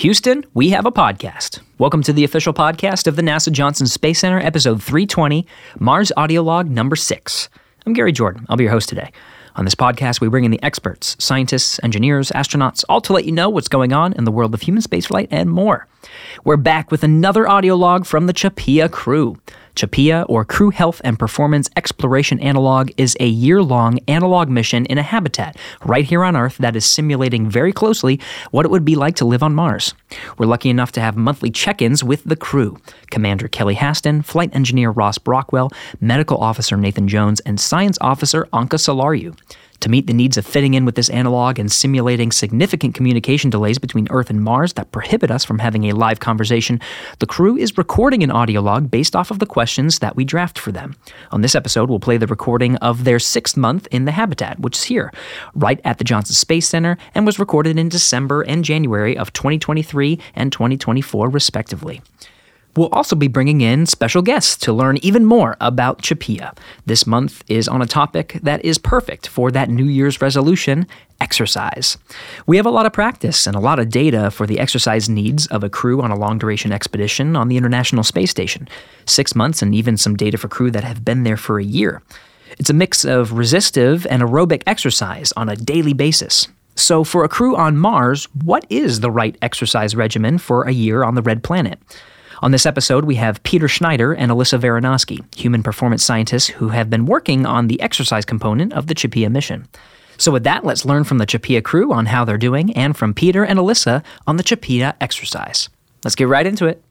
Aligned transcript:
Houston, 0.00 0.46
we 0.54 0.70
have 0.70 0.86
a 0.86 0.90
podcast. 0.90 1.58
Welcome 1.76 2.02
to 2.04 2.12
the 2.14 2.24
official 2.24 2.54
podcast 2.54 3.06
of 3.06 3.16
the 3.16 3.20
NASA 3.22 3.52
Johnson 3.52 3.86
Space 3.86 4.18
Center, 4.20 4.38
episode 4.38 4.82
320, 4.82 5.46
Mars 5.78 6.10
audio 6.16 6.40
log 6.42 6.70
number 6.70 6.96
six. 6.96 7.50
I'm 7.84 7.92
Gary 7.92 8.10
Jordan. 8.10 8.46
I'll 8.48 8.56
be 8.56 8.64
your 8.64 8.72
host 8.72 8.88
today. 8.88 9.10
On 9.56 9.66
this 9.66 9.74
podcast, 9.74 10.22
we 10.22 10.28
bring 10.28 10.44
in 10.46 10.50
the 10.52 10.62
experts, 10.62 11.16
scientists, 11.22 11.78
engineers, 11.82 12.30
astronauts, 12.30 12.82
all 12.88 13.02
to 13.02 13.12
let 13.12 13.26
you 13.26 13.32
know 13.32 13.50
what's 13.50 13.68
going 13.68 13.92
on 13.92 14.14
in 14.14 14.24
the 14.24 14.30
world 14.32 14.54
of 14.54 14.62
human 14.62 14.80
spaceflight 14.82 15.28
and 15.30 15.50
more. 15.50 15.86
We're 16.44 16.56
back 16.56 16.90
with 16.90 17.04
another 17.04 17.46
audio 17.46 17.74
log 17.76 18.06
from 18.06 18.26
the 18.26 18.32
CHAPEA 18.32 18.90
crew. 18.90 19.36
CHAPEA, 19.80 20.26
or 20.28 20.44
Crew 20.44 20.68
Health 20.70 21.00
and 21.04 21.18
Performance 21.18 21.68
Exploration 21.76 22.38
Analog, 22.40 22.90
is 22.98 23.16
a 23.18 23.26
year 23.26 23.62
long 23.62 23.98
analog 24.08 24.48
mission 24.50 24.84
in 24.86 24.98
a 24.98 25.02
habitat 25.02 25.56
right 25.86 26.04
here 26.04 26.22
on 26.22 26.36
Earth 26.36 26.58
that 26.58 26.76
is 26.76 26.84
simulating 26.84 27.48
very 27.48 27.72
closely 27.72 28.20
what 28.50 28.66
it 28.66 28.70
would 28.70 28.84
be 28.84 28.94
like 28.94 29.16
to 29.16 29.24
live 29.24 29.42
on 29.42 29.54
Mars. 29.54 29.94
We're 30.36 30.46
lucky 30.46 30.68
enough 30.70 30.92
to 30.92 31.00
have 31.00 31.16
monthly 31.16 31.50
check 31.50 31.80
ins 31.80 32.04
with 32.04 32.22
the 32.24 32.36
crew 32.36 32.76
Commander 33.10 33.48
Kelly 33.48 33.74
Haston, 33.76 34.22
Flight 34.24 34.54
Engineer 34.54 34.90
Ross 34.90 35.16
Brockwell, 35.18 35.70
Medical 36.00 36.36
Officer 36.38 36.76
Nathan 36.76 37.08
Jones, 37.08 37.40
and 37.40 37.58
Science 37.58 37.96
Officer 38.02 38.46
Anca 38.52 38.76
Selariu 38.78 39.34
to 39.80 39.88
meet 39.88 40.06
the 40.06 40.12
needs 40.14 40.36
of 40.36 40.46
fitting 40.46 40.74
in 40.74 40.84
with 40.84 40.94
this 40.94 41.08
analog 41.10 41.58
and 41.58 41.70
simulating 41.72 42.30
significant 42.30 42.94
communication 42.94 43.50
delays 43.50 43.78
between 43.78 44.06
Earth 44.10 44.30
and 44.30 44.42
Mars 44.42 44.74
that 44.74 44.92
prohibit 44.92 45.30
us 45.30 45.44
from 45.44 45.58
having 45.58 45.84
a 45.84 45.92
live 45.94 46.20
conversation, 46.20 46.80
the 47.18 47.26
crew 47.26 47.56
is 47.56 47.76
recording 47.78 48.22
an 48.22 48.30
audio 48.30 48.60
log 48.60 48.90
based 48.90 49.16
off 49.16 49.30
of 49.30 49.38
the 49.38 49.46
questions 49.46 49.98
that 49.98 50.16
we 50.16 50.24
draft 50.24 50.58
for 50.58 50.70
them. 50.72 50.94
On 51.32 51.40
this 51.40 51.54
episode, 51.54 51.88
we'll 51.90 51.98
play 51.98 52.18
the 52.18 52.26
recording 52.26 52.76
of 52.76 53.04
their 53.04 53.18
sixth 53.18 53.56
month 53.56 53.86
in 53.90 54.04
the 54.04 54.12
habitat, 54.12 54.60
which 54.60 54.76
is 54.76 54.84
here, 54.84 55.12
right 55.54 55.80
at 55.84 55.98
the 55.98 56.04
Johnson 56.04 56.34
Space 56.34 56.68
Center, 56.68 56.96
and 57.14 57.24
was 57.24 57.38
recorded 57.38 57.78
in 57.78 57.88
December 57.88 58.42
and 58.42 58.64
January 58.64 59.16
of 59.16 59.32
2023 59.32 60.18
and 60.36 60.52
2024, 60.52 61.28
respectively. 61.30 62.02
We'll 62.76 62.88
also 62.90 63.16
be 63.16 63.26
bringing 63.28 63.62
in 63.62 63.86
special 63.86 64.22
guests 64.22 64.56
to 64.58 64.72
learn 64.72 64.98
even 64.98 65.24
more 65.24 65.56
about 65.60 66.02
CHAPEA. 66.02 66.56
This 66.86 67.04
month 67.06 67.42
is 67.48 67.66
on 67.66 67.82
a 67.82 67.86
topic 67.86 68.38
that 68.44 68.64
is 68.64 68.78
perfect 68.78 69.26
for 69.26 69.50
that 69.50 69.68
New 69.68 69.86
Year's 69.86 70.22
resolution 70.22 70.86
exercise. 71.20 71.98
We 72.46 72.56
have 72.56 72.66
a 72.66 72.70
lot 72.70 72.86
of 72.86 72.92
practice 72.92 73.46
and 73.48 73.56
a 73.56 73.60
lot 73.60 73.80
of 73.80 73.90
data 73.90 74.30
for 74.30 74.46
the 74.46 74.60
exercise 74.60 75.08
needs 75.08 75.46
of 75.48 75.64
a 75.64 75.68
crew 75.68 76.00
on 76.00 76.12
a 76.12 76.16
long 76.16 76.38
duration 76.38 76.70
expedition 76.70 77.34
on 77.34 77.48
the 77.48 77.56
International 77.56 78.04
Space 78.04 78.30
Station 78.30 78.68
six 79.04 79.34
months, 79.34 79.60
and 79.62 79.74
even 79.74 79.96
some 79.96 80.14
data 80.16 80.38
for 80.38 80.46
crew 80.48 80.70
that 80.70 80.84
have 80.84 81.04
been 81.04 81.24
there 81.24 81.36
for 81.36 81.58
a 81.58 81.64
year. 81.64 82.02
It's 82.58 82.70
a 82.70 82.74
mix 82.74 83.04
of 83.04 83.32
resistive 83.32 84.06
and 84.06 84.22
aerobic 84.22 84.62
exercise 84.68 85.32
on 85.36 85.48
a 85.48 85.56
daily 85.56 85.92
basis. 85.92 86.46
So, 86.76 87.02
for 87.04 87.24
a 87.24 87.28
crew 87.28 87.56
on 87.56 87.76
Mars, 87.76 88.26
what 88.44 88.64
is 88.70 89.00
the 89.00 89.10
right 89.10 89.36
exercise 89.42 89.96
regimen 89.96 90.38
for 90.38 90.62
a 90.62 90.70
year 90.70 91.02
on 91.02 91.16
the 91.16 91.22
red 91.22 91.42
planet? 91.42 91.80
On 92.42 92.52
this 92.52 92.64
episode, 92.64 93.04
we 93.04 93.16
have 93.16 93.42
Peter 93.42 93.68
Schneider 93.68 94.14
and 94.14 94.32
Alyssa 94.32 94.58
Varanoske, 94.58 95.22
human 95.34 95.62
performance 95.62 96.02
scientists 96.02 96.46
who 96.46 96.70
have 96.70 96.88
been 96.88 97.04
working 97.04 97.44
on 97.44 97.66
the 97.68 97.78
exercise 97.82 98.24
component 98.24 98.72
of 98.72 98.86
the 98.86 98.94
CHAPEA 98.94 99.30
mission. 99.30 99.68
So, 100.16 100.32
with 100.32 100.44
that, 100.44 100.64
let's 100.64 100.86
learn 100.86 101.04
from 101.04 101.18
the 101.18 101.26
CHAPEA 101.26 101.62
crew 101.62 101.92
on 101.92 102.06
how 102.06 102.24
they're 102.24 102.38
doing 102.38 102.72
and 102.72 102.96
from 102.96 103.12
Peter 103.12 103.44
and 103.44 103.58
Alyssa 103.58 104.02
on 104.26 104.38
the 104.38 104.42
CHAPEA 104.42 104.94
exercise. 105.02 105.68
Let's 106.02 106.14
get 106.14 106.28
right 106.28 106.46
into 106.46 106.64
it. 106.64 106.82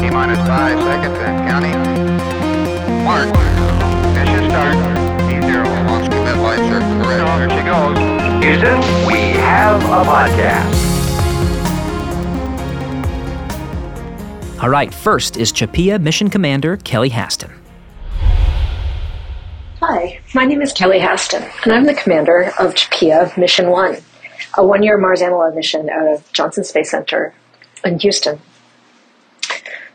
T 0.00 0.10
minus 0.10 0.38
five 0.48 0.82
seconds 0.82 1.16
and 1.16 1.48
counting. 1.48 3.04
Mark. 3.04 3.28
Mission 4.16 4.50
start. 4.50 5.30
T 5.30 5.40
zero. 5.46 5.64
Launch 5.86 6.10
commit 6.12 6.36
light 6.38 6.81
Houston, 7.20 8.78
we 9.06 9.32
have 9.38 9.82
a 9.84 10.02
podcast. 10.10 10.92
All 14.62 14.70
right, 14.70 14.94
first 14.94 15.36
is 15.36 15.52
CHAPEA 15.52 16.00
Mission 16.00 16.30
Commander 16.30 16.78
Kelly 16.78 17.10
Haston. 17.10 17.52
Hi, 19.80 20.20
my 20.34 20.46
name 20.46 20.62
is 20.62 20.72
Kelly 20.72 21.00
Haston, 21.00 21.50
and 21.64 21.72
I'm 21.74 21.84
the 21.84 21.92
commander 21.94 22.50
of 22.58 22.72
CHAPEA 22.74 23.36
Mission 23.36 23.68
1, 23.68 23.98
a 24.54 24.64
one 24.66 24.82
year 24.82 24.96
Mars 24.96 25.20
Analog 25.20 25.54
mission 25.54 25.90
out 25.90 26.08
of 26.08 26.32
Johnson 26.32 26.64
Space 26.64 26.90
Center 26.90 27.34
in 27.84 27.98
Houston. 27.98 28.40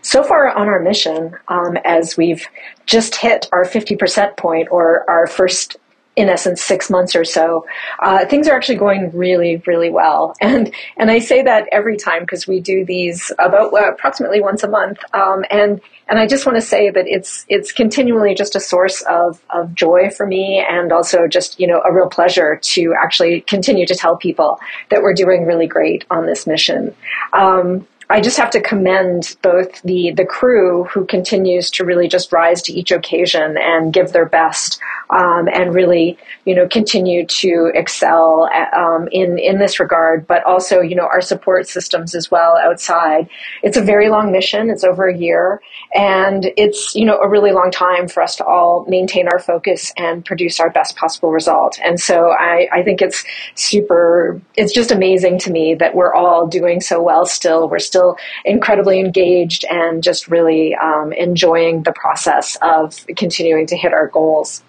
So 0.03 0.21
far 0.23 0.49
on 0.51 0.67
our 0.67 0.79
mission, 0.81 1.35
um, 1.47 1.77
as 1.83 2.15
we've 2.15 2.45
just 2.85 3.15
hit 3.15 3.49
our 3.51 3.65
50% 3.65 4.37
point 4.37 4.67
or 4.71 5.09
our 5.09 5.25
first 5.25 5.77
in 6.17 6.27
essence 6.29 6.61
six 6.61 6.89
months 6.89 7.15
or 7.15 7.23
so 7.23 7.65
uh, 7.99 8.25
things 8.25 8.47
are 8.47 8.53
actually 8.57 8.75
going 8.77 9.09
really 9.13 9.57
really 9.67 9.89
well 9.89 10.35
and 10.41 10.73
and 10.97 11.11
i 11.11 11.19
say 11.19 11.41
that 11.43 11.67
every 11.71 11.95
time 11.95 12.21
because 12.23 12.47
we 12.47 12.59
do 12.59 12.83
these 12.83 13.31
about 13.39 13.71
uh, 13.71 13.89
approximately 13.91 14.41
once 14.41 14.63
a 14.63 14.67
month 14.67 14.97
um, 15.13 15.45
and 15.51 15.79
and 16.09 16.19
i 16.19 16.25
just 16.27 16.45
want 16.45 16.57
to 16.57 16.61
say 16.61 16.89
that 16.89 17.05
it's 17.07 17.45
it's 17.47 17.71
continually 17.71 18.33
just 18.33 18.55
a 18.55 18.59
source 18.59 19.01
of 19.03 19.39
of 19.51 19.73
joy 19.75 20.09
for 20.09 20.25
me 20.25 20.65
and 20.67 20.91
also 20.91 21.27
just 21.27 21.59
you 21.59 21.67
know 21.67 21.81
a 21.87 21.93
real 21.93 22.09
pleasure 22.09 22.57
to 22.63 22.93
actually 22.99 23.41
continue 23.41 23.85
to 23.85 23.95
tell 23.95 24.17
people 24.17 24.59
that 24.89 25.03
we're 25.03 25.13
doing 25.13 25.45
really 25.45 25.67
great 25.67 26.03
on 26.11 26.25
this 26.25 26.45
mission 26.47 26.93
um, 27.33 27.87
I 28.09 28.21
just 28.21 28.37
have 28.37 28.51
to 28.51 28.61
commend 28.61 29.35
both 29.41 29.81
the 29.81 30.13
the 30.15 30.23
crew 30.23 30.85
who 30.85 31.05
continues 31.05 31.69
to 31.71 31.83
really 31.83 32.07
just 32.07 32.31
rise 32.31 32.61
to 32.61 32.71
each 32.73 32.89
occasion 32.89 33.57
and 33.57 33.91
give 33.91 34.13
their 34.13 34.25
best 34.25 34.79
um, 35.09 35.47
and 35.53 35.73
really, 35.73 36.17
you 36.45 36.53
know, 36.53 36.67
continue 36.67 37.25
to 37.25 37.71
excel 37.73 38.49
um, 38.75 39.07
in 39.11 39.37
in 39.39 39.57
this 39.59 39.79
regard. 39.79 40.27
But 40.27 40.43
also, 40.43 40.81
you 40.81 40.95
know, 40.95 41.05
our 41.05 41.21
support 41.21 41.67
systems 41.67 42.15
as 42.15 42.29
well 42.29 42.57
outside. 42.57 43.29
It's 43.63 43.77
a 43.77 43.81
very 43.81 44.09
long 44.09 44.31
mission. 44.31 44.69
It's 44.69 44.83
over 44.83 45.07
a 45.07 45.17
year, 45.17 45.61
and 45.93 46.51
it's 46.57 46.95
you 46.95 47.05
know 47.05 47.17
a 47.17 47.27
really 47.29 47.51
long 47.51 47.71
time 47.71 48.07
for 48.07 48.21
us 48.21 48.35
to 48.37 48.45
all 48.45 48.85
maintain 48.87 49.27
our 49.27 49.39
focus 49.39 49.93
and 49.97 50.25
produce 50.25 50.59
our 50.59 50.69
best 50.69 50.95
possible 50.97 51.31
result. 51.31 51.79
And 51.83 51.99
so, 51.99 52.29
I 52.31 52.67
I 52.71 52.83
think 52.83 53.01
it's 53.01 53.23
super. 53.55 54.41
It's 54.55 54.73
just 54.73 54.91
amazing 54.91 55.39
to 55.39 55.51
me 55.51 55.73
that 55.75 55.95
we're 55.95 56.13
all 56.13 56.47
doing 56.47 56.81
so 56.81 57.01
well. 57.01 57.25
Still, 57.25 57.69
we're 57.69 57.79
still 57.79 58.17
incredibly 58.43 58.99
engaged 58.99 59.63
and 59.69 60.03
just 60.03 60.27
really 60.27 60.75
um, 60.75 61.13
enjoying 61.13 61.83
the 61.83 61.93
process 61.93 62.57
of 62.61 63.05
continuing 63.15 63.67
to 63.67 63.77
hit 63.77 63.93
our 63.93 64.07
goals. 64.07 64.63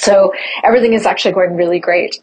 So 0.00 0.32
everything 0.64 0.92
is 0.92 1.06
actually 1.06 1.32
going 1.32 1.56
really 1.56 1.80
great. 1.80 2.20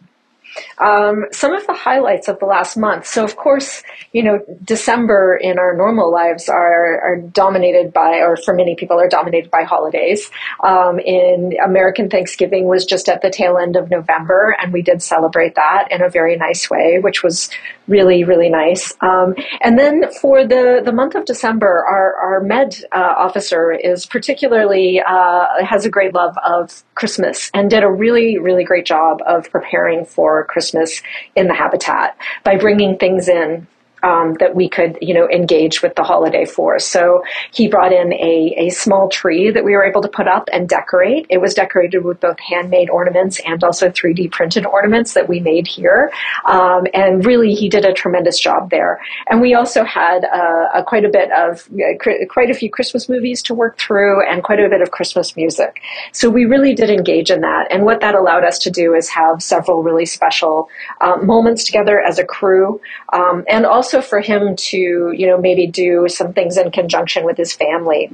Um, 0.77 1.25
some 1.31 1.53
of 1.53 1.65
the 1.67 1.73
highlights 1.73 2.27
of 2.27 2.39
the 2.39 2.45
last 2.45 2.75
month. 2.75 3.07
So, 3.07 3.23
of 3.23 3.37
course, 3.37 3.81
you 4.11 4.21
know, 4.23 4.39
December 4.63 5.37
in 5.37 5.57
our 5.57 5.75
normal 5.75 6.11
lives 6.11 6.49
are, 6.49 6.99
are 7.01 7.17
dominated 7.17 7.93
by, 7.93 8.17
or 8.17 8.35
for 8.35 8.53
many 8.53 8.75
people, 8.75 8.99
are 8.99 9.07
dominated 9.07 9.49
by 9.49 9.63
holidays. 9.63 10.29
Um, 10.63 10.99
in 10.99 11.55
American 11.63 12.09
Thanksgiving 12.09 12.65
was 12.67 12.85
just 12.85 13.07
at 13.07 13.21
the 13.21 13.29
tail 13.29 13.57
end 13.57 13.75
of 13.77 13.89
November, 13.89 14.55
and 14.61 14.73
we 14.73 14.81
did 14.81 15.01
celebrate 15.01 15.55
that 15.55 15.87
in 15.91 16.01
a 16.01 16.09
very 16.09 16.35
nice 16.35 16.69
way, 16.69 16.99
which 16.99 17.23
was 17.23 17.49
really, 17.87 18.23
really 18.23 18.49
nice. 18.49 18.93
Um, 19.01 19.35
and 19.61 19.79
then 19.79 20.05
for 20.21 20.45
the, 20.45 20.81
the 20.83 20.91
month 20.91 21.15
of 21.15 21.23
December, 21.25 21.85
our, 21.85 22.15
our 22.15 22.39
med 22.41 22.77
uh, 22.91 22.99
officer 23.17 23.71
is 23.71 24.05
particularly 24.05 25.01
uh, 25.05 25.45
has 25.63 25.85
a 25.85 25.89
great 25.89 26.13
love 26.13 26.35
of 26.45 26.83
Christmas 26.95 27.49
and 27.53 27.69
did 27.69 27.83
a 27.83 27.91
really, 27.91 28.39
really 28.39 28.63
great 28.63 28.85
job 28.85 29.21
of 29.25 29.49
preparing 29.51 30.03
for 30.05 30.44
Christmas 30.47 31.01
in 31.35 31.47
the 31.47 31.53
habitat 31.53 32.15
by 32.43 32.55
bringing 32.57 32.97
things 32.97 33.27
in 33.27 33.67
um, 34.05 34.35
that 34.39 34.55
we 34.55 34.69
could, 34.69 34.97
you 35.01 35.13
know, 35.13 35.27
engage 35.29 35.81
with 35.81 35.95
the 35.95 36.03
holiday 36.03 36.45
for. 36.45 36.77
So 36.79 37.23
he 37.51 37.67
brought 37.67 37.91
in 37.91 38.13
a, 38.13 38.53
a 38.57 38.69
small 38.69 39.09
tree 39.09 39.49
that 39.51 39.63
we 39.65 39.71
were 39.73 39.83
able 39.83 40.01
to 40.03 40.07
put 40.07 40.27
up 40.27 40.47
and 40.53 40.69
decorate. 40.69 41.25
It 41.29 41.41
was 41.41 41.53
decorated 41.53 42.03
with 42.03 42.19
both 42.19 42.39
handmade 42.39 42.89
ornaments 42.89 43.39
and 43.45 43.63
also 43.63 43.89
3D 43.89 44.31
printed 44.31 44.65
ornaments 44.65 45.13
that 45.13 45.27
we 45.27 45.39
made 45.39 45.65
here. 45.67 46.11
Um, 46.47 46.85
and 46.93 47.25
really, 47.25 47.55
he 47.55 47.67
did 47.69 47.83
a 47.85 47.93
tremendous 47.93 48.39
job 48.39 48.69
there. 48.69 49.01
And 49.29 49.41
we 49.41 49.55
also 49.55 49.83
had 49.83 50.23
uh, 50.23 50.65
a, 50.75 50.83
quite 50.83 51.05
a 51.05 51.09
bit 51.09 51.31
of, 51.31 51.67
uh, 51.73 51.97
quite 52.29 52.49
a 52.49 52.53
few 52.53 52.69
Christmas 52.69 53.09
movies 53.09 53.41
to 53.43 53.53
work 53.55 53.77
through 53.79 54.25
and 54.29 54.43
quite 54.43 54.59
a 54.59 54.69
bit 54.69 54.81
of 54.81 54.91
Christmas 54.91 55.35
music. 55.35 55.81
So 56.11 56.29
we 56.29 56.45
really 56.45 56.75
did 56.75 56.89
engage 56.91 57.31
in 57.31 57.41
that. 57.41 57.71
And 57.71 57.83
what 57.85 58.01
that 58.01 58.13
allowed 58.13 58.43
us 58.43 58.59
to 58.59 58.71
do 58.71 58.93
is 58.93 59.09
have 59.09 59.41
several 59.41 59.81
really 59.81 60.05
special 60.05 60.69
uh, 61.01 61.15
moments 61.17 61.63
together 61.63 61.99
as 61.99 62.19
a 62.19 62.25
crew 62.25 62.79
um, 63.13 63.43
and 63.49 63.65
also 63.65 63.94
also 63.95 64.07
for 64.07 64.19
him 64.21 64.55
to, 64.55 65.13
you 65.15 65.27
know, 65.27 65.39
maybe 65.39 65.67
do 65.67 66.07
some 66.09 66.33
things 66.33 66.57
in 66.57 66.71
conjunction 66.71 67.25
with 67.25 67.37
his 67.37 67.53
family. 67.53 68.11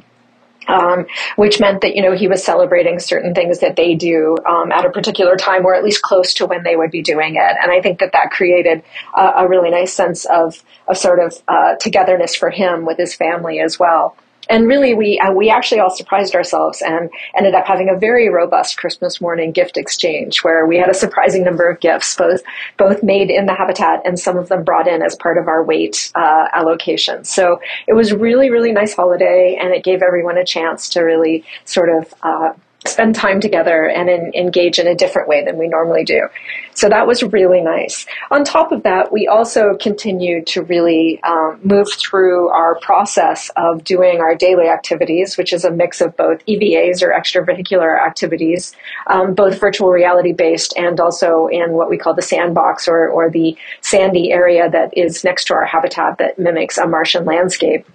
Um, 0.68 1.07
which 1.38 1.60
meant 1.60 1.81
that 1.81 1.95
you 1.95 2.04
know 2.04 2.16
he 2.16 2.28
was 2.28 2.44
celebrating 2.44 3.00
certain 3.00 3.33
things 3.33 3.60
that 3.60 3.75
they 3.78 3.95
do 3.95 4.38
um, 4.48 4.72
at 4.72 4.86
a 4.86 4.92
particular 4.92 5.36
time, 5.36 5.66
or 5.66 5.74
at 5.74 5.83
least 5.83 6.04
close 6.04 6.36
to 6.36 6.45
when 6.45 6.62
they 6.63 6.75
would 6.75 6.92
be 6.92 7.01
doing 7.01 7.36
it. 7.36 7.57
And 7.62 7.72
I 7.72 7.81
think 7.81 8.00
that 8.00 8.12
that 8.12 8.30
created 8.30 8.83
a 9.18 9.48
really 9.50 9.72
nice 9.72 9.92
sense 9.92 10.24
of 10.25 10.63
a 10.88 10.95
sort 10.95 11.18
of 11.19 11.33
uh, 11.48 11.75
togetherness 11.81 12.36
for 12.36 12.51
him 12.51 12.86
with 12.86 13.00
his 13.00 13.16
family 13.16 13.60
as 13.60 13.80
well 13.80 14.16
and 14.50 14.68
really 14.68 14.94
we 14.94 15.20
uh, 15.20 15.32
we 15.32 15.50
actually 15.50 15.80
all 15.80 15.90
surprised 15.90 16.36
ourselves 16.36 16.82
and 16.82 17.10
ended 17.38 17.54
up 17.54 17.66
having 17.66 17.90
a 17.90 17.98
very 17.98 18.30
robust 18.30 18.78
Christmas 18.78 19.22
morning 19.22 19.52
gift 19.52 19.78
exchange 19.78 20.44
where 20.44 20.66
we 20.66 20.78
had 20.78 20.90
a 20.90 20.94
surprising 20.94 21.44
number 21.44 21.70
of 21.70 21.80
gifts 21.80 22.16
both 22.16 22.42
both 22.78 23.04
made 23.04 23.30
in 23.30 23.46
the 23.46 23.54
habitat 23.54 24.02
and 24.06 24.20
some 24.20 24.38
of 24.38 24.50
them 24.50 24.64
brought 24.64 24.88
in 24.88 25.02
as 25.02 25.16
part 25.16 25.38
of 25.38 25.48
our 25.48 25.64
weight 25.64 26.12
uh, 26.16 26.48
allocation 26.54 27.24
so 27.24 27.60
it 27.88 27.94
was 27.94 28.14
really 28.14 28.50
really 28.50 28.72
nice 28.72 28.94
holiday 28.96 29.58
and 29.62 29.74
it 29.74 29.84
gave 29.84 30.02
everyone 30.02 30.38
a 30.38 30.46
chance 30.46 30.90
to 30.90 31.02
really 31.02 31.44
sort 31.66 31.90
of 31.90 32.14
uh, 32.24 32.54
spend 32.88 33.13
time 33.16 33.39
together 33.39 33.86
and 33.86 34.10
in, 34.10 34.31
engage 34.33 34.80
in 34.80 34.88
a 34.88 34.95
different 34.95 35.28
way 35.28 35.44
than 35.44 35.57
we 35.57 35.68
normally 35.68 36.04
do. 36.04 36.28
So 36.74 36.89
that 36.89 37.06
was 37.06 37.22
really 37.22 37.62
nice. 37.62 38.06
On 38.31 38.44
top 38.44 38.72
of 38.72 38.83
that, 38.83 39.12
we 39.12 39.28
also 39.28 39.75
continued 39.80 40.48
to 40.48 40.63
really 40.63 41.22
um, 41.24 41.60
move 41.63 41.88
through 41.94 42.50
our 42.50 42.80
process 42.80 43.51
of 43.56 43.83
doing 43.83 44.19
our 44.19 44.33
daily 44.36 44.68
activities, 44.68 45.38
which 45.38 45.54
is 45.54 45.63
a 45.63 45.69
mix 45.72 46.01
of 46.01 46.18
both 46.18 46.44
EVAs 46.48 47.01
or 47.04 47.10
extravehicular 47.12 48.00
activities, 48.04 48.75
um, 49.07 49.33
both 49.36 49.60
virtual 49.60 49.89
reality 49.89 50.33
based 50.33 50.74
and 50.75 51.00
also 51.00 51.48
in 51.48 51.72
what 51.74 51.89
we 51.89 51.98
call 51.98 52.13
the 52.16 52.22
sandbox 52.22 52.88
or, 52.88 53.07
or 53.10 53.30
the 53.30 53.56
sandy 53.81 54.31
area 54.31 54.69
that 54.69 54.98
is 54.98 55.24
next 55.24 55.45
to 55.45 55.54
our 55.54 55.66
habitat 55.66 56.18
that 56.18 56.39
mimics 56.39 56.78
a 56.80 56.88
Martian 56.88 57.25
landscape 57.25 57.86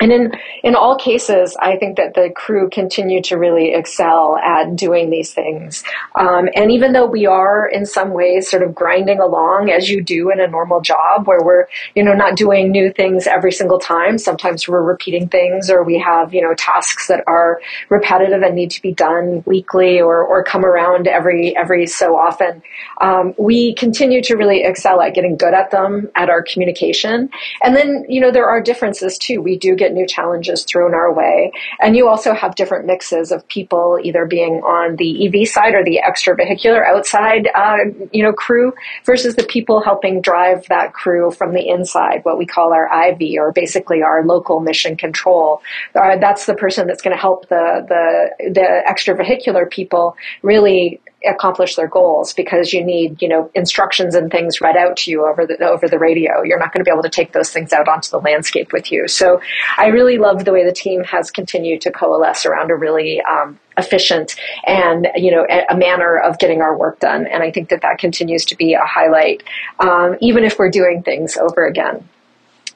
and 0.00 0.12
in, 0.12 0.32
in 0.64 0.74
all 0.74 0.96
cases, 0.96 1.56
I 1.60 1.76
think 1.76 1.98
that 1.98 2.14
the 2.14 2.28
crew 2.34 2.68
continue 2.68 3.22
to 3.22 3.36
really 3.38 3.72
excel 3.72 4.36
at 4.36 4.74
doing 4.74 5.08
these 5.10 5.32
things. 5.32 5.84
Um, 6.16 6.48
and 6.56 6.72
even 6.72 6.92
though 6.92 7.06
we 7.06 7.26
are 7.26 7.66
in 7.68 7.86
some 7.86 8.10
ways 8.10 8.50
sort 8.50 8.62
of 8.64 8.74
grinding 8.74 9.20
along 9.20 9.70
as 9.70 9.88
you 9.88 10.02
do 10.02 10.30
in 10.32 10.40
a 10.40 10.48
normal 10.48 10.80
job 10.80 11.26
where 11.28 11.40
we're, 11.42 11.66
you 11.94 12.02
know, 12.02 12.12
not 12.12 12.36
doing 12.36 12.72
new 12.72 12.92
things 12.92 13.26
every 13.28 13.52
single 13.52 13.78
time, 13.78 14.18
sometimes 14.18 14.66
we're 14.66 14.82
repeating 14.82 15.28
things 15.28 15.70
or 15.70 15.84
we 15.84 15.98
have, 16.00 16.34
you 16.34 16.42
know, 16.42 16.54
tasks 16.54 17.06
that 17.06 17.22
are 17.28 17.60
repetitive 17.88 18.42
and 18.42 18.54
need 18.56 18.72
to 18.72 18.82
be 18.82 18.92
done 18.92 19.42
weekly 19.46 20.00
or, 20.00 20.22
or 20.24 20.42
come 20.42 20.64
around 20.64 21.06
every, 21.06 21.56
every 21.56 21.86
so 21.86 22.16
often. 22.16 22.62
Um, 23.00 23.34
we 23.38 23.74
continue 23.74 24.22
to 24.24 24.34
really 24.36 24.64
excel 24.64 25.00
at 25.00 25.14
getting 25.14 25.36
good 25.36 25.54
at 25.54 25.70
them, 25.70 26.10
at 26.16 26.30
our 26.30 26.42
communication. 26.42 27.30
And 27.62 27.76
then, 27.76 28.04
you 28.08 28.20
know, 28.20 28.32
there 28.32 28.48
are 28.48 28.60
differences 28.60 29.16
too. 29.18 29.40
We 29.40 29.56
do 29.56 29.74
get 29.74 29.83
get 29.84 29.94
new 29.94 30.06
challenges 30.06 30.64
thrown 30.64 30.94
our 30.94 31.12
way. 31.12 31.52
And 31.80 31.96
you 31.96 32.08
also 32.08 32.32
have 32.34 32.54
different 32.54 32.86
mixes 32.86 33.30
of 33.30 33.46
people 33.48 33.98
either 34.02 34.24
being 34.24 34.54
on 34.76 34.96
the 34.96 35.10
EV 35.28 35.46
side 35.48 35.74
or 35.74 35.84
the 35.84 36.00
extravehicular 36.04 36.86
outside, 36.86 37.48
uh, 37.54 37.76
you 38.12 38.22
know, 38.22 38.32
crew 38.32 38.72
versus 39.04 39.36
the 39.36 39.42
people 39.44 39.82
helping 39.82 40.20
drive 40.20 40.64
that 40.68 40.94
crew 40.94 41.30
from 41.30 41.52
the 41.52 41.68
inside, 41.68 42.24
what 42.24 42.38
we 42.38 42.46
call 42.46 42.72
our 42.72 42.86
IV 43.08 43.20
or 43.38 43.52
basically 43.52 44.02
our 44.02 44.24
local 44.24 44.60
mission 44.60 44.96
control. 44.96 45.62
Uh, 45.94 46.16
that's 46.18 46.46
the 46.46 46.54
person 46.54 46.86
that's 46.86 47.02
going 47.02 47.14
to 47.14 47.20
help 47.20 47.48
the, 47.48 47.64
the, 47.88 48.50
the 48.52 48.66
extravehicular 48.88 49.68
people 49.70 50.16
really 50.42 51.00
accomplish 51.26 51.76
their 51.76 51.88
goals 51.88 52.32
because 52.32 52.72
you 52.72 52.84
need 52.84 53.20
you 53.20 53.28
know 53.28 53.50
instructions 53.54 54.14
and 54.14 54.30
things 54.30 54.60
read 54.60 54.76
out 54.76 54.96
to 54.96 55.10
you 55.10 55.26
over 55.26 55.46
the 55.46 55.58
over 55.64 55.88
the 55.88 55.98
radio 55.98 56.42
you're 56.42 56.58
not 56.58 56.72
going 56.72 56.80
to 56.80 56.84
be 56.88 56.92
able 56.92 57.02
to 57.02 57.08
take 57.08 57.32
those 57.32 57.50
things 57.50 57.72
out 57.72 57.88
onto 57.88 58.10
the 58.10 58.18
landscape 58.20 58.72
with 58.72 58.92
you 58.92 59.08
so 59.08 59.40
i 59.76 59.86
really 59.86 60.18
love 60.18 60.44
the 60.44 60.52
way 60.52 60.64
the 60.64 60.72
team 60.72 61.02
has 61.04 61.30
continued 61.30 61.80
to 61.80 61.90
coalesce 61.90 62.44
around 62.46 62.70
a 62.70 62.76
really 62.76 63.20
um, 63.22 63.58
efficient 63.78 64.36
and 64.66 65.08
you 65.16 65.30
know 65.30 65.44
a, 65.48 65.76
manner 65.76 66.16
of 66.16 66.38
getting 66.38 66.60
our 66.60 66.76
work 66.76 66.98
done 67.00 67.26
and 67.26 67.42
i 67.42 67.50
think 67.50 67.68
that 67.70 67.82
that 67.82 67.98
continues 67.98 68.44
to 68.44 68.56
be 68.56 68.74
a 68.74 68.84
highlight 68.84 69.42
um, 69.80 70.16
even 70.20 70.44
if 70.44 70.58
we're 70.58 70.70
doing 70.70 71.02
things 71.02 71.36
over 71.36 71.66
again 71.66 72.06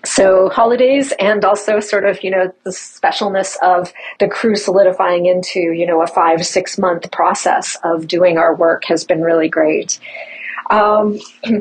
so 0.04 0.48
holidays 0.50 1.12
and 1.18 1.44
also 1.44 1.80
sort 1.80 2.04
of 2.04 2.22
you 2.22 2.30
know 2.30 2.52
the 2.64 2.70
specialness 2.70 3.56
of 3.62 3.92
the 4.20 4.28
crew 4.28 4.54
solidifying 4.56 5.26
into 5.26 5.60
you 5.60 5.86
know 5.86 6.02
a 6.02 6.06
five 6.06 6.46
six 6.46 6.78
month 6.78 7.10
process 7.10 7.76
of 7.82 8.06
doing 8.06 8.38
our 8.38 8.54
work 8.54 8.84
has 8.86 9.04
been 9.04 9.22
really 9.22 9.48
great 9.48 9.98
um, 10.70 11.18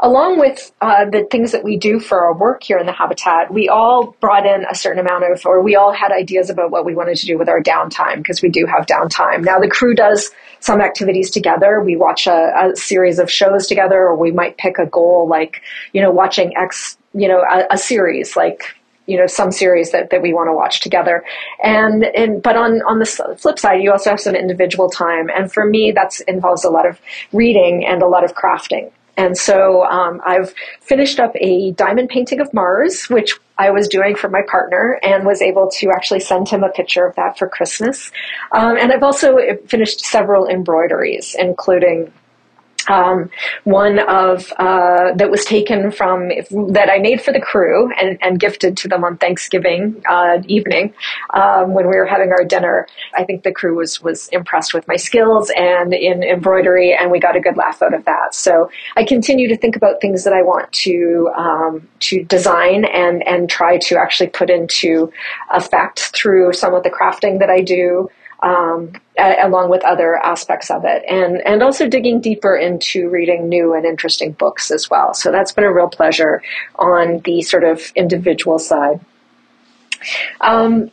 along 0.00 0.38
with 0.38 0.70
uh, 0.80 1.04
the 1.08 1.26
things 1.30 1.52
that 1.52 1.64
we 1.64 1.76
do 1.76 1.98
for 1.98 2.22
our 2.24 2.34
work 2.36 2.62
here 2.62 2.78
in 2.78 2.86
the 2.86 2.92
habitat 2.92 3.52
we 3.52 3.68
all 3.68 4.14
brought 4.20 4.46
in 4.46 4.64
a 4.70 4.74
certain 4.74 5.04
amount 5.04 5.24
of 5.24 5.44
or 5.44 5.60
we 5.60 5.74
all 5.74 5.92
had 5.92 6.12
ideas 6.12 6.50
about 6.50 6.70
what 6.70 6.84
we 6.84 6.94
wanted 6.94 7.16
to 7.16 7.26
do 7.26 7.36
with 7.36 7.48
our 7.48 7.62
downtime 7.62 8.18
because 8.18 8.40
we 8.40 8.48
do 8.48 8.66
have 8.66 8.86
downtime 8.86 9.44
now 9.44 9.58
the 9.58 9.68
crew 9.68 9.94
does 9.96 10.30
some 10.60 10.80
activities 10.80 11.28
together 11.28 11.80
we 11.80 11.96
watch 11.96 12.28
a, 12.28 12.70
a 12.72 12.76
series 12.76 13.18
of 13.18 13.28
shows 13.30 13.66
together 13.66 13.96
or 13.98 14.14
we 14.14 14.30
might 14.30 14.56
pick 14.58 14.78
a 14.78 14.86
goal 14.86 15.26
like 15.28 15.60
you 15.92 16.00
know 16.00 16.12
watching 16.12 16.56
x 16.56 16.96
you 17.14 17.28
know, 17.28 17.40
a, 17.48 17.64
a 17.74 17.78
series 17.78 18.36
like 18.36 18.74
you 19.06 19.18
know 19.18 19.26
some 19.26 19.52
series 19.52 19.92
that, 19.92 20.08
that 20.10 20.22
we 20.22 20.32
want 20.32 20.48
to 20.48 20.52
watch 20.54 20.80
together 20.80 21.24
and, 21.62 22.04
and 22.04 22.42
but 22.42 22.56
on 22.56 22.80
on 22.82 22.98
the 23.00 23.04
flip 23.38 23.58
side 23.58 23.82
you 23.82 23.92
also 23.92 24.08
have 24.08 24.18
some 24.20 24.34
individual 24.34 24.88
time 24.88 25.28
and 25.28 25.52
for 25.52 25.66
me 25.66 25.92
that 25.92 26.18
involves 26.26 26.64
a 26.64 26.70
lot 26.70 26.88
of 26.88 26.98
reading 27.30 27.84
and 27.84 28.00
a 28.02 28.06
lot 28.06 28.24
of 28.24 28.32
crafting 28.34 28.90
and 29.18 29.36
so 29.36 29.84
um, 29.84 30.22
i've 30.26 30.54
finished 30.80 31.20
up 31.20 31.32
a 31.36 31.72
diamond 31.72 32.08
painting 32.08 32.40
of 32.40 32.50
mars 32.54 33.04
which 33.10 33.34
i 33.58 33.70
was 33.70 33.88
doing 33.88 34.16
for 34.16 34.30
my 34.30 34.40
partner 34.50 34.98
and 35.02 35.26
was 35.26 35.42
able 35.42 35.70
to 35.70 35.90
actually 35.90 36.20
send 36.20 36.48
him 36.48 36.64
a 36.64 36.70
picture 36.70 37.06
of 37.06 37.14
that 37.16 37.36
for 37.38 37.46
christmas 37.46 38.10
um, 38.52 38.78
and 38.78 38.90
i've 38.90 39.02
also 39.02 39.36
eh, 39.36 39.56
finished 39.68 40.00
several 40.00 40.46
embroideries 40.46 41.36
including 41.38 42.10
um, 42.88 43.30
one 43.64 43.98
of 43.98 44.52
uh, 44.58 45.14
that 45.16 45.30
was 45.30 45.44
taken 45.44 45.90
from 45.90 46.28
that 46.72 46.88
I 46.90 46.98
made 46.98 47.20
for 47.20 47.32
the 47.32 47.40
crew 47.40 47.90
and, 47.98 48.18
and 48.22 48.38
gifted 48.38 48.76
to 48.78 48.88
them 48.88 49.04
on 49.04 49.18
Thanksgiving 49.18 50.02
uh, 50.08 50.38
evening 50.46 50.94
um, 51.32 51.72
when 51.74 51.88
we 51.88 51.96
were 51.96 52.06
having 52.06 52.30
our 52.30 52.44
dinner. 52.44 52.86
I 53.14 53.24
think 53.24 53.42
the 53.42 53.52
crew 53.52 53.76
was 53.76 54.02
was 54.02 54.28
impressed 54.28 54.74
with 54.74 54.86
my 54.88 54.96
skills 54.96 55.50
and 55.56 55.92
in 55.94 56.22
embroidery, 56.22 56.94
and 56.98 57.10
we 57.10 57.20
got 57.20 57.36
a 57.36 57.40
good 57.40 57.56
laugh 57.56 57.82
out 57.82 57.94
of 57.94 58.04
that. 58.04 58.34
So 58.34 58.70
I 58.96 59.04
continue 59.04 59.48
to 59.48 59.56
think 59.56 59.76
about 59.76 60.00
things 60.00 60.24
that 60.24 60.32
I 60.32 60.42
want 60.42 60.72
to 60.72 61.30
um, 61.36 61.88
to 62.00 62.24
design 62.24 62.84
and 62.84 63.26
and 63.26 63.48
try 63.48 63.78
to 63.78 63.98
actually 63.98 64.28
put 64.30 64.50
into 64.50 65.12
effect 65.52 66.00
through 66.14 66.52
some 66.52 66.74
of 66.74 66.82
the 66.82 66.90
crafting 66.90 67.38
that 67.40 67.50
I 67.50 67.60
do 67.60 68.08
um, 68.42 68.92
a- 69.18 69.38
along 69.42 69.70
with 69.70 69.84
other 69.84 70.16
aspects 70.16 70.70
of 70.70 70.84
it, 70.84 71.04
and 71.08 71.40
and 71.46 71.62
also 71.62 71.88
digging 71.88 72.20
deeper 72.20 72.56
into 72.56 73.08
reading 73.08 73.48
new 73.48 73.74
and 73.74 73.84
interesting 73.84 74.32
books 74.32 74.70
as 74.70 74.90
well. 74.90 75.14
So 75.14 75.30
that's 75.30 75.52
been 75.52 75.64
a 75.64 75.72
real 75.72 75.88
pleasure 75.88 76.42
on 76.76 77.20
the 77.20 77.42
sort 77.42 77.64
of 77.64 77.92
individual 77.94 78.58
side. 78.58 79.00
Um, 80.40 80.90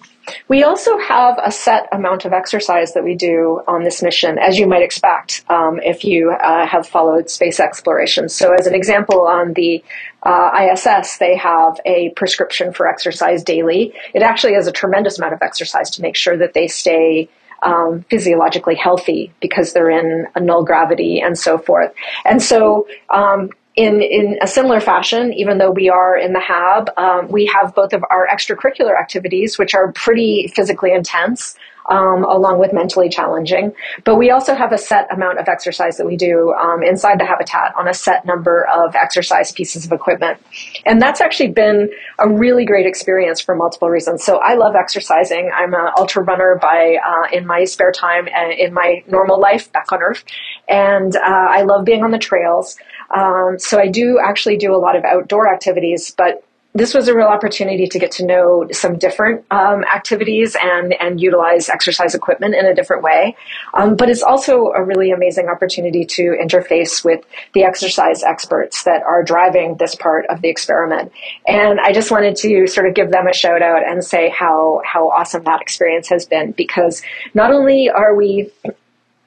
we 0.47 0.63
also 0.63 0.97
have 0.99 1.38
a 1.43 1.51
set 1.51 1.89
amount 1.91 2.23
of 2.25 2.31
exercise 2.31 2.93
that 2.93 3.03
we 3.03 3.15
do 3.15 3.61
on 3.67 3.83
this 3.83 4.03
mission, 4.03 4.37
as 4.37 4.57
you 4.57 4.67
might 4.67 4.83
expect 4.83 5.44
um, 5.49 5.79
if 5.79 6.05
you 6.05 6.31
uh, 6.31 6.66
have 6.66 6.87
followed 6.87 7.30
space 7.30 7.59
exploration. 7.59 8.30
So, 8.30 8.54
as 8.54 8.68
an 8.68 8.75
example, 8.75 9.25
on 9.27 9.54
the 9.54 9.83
uh, 10.23 10.75
ISS, 10.75 11.18
they 11.18 11.35
have 11.37 11.78
a 11.85 12.09
prescription 12.09 12.73
for 12.73 12.87
exercise 12.87 13.44
daily. 13.44 13.94
It 14.13 14.21
actually 14.21 14.54
is 14.54 14.68
a 14.68 14.71
tremendous 14.71 15.18
amount 15.18 15.33
of 15.33 15.42
exercise 15.42 15.90
to 15.92 16.01
make 16.01 16.16
sure 16.16 16.37
that 16.37 16.54
they 16.54 16.68
stay 16.68 17.30
um, 17.63 18.04
physiologically 18.09 18.75
healthy 18.75 19.31
because 19.42 19.73
they're 19.73 19.90
in 19.90 20.28
a 20.33 20.40
null 20.40 20.63
gravity 20.63 21.21
and 21.21 21.37
so 21.37 21.57
forth. 21.57 21.94
And 22.25 22.42
so, 22.42 22.87
um, 23.09 23.51
in, 23.75 24.01
in 24.01 24.37
a 24.42 24.47
similar 24.47 24.80
fashion, 24.81 25.31
even 25.33 25.57
though 25.59 25.69
we 25.71 25.87
are 25.90 26.18
in 26.18 26.33
the 26.33 26.42
HAB, 26.42 26.92
um, 26.97 27.28
we 27.30 27.45
have 27.45 27.73
both 27.73 27.94
of 27.94 28.04
our 28.09 28.28
extracurricular 28.28 28.99
activities, 28.99 29.57
which 29.57 29.73
are 29.75 29.94
pretty 29.94 30.51
physically 30.54 30.92
intense, 30.92 31.56
um, 31.90 32.23
along 32.26 32.59
with 32.59 32.73
mentally 32.73 33.09
challenging. 33.09 33.73
But 34.04 34.16
we 34.16 34.30
also 34.31 34.56
have 34.56 34.71
a 34.71 34.78
set 34.78 35.11
amount 35.14 35.40
of 35.40 35.47
exercise 35.47 35.97
that 35.97 36.06
we 36.06 36.16
do 36.16 36.52
um, 36.54 36.83
inside 36.83 37.19
the 37.19 37.26
habitat 37.26 37.73
on 37.78 37.88
a 37.88 37.94
set 37.94 38.26
number 38.26 38.68
of 38.68 38.95
exercise 38.95 39.52
pieces 39.52 39.85
of 39.85 39.92
equipment. 39.92 40.40
And 40.85 41.02
that's 41.02 41.21
actually 41.21 41.50
been 41.52 41.90
a 42.19 42.30
really 42.30 42.66
great 42.66 42.85
experience 42.85 43.40
for 43.42 43.56
multiple 43.56 43.90
reasons. 43.90 44.23
So 44.23 44.38
I 44.40 44.56
love 44.56 44.76
exercising. 44.76 45.52
I'm 45.54 45.73
an 45.73 45.92
ultra 45.97 46.23
runner 46.23 46.57
by 46.61 46.97
uh, 47.06 47.35
in 47.35 47.45
my 47.45 47.64
spare 47.66 47.92
time 47.92 48.28
and 48.33 48.52
in 48.54 48.73
my 48.73 49.04
normal 49.07 49.40
life 49.40 49.71
back 49.71 49.92
on 49.92 50.02
Earth. 50.02 50.23
And 50.68 51.16
uh, 51.16 51.19
I 51.23 51.64
love 51.64 51.85
being 51.85 52.04
on 52.04 52.11
the 52.11 52.18
trails. 52.19 52.78
Um, 53.16 53.57
so 53.59 53.80
I 53.80 53.88
do 53.88 54.19
actually 54.23 54.57
do 54.57 54.73
a 54.73 54.78
lot 54.78 54.95
of 54.95 55.04
outdoor 55.04 55.52
activities, 55.54 56.14
but 56.18 56.44
this 56.73 56.94
was 56.94 57.07
a 57.09 57.16
real 57.16 57.28
opportunity 57.28 57.85
to 57.87 57.99
get 57.99 58.11
to 58.11 58.25
know 58.25 58.68
some 58.71 58.97
different 58.97 59.44
um, 59.51 59.83
activities 59.83 60.56
and 60.61 60.94
and 61.01 61.19
utilize 61.19 61.68
exercise 61.68 62.16
equipment 62.16 62.56
in 62.56 62.66
a 62.66 62.73
different 62.73 63.04
way. 63.04 63.35
Um, 63.73 63.95
but 63.97 64.09
it's 64.09 64.23
also 64.23 64.68
a 64.68 64.81
really 64.81 65.11
amazing 65.11 65.47
opportunity 65.47 66.06
to 66.06 66.33
interface 66.42 67.04
with 67.04 67.23
the 67.54 67.63
exercise 67.63 68.23
experts 68.23 68.83
that 68.83 69.04
are 69.04 69.21
driving 69.21 69.75
this 69.78 69.95
part 69.95 70.25
of 70.30 70.42
the 70.42 70.47
experiment. 70.49 71.11
And 71.45 71.80
I 71.81 71.92
just 71.92 72.09
wanted 72.09 72.37
to 72.37 72.68
sort 72.68 72.87
of 72.87 72.94
give 72.95 73.11
them 73.11 73.28
a 73.28 73.33
shout 73.33 73.61
out 73.61 73.85
and 73.85 74.01
say 74.04 74.30
how 74.30 74.81
how 74.85 75.09
awesome 75.09 75.44
that 75.44 75.61
experience 75.61 76.07
has 76.09 76.25
been 76.25 76.54
because 76.54 77.01
not 77.33 77.51
only 77.51 77.90
are 77.90 78.16
we 78.16 78.49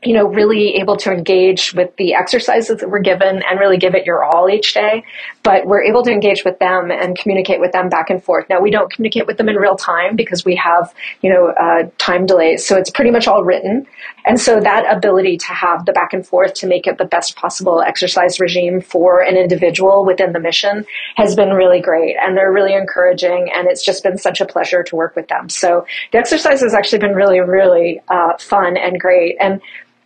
you 0.04 0.12
know, 0.12 0.26
really 0.26 0.76
able 0.76 0.96
to 0.98 1.10
engage 1.10 1.72
with 1.74 1.94
the 1.96 2.14
exercises 2.14 2.78
that 2.80 2.90
we're 2.90 2.98
given 3.00 3.42
and 3.42 3.58
really 3.58 3.78
give 3.78 3.94
it 3.94 4.04
your 4.04 4.22
all 4.22 4.50
each 4.50 4.74
day. 4.74 5.02
But 5.42 5.66
we're 5.66 5.82
able 5.82 6.02
to 6.04 6.10
engage 6.12 6.44
with 6.44 6.58
them 6.58 6.90
and 6.90 7.18
communicate 7.18 7.60
with 7.60 7.72
them 7.72 7.88
back 7.88 8.10
and 8.10 8.22
forth. 8.22 8.46
Now, 8.50 8.60
we 8.60 8.70
don't 8.70 8.92
communicate 8.92 9.26
with 9.26 9.36
them 9.38 9.48
in 9.48 9.56
real 9.56 9.76
time 9.76 10.14
because 10.16 10.44
we 10.44 10.56
have, 10.56 10.92
you 11.22 11.32
know, 11.32 11.48
uh, 11.48 11.88
time 11.98 12.26
delays. 12.26 12.66
So 12.66 12.76
it's 12.76 12.90
pretty 12.90 13.10
much 13.10 13.26
all 13.26 13.44
written. 13.44 13.86
And 14.26 14.38
so 14.40 14.60
that 14.60 14.84
ability 14.94 15.38
to 15.38 15.46
have 15.52 15.84
the 15.86 15.92
back 15.92 16.12
and 16.12 16.26
forth 16.26 16.54
to 16.54 16.66
make 16.66 16.86
it 16.86 16.98
the 16.98 17.04
best 17.04 17.36
possible 17.36 17.80
exercise 17.82 18.40
regime 18.40 18.80
for 18.80 19.20
an 19.22 19.36
individual 19.36 20.04
within 20.04 20.32
the 20.32 20.40
mission 20.40 20.84
has 21.16 21.34
been 21.34 21.50
really 21.50 21.80
great. 21.80 22.16
And 22.20 22.36
they're 22.36 22.52
really 22.52 22.74
encouraging. 22.74 23.50
And 23.54 23.68
it's 23.68 23.84
just 23.84 24.02
been 24.02 24.18
such 24.18 24.40
a 24.42 24.46
pleasure 24.46 24.82
to 24.82 24.96
work 24.96 25.16
with 25.16 25.28
them. 25.28 25.48
So 25.48 25.86
the 26.12 26.18
exercise 26.18 26.60
has 26.62 26.74
actually 26.74 26.98
been 26.98 27.14
really, 27.14 27.40
really 27.40 28.00
uh, 28.08 28.36
fun 28.38 28.76
and 28.76 29.00
great. 29.00 29.36
And 29.40 29.60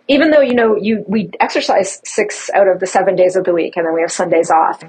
even 0.09 0.31
though 0.31 0.41
you 0.41 0.55
know 0.55 0.75
you 0.77 1.05
we 1.07 1.31
exercise 1.39 2.01
six 2.05 2.51
out 2.55 2.67
of 2.67 2.81
the 2.81 2.87
seven 2.87 3.15
days 3.15 3.37
of 3.37 3.45
the 3.45 3.53
week 3.53 3.77
and 3.77 3.87
then 3.87 3.95
we 3.95 4.01
have 4.01 4.11
sundays 4.11 4.51
off 4.51 4.83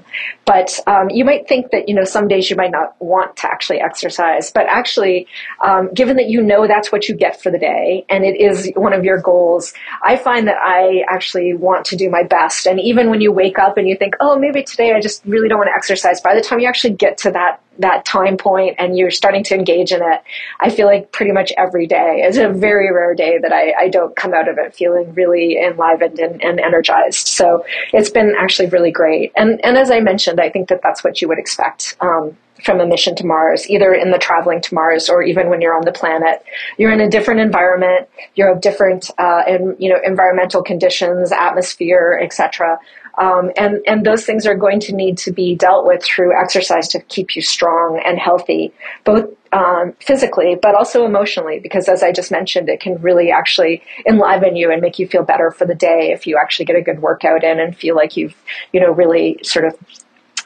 but 0.46 0.80
um, 0.88 1.10
you 1.12 1.24
might 1.26 1.48
think 1.48 1.70
that 1.72 1.88
you 1.88 1.94
know 1.94 2.04
some 2.04 2.28
days 2.28 2.50
you 2.50 2.56
might 2.56 2.72
not 2.72 2.96
want 3.00 3.36
to 3.36 3.46
actually 3.48 3.80
exercise 3.80 4.50
but 4.52 4.66
actually 4.68 5.28
um, 5.64 5.94
given 5.94 6.16
that 6.16 6.28
you 6.30 6.42
know 6.42 6.66
that's 6.68 6.92
what 6.92 7.08
you 7.08 7.16
get 7.16 7.42
for 7.44 7.52
the 7.52 7.60
day 7.60 8.06
and 8.10 8.24
it 8.24 8.40
is 8.40 8.72
one 8.76 8.94
of 8.94 9.04
your 9.04 9.20
goals 9.22 9.74
i 10.04 10.16
find 10.16 10.48
that 10.48 10.58
i 10.64 11.04
actually 11.10 11.54
want 11.54 11.86
to 11.86 11.96
do 11.96 12.10
my 12.10 12.24
best 12.24 12.66
and 12.66 12.80
even 12.80 13.10
when 13.10 13.22
you 13.22 13.32
wake 13.32 13.60
up 13.60 13.78
and 13.78 13.88
you 13.88 13.96
think 13.98 14.16
oh 14.22 14.40
maybe 14.40 14.64
today 14.64 14.94
i 14.94 15.00
just 15.00 15.24
really 15.26 15.50
don't 15.50 15.60
want 15.60 15.68
to 15.68 15.76
exercise 15.76 16.22
by 16.22 16.34
the 16.34 16.42
time 16.42 16.60
you 16.60 16.68
actually 16.68 16.94
get 16.94 17.18
to 17.18 17.30
that 17.30 17.62
that 17.80 18.04
time 18.06 18.38
point 18.38 18.76
and 18.78 18.98
you're 18.98 19.10
starting 19.12 19.44
to 19.46 19.56
engage 19.56 19.92
in 19.92 20.02
it, 20.04 20.22
I 20.60 20.70
feel 20.70 20.86
like 20.86 21.12
pretty 21.12 21.32
much 21.32 21.52
every 21.58 21.88
day 21.88 22.22
is 22.26 22.38
a 22.38 22.50
very 22.50 22.92
rare 22.94 23.16
day 23.16 23.40
that 23.42 23.52
I, 23.52 23.72
I 23.86 23.90
don't 23.90 24.16
come 24.16 24.34
out 24.34 24.48
of 24.48 24.58
it 24.58 24.76
feeling 24.76 25.14
really 25.14 25.58
enlivened 25.58 26.20
and, 26.20 26.44
and 26.44 26.60
energized. 26.60 27.28
So 27.28 27.66
it's 27.94 28.10
been 28.10 28.36
actually 28.38 28.70
really 28.70 28.92
great. 28.92 29.32
And, 29.36 29.64
and 29.66 29.78
as 29.78 29.90
I 29.90 30.02
mentioned, 30.02 30.40
I 30.40 30.50
think 30.50 30.70
that 30.70 30.82
that's 30.84 31.04
what 31.04 31.22
you 31.22 31.28
would 31.30 31.40
expect. 31.40 31.96
Um, 32.02 32.38
from 32.66 32.82
a 32.82 32.86
mission 32.86 33.16
to 33.16 33.26
Mars, 33.26 33.70
either 33.70 33.94
in 33.94 34.12
the 34.12 34.18
traveling 34.18 34.60
to 34.64 34.76
Mars 34.76 35.08
or 35.10 35.24
even 35.24 35.50
when 35.50 35.62
you're 35.62 35.78
on 35.78 35.86
the 35.86 35.94
planet. 35.94 36.44
You're 36.78 36.92
in 36.92 37.00
a 37.00 37.10
different 37.10 37.40
environment. 37.40 38.10
You 38.36 38.46
have 38.48 38.60
different, 38.60 39.10
uh, 39.18 39.44
in, 39.48 39.78
you 39.80 39.90
know, 39.90 39.98
environmental 40.06 40.62
conditions, 40.62 41.32
atmosphere, 41.32 42.20
etc. 42.22 42.78
Um, 43.20 43.52
and, 43.58 43.82
and 43.86 44.06
those 44.06 44.26
things 44.26 44.48
are 44.48 44.56
going 44.56 44.80
to 44.82 44.96
need 44.96 45.18
to 45.20 45.32
be 45.32 45.54
dealt 45.54 45.86
with 45.86 46.02
through 46.02 46.34
exercise 46.34 46.88
to 46.90 47.02
keep 47.02 47.36
you 47.36 47.42
strong 47.42 48.02
and 48.06 48.18
healthy, 48.18 48.72
both 49.04 49.30
um, 49.52 49.94
physically, 50.00 50.56
but 50.60 50.74
also 50.74 51.06
emotionally, 51.06 51.60
because 51.60 51.90
as 51.90 52.02
I 52.02 52.14
just 52.14 52.32
mentioned, 52.32 52.70
it 52.70 52.80
can 52.80 53.02
really 53.02 53.30
actually 53.30 53.84
enliven 54.08 54.56
you 54.56 54.72
and 54.72 54.82
make 54.82 55.00
you 55.00 55.08
feel 55.08 55.24
better 55.24 55.52
for 55.52 55.66
the 55.68 55.76
day 55.76 56.12
if 56.14 56.28
you 56.28 56.38
actually 56.38 56.66
get 56.66 56.78
a 56.78 56.82
good 56.82 57.02
workout 57.02 57.44
in 57.44 57.60
and 57.60 57.76
feel 57.76 57.96
like 57.96 58.16
you've, 58.16 58.36
you 58.72 58.80
know, 58.80 58.92
really 58.92 59.38
sort 59.44 59.66
of 59.66 59.78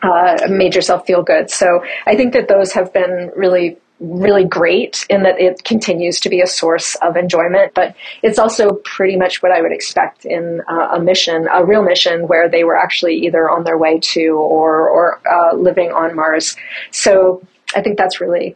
uh, 0.02 0.48
made 0.50 0.74
yourself 0.74 1.06
feel 1.06 1.22
good. 1.22 1.52
So 1.52 1.84
I 2.08 2.16
think 2.16 2.34
that 2.34 2.48
those 2.48 2.74
have 2.74 2.92
been 2.92 3.32
really 3.36 3.78
really 4.04 4.44
great 4.44 5.06
in 5.10 5.24
that 5.24 5.40
it 5.40 5.64
continues 5.64 6.20
to 6.20 6.30
be 6.30 6.42
a 6.42 6.48
source 6.48 6.96
of 6.96 7.16
enjoyment, 7.16 7.74
but 7.74 7.96
it's 8.22 8.38
also 8.38 8.74
pretty 8.84 9.16
much 9.16 9.42
what 9.42 9.52
I 9.52 9.62
would 9.62 9.72
expect 9.72 10.26
in 10.26 10.62
uh, 10.70 10.90
a 10.94 11.00
mission, 11.00 11.48
a 11.52 11.66
real 11.66 11.82
mission 11.82 12.28
where 12.28 12.50
they 12.50 12.64
were 12.66 12.76
actually 12.78 13.16
either 13.26 13.50
on 13.50 13.64
their 13.64 13.78
way 13.78 14.00
to 14.00 14.22
or, 14.32 14.90
or 14.90 15.22
uh, 15.32 15.56
living 15.56 15.92
on 15.94 16.16
Mars. 16.16 16.56
So 16.92 17.42
I 17.76 17.82
think 17.82 17.98
that's 17.98 18.20
really 18.20 18.56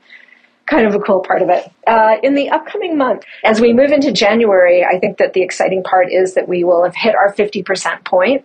kind 0.66 0.86
of 0.86 0.94
a 0.94 1.00
cool 1.00 1.22
part 1.22 1.42
of 1.42 1.48
it. 1.50 1.72
Uh, 1.88 2.18
in 2.24 2.36
the 2.36 2.50
upcoming 2.50 2.98
month, 2.98 3.24
as 3.46 3.62
we 3.62 3.72
move 3.72 3.92
into 3.94 4.12
January, 4.12 4.84
I 4.84 5.00
think 5.00 5.18
that 5.20 5.32
the 5.32 5.42
exciting 5.42 5.82
part 5.82 6.12
is 6.12 6.34
that 6.34 6.50
we 6.50 6.66
will 6.66 6.84
have 6.84 6.94
hit 6.96 7.16
our 7.16 7.34
50% 7.34 8.04
point 8.04 8.44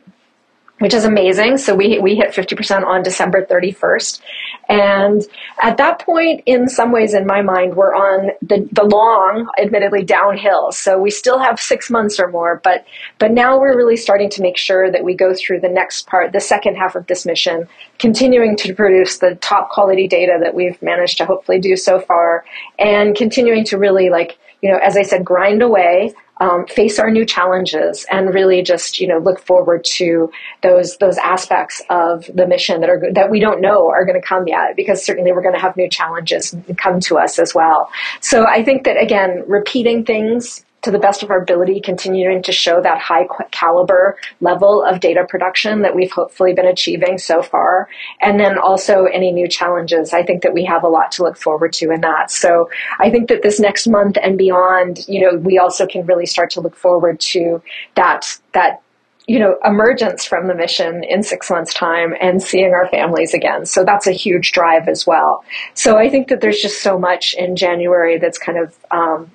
which 0.82 0.92
is 0.94 1.04
amazing. 1.04 1.56
So 1.58 1.76
we, 1.76 2.00
we 2.00 2.16
hit 2.16 2.32
50% 2.32 2.84
on 2.84 3.04
December 3.04 3.46
31st. 3.46 4.20
And 4.68 5.22
at 5.62 5.76
that 5.76 6.00
point, 6.00 6.42
in 6.44 6.68
some 6.68 6.90
ways, 6.90 7.14
in 7.14 7.24
my 7.24 7.40
mind, 7.40 7.76
we're 7.76 7.94
on 7.94 8.32
the, 8.42 8.66
the 8.72 8.82
long, 8.82 9.48
admittedly 9.60 10.02
downhill. 10.02 10.72
So 10.72 10.98
we 10.98 11.12
still 11.12 11.38
have 11.38 11.60
six 11.60 11.88
months 11.88 12.18
or 12.18 12.26
more, 12.32 12.60
but, 12.64 12.84
but 13.20 13.30
now 13.30 13.60
we're 13.60 13.76
really 13.76 13.96
starting 13.96 14.28
to 14.30 14.42
make 14.42 14.56
sure 14.56 14.90
that 14.90 15.04
we 15.04 15.14
go 15.14 15.34
through 15.34 15.60
the 15.60 15.68
next 15.68 16.08
part, 16.08 16.32
the 16.32 16.40
second 16.40 16.74
half 16.74 16.96
of 16.96 17.06
this 17.06 17.24
mission, 17.26 17.68
continuing 18.00 18.56
to 18.56 18.74
produce 18.74 19.18
the 19.18 19.36
top 19.36 19.70
quality 19.70 20.08
data 20.08 20.38
that 20.42 20.52
we've 20.52 20.82
managed 20.82 21.16
to 21.18 21.24
hopefully 21.26 21.60
do 21.60 21.76
so 21.76 22.00
far 22.00 22.44
and 22.76 23.14
continuing 23.16 23.64
to 23.66 23.78
really 23.78 24.10
like, 24.10 24.36
you 24.62 24.68
know, 24.70 24.78
as 24.78 24.96
I 24.96 25.02
said, 25.02 25.24
grind 25.24 25.62
away 25.62 26.12
um, 26.42 26.66
face 26.66 26.98
our 26.98 27.10
new 27.10 27.24
challenges 27.24 28.04
and 28.10 28.34
really 28.34 28.62
just 28.62 29.00
you 29.00 29.06
know 29.06 29.18
look 29.18 29.38
forward 29.46 29.84
to 29.84 30.30
those 30.62 30.96
those 30.98 31.16
aspects 31.18 31.80
of 31.88 32.26
the 32.34 32.46
mission 32.46 32.80
that 32.80 32.90
are 32.90 33.02
that 33.12 33.30
we 33.30 33.38
don't 33.38 33.60
know 33.60 33.88
are 33.88 34.04
going 34.04 34.20
to 34.20 34.26
come 34.26 34.48
yet 34.48 34.74
because 34.74 35.04
certainly 35.04 35.30
we're 35.32 35.42
going 35.42 35.54
to 35.54 35.60
have 35.60 35.76
new 35.76 35.88
challenges 35.88 36.54
come 36.76 36.98
to 36.98 37.16
us 37.16 37.38
as 37.38 37.54
well 37.54 37.90
so 38.20 38.44
i 38.46 38.62
think 38.64 38.84
that 38.84 39.00
again 39.00 39.44
repeating 39.46 40.04
things 40.04 40.64
to 40.82 40.90
the 40.90 40.98
best 40.98 41.22
of 41.22 41.30
our 41.30 41.40
ability, 41.40 41.80
continuing 41.80 42.42
to 42.42 42.50
show 42.52 42.80
that 42.80 42.98
high 42.98 43.26
caliber 43.52 44.16
level 44.40 44.82
of 44.82 44.98
data 45.00 45.24
production 45.28 45.82
that 45.82 45.94
we've 45.94 46.10
hopefully 46.10 46.52
been 46.54 46.66
achieving 46.66 47.18
so 47.18 47.40
far. 47.40 47.88
And 48.20 48.38
then 48.40 48.58
also 48.58 49.04
any 49.04 49.30
new 49.30 49.48
challenges. 49.48 50.12
I 50.12 50.24
think 50.24 50.42
that 50.42 50.52
we 50.52 50.64
have 50.64 50.82
a 50.82 50.88
lot 50.88 51.12
to 51.12 51.22
look 51.22 51.36
forward 51.36 51.72
to 51.74 51.92
in 51.92 52.00
that. 52.00 52.30
So 52.32 52.68
I 52.98 53.10
think 53.10 53.28
that 53.28 53.42
this 53.42 53.60
next 53.60 53.86
month 53.86 54.16
and 54.22 54.36
beyond, 54.36 55.06
you 55.06 55.20
know, 55.20 55.38
we 55.38 55.56
also 55.58 55.86
can 55.86 56.04
really 56.04 56.26
start 56.26 56.50
to 56.52 56.60
look 56.60 56.74
forward 56.74 57.20
to 57.20 57.62
that, 57.94 58.36
that 58.52 58.82
you 59.28 59.38
know, 59.38 59.54
emergence 59.64 60.24
from 60.24 60.48
the 60.48 60.54
mission 60.54 61.04
in 61.04 61.22
six 61.22 61.48
months' 61.48 61.72
time 61.72 62.12
and 62.20 62.42
seeing 62.42 62.74
our 62.74 62.88
families 62.88 63.34
again. 63.34 63.64
So 63.66 63.84
that's 63.84 64.08
a 64.08 64.10
huge 64.12 64.50
drive 64.50 64.88
as 64.88 65.06
well. 65.06 65.44
So 65.74 65.96
I 65.96 66.10
think 66.10 66.26
that 66.28 66.40
there's 66.40 66.58
just 66.58 66.82
so 66.82 66.98
much 66.98 67.36
in 67.38 67.54
January 67.54 68.18
that's 68.18 68.36
kind 68.36 68.58
of 68.58 68.76
um, 68.90 69.30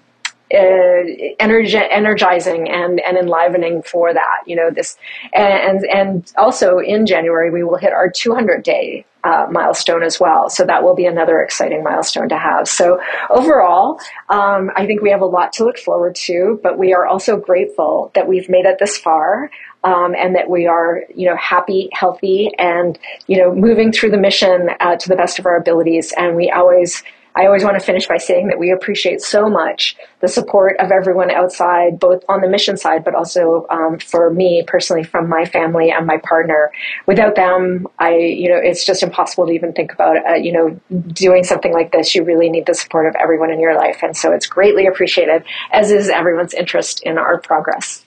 uh, 0.54 1.04
energi- 1.44 1.88
energizing 1.92 2.70
and, 2.70 3.02
and 3.02 3.18
enlivening 3.18 3.82
for 3.82 4.14
that. 4.14 4.38
You 4.46 4.56
know 4.56 4.72
this, 4.72 4.96
and 5.34 5.84
and 5.84 6.32
also 6.38 6.80
in 6.80 7.06
January 7.06 7.52
we 7.52 7.66
will 7.66 7.76
hit 7.76 7.92
our 7.92 8.10
200 8.10 8.64
day 8.64 9.06
uh, 9.26 9.48
milestone 9.52 10.04
as 10.04 10.22
well. 10.22 10.50
So 10.50 10.66
that 10.66 10.84
will 10.84 10.96
be 10.96 11.06
another 11.06 11.42
exciting 11.42 11.84
milestone 11.84 12.30
to 12.30 12.38
have. 12.38 12.70
So 12.70 12.98
overall, 13.30 14.00
um, 14.30 14.72
I 14.78 14.86
think 14.86 15.02
we 15.02 15.10
have 15.10 15.20
a 15.20 15.26
lot 15.26 15.52
to 15.54 15.66
look 15.66 15.78
forward 15.78 16.16
to, 16.16 16.62
but 16.64 16.78
we 16.78 16.94
are 16.94 17.06
also 17.06 17.36
grateful 17.36 18.14
that 18.16 18.26
we've 18.30 18.48
made 18.48 18.66
it 18.66 18.78
this 18.80 18.98
far. 18.98 19.52
Um, 19.84 20.16
and 20.18 20.36
that 20.36 20.50
we 20.50 20.66
are, 20.66 21.04
you 21.16 21.28
know, 21.30 21.36
happy, 21.36 21.90
healthy, 21.92 22.52
and 22.58 22.98
you 23.28 23.38
know, 23.38 23.54
moving 23.54 23.92
through 23.92 24.12
the 24.12 24.18
mission 24.18 24.70
uh, 24.80 24.96
to 24.96 25.10
the 25.10 25.16
best 25.18 25.40
of 25.40 25.46
our 25.46 25.58
abilities. 25.58 26.14
And 26.18 26.38
we 26.38 26.50
always 26.52 27.04
I 27.40 27.46
always 27.46 27.64
want 27.64 27.80
to 27.80 27.86
finish 27.86 28.08
by 28.08 28.18
saying 28.18 28.48
that 28.48 28.58
we 28.58 28.72
appreciate 28.72 29.22
so 29.22 29.48
much 29.48 29.96
the 30.22 30.28
support 30.28 30.76
of 30.80 30.92
everyone 30.92 31.30
outside, 31.30 32.00
both 32.00 32.24
on 32.28 32.42
the 32.42 32.48
mission 32.48 32.78
side, 32.78 33.04
but 33.04 33.14
also 33.14 33.68
um, 33.70 34.00
for 34.00 34.34
me 34.34 34.64
personally 34.66 35.04
from 35.04 35.30
my 35.30 35.46
family 35.46 35.92
and 35.92 36.08
my 36.08 36.18
partner. 36.18 36.72
Without 37.06 37.36
them, 37.36 37.86
I, 38.00 38.16
you 38.16 38.50
know, 38.50 38.58
it's 38.58 38.88
just 38.88 39.04
impossible 39.04 39.46
to 39.46 39.52
even 39.54 39.72
think 39.72 39.94
about, 39.94 40.18
uh, 40.28 40.34
you 40.34 40.52
know, 40.52 40.82
doing 41.10 41.44
something 41.44 41.72
like 41.74 41.92
this. 41.92 42.16
You 42.16 42.24
really 42.24 42.50
need 42.50 42.66
the 42.66 42.74
support 42.74 43.06
of 43.06 43.14
everyone 43.22 43.52
in 43.52 43.60
your 43.60 43.76
life. 43.76 44.00
And 44.02 44.18
so 44.18 44.32
it's 44.32 44.48
greatly 44.48 44.88
appreciated, 44.88 45.44
as 45.72 45.92
is 45.92 46.10
everyone's 46.10 46.56
interest 46.56 47.04
in 47.04 47.20
our 47.20 47.38
progress. 47.38 48.04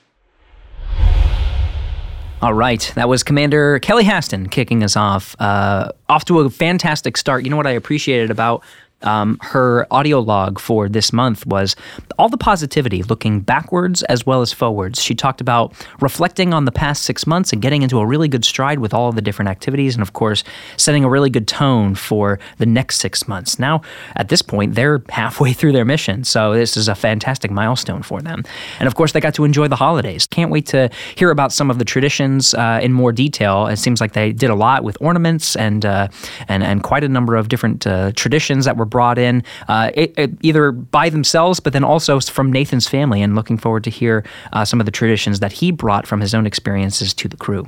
All 2.42 2.54
right, 2.54 2.90
that 2.96 3.08
was 3.08 3.22
Commander 3.22 3.78
Kelly 3.78 4.02
Haston 4.02 4.50
kicking 4.50 4.82
us 4.82 4.96
off. 4.96 5.36
Uh, 5.38 5.90
off 6.08 6.24
to 6.24 6.40
a 6.40 6.50
fantastic 6.50 7.16
start. 7.16 7.44
You 7.44 7.50
know 7.50 7.56
what 7.56 7.66
I 7.68 7.72
appreciated 7.72 8.32
about 8.32 8.64
um, 9.02 9.38
her 9.40 9.86
audio 9.90 10.20
log 10.20 10.58
for 10.60 10.86
this 10.88 11.10
month 11.12 11.46
was 11.46 11.74
all 12.18 12.28
the 12.28 12.36
positivity 12.36 13.02
looking 13.04 13.40
backwards 13.40 14.02
as 14.04 14.26
well 14.26 14.42
as 14.42 14.52
forwards. 14.52 15.02
She 15.02 15.14
talked 15.14 15.40
about 15.40 15.72
reflecting 16.00 16.52
on 16.52 16.66
the 16.66 16.72
past 16.72 17.04
six 17.04 17.26
months 17.26 17.52
and 17.52 17.62
getting 17.62 17.80
into 17.82 17.98
a 17.98 18.06
really 18.06 18.28
good 18.28 18.44
stride 18.44 18.78
with 18.78 18.92
all 18.92 19.08
of 19.08 19.14
the 19.14 19.22
different 19.22 19.48
activities, 19.48 19.94
and 19.94 20.02
of 20.02 20.12
course, 20.12 20.44
setting 20.76 21.02
a 21.02 21.08
really 21.08 21.30
good 21.30 21.48
tone 21.48 21.94
for 21.94 22.38
the 22.58 22.66
next 22.66 22.98
six 23.00 23.26
months. 23.26 23.58
Now, 23.58 23.80
at 24.16 24.28
this 24.28 24.42
point, 24.42 24.74
they're 24.74 25.02
halfway 25.08 25.52
through 25.54 25.72
their 25.72 25.86
mission, 25.86 26.22
so 26.24 26.52
this 26.52 26.76
is 26.76 26.86
a 26.88 26.94
fantastic 26.94 27.50
milestone 27.50 28.02
for 28.02 28.20
them. 28.20 28.44
And 28.80 28.86
of 28.86 28.94
course, 28.96 29.12
they 29.12 29.20
got 29.20 29.34
to 29.34 29.44
enjoy 29.44 29.68
the 29.68 29.76
holidays. 29.76 30.26
Can't 30.26 30.50
wait 30.50 30.66
to 30.66 30.90
hear 31.16 31.30
about 31.30 31.52
some 31.52 31.70
of 31.70 31.78
the 31.78 31.84
traditions 31.86 32.52
uh, 32.52 32.80
in 32.82 32.92
more 32.92 33.12
detail. 33.12 33.66
It 33.66 33.76
seems 33.78 33.98
like 34.00 34.12
they 34.12 34.32
did 34.32 34.50
a 34.50 34.54
lot 34.54 34.84
with 34.84 34.98
ornaments 35.00 35.56
and 35.56 35.86
uh, 35.86 36.08
and 36.48 36.62
and 36.62 36.82
quite 36.82 37.02
a 37.02 37.08
number 37.08 37.34
of 37.36 37.48
different 37.48 37.86
uh, 37.86 38.12
traditions 38.14 38.66
that 38.66 38.76
were 38.76 38.84
brought 38.90 39.16
in 39.16 39.42
uh, 39.68 39.92
it, 39.94 40.12
it, 40.18 40.30
either 40.42 40.72
by 40.72 41.08
themselves, 41.08 41.60
but 41.60 41.72
then 41.72 41.84
also 41.84 42.18
from 42.20 42.52
Nathan's 42.52 42.88
family, 42.88 43.22
and 43.22 43.34
looking 43.36 43.56
forward 43.56 43.84
to 43.84 43.90
hear 43.90 44.24
uh, 44.52 44.64
some 44.64 44.80
of 44.80 44.86
the 44.86 44.92
traditions 44.92 45.38
that 45.40 45.52
he 45.52 45.70
brought 45.70 46.06
from 46.06 46.20
his 46.20 46.34
own 46.34 46.44
experiences 46.44 47.14
to 47.14 47.28
the 47.28 47.36
crew. 47.36 47.66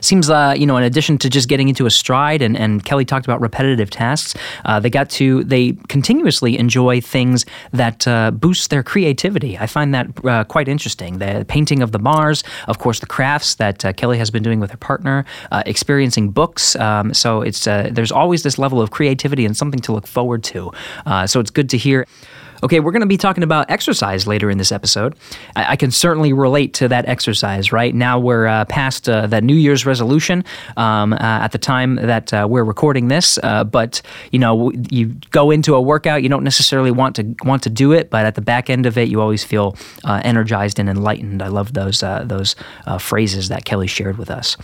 Seems, 0.00 0.28
uh, 0.28 0.54
you 0.56 0.66
know, 0.66 0.76
in 0.76 0.82
addition 0.82 1.16
to 1.18 1.30
just 1.30 1.48
getting 1.48 1.68
into 1.68 1.86
a 1.86 1.90
stride, 1.90 2.42
and, 2.42 2.56
and 2.56 2.84
Kelly 2.84 3.04
talked 3.04 3.24
about 3.24 3.40
repetitive 3.40 3.88
tasks, 3.88 4.34
uh, 4.66 4.78
they 4.78 4.90
got 4.90 5.08
to, 5.10 5.42
they 5.44 5.72
continuously 5.88 6.58
enjoy 6.58 7.00
things 7.00 7.46
that 7.72 8.06
uh, 8.06 8.30
boost 8.32 8.70
their 8.70 8.82
creativity. 8.82 9.56
I 9.56 9.66
find 9.66 9.94
that 9.94 10.08
uh, 10.24 10.44
quite 10.44 10.68
interesting. 10.68 11.18
The 11.18 11.46
painting 11.48 11.80
of 11.82 11.92
the 11.92 11.98
Mars, 11.98 12.44
of 12.68 12.78
course, 12.78 13.00
the 13.00 13.06
crafts 13.06 13.54
that 13.56 13.84
uh, 13.84 13.92
Kelly 13.94 14.18
has 14.18 14.30
been 14.30 14.42
doing 14.42 14.60
with 14.60 14.70
her 14.72 14.76
partner, 14.76 15.24
uh, 15.50 15.62
experiencing 15.64 16.30
books. 16.30 16.76
Um, 16.76 17.14
so 17.14 17.40
it's, 17.40 17.64
there's 17.64 18.12
always 18.12 18.42
this 18.42 18.58
level 18.58 18.80
of 18.80 18.90
creativity 18.90 19.46
and 19.46 19.56
something 19.56 19.80
to 19.80 19.92
look 19.92 20.06
forward 20.06 20.44
to. 20.44 20.70
so 21.26 21.40
it's 21.40 21.50
good 21.50 21.70
to 21.70 21.78
hear. 21.78 22.06
Okay, 22.64 22.78
we're 22.78 22.92
going 22.92 23.00
to 23.00 23.06
be 23.06 23.16
talking 23.18 23.42
about 23.42 23.68
exercise 23.70 24.28
later 24.28 24.48
in 24.48 24.56
this 24.56 24.70
episode. 24.70 25.16
I, 25.56 25.70
I 25.72 25.76
can 25.76 25.90
certainly 25.90 26.32
relate 26.32 26.74
to 26.74 26.86
that 26.88 27.08
exercise, 27.08 27.72
right? 27.72 27.92
Now 27.92 28.20
we're 28.20 28.46
uh, 28.46 28.64
past 28.66 29.08
uh, 29.08 29.26
that 29.26 29.42
New 29.42 29.56
Year's 29.56 29.84
resolution 29.84 30.44
um, 30.76 31.12
uh, 31.12 31.16
at 31.20 31.48
the 31.48 31.58
time 31.58 31.96
that 31.96 32.32
uh, 32.32 32.46
we're 32.48 32.62
recording 32.62 33.08
this, 33.08 33.36
uh, 33.42 33.64
but 33.64 34.00
you 34.30 34.38
know, 34.38 34.70
you 34.90 35.06
go 35.30 35.50
into 35.50 35.74
a 35.74 35.80
workout, 35.80 36.22
you 36.22 36.28
don't 36.28 36.44
necessarily 36.44 36.92
want 36.92 37.16
to 37.16 37.34
want 37.44 37.64
to 37.64 37.70
do 37.70 37.90
it, 37.92 38.10
but 38.10 38.24
at 38.26 38.36
the 38.36 38.40
back 38.40 38.70
end 38.70 38.86
of 38.86 38.96
it, 38.96 39.08
you 39.08 39.20
always 39.20 39.42
feel 39.42 39.76
uh, 40.04 40.20
energized 40.22 40.78
and 40.78 40.88
enlightened. 40.88 41.42
I 41.42 41.48
love 41.48 41.74
those 41.74 42.00
those 42.00 42.54
phrases 43.00 43.48
that 43.48 43.64
Kelly 43.64 43.88
shared 43.88 44.18
with 44.18 44.30
us. 44.30 44.56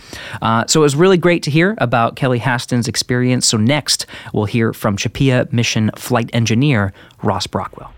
so 0.71 0.79
it 0.79 0.83
was 0.83 0.95
really 0.95 1.17
great 1.17 1.43
to 1.43 1.51
hear 1.51 1.75
about 1.79 2.15
Kelly 2.15 2.39
Haston's 2.39 2.87
experience. 2.87 3.45
So 3.45 3.57
next, 3.57 4.05
we'll 4.33 4.45
hear 4.45 4.71
from 4.71 4.95
CHAPEA 4.95 5.51
Mission 5.51 5.91
flight 5.97 6.29
engineer 6.31 6.93
Ross 7.21 7.47
Brockwell. 7.47 7.91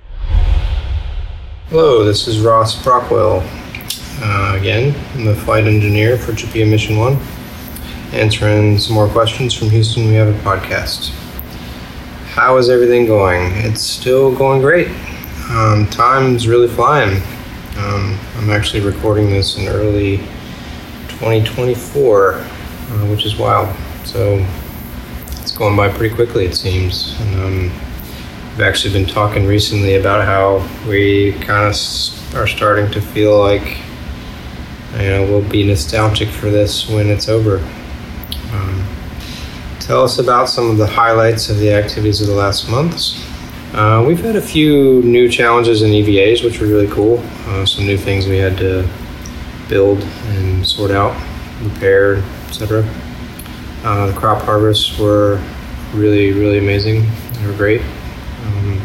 Hello, 1.70 2.04
this 2.04 2.28
is 2.28 2.40
Ross 2.40 2.76
Brockwell 2.84 3.42
uh, 4.24 4.58
again. 4.60 4.96
I'm 5.14 5.26
the 5.26 5.36
flight 5.36 5.66
engineer 5.68 6.18
for 6.18 6.32
CHAPEA 6.32 6.68
Mission 6.68 6.98
1, 6.98 7.14
answering 8.14 8.80
some 8.80 8.96
more 8.96 9.08
questions 9.08 9.54
from 9.54 9.70
Houston. 9.70 10.08
We 10.08 10.16
have 10.16 10.28
a 10.28 10.38
podcast. 10.40 11.10
How 12.34 12.58
is 12.58 12.70
everything 12.70 13.06
going? 13.06 13.52
It's 13.58 13.82
still 13.82 14.36
going 14.36 14.60
great. 14.60 14.88
Um, 15.52 15.88
time's 15.92 16.48
really 16.48 16.68
flying. 16.68 17.22
Um, 17.78 18.18
I'm 18.38 18.50
actually 18.50 18.82
recording 18.82 19.30
this 19.30 19.58
in 19.58 19.68
early 19.68 20.18
2024, 21.10 22.34
uh, 22.34 22.42
which 23.12 23.26
is 23.26 23.38
wild. 23.38 23.74
So 24.04 24.44
it's 25.42 25.56
going 25.56 25.76
by 25.78 25.90
pretty 25.90 26.16
quickly, 26.16 26.46
it 26.46 26.56
seems. 26.56 27.16
And, 27.22 27.42
um, 27.42 27.72
actually 28.62 28.94
been 28.94 29.06
talking 29.08 29.46
recently 29.46 29.96
about 29.96 30.26
how 30.26 30.58
we 30.88 31.34
kind 31.42 31.68
of 31.68 31.76
are 32.36 32.48
starting 32.48 32.90
to 32.92 33.02
feel 33.02 33.38
like 33.40 33.78
you 34.94 35.08
know 35.10 35.24
we'll 35.26 35.48
be 35.50 35.64
nostalgic 35.64 36.30
for 36.30 36.50
this 36.50 36.90
when 36.90 37.08
it's 37.10 37.28
over. 37.28 37.58
Um, 38.52 38.86
tell 39.80 40.04
us 40.04 40.20
about 40.20 40.48
some 40.50 40.70
of 40.70 40.78
the 40.78 40.86
highlights 40.88 41.50
of 41.50 41.58
the 41.60 41.74
activities 41.74 42.22
of 42.22 42.28
the 42.28 42.34
last 42.36 42.70
months. 42.70 43.24
Uh, 43.74 44.04
we've 44.06 44.20
had 44.22 44.36
a 44.36 44.42
few 44.42 45.02
new 45.04 45.30
challenges 45.30 45.82
in 45.82 45.92
EVAs, 45.92 46.44
which 46.44 46.60
were 46.60 46.68
really 46.68 46.88
cool. 46.90 47.20
Uh, 47.48 47.66
some 47.66 47.86
new 47.86 47.98
things 47.98 48.28
we 48.28 48.38
had 48.38 48.58
to 48.58 48.88
build 49.70 50.02
and 50.02 50.66
sort 50.68 50.92
out, 50.92 51.14
repair, 51.64 52.18
etc. 52.48 52.84
Uh, 53.84 54.08
the 54.08 54.14
crop 54.14 54.42
harvests 54.44 55.00
were 55.00 55.42
really, 55.94 56.32
really 56.34 56.58
amazing. 56.58 57.08
They 57.40 57.48
were 57.48 57.54
great 57.54 57.82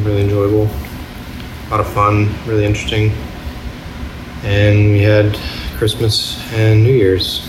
really 0.07 0.23
enjoyable, 0.23 0.65
a 0.69 1.71
lot 1.71 1.81
of 1.81 1.89
fun, 1.89 2.31
really 2.47 2.65
interesting. 2.65 3.11
And 4.45 4.93
we 4.93 5.01
had 5.03 5.35
Christmas 5.77 6.41
and 6.55 6.83
New 6.85 6.93
Year's. 6.93 7.49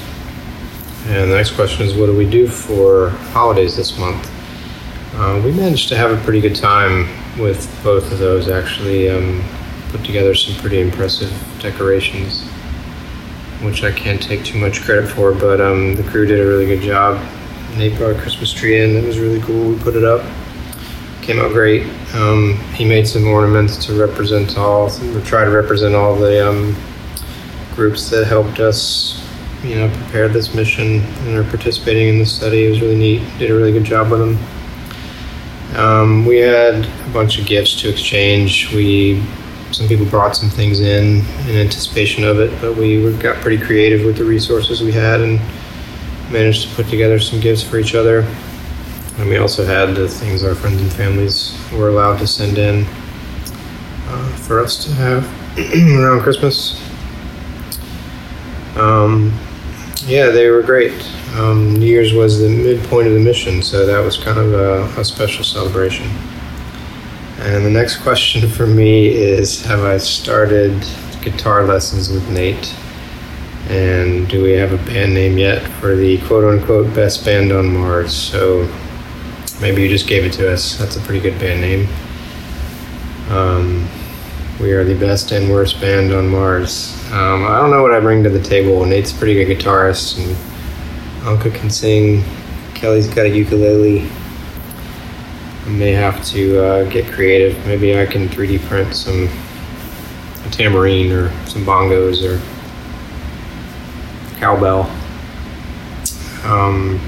And 1.06 1.30
the 1.32 1.36
next 1.36 1.52
question 1.52 1.86
is, 1.86 1.94
what 1.94 2.08
do 2.08 2.18
we 2.18 2.30
do 2.30 2.48
for 2.48 3.10
holidays 3.32 3.78
this 3.78 3.98
month? 4.00 4.30
Uh, 5.14 5.40
we 5.46 5.52
managed 5.52 5.88
to 5.90 5.96
have 5.98 6.12
a 6.12 6.18
pretty 6.24 6.42
good 6.42 6.56
time 6.56 7.08
with 7.40 7.64
both 7.84 8.12
of 8.12 8.18
those. 8.20 8.50
Actually, 8.50 9.10
um, 9.10 9.44
put 9.90 10.04
together 10.04 10.36
some 10.36 10.54
pretty 10.56 10.82
impressive 10.82 11.32
decorations, 11.62 12.44
which 13.62 13.84
I 13.84 13.92
can't 13.92 14.22
take 14.22 14.44
too 14.44 14.58
much 14.58 14.82
credit 14.82 15.08
for. 15.08 15.32
But 15.34 15.62
um, 15.62 15.96
the 15.96 16.04
crew 16.04 16.26
did 16.26 16.40
a 16.42 16.46
really 16.48 16.66
good 16.66 16.82
job. 16.82 17.24
Nate 17.78 17.96
brought 17.96 18.16
a 18.16 18.20
Christmas 18.20 18.52
tree 18.52 18.82
in; 18.82 18.96
it 18.98 19.06
was 19.06 19.18
really 19.18 19.40
cool. 19.42 19.72
We 19.72 19.80
put 19.80 19.96
it 19.96 20.04
up 20.04 20.22
came 21.28 21.40
out 21.40 21.52
great. 21.52 21.86
Um, 22.16 22.56
he 22.74 22.86
made 22.86 23.06
some 23.06 23.28
ornaments 23.28 23.86
to 23.86 24.00
represent 24.00 24.58
all, 24.58 24.90
or 25.14 25.22
try 25.26 25.44
to 25.44 25.52
represent 25.52 25.94
all 25.94 26.16
the 26.16 26.50
um, 26.50 26.74
groups 27.76 28.10
that 28.12 28.26
helped 28.26 28.60
us, 28.62 29.22
you 29.62 29.76
know, 29.76 29.90
prepare 29.90 30.30
this 30.30 30.54
mission 30.56 31.02
and 31.02 31.38
are 31.38 31.44
participating 31.44 32.08
in 32.08 32.18
this 32.18 32.34
study. 32.34 32.66
It 32.66 32.70
was 32.70 32.80
really 32.82 32.96
neat. 32.96 33.22
Did 33.40 33.52
a 33.52 33.54
really 33.54 33.74
good 33.74 33.84
job 33.84 34.10
with 34.10 34.22
them. 34.22 34.40
Um, 35.78 36.26
we 36.26 36.38
had 36.38 36.76
a 36.86 37.10
bunch 37.14 37.38
of 37.40 37.46
gifts 37.46 37.78
to 37.82 37.90
exchange. 37.90 38.74
We 38.74 39.22
some 39.74 39.86
people 39.90 40.06
brought 40.06 40.34
some 40.38 40.50
things 40.50 40.80
in 40.80 41.18
in 41.50 41.58
anticipation 41.58 42.24
of 42.24 42.40
it, 42.40 42.50
but 42.62 42.78
we 42.78 43.04
were, 43.04 43.12
got 43.12 43.42
pretty 43.42 43.62
creative 43.62 44.06
with 44.06 44.16
the 44.18 44.24
resources 44.24 44.80
we 44.82 44.94
had 44.94 45.20
and 45.20 45.42
managed 46.32 46.70
to 46.70 46.74
put 46.76 46.88
together 46.88 47.20
some 47.20 47.42
gifts 47.42 47.62
for 47.64 47.78
each 47.80 47.96
other. 47.96 48.26
And 49.18 49.30
we 49.30 49.38
also 49.38 49.66
had 49.66 49.96
the 49.96 50.08
things 50.08 50.44
our 50.44 50.54
friends 50.54 50.80
and 50.80 50.92
families 50.94 51.58
were 51.74 51.90
allowed 51.90 52.18
to 52.20 52.28
send 52.28 52.60
in 52.60 52.86
uh, 54.08 54.36
for 54.46 54.60
us 54.60 54.76
to 54.86 54.92
have 54.94 55.24
around 55.60 56.22
Christmas. 56.22 56.80
Um, 58.76 59.34
yeah, 60.06 60.28
they 60.28 60.50
were 60.50 60.62
great. 60.62 60.94
Um, 61.36 61.74
New 61.76 61.88
Year's 61.88 62.14
was 62.14 62.40
the 62.40 62.48
midpoint 62.48 63.08
of 63.08 63.14
the 63.14 63.20
mission, 63.20 63.64
so 63.64 63.88
that 63.88 64.00
was 64.00 64.18
kind 64.18 64.38
of 64.38 64.54
a, 64.54 64.84
a 65.00 65.04
special 65.04 65.44
celebration. 65.44 66.08
And 67.40 67.66
the 67.66 67.72
next 67.72 67.98
question 68.04 68.48
for 68.48 68.68
me 68.68 69.08
is 69.08 69.66
Have 69.66 69.84
I 69.84 69.98
started 69.98 70.80
guitar 71.24 71.64
lessons 71.64 72.10
with 72.12 72.30
Nate? 72.30 72.72
And 73.68 74.30
do 74.30 74.44
we 74.44 74.52
have 74.52 74.74
a 74.74 74.78
band 74.92 75.16
name 75.16 75.40
yet 75.40 75.64
for 75.80 75.96
the 75.96 76.20
quote 76.20 76.44
unquote 76.46 76.94
best 76.94 77.26
band 77.26 77.52
on 77.52 77.74
Mars? 77.74 78.14
So 78.16 78.72
Maybe 79.62 79.82
you 79.82 79.90
just 79.90 80.08
gave 80.08 80.24
it 80.24 80.34
to 80.34 80.52
us. 80.52 80.78
That's 80.78 80.98
a 80.98 81.00
pretty 81.02 81.20
good 81.20 81.40
band 81.40 81.62
name. 81.62 81.88
Um, 83.30 83.90
we 84.60 84.72
are 84.72 84.84
the 84.84 84.94
best 84.96 85.32
and 85.32 85.50
worst 85.50 85.82
band 85.82 86.14
on 86.14 86.30
Mars. 86.30 86.96
Um, 87.12 87.44
I 87.46 87.58
don't 87.60 87.72
know 87.72 87.82
what 87.82 87.92
I 87.94 88.00
bring 88.00 88.24
to 88.24 88.30
the 88.30 88.42
table. 88.42 88.86
Nate's 88.86 89.12
a 89.12 89.16
pretty 89.16 89.34
good 89.44 89.58
guitarist, 89.58 90.20
and 90.20 90.36
Anca 91.28 91.50
can 91.54 91.70
sing. 91.72 92.24
Kelly's 92.76 93.08
got 93.08 93.26
a 93.26 93.30
ukulele. 93.30 94.08
I 95.66 95.70
may 95.70 95.92
have 95.92 96.24
to 96.28 96.64
uh, 96.64 96.90
get 96.92 97.12
creative. 97.12 97.58
Maybe 97.66 98.00
I 98.00 98.06
can 98.06 98.30
3D 98.30 98.62
print 98.68 98.96
some 98.96 99.28
tambourine 100.52 101.12
or 101.12 101.30
some 101.48 101.66
bongos 101.66 102.24
or 102.24 102.40
cowbell. 104.40 104.90
Um, 106.46 107.00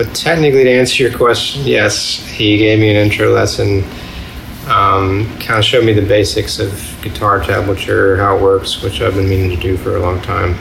but 0.00 0.14
technically, 0.14 0.64
to 0.64 0.70
answer 0.70 1.02
your 1.02 1.12
question, 1.14 1.60
yes, 1.66 2.26
he 2.26 2.56
gave 2.56 2.78
me 2.78 2.88
an 2.88 2.96
intro 2.96 3.28
lesson. 3.34 3.84
Um, 4.66 5.28
kind 5.40 5.58
of 5.58 5.64
showed 5.66 5.84
me 5.84 5.92
the 5.92 6.00
basics 6.00 6.58
of 6.58 6.72
guitar 7.02 7.38
tablature, 7.38 8.16
how 8.16 8.34
it 8.34 8.40
works, 8.42 8.80
which 8.80 9.02
I've 9.02 9.14
been 9.14 9.28
meaning 9.28 9.50
to 9.54 9.62
do 9.62 9.76
for 9.76 9.98
a 9.98 10.00
long 10.00 10.18
time. 10.22 10.54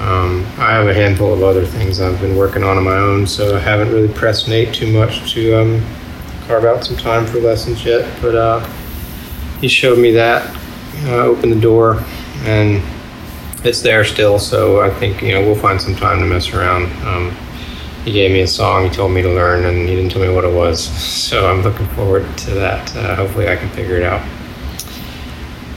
Um, 0.00 0.44
I 0.58 0.72
have 0.74 0.86
a 0.86 0.92
handful 0.92 1.32
of 1.32 1.42
other 1.42 1.64
things 1.64 1.98
I've 1.98 2.20
been 2.20 2.36
working 2.36 2.62
on 2.62 2.76
on 2.76 2.84
my 2.84 2.96
own, 2.98 3.26
so 3.26 3.56
I 3.56 3.58
haven't 3.58 3.90
really 3.90 4.12
pressed 4.12 4.48
Nate 4.48 4.74
too 4.74 4.88
much 4.92 5.32
to 5.32 5.54
um, 5.58 5.86
carve 6.46 6.66
out 6.66 6.84
some 6.84 6.98
time 6.98 7.24
for 7.24 7.40
lessons 7.40 7.82
yet. 7.86 8.06
But 8.20 8.34
uh, 8.34 8.60
he 9.62 9.68
showed 9.68 9.96
me 9.98 10.12
that, 10.12 10.54
uh, 11.06 11.22
opened 11.24 11.52
the 11.52 11.60
door, 11.62 12.02
and 12.44 12.82
it's 13.64 13.80
there 13.80 14.04
still. 14.04 14.38
So 14.38 14.82
I 14.82 14.90
think 14.90 15.22
you 15.22 15.32
know 15.32 15.40
we'll 15.40 15.54
find 15.54 15.80
some 15.80 15.96
time 15.96 16.18
to 16.20 16.26
mess 16.26 16.52
around. 16.52 16.92
Um, 17.06 17.34
he 18.06 18.12
gave 18.12 18.30
me 18.30 18.38
a 18.40 18.46
song 18.46 18.84
he 18.84 18.88
told 18.88 19.10
me 19.10 19.20
to 19.20 19.28
learn 19.28 19.64
and 19.64 19.88
he 19.88 19.96
didn't 19.96 20.12
tell 20.12 20.22
me 20.22 20.28
what 20.32 20.44
it 20.44 20.52
was 20.54 20.78
so 21.02 21.50
i'm 21.50 21.60
looking 21.62 21.86
forward 21.88 22.22
to 22.38 22.52
that 22.52 22.94
uh, 22.96 23.16
hopefully 23.16 23.48
i 23.48 23.56
can 23.56 23.68
figure 23.70 23.96
it 23.96 24.04
out 24.04 24.22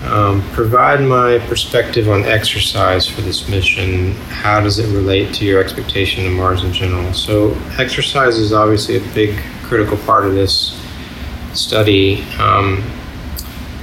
um, 0.03 0.41
provide 0.53 1.01
my 1.01 1.39
perspective 1.49 2.07
on 2.07 2.23
exercise 2.23 3.07
for 3.07 3.21
this 3.21 3.49
mission 3.49 4.11
how 4.43 4.61
does 4.61 4.77
it 4.79 4.85
relate 4.95 5.33
to 5.35 5.43
your 5.45 5.59
expectation 5.61 6.23
of 6.27 6.31
mars 6.31 6.63
in 6.63 6.71
general 6.71 7.11
so 7.13 7.49
exercise 7.79 8.37
is 8.37 8.53
obviously 8.53 8.97
a 8.97 9.13
big 9.15 9.35
critical 9.63 9.97
part 9.97 10.23
of 10.25 10.33
this 10.35 10.79
study 11.55 12.21
um, 12.39 12.83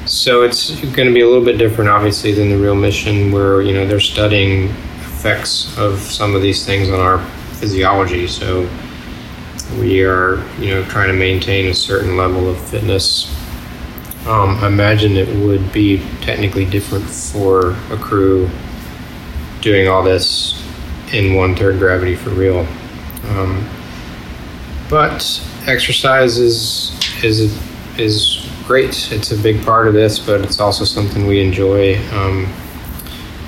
so 0.07 0.43
it's 0.43 0.71
going 0.95 1.09
to 1.09 1.13
be 1.13 1.23
a 1.23 1.27
little 1.27 1.45
bit 1.45 1.59
different 1.59 1.91
obviously 1.91 2.31
than 2.31 2.49
the 2.51 2.57
real 2.59 2.77
mission 2.77 3.33
where 3.33 3.61
you 3.61 3.75
know 3.75 3.85
they're 3.85 3.99
studying 3.99 4.69
effects 5.03 5.77
of 5.79 5.99
some 5.99 6.37
of 6.37 6.43
these 6.43 6.65
things 6.65 6.89
on 6.91 7.01
our 7.01 7.19
physiology. 7.57 8.27
So 8.27 8.69
we 9.81 10.03
are, 10.05 10.37
you 10.59 10.75
know, 10.75 10.85
trying 10.85 11.09
to 11.09 11.15
maintain 11.15 11.67
a 11.71 11.75
certain 11.75 12.17
level 12.17 12.49
of 12.49 12.59
fitness. 12.69 13.29
Um, 14.27 14.57
I 14.63 14.67
imagine 14.67 15.17
it 15.17 15.29
would 15.47 15.73
be 15.73 15.99
technically 16.21 16.65
different 16.65 17.05
for 17.07 17.71
a 17.91 17.97
crew 17.97 18.49
doing 19.61 19.89
all 19.89 20.03
this 20.03 20.63
in 21.13 21.35
one 21.35 21.55
third 21.57 21.79
gravity 21.79 22.15
for 22.17 22.31
real. 22.31 22.67
Um, 23.29 23.69
but 24.89 25.21
exercise 25.67 26.39
is 26.39 26.93
is 27.25 27.61
is 27.99 28.49
great. 28.67 29.11
It's 29.13 29.33
a 29.33 29.37
big 29.37 29.65
part 29.65 29.87
of 29.89 29.95
this, 29.95 30.19
but 30.19 30.41
it's 30.43 30.61
also 30.61 30.85
something 30.85 31.27
we 31.27 31.41
enjoy. 31.41 31.97
Um, 32.13 32.53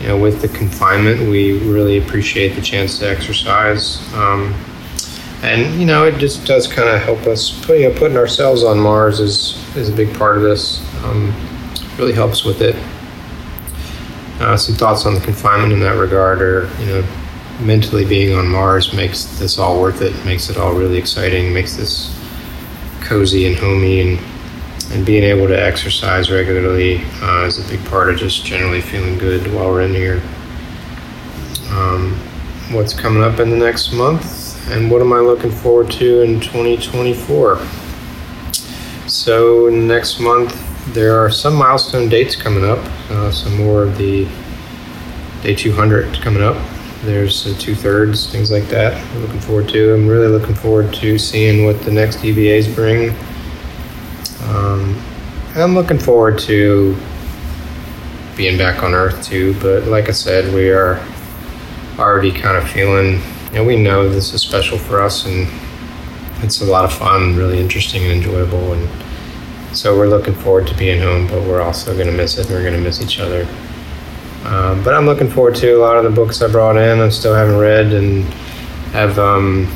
you 0.00 0.08
know, 0.08 0.18
with 0.18 0.40
the 0.40 0.48
confinement, 0.48 1.20
we 1.28 1.58
really 1.68 1.98
appreciate 1.98 2.54
the 2.54 2.62
chance 2.62 2.98
to 3.00 3.08
exercise. 3.08 4.00
Um, 4.14 4.54
and 5.42 5.78
you 5.80 5.87
know, 5.87 6.04
it 6.04 6.18
just 6.18 6.46
does 6.46 6.66
kind 6.66 6.88
of 6.88 7.00
help 7.02 7.20
us. 7.26 7.64
Put, 7.64 7.78
you 7.78 7.88
know, 7.88 7.98
putting 7.98 8.16
ourselves 8.16 8.64
on 8.64 8.78
Mars 8.78 9.20
is 9.20 9.56
is 9.76 9.88
a 9.88 9.92
big 9.92 10.14
part 10.16 10.37
of 10.37 10.42
this. 10.42 10.80
Um, 11.04 11.32
really 11.96 12.12
helps 12.12 12.44
with 12.44 12.61
it. 12.61 12.76
Uh, 14.40 14.56
some 14.56 14.74
thoughts 14.76 15.04
on 15.04 15.14
the 15.14 15.20
confinement 15.20 15.72
in 15.72 15.80
that 15.80 15.98
regard, 15.98 16.40
or 16.42 16.70
you 16.78 16.87
know, 16.87 17.06
mentally 17.61 18.04
being 18.04 18.37
on 18.37 18.48
Mars 18.48 18.92
makes 18.92 19.24
this 19.38 19.58
all 19.58 19.80
worth 19.80 20.00
it. 20.00 20.12
Makes 20.24 20.48
it 20.48 20.56
all 20.58 20.72
really 20.74 20.98
exciting. 20.98 21.52
Makes 21.52 21.76
this 21.76 22.14
cozy 23.00 23.46
and 23.46 23.56
homey 23.56 24.00
and 24.00 24.18
and 24.90 25.05
being 25.05 25.22
able 25.22 25.46
to 25.48 25.61
exercise 25.61 26.31
regularly 26.31 27.03
uh, 27.22 27.44
is 27.46 27.59
a 27.59 27.68
big 27.68 27.85
part 27.87 28.09
of 28.11 28.18
just 28.18 28.44
generally 28.44 28.81
feeling 28.81 29.18
good 29.18 29.53
while 29.53 29.68
we're 29.70 29.83
in 29.83 29.92
here. 29.92 30.22
Um, 31.72 32.14
what's 32.72 32.94
coming 32.98 33.22
up 33.22 33.38
in 33.38 33.51
the 33.51 33.57
next 33.57 33.92
month, 33.92 34.57
and 34.70 34.90
what 34.90 35.01
am 35.03 35.12
I 35.12 35.18
looking 35.18 35.51
forward 35.51 35.90
to 35.92 36.22
in 36.22 36.40
2024? 36.40 37.59
So, 39.07 39.68
next 39.70 40.20
month, 40.20 40.55
there 40.94 41.18
are 41.18 41.31
some 41.31 41.55
milestone 41.55 42.09
dates 42.09 42.35
coming 42.37 42.64
up, 42.64 42.79
uh, 43.11 43.31
some 43.31 43.57
more 43.59 43.83
of 43.83 43.96
the 43.98 44.27
day 45.42 45.55
200 45.55 46.20
coming 46.22 46.42
up. 46.42 46.57
There's 47.03 47.46
uh, 47.46 47.55
two 47.59 47.74
thirds, 47.74 48.31
things 48.31 48.51
like 48.51 48.64
that. 48.68 48.94
I'm 48.94 49.20
looking 49.22 49.40
forward 49.40 49.68
to. 49.70 49.94
I'm 49.94 50.07
really 50.09 50.27
looking 50.27 50.55
forward 50.55 50.92
to 50.94 51.18
seeing 51.18 51.64
what 51.66 51.81
the 51.83 51.92
next 51.92 52.16
EVAs 52.18 52.74
bring 52.74 53.14
um, 54.48 54.98
I'm 55.54 55.74
looking 55.74 55.98
forward 55.98 56.38
to 56.40 56.96
being 58.37 58.56
back 58.56 58.82
on 58.82 58.94
Earth 58.94 59.22
too, 59.22 59.54
but 59.61 59.84
like 59.84 60.08
I 60.08 60.12
said, 60.12 60.54
we 60.54 60.70
are 60.70 61.04
already 61.98 62.32
kind 62.32 62.56
of 62.56 62.68
feeling, 62.70 63.20
and 63.52 63.66
we 63.66 63.76
know 63.76 64.08
this 64.08 64.32
is 64.32 64.40
special 64.40 64.78
for 64.78 65.00
us, 65.02 65.26
and 65.26 65.48
it's 66.42 66.62
a 66.62 66.64
lot 66.64 66.87
of 66.87 66.92
fun, 66.94 67.37
really 67.37 67.58
interesting 67.61 68.04
and 68.04 68.12
enjoyable, 68.12 68.72
and 68.72 68.88
so 69.76 69.94
we're 69.98 70.08
looking 70.08 70.34
forward 70.34 70.66
to 70.68 70.74
being 70.76 70.98
home, 71.02 71.26
but 71.26 71.42
we're 71.42 71.61
also 71.61 71.92
going 71.92 72.06
to 72.06 72.12
miss 72.16 72.38
it, 72.38 72.46
and 72.46 72.54
we're 72.54 72.62
going 72.62 72.74
to 72.74 72.80
miss 72.80 73.02
each 73.02 73.20
other. 73.20 73.46
Um, 74.46 74.82
but 74.82 74.94
I'm 74.94 75.04
looking 75.04 75.28
forward 75.28 75.56
to 75.56 75.72
a 75.76 75.80
lot 75.80 75.96
of 75.98 76.04
the 76.04 76.11
books 76.11 76.40
I 76.40 76.50
brought 76.50 76.78
in. 76.78 77.00
I 77.00 77.08
still 77.11 77.34
haven't 77.34 77.58
read, 77.58 77.92
and 77.92 78.24
have 78.94 79.18
um, 79.18 79.66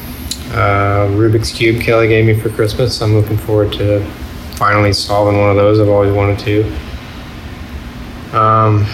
uh, 0.53 1.11
Rubik's 1.13 1.53
Cube 1.53 1.83
Kelly 1.83 2.09
gave 2.09 2.25
me 2.25 2.33
for 2.41 2.49
Christmas. 2.49 3.03
I'm 3.03 3.13
looking 3.13 3.37
forward 3.37 3.71
to 3.75 4.01
finally 4.63 4.93
solving 4.93 5.41
one 5.41 5.51
of 5.51 5.57
those. 5.57 5.81
I've 5.81 5.89
always 5.89 6.13
wanted 6.13 6.39
to. 8.33 8.37
Um, 8.39 8.87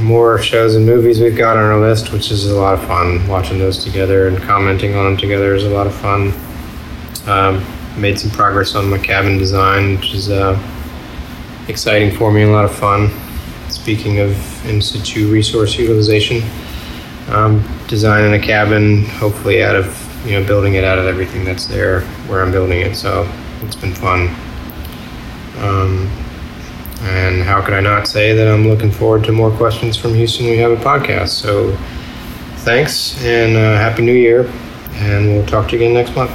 more 0.00 0.38
shows 0.38 0.76
and 0.76 0.86
movies 0.86 1.20
we've 1.20 1.36
got 1.36 1.58
on 1.58 1.62
our 1.64 1.78
list, 1.78 2.10
which 2.10 2.30
is 2.30 2.50
a 2.50 2.54
lot 2.54 2.72
of 2.72 2.80
fun. 2.86 3.28
Watching 3.28 3.58
those 3.58 3.84
together 3.84 4.28
and 4.28 4.38
commenting 4.38 4.94
on 4.94 5.04
them 5.04 5.18
together 5.18 5.54
is 5.54 5.64
a 5.64 5.68
lot 5.68 5.86
of 5.86 5.94
fun. 5.94 6.32
Um, 7.26 8.00
made 8.00 8.18
some 8.18 8.30
progress 8.30 8.74
on 8.74 8.88
my 8.88 8.96
cabin 8.96 9.36
design, 9.36 9.96
which 9.96 10.14
is 10.14 10.30
uh, 10.30 10.58
exciting 11.68 12.16
for 12.16 12.32
me 12.32 12.44
a 12.44 12.48
lot 12.50 12.64
of 12.64 12.74
fun. 12.74 13.10
Speaking 13.70 14.20
of 14.20 14.66
in 14.70 14.80
situ 14.80 15.30
resource 15.30 15.76
utilization, 15.76 16.40
um, 17.28 17.62
designing 17.88 18.40
a 18.42 18.42
cabin, 18.42 19.04
hopefully 19.04 19.62
out 19.62 19.76
of 19.76 19.86
you 20.26 20.40
know 20.40 20.46
building 20.46 20.76
it 20.76 20.84
out 20.84 20.98
of 20.98 21.04
everything 21.04 21.44
that's 21.44 21.66
there 21.66 22.00
where 22.26 22.40
I'm 22.42 22.50
building 22.50 22.80
it. 22.80 22.94
So 22.94 23.30
it's 23.60 23.76
been 23.76 23.92
fun. 23.94 24.34
Um, 25.60 26.06
and 27.02 27.42
how 27.42 27.60
could 27.62 27.74
I 27.74 27.80
not 27.80 28.06
say 28.06 28.34
that 28.34 28.48
I'm 28.48 28.68
looking 28.68 28.90
forward 28.90 29.24
to 29.24 29.32
more 29.32 29.50
questions 29.50 29.96
from 29.96 30.14
Houston? 30.14 30.46
We 30.46 30.56
have 30.58 30.70
a 30.72 30.76
podcast. 30.76 31.28
So 31.30 31.72
thanks 32.64 33.22
and 33.24 33.56
uh, 33.56 33.76
Happy 33.76 34.02
New 34.02 34.14
Year. 34.14 34.50
And 34.94 35.28
we'll 35.28 35.46
talk 35.46 35.68
to 35.68 35.76
you 35.76 35.82
again 35.82 35.94
next 35.94 36.16
month. 36.16 36.30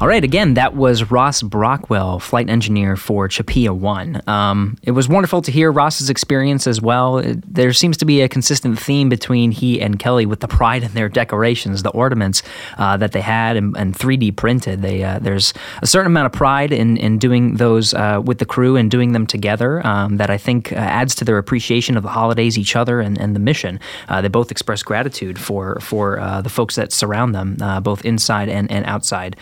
All 0.00 0.06
right, 0.06 0.22
again, 0.22 0.54
that 0.54 0.76
was 0.76 1.10
Ross 1.10 1.42
Brockwell, 1.42 2.20
flight 2.22 2.48
engineer 2.48 2.94
for 2.94 3.26
CHAPEA 3.28 3.76
1. 3.76 4.22
Um, 4.28 4.78
it 4.84 4.92
was 4.92 5.08
wonderful 5.08 5.42
to 5.42 5.50
hear 5.50 5.72
Ross's 5.72 6.08
experience 6.08 6.68
as 6.68 6.80
well. 6.80 7.18
It, 7.18 7.38
uh, 7.38 7.40
there 7.44 7.72
seems 7.72 7.96
to 7.96 8.04
be 8.04 8.20
a 8.20 8.28
consistent 8.28 8.78
theme 8.78 9.08
between 9.08 9.50
he 9.50 9.80
and 9.80 9.98
Kelly 9.98 10.24
with 10.24 10.38
the 10.38 10.46
pride 10.46 10.84
in 10.84 10.92
their 10.92 11.08
decorations, 11.08 11.82
the 11.82 11.88
ornaments 11.90 12.44
uh, 12.76 12.96
that 12.98 13.10
they 13.10 13.20
had 13.20 13.56
and, 13.56 13.76
and 13.76 13.92
3D 13.92 14.36
printed. 14.36 14.82
They, 14.82 15.02
uh, 15.02 15.18
there's 15.18 15.52
a 15.82 15.86
certain 15.88 16.06
amount 16.12 16.26
of 16.26 16.32
pride 16.32 16.70
in, 16.70 16.96
in 16.96 17.18
doing 17.18 17.56
those 17.56 17.92
uh, 17.92 18.20
with 18.24 18.38
the 18.38 18.46
crew 18.46 18.76
and 18.76 18.88
doing 18.88 19.14
them 19.14 19.26
together 19.26 19.84
um, 19.84 20.18
that 20.18 20.30
I 20.30 20.38
think 20.38 20.70
uh, 20.70 20.76
adds 20.76 21.16
to 21.16 21.24
their 21.24 21.38
appreciation 21.38 21.96
of 21.96 22.04
the 22.04 22.10
holidays, 22.10 22.56
each 22.56 22.76
other, 22.76 23.00
and, 23.00 23.18
and 23.18 23.34
the 23.34 23.40
mission. 23.40 23.80
Uh, 24.08 24.20
they 24.20 24.28
both 24.28 24.52
express 24.52 24.84
gratitude 24.84 25.40
for, 25.40 25.80
for 25.80 26.18
the 26.44 26.48
folks 26.50 26.76
that 26.76 26.92
surround 26.92 27.34
them, 27.34 27.56
both 27.82 28.04
inside 28.04 28.48
and, 28.48 28.70
and 28.70 28.84
outside. 28.86 29.36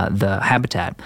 Uh, 0.00 0.08
the 0.10 0.40
habitat. 0.40 0.98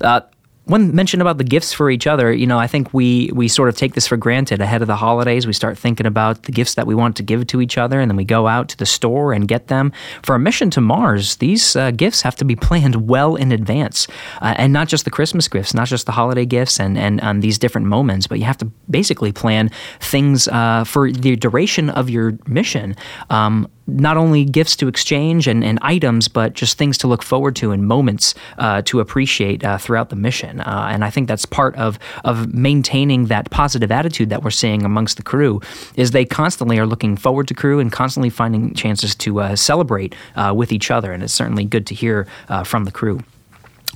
Uh, 0.00 0.20
one 0.66 0.94
mention 0.94 1.20
about 1.20 1.38
the 1.38 1.44
gifts 1.44 1.72
for 1.72 1.90
each 1.90 2.06
other, 2.08 2.32
you 2.32 2.46
know, 2.46 2.56
I 2.58 2.66
think 2.68 2.94
we 2.94 3.30
we 3.34 3.46
sort 3.48 3.68
of 3.68 3.76
take 3.76 3.94
this 3.94 4.06
for 4.06 4.16
granted 4.16 4.60
ahead 4.60 4.80
of 4.80 4.86
the 4.88 4.94
holidays. 4.96 5.44
We 5.46 5.52
start 5.52 5.76
thinking 5.78 6.06
about 6.06 6.44
the 6.44 6.52
gifts 6.52 6.74
that 6.76 6.86
we 6.86 6.94
want 6.94 7.16
to 7.16 7.22
give 7.24 7.46
to 7.48 7.60
each 7.60 7.76
other, 7.78 7.98
and 8.00 8.08
then 8.10 8.16
we 8.16 8.24
go 8.24 8.46
out 8.48 8.68
to 8.70 8.76
the 8.78 8.86
store 8.86 9.32
and 9.32 9.46
get 9.48 9.66
them. 9.68 9.90
For 10.22 10.34
a 10.34 10.38
mission 10.38 10.70
to 10.70 10.80
Mars, 10.80 11.36
these 11.36 11.74
uh, 11.76 11.90
gifts 11.92 12.22
have 12.22 12.34
to 12.36 12.44
be 12.44 12.54
planned 12.68 13.08
well 13.08 13.34
in 13.36 13.50
advance, 13.52 14.06
uh, 14.40 14.54
and 14.58 14.72
not 14.72 14.86
just 14.88 15.04
the 15.04 15.10
Christmas 15.10 15.46
gifts, 15.48 15.74
not 15.74 15.86
just 15.88 16.06
the 16.06 16.12
holiday 16.12 16.46
gifts, 16.46 16.78
and 16.80 16.96
and 16.98 17.20
um, 17.24 17.40
these 17.40 17.58
different 17.58 17.86
moments, 17.88 18.26
but 18.28 18.38
you 18.38 18.44
have 18.44 18.58
to 18.58 18.66
basically 18.90 19.32
plan 19.32 19.68
things 20.00 20.46
uh, 20.48 20.84
for 20.84 21.10
the 21.12 21.34
duration 21.36 21.90
of 21.90 22.08
your 22.10 22.38
mission. 22.46 22.94
Um, 23.30 23.68
not 23.86 24.16
only 24.16 24.44
gifts 24.44 24.76
to 24.76 24.88
exchange 24.88 25.46
and, 25.48 25.64
and 25.64 25.78
items, 25.82 26.28
but 26.28 26.54
just 26.54 26.78
things 26.78 26.96
to 26.98 27.06
look 27.06 27.22
forward 27.22 27.56
to 27.56 27.72
and 27.72 27.86
moments 27.86 28.34
uh, 28.58 28.82
to 28.82 29.00
appreciate 29.00 29.64
uh, 29.64 29.76
throughout 29.78 30.08
the 30.10 30.16
mission. 30.16 30.60
Uh, 30.60 30.88
and 30.90 31.04
I 31.04 31.10
think 31.10 31.28
that's 31.28 31.44
part 31.44 31.74
of 31.76 31.98
of 32.24 32.52
maintaining 32.54 33.26
that 33.26 33.50
positive 33.50 33.90
attitude 33.90 34.30
that 34.30 34.42
we're 34.42 34.50
seeing 34.50 34.84
amongst 34.84 35.16
the 35.16 35.22
crew 35.22 35.60
is 35.96 36.12
they 36.12 36.24
constantly 36.24 36.78
are 36.78 36.86
looking 36.86 37.16
forward 37.16 37.48
to 37.48 37.54
crew 37.54 37.80
and 37.80 37.90
constantly 37.92 38.30
finding 38.30 38.74
chances 38.74 39.14
to 39.16 39.40
uh, 39.40 39.56
celebrate 39.56 40.14
uh, 40.36 40.52
with 40.56 40.72
each 40.72 40.90
other. 40.90 41.12
And 41.12 41.22
it's 41.22 41.34
certainly 41.34 41.64
good 41.64 41.86
to 41.88 41.94
hear 41.94 42.26
uh, 42.48 42.64
from 42.64 42.84
the 42.84 42.92
crew. 42.92 43.20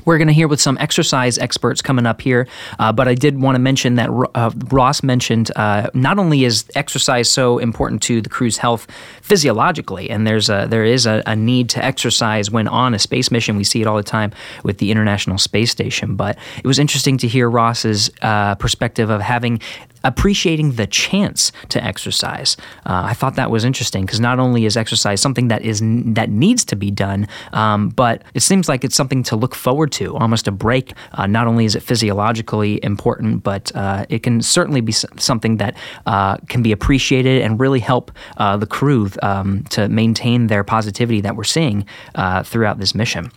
We're 0.06 0.18
going 0.18 0.28
to 0.28 0.34
hear 0.34 0.48
with 0.48 0.60
some 0.60 0.78
exercise 0.80 1.36
experts 1.36 1.82
coming 1.82 2.06
up 2.06 2.22
here, 2.22 2.46
uh, 2.78 2.92
but 2.92 3.08
I 3.08 3.14
did 3.14 3.40
want 3.42 3.56
to 3.56 3.58
mention 3.58 3.96
that 3.96 4.08
uh, 4.36 4.52
Ross 4.70 5.02
mentioned 5.02 5.50
uh, 5.56 5.90
not 5.94 6.18
only 6.18 6.44
is 6.44 6.64
exercise 6.76 7.28
so 7.28 7.58
important 7.58 8.02
to 8.02 8.22
the 8.22 8.28
crew's 8.28 8.56
health 8.56 8.86
physiologically, 9.20 10.08
and 10.08 10.24
there's 10.24 10.48
a, 10.48 10.66
there 10.70 10.84
is 10.84 11.06
a, 11.06 11.24
a 11.26 11.34
need 11.34 11.68
to 11.70 11.84
exercise 11.84 12.52
when 12.52 12.68
on 12.68 12.94
a 12.94 13.00
space 13.00 13.32
mission. 13.32 13.56
We 13.56 13.64
see 13.64 13.80
it 13.82 13.88
all 13.88 13.96
the 13.96 14.04
time 14.04 14.30
with 14.62 14.78
the 14.78 14.92
International 14.92 15.38
Space 15.38 15.72
Station, 15.72 16.14
but 16.14 16.38
it 16.62 16.66
was 16.66 16.78
interesting 16.78 17.18
to 17.18 17.28
hear 17.28 17.50
Ross's 17.50 18.08
uh, 18.22 18.54
perspective 18.54 19.10
of 19.10 19.20
having 19.20 19.60
appreciating 20.06 20.72
the 20.72 20.86
chance 20.86 21.50
to 21.68 21.82
exercise. 21.84 22.56
Uh, 22.86 23.02
I 23.10 23.14
thought 23.14 23.34
that 23.34 23.50
was 23.50 23.64
interesting 23.64 24.02
because 24.06 24.20
not 24.20 24.38
only 24.38 24.64
is 24.64 24.76
exercise 24.76 25.20
something 25.20 25.48
that 25.48 25.62
is 25.62 25.80
that 25.80 26.30
needs 26.30 26.64
to 26.66 26.76
be 26.76 26.90
done, 26.90 27.26
um, 27.52 27.88
but 27.90 28.22
it 28.34 28.40
seems 28.40 28.68
like 28.68 28.84
it's 28.84 28.94
something 28.94 29.22
to 29.24 29.36
look 29.36 29.54
forward 29.54 29.90
to, 29.92 30.16
almost 30.16 30.46
a 30.48 30.52
break. 30.52 30.94
Uh, 31.12 31.26
not 31.26 31.46
only 31.46 31.64
is 31.64 31.74
it 31.74 31.80
physiologically 31.82 32.78
important, 32.84 33.42
but 33.42 33.72
uh, 33.74 34.06
it 34.08 34.22
can 34.22 34.40
certainly 34.40 34.80
be 34.80 34.92
something 34.92 35.56
that 35.56 35.76
uh, 36.06 36.36
can 36.48 36.62
be 36.62 36.70
appreciated 36.72 37.42
and 37.42 37.58
really 37.58 37.80
help 37.80 38.10
uh, 38.38 38.56
the 38.56 38.66
crew 38.66 39.10
um, 39.22 39.64
to 39.64 39.88
maintain 39.88 40.46
their 40.46 40.62
positivity 40.62 41.20
that 41.20 41.36
we're 41.36 41.44
seeing 41.44 41.84
uh, 42.14 42.44
throughout 42.44 42.78
this 42.78 42.94
mission. 42.94 43.30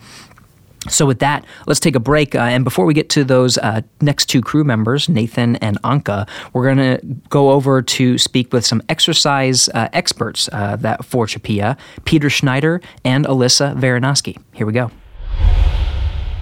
So, 0.88 1.06
with 1.06 1.20
that, 1.20 1.44
let's 1.68 1.80
take 1.82 1.96
a 1.96 2.00
break. 2.00 2.36
Uh, 2.36 2.40
and 2.40 2.64
before 2.64 2.86
we 2.86 2.94
get 2.94 3.10
to 3.10 3.26
those 3.26 3.58
uh, 3.58 3.82
next 4.00 4.28
two 4.28 4.40
crew 4.40 4.64
members, 4.64 5.10
Nathan 5.10 5.58
and 5.58 5.78
Anca, 5.84 6.26
we're 6.54 6.74
going 6.74 6.78
to 6.98 7.06
go 7.30 7.52
over 7.52 7.82
to 7.82 8.18
speak 8.18 8.54
with 8.54 8.66
some 8.66 8.82
exercise 8.88 9.68
uh, 9.74 9.90
experts 9.92 10.50
uh, 10.54 10.78
that 10.78 11.04
for 11.04 11.26
CHAPEA, 11.26 11.78
Peter 12.06 12.30
Schneider 12.30 12.80
and 13.04 13.26
Alyssa 13.26 13.76
Varanoske. 13.78 14.38
Here 14.54 14.66
we 14.66 14.72
go. 14.72 14.90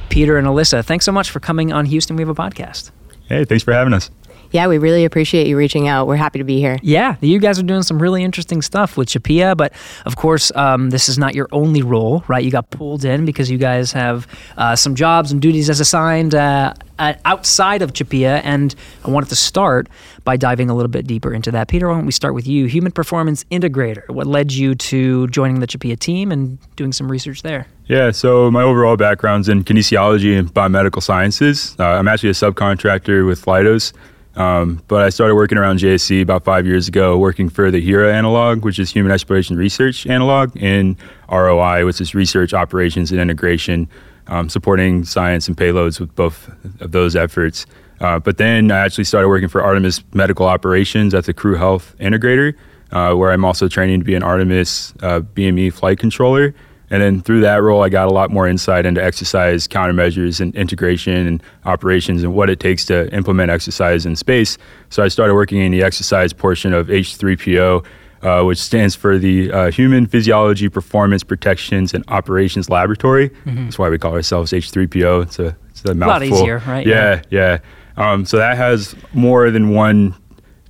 Peter 0.09 0.37
and 0.37 0.47
Alyssa, 0.47 0.85
thanks 0.85 1.05
so 1.05 1.11
much 1.11 1.31
for 1.31 1.39
coming 1.39 1.73
on 1.73 1.85
Houston 1.87 2.15
We 2.15 2.21
Have 2.21 2.29
a 2.29 2.35
Podcast. 2.35 2.91
Hey, 3.27 3.43
thanks 3.43 3.63
for 3.63 3.73
having 3.73 3.93
us. 3.93 4.09
Yeah, 4.51 4.67
we 4.67 4.77
really 4.77 5.05
appreciate 5.05 5.47
you 5.47 5.57
reaching 5.57 5.87
out. 5.87 6.07
We're 6.07 6.15
happy 6.15 6.39
to 6.39 6.45
be 6.45 6.59
here. 6.59 6.77
Yeah, 6.81 7.15
you 7.21 7.39
guys 7.39 7.59
are 7.59 7.63
doing 7.63 7.83
some 7.83 8.01
really 8.01 8.23
interesting 8.23 8.61
stuff 8.61 8.95
with 8.97 9.09
CHAPEA, 9.09 9.57
but 9.57 9.73
of 10.05 10.15
course, 10.15 10.51
um, 10.55 10.89
this 10.89 11.09
is 11.09 11.17
not 11.17 11.35
your 11.35 11.49
only 11.51 11.81
role, 11.81 12.23
right? 12.27 12.43
You 12.43 12.51
got 12.51 12.69
pulled 12.69 13.03
in 13.03 13.25
because 13.25 13.51
you 13.51 13.57
guys 13.57 13.91
have 13.91 14.27
uh, 14.57 14.75
some 14.75 14.95
jobs 14.95 15.31
and 15.31 15.41
duties 15.41 15.69
as 15.69 15.79
assigned 15.79 16.33
uh, 16.33 16.73
outside 16.99 17.81
of 17.81 17.93
CHAPEA, 17.93 18.41
and 18.43 18.73
I 19.03 19.09
wanted 19.09 19.29
to 19.29 19.35
start 19.35 19.87
by 20.23 20.37
diving 20.37 20.69
a 20.69 20.75
little 20.75 20.89
bit 20.89 21.07
deeper 21.07 21.33
into 21.33 21.51
that. 21.51 21.67
Peter, 21.67 21.87
why 21.89 21.95
don't 21.95 22.05
we 22.05 22.11
start 22.11 22.33
with 22.33 22.47
you, 22.47 22.65
Human 22.65 22.91
Performance 22.91 23.43
Integrator? 23.45 24.09
What 24.09 24.27
led 24.27 24.51
you 24.53 24.75
to 24.75 25.27
joining 25.27 25.59
the 25.59 25.67
CHAPEA 25.67 25.99
team 25.99 26.31
and 26.31 26.57
doing 26.77 26.93
some 26.93 27.11
research 27.11 27.41
there? 27.41 27.67
Yeah, 27.87 28.11
so 28.11 28.49
my 28.51 28.63
overall 28.63 28.97
background's 28.97 29.47
in 29.49 29.63
kinesiology 29.63 30.37
and 30.37 30.53
biomedical 30.53 31.01
sciences. 31.03 31.75
Uh, 31.79 31.85
I'm 31.85 32.07
actually 32.07 32.29
a 32.29 32.33
subcontractor 32.33 33.25
with 33.27 33.45
Leidos. 33.45 33.93
Um, 34.37 34.83
but 34.87 35.01
I 35.03 35.09
started 35.09 35.33
working 35.33 35.57
around 35.57 35.79
JSC 35.79 36.21
about 36.21 36.43
five 36.43 36.67
years 36.67 36.87
ago, 36.87 37.17
working 37.17 37.49
for 37.49 37.71
the 37.71 37.81
HERA 37.81 38.13
analog, 38.13 38.63
which 38.63 38.77
is 38.77 38.91
Human 38.91 39.11
Exploration 39.11 39.57
Research 39.57 40.05
Analog, 40.05 40.55
and 40.61 40.95
ROI, 41.31 41.85
which 41.85 41.99
is 41.99 42.13
Research 42.13 42.53
Operations 42.53 43.11
and 43.11 43.19
Integration, 43.19 43.89
um, 44.27 44.47
supporting 44.47 45.03
science 45.05 45.47
and 45.47 45.57
payloads 45.57 45.99
with 45.99 46.15
both 46.15 46.47
of 46.81 46.91
those 46.91 47.15
efforts. 47.15 47.65
Uh, 47.99 48.19
but 48.19 48.37
then 48.37 48.69
I 48.69 48.77
actually 48.77 49.05
started 49.05 49.27
working 49.27 49.49
for 49.49 49.63
Artemis 49.63 50.03
Medical 50.13 50.45
Operations 50.45 51.15
at 51.15 51.25
the 51.25 51.33
Crew 51.33 51.55
Health 51.55 51.95
Integrator, 51.99 52.53
uh, 52.91 53.15
where 53.15 53.31
I'm 53.31 53.43
also 53.43 53.67
training 53.67 53.99
to 54.01 54.05
be 54.05 54.13
an 54.13 54.21
Artemis 54.21 54.93
uh, 55.01 55.21
BME 55.21 55.73
flight 55.73 55.97
controller. 55.97 56.53
And 56.89 57.01
then 57.01 57.21
through 57.21 57.41
that 57.41 57.61
role, 57.61 57.83
I 57.83 57.89
got 57.89 58.07
a 58.07 58.11
lot 58.13 58.31
more 58.31 58.47
insight 58.47 58.85
into 58.85 59.03
exercise 59.03 59.67
countermeasures 59.67 60.39
and 60.39 60.55
integration 60.55 61.27
and 61.27 61.43
operations 61.65 62.23
and 62.23 62.33
what 62.33 62.49
it 62.49 62.59
takes 62.61 62.85
to 62.85 63.13
implement 63.13 63.51
exercise 63.51 64.05
in 64.05 64.15
space. 64.15 64.57
So 64.89 65.03
I 65.03 65.09
started 65.09 65.33
working 65.35 65.59
in 65.59 65.71
the 65.73 65.83
exercise 65.83 66.31
portion 66.31 66.73
of 66.73 66.87
H3PO, 66.87 67.83
uh, 68.21 68.43
which 68.43 68.57
stands 68.57 68.95
for 68.95 69.17
the 69.17 69.51
uh, 69.51 69.71
Human 69.71 70.07
Physiology 70.07 70.69
Performance 70.69 71.23
Protections 71.23 71.93
and 71.93 72.05
Operations 72.07 72.69
Laboratory. 72.69 73.29
Mm-hmm. 73.31 73.65
That's 73.65 73.77
why 73.77 73.89
we 73.89 73.97
call 73.97 74.13
ourselves 74.13 74.53
H3PO. 74.53 75.23
It's 75.23 75.39
a, 75.39 75.57
it's 75.69 75.83
a 75.83 75.93
mouthful. 75.93 76.29
A 76.29 76.29
lot 76.29 76.41
easier, 76.41 76.63
right? 76.65 76.87
Yeah, 76.87 77.21
yeah. 77.29 77.59
yeah. 77.97 78.11
Um, 78.11 78.25
so 78.25 78.37
that 78.37 78.55
has 78.55 78.95
more 79.13 79.51
than 79.51 79.69
one 79.69 80.15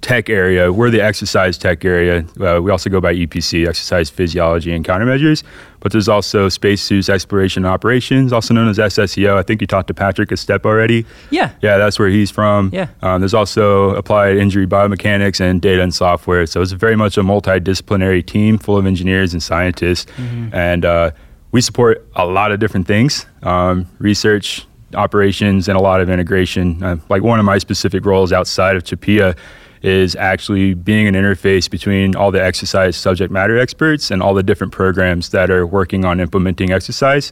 tech 0.02 0.30
area. 0.30 0.72
We're 0.72 0.90
the 0.92 1.02
exercise 1.02 1.58
tech 1.58 1.84
area. 1.84 2.24
Uh, 2.40 2.62
we 2.62 2.72
also 2.72 2.90
go 2.90 3.02
by 3.02 3.14
EPC, 3.14 3.68
exercise 3.68 4.10
physiology 4.10 4.72
and 4.72 4.86
countermeasures 4.86 5.44
but 5.80 5.92
there's 5.92 6.10
also 6.10 6.50
Space 6.50 6.82
Suits 6.82 7.10
Exploration 7.10 7.66
Operations, 7.66 8.34
also 8.34 8.54
known 8.54 8.68
as 8.68 8.78
SSEO. 8.78 9.38
I 9.38 9.44
think 9.44 9.62
you 9.62 9.68
talked 9.68 9.88
to 9.88 9.94
Patrick 9.94 10.32
a 10.32 10.38
step 10.38 10.66
already. 10.66 11.06
Yeah. 11.30 11.52
Yeah, 11.62 11.78
that's 11.78 12.00
where 12.00 12.10
he's 12.10 12.32
from. 12.32 12.72
Yeah. 12.74 12.88
Um, 13.02 13.22
there's 13.22 13.34
also 13.34 13.92
Applied 13.92 14.38
Injury 14.38 14.66
Biomechanics 14.66 15.40
and 15.40 15.62
Data 15.62 15.82
and 15.82 15.94
Software. 15.94 16.46
So 16.46 16.62
it's 16.62 16.72
very 16.72 16.96
much 16.96 17.18
a 17.18 17.22
multidisciplinary 17.22 18.26
team 18.26 18.58
full 18.58 18.78
of 18.78 18.86
engineers 18.86 19.34
and 19.34 19.42
scientists. 19.42 20.06
Mm-hmm. 20.18 20.56
And 20.56 20.86
uh, 20.86 21.12
we 21.52 21.62
support 21.62 22.08
a 22.16 22.26
lot 22.26 22.52
of 22.52 22.60
different 22.60 22.88
things 22.88 23.26
um, 23.44 23.86
research, 24.00 24.66
operations, 24.96 25.68
and 25.68 25.78
a 25.78 25.82
lot 25.82 26.02
of 26.02 26.10
integration. 26.10 26.82
Uh, 26.84 26.98
like 27.10 27.22
one 27.22 27.40
of 27.40 27.46
my 27.46 27.60
specific 27.60 28.04
roles 28.06 28.34
outside 28.34 28.76
of 28.76 28.84
CHAPEA 28.84 29.36
is 29.84 30.16
actually 30.16 30.74
being 30.74 31.08
an 31.08 31.14
interface 31.16 31.70
between 31.70 32.16
all 32.16 32.32
the 32.32 32.44
exercise 32.44 32.96
subject 32.96 33.32
matter 33.32 33.58
experts 33.58 34.10
and 34.12 34.22
all 34.22 34.34
the 34.34 34.44
different 34.44 34.74
programs 34.74 35.30
that 35.30 35.50
are 35.50 35.66
working 35.66 36.06
on 36.06 36.20
implementing 36.20 36.72
exercise. 36.72 37.32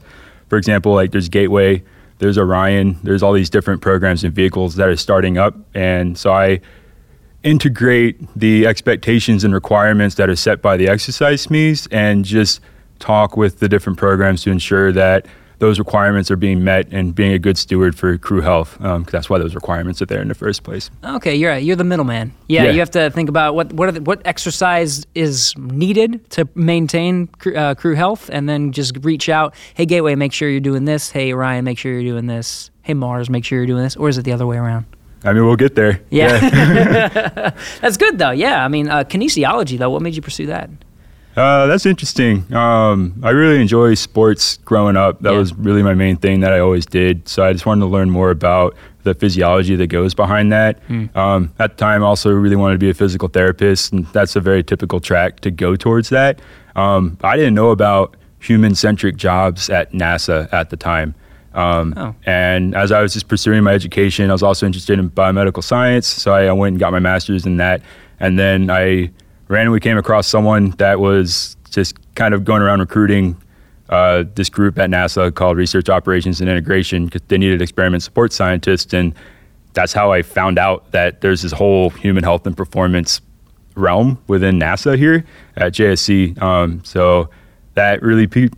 For 0.50 0.58
example, 0.58 0.94
like 0.94 1.12
there's 1.12 1.30
Gateway, 1.30 1.84
there's 2.20 2.38
Orion, 2.38 3.00
there's 3.04 3.24
all 3.24 3.34
these 3.34 3.50
different 3.50 3.82
programs 3.82 4.24
and 4.24 4.34
vehicles 4.34 4.76
that 4.76 4.88
are 4.88 4.96
starting 4.96 5.38
up. 5.38 5.56
And 5.74 6.18
so 6.18 6.32
I 6.34 6.62
integrate 7.44 8.20
the 8.36 8.66
expectations 8.68 9.44
and 9.44 9.54
requirements 9.54 10.16
that 10.16 10.30
are 10.30 10.36
set 10.36 10.62
by 10.62 10.78
the 10.78 10.88
exercise 10.88 11.46
SMEs 11.48 11.88
and 11.92 12.26
just 12.26 12.60
talk 13.00 13.36
with 13.38 13.60
the 13.60 13.68
different 13.68 14.00
programs 14.00 14.44
to 14.44 14.52
ensure 14.52 14.92
that 14.92 15.28
those 15.60 15.80
requirements 15.80 16.30
are 16.30 16.36
being 16.36 16.64
met 16.64 16.88
and 16.92 17.16
being 17.16 17.32
a 17.32 17.40
good 17.40 17.58
steward 17.58 17.96
for 17.96 18.18
crew 18.18 18.42
health. 18.42 18.80
Um, 18.84 19.04
that's 19.04 19.30
why 19.30 19.40
those 19.40 19.56
requirements 19.56 20.02
are 20.02 20.06
there 20.06 20.22
in 20.22 20.28
the 20.28 20.36
first 20.36 20.64
place. 20.64 20.90
Okay, 21.04 21.36
you're 21.36 21.52
right. 21.52 21.64
You're 21.64 21.76
the 21.76 21.84
middleman. 21.84 22.34
Yeah, 22.48 22.64
yeah, 22.66 22.72
you 22.72 22.80
have 22.80 22.92
to 22.92 23.10
think 23.12 23.30
about 23.30 23.56
what 23.56 23.72
what 23.74 23.94
the, 23.94 24.02
what 24.02 24.22
exercise 24.26 25.06
is 25.16 25.54
needed 25.58 26.30
to 26.32 26.48
maintain 26.56 27.28
cr- 27.28 27.56
uh, 27.56 27.76
crew 27.76 27.96
health, 27.96 28.30
and 28.32 28.48
then 28.50 28.72
just 28.72 28.98
reach 29.02 29.30
out. 29.30 29.54
Hey, 29.74 29.86
Gateway, 29.86 30.16
make 30.16 30.34
sure 30.34 30.50
you're 30.50 30.60
doing 30.60 30.86
this. 30.86 31.10
Hey, 31.10 31.34
Orion, 31.34 31.64
make 31.66 31.78
sure 31.78 31.92
you're 31.94 32.14
doing 32.14 32.28
this. 32.28 32.70
Hey, 32.82 32.94
Mars, 32.94 33.30
make 33.30 33.46
sure 33.46 33.58
you're 33.58 33.66
doing 33.68 33.84
this. 33.84 33.96
Or 33.96 34.10
is 34.10 34.18
it 34.18 34.26
the 34.26 34.32
other 34.34 34.46
way 34.46 34.58
around? 34.58 34.86
I 35.24 35.34
mean, 35.34 35.46
we'll 35.46 35.56
get 35.56 35.74
there. 35.74 36.02
Yeah, 36.12 36.38
yeah. 36.44 37.50
that's 37.82 37.98
good 37.98 38.20
though. 38.20 38.32
Yeah, 38.32 38.64
I 38.64 38.68
mean, 38.68 38.90
uh, 38.90 39.06
kinesiology 39.06 39.78
though. 39.78 39.90
What 39.90 40.02
made 40.02 40.16
you 40.16 40.22
pursue 40.22 40.48
that? 40.48 40.70
Uh, 41.38 41.68
that's 41.68 41.86
interesting. 41.86 42.52
Um, 42.56 43.20
I 43.24 43.32
really 43.32 43.60
enjoy 43.60 43.94
sports 43.96 44.58
growing 44.64 44.96
up. 44.96 45.22
That 45.22 45.34
yeah. 45.34 45.38
was 45.38 45.54
really 45.54 45.84
my 45.84 45.94
main 45.94 46.16
thing 46.16 46.40
that 46.40 46.54
I 46.54 46.60
always 46.60 46.86
did. 46.86 47.28
So 47.28 47.44
I 47.44 47.52
just 47.52 47.66
wanted 47.66 47.82
to 47.82 47.88
learn 47.88 48.10
more 48.10 48.32
about 48.32 48.76
the 49.04 49.14
physiology 49.14 49.76
that 49.76 49.88
goes 49.88 50.14
behind 50.14 50.52
that. 50.54 50.86
Mm. 50.88 51.14
Um, 51.16 51.54
at 51.60 51.72
the 51.72 51.76
time, 51.78 52.04
I 52.04 52.08
also 52.08 52.32
really 52.32 52.56
wanted 52.56 52.76
to 52.76 52.80
be 52.80 52.90
a 52.90 52.94
physical 52.94 53.28
therapist, 53.28 53.92
and 53.92 54.06
that's 54.08 54.36
a 54.36 54.40
very 54.40 54.64
typical 54.64 55.02
track 55.02 55.42
to 55.42 55.52
go 55.52 55.76
towards 55.76 56.08
that. 56.10 56.42
Um, 56.78 57.18
I 57.22 57.36
didn't 57.36 57.54
know 57.54 57.72
about 57.72 58.16
human 58.40 58.74
centric 58.74 59.18
jobs 59.18 59.70
at 59.70 59.92
NASA 59.92 60.52
at 60.54 60.70
the 60.70 60.78
time. 60.78 61.16
Um, 61.54 61.94
oh. 61.98 62.16
And 62.26 62.76
as 62.76 62.94
I 62.94 63.02
was 63.02 63.12
just 63.14 63.28
pursuing 63.28 63.64
my 63.64 63.74
education, 63.74 64.30
I 64.30 64.34
was 64.34 64.44
also 64.44 64.66
interested 64.66 65.00
in 65.00 65.10
biomedical 65.10 65.64
science. 65.64 66.08
So 66.08 66.34
I, 66.34 66.46
I, 66.46 66.52
went 66.54 66.74
and 66.74 66.80
got 66.80 66.92
my 66.92 67.00
master's 67.00 67.46
in 67.46 67.58
that. 67.58 67.82
And 68.20 68.38
then 68.38 68.70
I 68.70 69.10
randomly 69.48 69.80
came 69.80 69.98
across 69.98 70.28
someone 70.28 70.72
that 70.72 71.00
was 71.00 71.56
just 71.70 71.96
kind 72.16 72.34
of 72.34 72.46
going 72.46 72.62
around 72.62 72.80
recruiting 72.80 73.36
uh, 73.90 74.24
this 74.36 74.50
group 74.50 74.80
at 74.80 74.90
NASA 74.90 75.34
called 75.34 75.58
Research 75.58 75.90
Operations 75.90 76.42
and 76.42 76.50
Integration 76.50 77.06
because 77.06 77.22
they 77.28 77.38
needed 77.38 77.62
experiment 77.62 78.02
support 78.02 78.34
scientists. 78.34 78.94
And 78.94 79.14
that's 79.74 79.94
how 79.94 80.12
I 80.12 80.22
found 80.22 80.58
out 80.58 80.92
that 80.92 81.22
there's 81.22 81.42
this 81.42 81.52
whole 81.52 81.92
human 81.92 82.24
health 82.24 82.48
and 82.48 82.56
performance 82.58 83.22
realm 83.76 84.18
within 84.28 84.58
NASA 84.58 84.98
here 84.98 85.26
at 85.58 85.74
JSC. 85.74 86.42
Um, 86.42 86.84
so 86.84 87.30
that 87.76 88.02
really 88.02 88.26
piqued, 88.26 88.56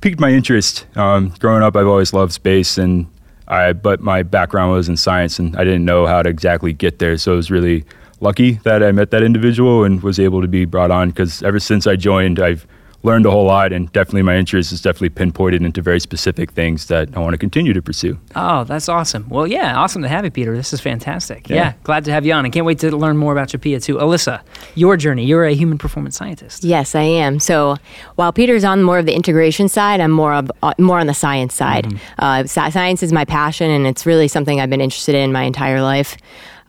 piqued 0.00 0.20
my 0.20 0.30
interest. 0.30 0.86
Um, 0.96 1.34
growing 1.40 1.62
up, 1.62 1.76
I've 1.76 1.88
always 1.88 2.12
loved 2.12 2.32
space, 2.32 2.78
and 2.78 3.06
I 3.48 3.72
but 3.72 4.00
my 4.00 4.22
background 4.22 4.72
was 4.72 4.88
in 4.88 4.96
science, 4.96 5.40
and 5.40 5.54
I 5.56 5.64
didn't 5.64 5.84
know 5.84 6.06
how 6.06 6.22
to 6.22 6.30
exactly 6.30 6.72
get 6.72 7.00
there. 7.00 7.18
So 7.18 7.32
it 7.32 7.36
was 7.36 7.50
really 7.50 7.84
lucky 8.24 8.52
that 8.64 8.82
I 8.82 8.90
met 8.90 9.12
that 9.12 9.22
individual 9.22 9.84
and 9.84 10.02
was 10.02 10.18
able 10.18 10.40
to 10.40 10.48
be 10.48 10.64
brought 10.64 10.90
on 10.90 11.10
because 11.10 11.42
ever 11.44 11.60
since 11.60 11.86
I 11.86 11.94
joined, 11.94 12.40
I've 12.40 12.66
learned 13.02 13.26
a 13.26 13.30
whole 13.30 13.44
lot 13.44 13.70
and 13.70 13.92
definitely 13.92 14.22
my 14.22 14.34
interest 14.34 14.72
is 14.72 14.80
definitely 14.80 15.10
pinpointed 15.10 15.60
into 15.60 15.82
very 15.82 16.00
specific 16.00 16.52
things 16.52 16.86
that 16.86 17.06
I 17.14 17.20
want 17.20 17.34
to 17.34 17.38
continue 17.38 17.74
to 17.74 17.82
pursue. 17.82 18.18
Oh, 18.34 18.64
that's 18.64 18.88
awesome. 18.88 19.28
Well, 19.28 19.46
yeah, 19.46 19.76
awesome 19.76 20.00
to 20.00 20.08
have 20.08 20.24
you, 20.24 20.30
Peter. 20.30 20.56
This 20.56 20.72
is 20.72 20.80
fantastic. 20.80 21.50
Yeah, 21.50 21.56
yeah 21.56 21.72
glad 21.82 22.06
to 22.06 22.12
have 22.12 22.24
you 22.24 22.32
on. 22.32 22.46
I 22.46 22.48
can't 22.48 22.64
wait 22.64 22.78
to 22.78 22.96
learn 22.96 23.18
more 23.18 23.30
about 23.32 23.48
CHAPEA 23.48 23.84
too. 23.84 23.96
Alyssa, 23.96 24.40
your 24.74 24.96
journey. 24.96 25.26
You're 25.26 25.44
a 25.44 25.52
human 25.54 25.76
performance 25.76 26.16
scientist. 26.16 26.64
Yes, 26.64 26.94
I 26.94 27.02
am. 27.02 27.38
So 27.40 27.76
while 28.14 28.32
Peter's 28.32 28.64
on 28.64 28.82
more 28.82 28.98
of 28.98 29.04
the 29.04 29.14
integration 29.14 29.68
side, 29.68 30.00
I'm 30.00 30.10
more 30.10 30.32
of 30.32 30.50
uh, 30.62 30.72
more 30.78 30.98
on 30.98 31.06
the 31.06 31.14
science 31.14 31.52
side. 31.52 31.84
Mm-hmm. 31.84 31.98
Uh, 32.18 32.44
science 32.46 33.02
is 33.02 33.12
my 33.12 33.26
passion, 33.26 33.70
and 33.70 33.86
it's 33.86 34.06
really 34.06 34.28
something 34.28 34.62
I've 34.62 34.70
been 34.70 34.80
interested 34.88 35.14
in 35.14 35.30
my 35.30 35.42
entire 35.42 35.82
life. 35.82 36.16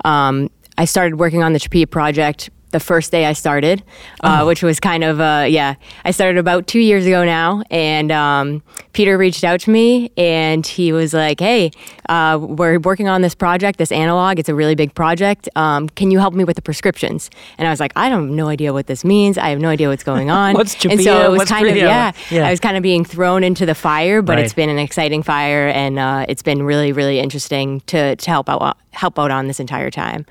Um, 0.03 0.51
I 0.77 0.85
started 0.85 1.19
working 1.19 1.43
on 1.43 1.53
the 1.53 1.59
CHAPEA 1.59 1.89
project 1.89 2.49
the 2.71 2.79
first 2.81 3.09
day 3.09 3.25
I 3.25 3.31
started, 3.31 3.81
uh, 4.21 4.39
oh. 4.41 4.47
which 4.47 4.61
was 4.61 4.81
kind 4.81 5.01
of, 5.05 5.21
uh, 5.21 5.45
yeah, 5.47 5.75
I 6.03 6.11
started 6.11 6.37
about 6.37 6.67
two 6.67 6.81
years 6.81 7.05
ago 7.05 7.23
now. 7.23 7.63
And 7.71 8.11
um, 8.11 8.63
Peter 8.91 9.17
reached 9.17 9.45
out 9.45 9.61
to 9.61 9.69
me 9.69 10.11
and 10.17 10.67
he 10.67 10.91
was 10.91 11.13
like, 11.13 11.39
hey, 11.39 11.71
uh, 12.09 12.37
we're 12.41 12.79
working 12.79 13.07
on 13.07 13.21
this 13.21 13.33
project, 13.33 13.77
this 13.77 13.93
analog. 13.93 14.39
It's 14.39 14.49
a 14.49 14.55
really 14.55 14.75
big 14.75 14.93
project. 14.93 15.47
Um, 15.55 15.87
can 15.87 16.11
you 16.11 16.19
help 16.19 16.33
me 16.33 16.43
with 16.43 16.57
the 16.57 16.61
prescriptions? 16.61 17.29
And 17.57 17.65
I 17.65 17.71
was 17.71 17.79
like, 17.79 17.93
I 17.95 18.09
don't 18.09 18.27
have 18.27 18.35
no 18.35 18.47
idea 18.49 18.73
what 18.73 18.87
this 18.87 19.05
means. 19.05 19.37
I 19.37 19.49
have 19.51 19.59
no 19.59 19.69
idea 19.69 19.87
what's 19.87 20.03
going 20.03 20.29
on. 20.29 20.55
what's 20.55 20.75
CHAPEA? 20.75 20.91
And 20.91 21.01
so 21.01 21.23
it 21.27 21.29
was 21.29 21.37
what's 21.39 21.51
kind 21.51 21.67
of, 21.69 21.77
yeah, 21.77 22.11
yeah, 22.29 22.45
I 22.45 22.49
was 22.51 22.59
kind 22.59 22.75
of 22.75 22.83
being 22.83 23.05
thrown 23.05 23.45
into 23.45 23.65
the 23.65 23.75
fire, 23.75 24.21
but 24.21 24.33
right. 24.35 24.43
it's 24.43 24.53
been 24.53 24.69
an 24.69 24.79
exciting 24.79 25.23
fire 25.23 25.67
and 25.69 25.97
uh, 25.97 26.25
it's 26.27 26.41
been 26.43 26.63
really, 26.63 26.91
really 26.91 27.19
interesting 27.19 27.79
to, 27.81 28.17
to 28.17 28.29
help 28.29 28.49
out, 28.49 28.77
help 28.91 29.17
out 29.17 29.31
on 29.31 29.47
this 29.47 29.61
entire 29.61 29.91
time. 29.91 30.25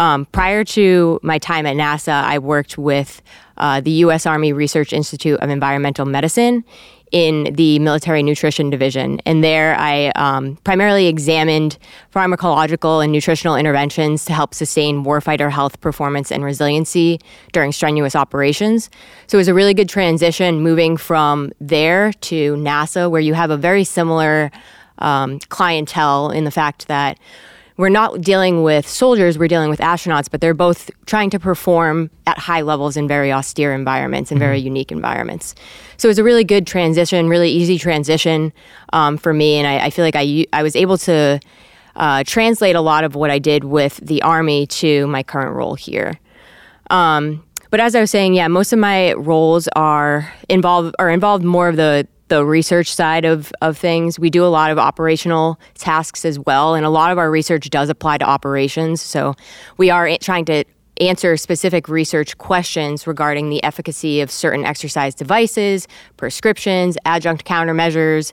Um, 0.00 0.24
prior 0.32 0.64
to 0.64 1.20
my 1.22 1.36
time 1.38 1.66
at 1.66 1.76
NASA, 1.76 2.24
I 2.24 2.38
worked 2.38 2.78
with 2.78 3.20
uh, 3.58 3.82
the 3.82 3.90
U.S. 4.08 4.24
Army 4.24 4.50
Research 4.50 4.94
Institute 4.94 5.38
of 5.40 5.50
Environmental 5.50 6.06
Medicine 6.06 6.64
in 7.12 7.52
the 7.54 7.78
military 7.80 8.22
nutrition 8.22 8.70
division. 8.70 9.20
And 9.26 9.44
there 9.44 9.76
I 9.78 10.06
um, 10.14 10.56
primarily 10.64 11.06
examined 11.06 11.76
pharmacological 12.14 13.02
and 13.04 13.12
nutritional 13.12 13.56
interventions 13.56 14.24
to 14.24 14.32
help 14.32 14.54
sustain 14.54 15.04
warfighter 15.04 15.50
health 15.50 15.78
performance 15.82 16.32
and 16.32 16.44
resiliency 16.44 17.20
during 17.52 17.70
strenuous 17.70 18.16
operations. 18.16 18.88
So 19.26 19.36
it 19.36 19.40
was 19.40 19.48
a 19.48 19.54
really 19.54 19.74
good 19.74 19.88
transition 19.90 20.62
moving 20.62 20.96
from 20.96 21.52
there 21.60 22.14
to 22.22 22.54
NASA, 22.54 23.10
where 23.10 23.20
you 23.20 23.34
have 23.34 23.50
a 23.50 23.56
very 23.58 23.84
similar 23.84 24.50
um, 24.98 25.40
clientele 25.50 26.30
in 26.30 26.44
the 26.44 26.50
fact 26.50 26.88
that 26.88 27.18
we're 27.80 27.88
not 27.88 28.20
dealing 28.20 28.62
with 28.62 28.86
soldiers, 28.86 29.38
we're 29.38 29.48
dealing 29.48 29.70
with 29.70 29.80
astronauts, 29.80 30.30
but 30.30 30.42
they're 30.42 30.52
both 30.54 30.90
trying 31.06 31.30
to 31.30 31.38
perform 31.40 32.10
at 32.26 32.38
high 32.38 32.60
levels 32.60 32.94
in 32.96 33.08
very 33.08 33.32
austere 33.32 33.72
environments 33.74 34.30
and 34.30 34.38
mm-hmm. 34.38 34.48
very 34.48 34.58
unique 34.58 34.92
environments. 34.92 35.54
So 35.96 36.06
it 36.06 36.10
was 36.10 36.18
a 36.18 36.24
really 36.24 36.44
good 36.44 36.66
transition, 36.66 37.26
really 37.30 37.48
easy 37.48 37.78
transition 37.78 38.52
um, 38.92 39.16
for 39.16 39.32
me. 39.32 39.56
And 39.56 39.66
I, 39.66 39.86
I, 39.86 39.90
feel 39.90 40.04
like 40.04 40.14
I, 40.14 40.44
I 40.52 40.62
was 40.62 40.76
able 40.76 40.98
to 40.98 41.40
uh, 41.96 42.22
translate 42.26 42.76
a 42.76 42.82
lot 42.82 43.02
of 43.02 43.14
what 43.14 43.30
I 43.30 43.38
did 43.38 43.64
with 43.64 43.96
the 44.02 44.20
Army 44.22 44.66
to 44.68 45.06
my 45.06 45.22
current 45.22 45.56
role 45.56 45.74
here. 45.74 46.12
Um, 46.90 47.42
but 47.70 47.80
as 47.80 47.94
I 47.94 48.00
was 48.02 48.10
saying, 48.10 48.34
yeah, 48.34 48.48
most 48.48 48.74
of 48.74 48.78
my 48.78 49.14
roles 49.14 49.68
are 49.68 50.30
involved 50.50 50.94
are 50.98 51.08
involved 51.08 51.44
more 51.44 51.66
of 51.68 51.76
the 51.76 52.06
the 52.30 52.44
research 52.46 52.92
side 52.94 53.26
of, 53.26 53.52
of 53.60 53.76
things. 53.76 54.18
We 54.18 54.30
do 54.30 54.44
a 54.46 54.48
lot 54.48 54.70
of 54.70 54.78
operational 54.78 55.60
tasks 55.74 56.24
as 56.24 56.38
well, 56.38 56.74
and 56.74 56.86
a 56.86 56.90
lot 56.90 57.12
of 57.12 57.18
our 57.18 57.30
research 57.30 57.68
does 57.68 57.90
apply 57.90 58.18
to 58.18 58.24
operations. 58.24 59.02
So 59.02 59.34
we 59.76 59.90
are 59.90 60.16
trying 60.18 60.46
to 60.46 60.64
answer 61.00 61.36
specific 61.36 61.88
research 61.88 62.38
questions 62.38 63.06
regarding 63.06 63.50
the 63.50 63.62
efficacy 63.64 64.20
of 64.20 64.30
certain 64.30 64.64
exercise 64.64 65.14
devices, 65.14 65.88
prescriptions, 66.16 66.96
adjunct 67.04 67.44
countermeasures. 67.44 68.32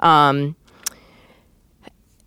Um, 0.00 0.56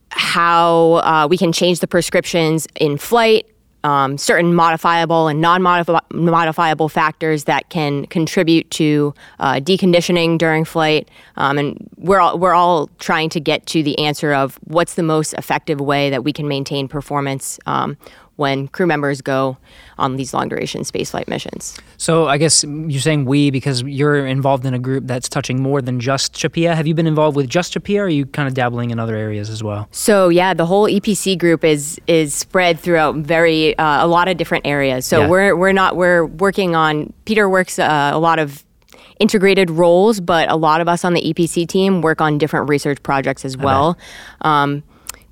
how 0.09 0.93
uh, 1.03 1.27
we 1.29 1.37
can 1.37 1.51
change 1.51 1.79
the 1.81 1.87
prescriptions 1.87 2.67
in 2.79 2.97
flight 2.97 3.45
um, 3.85 4.17
certain 4.17 4.53
modifiable 4.55 5.27
and 5.27 5.39
non 5.39 5.61
modifiable 5.61 6.89
factors 6.89 7.43
that 7.43 7.69
can 7.69 8.07
contribute 8.07 8.69
to 8.71 9.13
uh, 9.39 9.55
deconditioning 9.57 10.39
during 10.39 10.65
flight. 10.65 11.07
Um, 11.35 11.59
and 11.59 11.89
we're 11.97 12.19
all, 12.19 12.39
we're 12.39 12.55
all 12.55 12.87
trying 12.97 13.29
to 13.29 13.39
get 13.39 13.67
to 13.67 13.83
the 13.83 13.97
answer 13.99 14.33
of 14.33 14.55
what's 14.63 14.95
the 14.95 15.03
most 15.03 15.33
effective 15.35 15.79
way 15.79 16.09
that 16.09 16.23
we 16.23 16.33
can 16.33 16.47
maintain 16.47 16.87
performance 16.87 17.59
um, 17.67 17.95
when 18.35 18.67
crew 18.67 18.85
members 18.85 19.21
go 19.21 19.57
on 19.97 20.17
these 20.17 20.33
long 20.33 20.49
duration 20.49 20.81
spaceflight 20.81 21.27
missions. 21.27 21.77
So 21.97 22.27
I 22.27 22.37
guess 22.37 22.63
you're 22.63 22.99
saying 22.99 23.25
we 23.25 23.49
because 23.49 23.81
you're 23.83 24.25
involved 24.25 24.65
in 24.65 24.73
a 24.73 24.79
group 24.79 25.05
that's 25.07 25.29
touching 25.29 25.61
more 25.61 25.81
than 25.81 25.99
just 25.99 26.33
CHAPEA. 26.33 26.75
Have 26.75 26.85
you 26.85 26.93
been 26.93 27.07
involved 27.07 27.37
with 27.37 27.47
just 27.49 27.73
CHAPEA? 27.73 27.99
Or 27.99 28.03
are 28.03 28.09
you 28.09 28.25
kind 28.25 28.47
of 28.47 28.53
dabbling 28.53 28.91
in 28.91 28.99
other 28.99 29.15
areas 29.15 29.49
as 29.49 29.63
well? 29.63 29.87
So 29.91 30.29
yeah, 30.29 30.53
the 30.53 30.65
whole 30.65 30.85
EPC 30.87 31.37
group 31.39 31.63
is 31.63 31.99
is 32.07 32.33
spread 32.33 32.79
throughout 32.79 33.15
very 33.15 33.77
uh, 33.77 34.05
a 34.05 34.07
lot 34.07 34.27
of 34.27 34.37
different 34.37 34.67
areas. 34.67 35.05
So 35.05 35.21
yeah. 35.21 35.27
we're 35.27 35.55
we're 35.55 35.71
not 35.73 35.95
we're 35.95 36.25
working 36.25 36.75
on 36.75 37.13
Peter 37.25 37.47
works 37.49 37.79
uh, 37.79 38.11
a 38.13 38.19
lot 38.19 38.39
of 38.39 38.63
integrated 39.17 39.71
roles, 39.71 40.19
but 40.19 40.51
a 40.51 40.57
lot 40.57 40.81
of 40.81 40.89
us 40.89 41.05
on 41.05 41.13
the 41.13 41.21
EPC 41.33 41.65
team 41.69 42.01
work 42.01 42.19
on 42.19 42.37
different 42.37 42.67
research 42.69 43.01
projects 43.01 43.45
as 43.45 43.55
well. 43.55 43.91
Okay. 43.91 44.01
Um, 44.41 44.83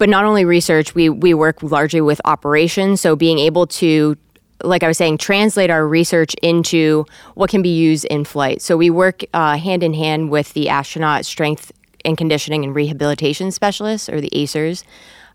but 0.03 0.09
not 0.09 0.25
only 0.25 0.43
research, 0.43 0.93
we 0.93 1.07
we 1.07 1.33
work 1.33 1.63
largely 1.63 2.01
with 2.01 2.19
operations. 2.25 2.99
So 2.99 3.15
being 3.15 3.39
able 3.39 3.65
to 3.67 4.17
like 4.61 4.83
I 4.83 4.89
was 4.89 4.97
saying, 4.97 5.19
translate 5.19 5.69
our 5.69 5.87
research 5.87 6.33
into 6.41 7.05
what 7.35 7.49
can 7.49 7.61
be 7.61 7.73
used 7.73 8.03
in 8.05 8.25
flight. 8.25 8.61
So 8.61 8.75
we 8.75 8.89
work 8.89 9.21
uh, 9.33 9.55
hand 9.57 9.81
in 9.81 9.93
hand 9.93 10.29
with 10.29 10.51
the 10.51 10.67
astronaut 10.67 11.25
strength 11.25 11.71
and 12.03 12.17
conditioning 12.17 12.65
and 12.65 12.75
rehabilitation 12.75 13.49
specialists, 13.51 14.09
or 14.09 14.19
the 14.19 14.29
ASCRs. 14.33 14.83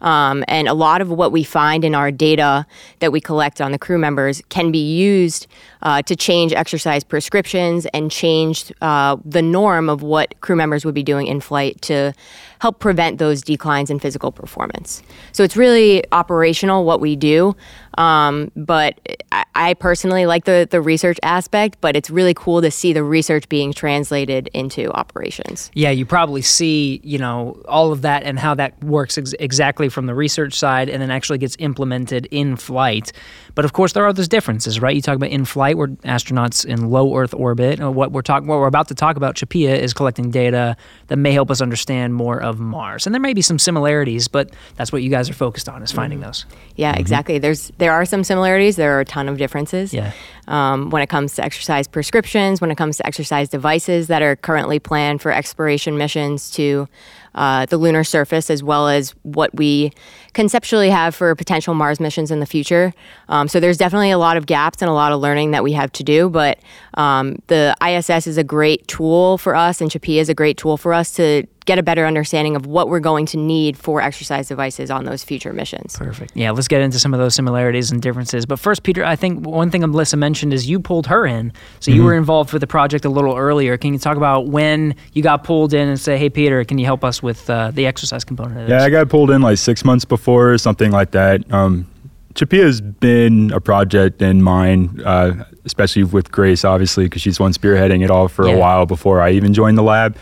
Um, 0.00 0.44
and 0.48 0.68
a 0.68 0.74
lot 0.74 1.00
of 1.00 1.11
what 1.11 1.32
we 1.32 1.42
find 1.42 1.84
in 1.84 1.94
our 1.94 2.11
data 2.11 2.66
that 3.00 3.11
we 3.12 3.20
collect 3.20 3.61
on 3.61 3.72
the 3.72 3.78
crew 3.78 3.98
members 3.98 4.40
can 4.48 4.70
be 4.70 4.78
used 4.78 5.46
uh, 5.82 6.02
to 6.02 6.14
change 6.16 6.52
exercise 6.52 7.02
prescriptions 7.04 7.87
and 7.87 8.11
change 8.11 8.72
uh, 8.80 9.16
the 9.24 9.42
norm 9.42 9.88
of 9.88 10.02
what 10.02 10.40
crew 10.40 10.56
members 10.56 10.84
would 10.84 10.94
be 10.94 11.02
doing 11.02 11.26
in 11.26 11.40
flight 11.40 11.80
to 11.82 12.12
help 12.61 12.78
prevent 12.80 13.18
those 13.18 13.42
declines 13.42 13.88
in 13.90 13.98
physical 14.00 14.32
performance. 14.32 15.02
So 15.32 15.42
it's 15.44 15.56
really 15.56 16.02
operational 16.11 16.84
what 16.84 17.00
we 17.00 17.14
do, 17.14 17.54
um, 17.98 18.52
but 18.54 18.96
I, 19.32 19.44
I 19.56 19.74
personally 19.74 20.24
like 20.24 20.44
the, 20.44 20.68
the 20.70 20.80
research 20.80 21.18
aspect, 21.24 21.78
but 21.80 21.96
it's 21.96 22.11
really 22.11 22.32
cool 22.32 22.62
to 22.62 22.70
see 22.70 22.92
the 22.92 23.02
research 23.02 23.48
being 23.48 23.72
translated 23.72 24.48
into 24.54 24.92
operations. 24.92 25.72
Yeah, 25.74 25.90
you 25.90 26.06
probably 26.06 26.40
see, 26.40 27.00
you 27.02 27.18
know, 27.18 27.61
all 27.68 27.90
of 27.92 28.02
that 28.02 28.22
and 28.22 28.38
how 28.38 28.54
that 28.54 28.82
works 28.84 29.18
ex- 29.18 29.34
exactly 29.40 29.88
from 29.88 30.06
the 30.06 30.14
research 30.14 30.54
side 30.54 30.88
and 30.88 31.02
then 31.02 31.11
actually 31.11 31.38
gets 31.38 31.56
implemented 31.58 32.26
in 32.30 32.54
flight. 32.54 33.12
But 33.56 33.64
of 33.64 33.72
course, 33.72 33.94
there 33.94 34.04
are 34.04 34.12
those 34.12 34.28
differences, 34.28 34.78
right? 34.80 34.94
You 34.94 35.02
talk 35.02 35.16
about 35.16 35.30
in 35.30 35.44
flight, 35.44 35.76
where 35.76 35.88
astronauts 35.88 36.64
in 36.64 36.90
low 36.90 37.16
Earth 37.18 37.34
orbit. 37.34 37.80
Uh, 37.82 37.90
what 37.90 38.12
we're 38.12 38.22
talking, 38.22 38.46
what 38.46 38.61
we're 38.61 38.68
about 38.68 38.87
to 38.88 38.94
talk 38.94 39.16
about, 39.16 39.34
CHAPEA 39.34 39.76
is 39.76 39.92
collecting 39.92 40.30
data 40.30 40.76
that 41.08 41.16
may 41.16 41.32
help 41.32 41.50
us 41.50 41.61
understand 41.61 42.14
more 42.14 42.40
of 42.40 42.61
Mars, 42.61 43.04
and 43.06 43.12
there 43.14 43.20
may 43.20 43.32
be 43.34 43.42
some 43.42 43.58
similarities, 43.58 44.28
but 44.28 44.54
that's 44.76 44.92
what 44.92 45.02
you 45.02 45.11
guys 45.11 45.28
are 45.28 45.34
focused 45.34 45.68
on 45.68 45.82
is 45.82 45.90
finding 45.90 46.20
mm-hmm. 46.20 46.26
those. 46.28 46.46
Yeah, 46.76 46.92
mm-hmm. 46.92 47.00
exactly. 47.00 47.38
There's 47.40 47.72
there 47.78 47.88
there 47.88 47.94
are 47.94 48.05
some 48.05 48.22
similarities. 48.22 48.77
There 48.77 48.98
are 48.98 49.01
a 49.01 49.05
ton 49.07 49.31
of 49.31 49.38
differences. 49.38 49.94
Yeah. 49.94 50.12
Um, 50.46 50.90
when 50.90 51.01
it 51.01 51.07
comes 51.09 51.35
to 51.37 51.44
exercise 51.44 51.88
prescriptions, 51.88 52.61
when 52.61 52.70
it 52.70 52.77
comes 52.77 52.98
to 52.98 53.07
exercise 53.07 53.48
devices 53.48 54.09
that 54.09 54.20
are 54.20 54.37
currently 54.37 54.79
planned 54.79 55.22
for 55.22 55.33
exploration 55.33 55.96
missions 55.96 56.51
to 56.53 56.87
uh, 57.35 57.64
the 57.66 57.79
lunar 57.79 58.05
surface, 58.05 58.51
as 58.51 58.62
well 58.62 58.88
as 58.88 59.14
what 59.22 59.55
we 59.55 59.92
conceptually 60.35 60.90
have 60.90 61.14
for 61.14 61.35
potential 61.35 61.72
Mars 61.72 61.98
missions 61.98 62.31
in 62.31 62.40
the 62.40 62.46
future. 62.46 62.92
Um, 63.29 63.48
so 63.48 63.59
there's 63.59 63.79
definitely 63.79 64.11
a 64.11 64.18
lot 64.18 64.37
of 64.37 64.44
gaps 64.44 64.83
and 64.83 64.90
a 64.90 64.92
lot 64.94 65.12
of 65.12 65.20
learning 65.20 65.53
that 65.53 65.62
we 65.64 65.72
have 65.72 65.90
to 65.92 66.05
do, 66.05 66.29
but 66.29 66.59
um, 66.94 67.37
the 67.46 67.74
ISS 67.87 68.27
is 68.27 68.37
a 68.38 68.44
great 68.44 68.87
tool 68.88 69.38
for 69.38 69.55
us, 69.55 69.81
and 69.81 69.90
CHAPEA 69.90 70.20
is 70.20 70.29
a 70.29 70.35
great 70.35 70.57
tool 70.59 70.77
for 70.77 70.92
us 70.92 71.12
to 71.12 71.44
get 71.68 71.78
a 71.78 71.83
better 71.83 72.07
understanding 72.07 72.57
of 72.57 72.64
what 72.64 72.88
we're 72.88 72.98
going 72.98 73.26
to 73.26 73.37
need 73.37 73.76
for 73.76 74.00
exercise 74.00 74.48
devices 74.48 74.90
on 74.90 75.04
those 75.04 75.22
future 75.22 75.52
missions. 75.52 75.98
Perfect. 75.98 76.33
Yeah, 76.35 76.50
let's 76.52 76.66
get 76.66 76.81
into 76.81 76.98
some 76.98 77.12
of 77.12 77.20
those 77.20 77.35
similarities 77.35 77.90
and 77.90 78.00
differences. 78.00 78.46
But 78.46 78.59
first, 78.59 78.85
Peter, 78.85 79.04
I 79.04 79.16
think 79.16 79.46
one 79.46 79.70
thing 79.70 79.83
Melissa 79.83 80.16
mentioned 80.16 80.54
is 80.54 80.66
you 80.66 80.81
pulled 80.81 81.07
her 81.09 81.26
in. 81.26 81.52
So 81.81 81.90
mm-hmm. 81.90 81.98
you 82.00 82.04
were 82.07 82.14
involved 82.14 82.54
with 82.54 82.61
the 82.61 82.66
project 82.66 83.04
a 83.04 83.11
little 83.11 83.37
earlier. 83.37 83.76
Can 83.76 83.92
you 83.92 83.98
talk 83.98 84.16
about 84.16 84.46
when 84.46 84.94
you 85.12 85.22
got 85.22 85.44
pulled 85.44 85.74
in 85.74 85.87
and 85.88 86.00
say, 86.00 86.16
hey, 86.16 86.31
Peter, 86.31 86.64
can 86.64 86.78
you 86.78 86.87
help 86.87 87.04
us 87.04 87.22
with 87.22 87.50
uh, 87.50 87.70
the 87.70 87.85
exercise 87.85 88.24
component 88.24 88.66
Yeah, 88.66 88.85
I 88.85 88.88
got 88.88 89.11
pulled 89.11 89.31
in 89.31 89.42
like 89.42 89.59
six 89.59 89.85
months 89.85 90.07
before 90.07 90.54
or 90.54 90.57
something 90.57 90.90
like 90.90 91.11
that. 91.11 91.52
Um, 91.52 91.87
CHAPEA's 92.33 92.81
been 92.81 93.52
a 93.52 93.61
project 93.61 94.22
in 94.22 94.40
mine, 94.40 95.02
uh, 95.04 95.44
especially 95.66 96.04
with 96.04 96.33
Grace, 96.33 96.64
obviously, 96.64 97.04
because 97.04 97.20
she's 97.20 97.38
one 97.38 97.52
spearheading 97.52 98.02
it 98.02 98.11
all 98.11 98.28
for 98.28 98.46
yeah. 98.46 98.54
a 98.54 98.59
while 98.59 98.87
before 98.87 99.20
I 99.20 99.33
even 99.33 99.52
joined 99.52 99.76
the 99.76 99.83
lab. 99.83 100.16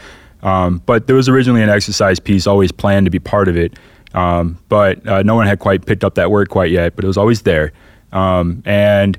Um, 0.46 0.80
but 0.86 1.08
there 1.08 1.16
was 1.16 1.28
originally 1.28 1.60
an 1.60 1.68
exercise 1.68 2.20
piece 2.20 2.46
always 2.46 2.70
planned 2.70 3.04
to 3.06 3.10
be 3.10 3.18
part 3.18 3.48
of 3.48 3.56
it, 3.56 3.74
um, 4.14 4.56
but 4.68 5.04
uh, 5.08 5.20
no 5.24 5.34
one 5.34 5.48
had 5.48 5.58
quite 5.58 5.84
picked 5.84 6.04
up 6.04 6.14
that 6.14 6.30
word 6.30 6.50
quite 6.50 6.70
yet, 6.70 6.94
but 6.94 7.04
it 7.04 7.08
was 7.08 7.16
always 7.16 7.42
there. 7.42 7.72
Um, 8.12 8.62
and 8.64 9.18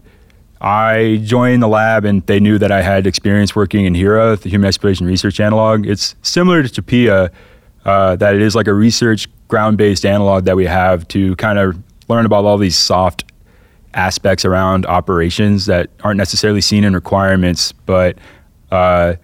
I 0.62 1.20
joined 1.26 1.62
the 1.62 1.68
lab, 1.68 2.06
and 2.06 2.26
they 2.28 2.40
knew 2.40 2.58
that 2.60 2.72
I 2.72 2.82
had 2.82 3.06
experience 3.06 3.58
working 3.58 3.84
in 3.84 3.94
HERA, 3.94 4.38
the 4.38 4.50
Human 4.50 4.70
Exploration 4.70 5.06
Research 5.06 5.42
Analog. 5.42 5.86
It's 5.86 6.16
similar 6.22 6.64
to 6.64 6.82
CHAPEA, 6.82 7.30
uh, 7.84 8.16
that 8.16 8.34
it 8.36 8.42
is 8.42 8.56
like 8.56 8.68
a 8.68 8.74
research 8.74 9.28
ground 9.50 9.78
based 9.78 10.06
analog 10.06 10.46
that 10.46 10.56
we 10.56 10.66
have 10.66 11.06
to 11.10 11.36
kind 11.36 11.60
of 11.60 11.78
learn 12.08 12.26
about 12.26 12.46
all 12.46 12.58
these 12.58 12.78
soft 12.78 13.26
aspects 13.96 14.46
around 14.46 14.86
operations 14.86 15.66
that 15.66 15.90
aren't 16.06 16.18
necessarily 16.18 16.62
seen 16.62 16.86
in 16.86 16.94
requirements, 16.94 17.74
but 17.74 18.18
uh, 18.72 19.16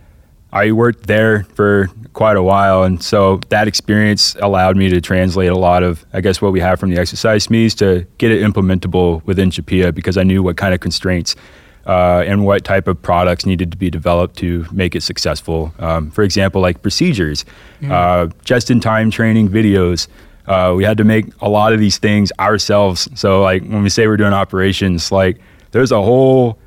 I 0.54 0.72
worked 0.72 1.08
there 1.08 1.44
for 1.56 1.90
quite 2.14 2.38
a 2.38 2.44
while. 2.44 2.84
And 2.84 3.02
so 3.04 3.40
that 3.50 3.68
experience 3.68 4.36
allowed 4.40 4.78
me 4.78 4.88
to 4.90 5.02
translate 5.02 5.50
a 5.50 5.58
lot 5.58 5.82
of, 5.82 6.06
I 6.14 6.22
guess, 6.22 6.44
what 6.44 6.54
we 6.54 6.60
have 6.60 6.80
from 6.80 6.92
the 6.92 7.02
exercise 7.02 7.48
SMEs 7.48 7.76
to 7.80 8.06
get 8.20 8.32
it 8.32 8.44
implementable 8.44 9.24
within 9.26 9.50
CHAPEA 9.50 9.96
because 9.96 10.16
I 10.16 10.22
knew 10.22 10.44
what 10.44 10.56
kind 10.56 10.76
of 10.76 10.80
constraints 10.80 11.36
uh, 11.88 12.24
and 12.28 12.46
what 12.46 12.64
type 12.64 12.88
of 12.88 13.02
products 13.02 13.48
needed 13.48 13.72
to 13.72 13.78
be 13.80 13.90
developed 13.90 14.38
to 14.38 14.68
make 14.72 14.96
it 14.96 15.02
successful. 15.02 15.74
Um, 15.80 16.12
for 16.12 16.24
example, 16.24 16.62
like 16.62 16.84
procedures, 16.84 17.46
mm-hmm. 17.82 17.92
uh, 17.92 18.28
just 18.46 18.70
in 18.70 18.80
time 18.80 19.10
training 19.10 19.50
videos. 19.50 20.08
Uh, 20.46 20.74
we 20.78 20.84
had 20.84 20.98
to 21.00 21.04
make 21.04 21.26
a 21.42 21.50
lot 21.50 21.74
of 21.74 21.80
these 21.80 21.98
things 21.98 22.32
ourselves. 22.40 23.10
So, 23.16 23.42
like, 23.42 23.62
when 23.64 23.82
we 23.82 23.90
say 23.90 24.08
we're 24.08 24.18
doing 24.18 24.34
operations, 24.34 25.12
like, 25.12 25.38
there's 25.72 25.92
a 25.92 26.02
whole 26.02 26.60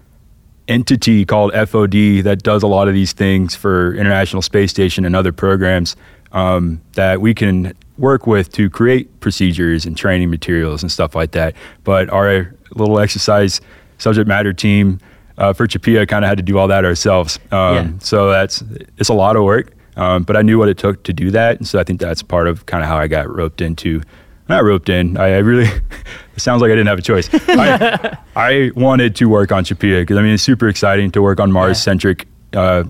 entity 0.69 1.25
called 1.25 1.53
FOD 1.53 2.23
that 2.23 2.43
does 2.43 2.63
a 2.63 2.67
lot 2.67 2.89
of 2.89 2.95
these 2.95 3.13
things 3.13 3.55
for 3.55 3.95
International 3.95 4.43
Space 4.43 4.71
Station 4.71 5.05
and 5.05 5.15
other 5.15 5.33
programs 5.33 5.97
um, 6.33 6.81
that 6.95 7.21
we 7.21 7.35
can 7.35 7.73
work 7.99 8.27
with 8.27 8.53
to 8.53 8.69
create 8.69 9.21
procedures 9.21 9.87
and 9.87 9.97
training 9.97 10.29
materials 10.31 10.83
and 10.83 10.91
stuff 10.91 11.15
like 11.15 11.31
that. 11.33 11.55
But 11.85 12.11
our 12.11 12.53
little 12.75 12.99
exercise 12.99 13.61
subject 13.99 14.29
matter 14.29 14.53
team 14.53 15.01
uh, 15.39 15.53
for 15.53 15.67
CHAPEA 15.67 16.09
kind 16.09 16.25
of 16.25 16.29
had 16.29 16.39
to 16.39 16.43
do 16.45 16.59
all 16.59 16.69
that 16.69 16.85
ourselves. 16.85 17.39
Um, 17.53 17.75
yeah. 17.75 17.89
So 18.01 18.31
that's 18.31 18.63
it's 18.99 19.09
a 19.09 19.15
lot 19.15 19.37
of 19.37 19.45
work, 19.45 19.73
um, 19.97 20.25
but 20.25 20.37
I 20.37 20.43
knew 20.43 20.59
what 20.59 20.69
it 20.69 20.79
took 20.79 21.03
to 21.05 21.13
do 21.13 21.31
that, 21.31 21.59
and 21.59 21.67
so 21.67 21.79
I 21.79 21.85
think 21.85 22.01
that's 22.01 22.23
part 22.23 22.49
of 22.49 22.67
kind 22.67 22.83
of 22.83 22.89
how 22.89 22.97
I 22.97 23.07
got 23.07 23.35
roped 23.35 23.61
into 23.61 24.03
not 24.49 24.65
roped 24.65 24.89
in. 24.89 25.17
I, 25.17 25.35
I 25.35 25.39
really, 25.39 25.65
it 25.69 25.81
sounds 26.41 26.63
like 26.63 26.69
I 26.71 26.75
didn't 26.75 26.89
have 26.89 26.99
a 26.99 27.03
choice. 27.03 27.29
I, 27.33 28.17
I 28.35 28.71
wanted 28.77 29.17
to 29.17 29.29
work 29.29 29.53
on 29.53 29.65
CHAPEA 29.65 30.03
because 30.03 30.17
I 30.17 30.23
mean, 30.23 30.35
it's 30.35 30.43
super 30.43 30.69
exciting 30.69 31.11
to 31.13 31.23
work 31.23 31.41
on 31.41 31.53
Mars 31.53 31.81
centric 31.81 32.27
uh, 32.53 32.85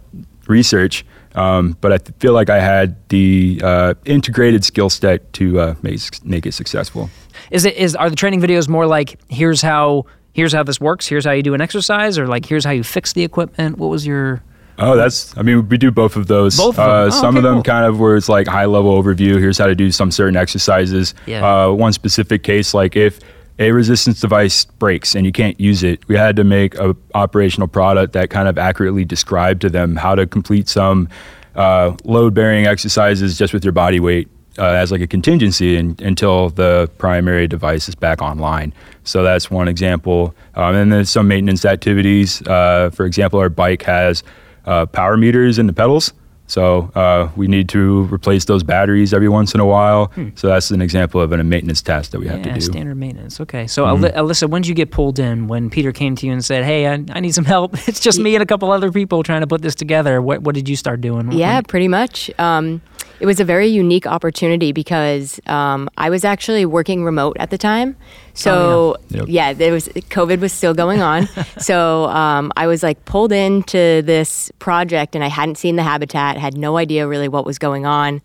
research. 0.47 1.05
Um, 1.35 1.77
but 1.83 1.92
I 1.92 1.99
feel 2.19 2.33
like 2.33 2.49
I 2.49 2.61
had 2.61 2.97
the 3.11 3.61
uh, 3.62 3.95
integrated 4.07 4.64
skill 4.64 4.88
set 4.88 5.35
to 5.35 5.61
uh, 5.61 5.75
make 5.83 6.00
make 6.25 6.46
it 6.46 6.52
successful. 6.52 7.11
Is 7.50 7.67
it 7.67 7.77
is 7.77 7.94
are 7.94 8.09
the 8.09 8.17
training 8.17 8.40
videos 8.40 8.71
more 8.71 8.87
like 8.87 9.21
here's 9.29 9.61
how 9.61 10.07
here's 10.33 10.54
how 10.54 10.63
this 10.63 10.81
works, 10.81 11.07
here's 11.07 11.27
how 11.27 11.33
you 11.33 11.42
do 11.42 11.52
an 11.52 11.61
exercise, 11.61 12.17
or 12.19 12.27
like 12.27 12.46
here's 12.46 12.65
how 12.65 12.71
you 12.71 12.83
fix 12.83 13.13
the 13.13 13.23
equipment? 13.23 13.77
What 13.77 13.88
was 13.88 14.07
your 14.07 14.42
Oh, 14.79 14.96
that's. 14.96 15.37
I 15.38 15.42
mean, 15.42 15.68
we 15.68 15.79
do 15.79 15.90
both 15.90 16.16
of 16.16 16.27
those. 16.27 16.56
Both 16.56 16.79
of 16.79 16.79
uh, 16.81 16.87
them. 16.87 17.04
Uh, 17.04 17.06
oh, 17.06 17.10
some 17.10 17.29
okay, 17.37 17.37
of 17.38 17.42
them 17.44 17.54
cool. 17.56 17.62
kind 17.62 17.87
of 17.87 17.98
where 17.98 18.16
it's 18.16 18.29
like 18.29 18.46
high 18.46 18.66
level 18.66 19.00
overview. 19.02 19.38
Here's 19.38 19.56
how 19.58 19.66
to 19.66 19.74
do 19.74 19.90
some 19.90 20.10
certain 20.10 20.37
exercises. 20.37 21.14
Yeah. 21.27 21.46
Uh, 21.66 21.72
one 21.72 21.92
specific 21.92 22.42
case, 22.42 22.74
like 22.74 22.94
if 22.96 23.18
a 23.58 23.72
resistance 23.72 24.20
device 24.20 24.66
breaks 24.66 25.14
and 25.14 25.24
you 25.24 25.33
can't 25.33 25.58
use 25.58 25.83
it, 25.83 26.06
we 26.08 26.16
had 26.16 26.37
to 26.37 26.44
make 26.44 26.74
a 26.77 26.94
operational 27.14 27.68
product 27.68 28.12
that 28.12 28.29
kind 28.29 28.48
of 28.48 28.58
accurately 28.58 29.04
described 29.04 29.62
to 29.62 29.70
them 29.70 29.96
how 29.96 30.14
to 30.14 30.27
complete 30.27 30.68
some 30.68 31.08
uh, 31.54 31.96
load 32.04 32.35
bearing 32.35 32.66
exercises 32.66 33.38
just 33.38 33.54
with 33.54 33.64
your 33.64 33.72
body 33.72 34.00
weight. 34.00 34.29
Uh, 34.58 34.68
as 34.68 34.90
like 34.90 35.02
a 35.02 35.06
contingency 35.06 35.77
in, 35.77 35.94
until 35.98 36.48
the 36.48 36.90
primary 36.96 37.46
device 37.46 37.90
is 37.90 37.94
back 37.94 38.22
online. 38.22 38.72
So 39.04 39.22
that's 39.22 39.50
one 39.50 39.68
example. 39.68 40.35
Um, 40.54 40.74
and 40.74 40.90
then 40.90 41.04
some 41.04 41.29
maintenance 41.29 41.66
activities. 41.66 42.40
Uh, 42.40 42.88
for 42.88 43.04
example, 43.04 43.38
our 43.38 43.50
bike 43.50 43.83
has 43.83 44.22
uh, 44.67 44.87
power 44.87 45.17
meters 45.17 45.58
in 45.58 45.67
the 45.67 45.73
pedals. 45.73 46.12
So 46.48 46.92
uh, 46.94 47.29
we 47.35 47.48
need 47.48 47.69
to 47.71 48.02
replace 48.04 48.44
those 48.44 48.62
batteries 48.62 49.12
every 49.12 49.29
once 49.29 49.52
in 49.52 49.58
a 49.58 49.67
while. 49.67 50.06
Hmm. 50.14 50.29
So 50.37 50.46
that's 50.46 50.71
an 50.71 50.81
example 50.81 51.21
of 51.21 51.33
a 51.33 51.42
maintenance 51.42 51.83
task 51.83 52.12
that 52.12 52.21
we 52.21 52.29
have 52.29 52.38
yeah, 52.38 52.52
to 52.54 52.54
do. 52.54 52.60
Standard 52.60 52.94
maintenance. 52.94 53.40
Okay. 53.40 53.67
So 53.67 53.85
mm-hmm. 53.85 54.04
Alyssa, 54.17 54.48
when 54.48 54.62
did 54.62 54.69
you 54.69 54.75
get 54.77 54.92
pulled 54.92 55.19
in? 55.19 55.48
When 55.48 55.71
Peter 55.71 55.90
came 55.90 56.14
to 56.17 56.27
you 56.27 56.33
and 56.33 56.44
said, 56.44 56.64
"Hey, 56.64 56.87
I, 56.87 57.04
I 57.10 57.19
need 57.19 57.35
some 57.35 57.44
help. 57.44 57.75
It's 57.88 57.98
just 57.98 58.21
me 58.21 58.37
and 58.37 58.42
a 58.44 58.46
couple 58.46 58.71
other 58.71 58.92
people 58.92 59.25
trying 59.25 59.40
to 59.40 59.46
put 59.48 59.62
this 59.62 59.75
together." 59.75 60.21
What 60.23 60.42
What 60.42 60.54
did 60.54 60.69
you 60.69 60.77
start 60.77 61.00
doing? 61.00 61.33
Yeah, 61.33 61.54
when? 61.56 61.64
pretty 61.64 61.88
much. 61.88 62.31
Um, 62.38 62.81
it 63.19 63.27
was 63.27 63.40
a 63.40 63.44
very 63.44 63.67
unique 63.69 64.06
opportunity 64.06 64.73
because 64.73 65.40
um, 65.46 65.88
I 65.96 66.10
was 66.10 66.25
actually 66.25 66.67
working 66.67 67.02
remote 67.02 67.37
at 67.40 67.50
the 67.50 67.58
time. 67.58 67.96
So 68.35 68.96
oh, 68.96 68.96
yeah. 69.08 69.19
Yep. 69.21 69.27
yeah, 69.29 69.52
there 69.54 69.73
was 69.73 69.88
COVID 69.88 70.40
was 70.40 70.52
still 70.52 70.75
going 70.75 71.00
on. 71.00 71.27
so 71.58 72.04
um, 72.06 72.52
I 72.56 72.67
was 72.67 72.83
like 72.83 73.02
pulled 73.06 73.33
into 73.33 74.02
this 74.02 74.50
project, 74.58 75.14
and 75.14 75.25
I 75.25 75.29
hadn't 75.29 75.56
seen 75.56 75.77
the 75.77 75.83
habitat, 75.83 76.37
had 76.37 76.56
no 76.58 76.77
idea 76.77 77.06
really 77.06 77.29
what 77.29 77.46
was 77.46 77.58
going 77.58 77.87
on, 77.87 78.21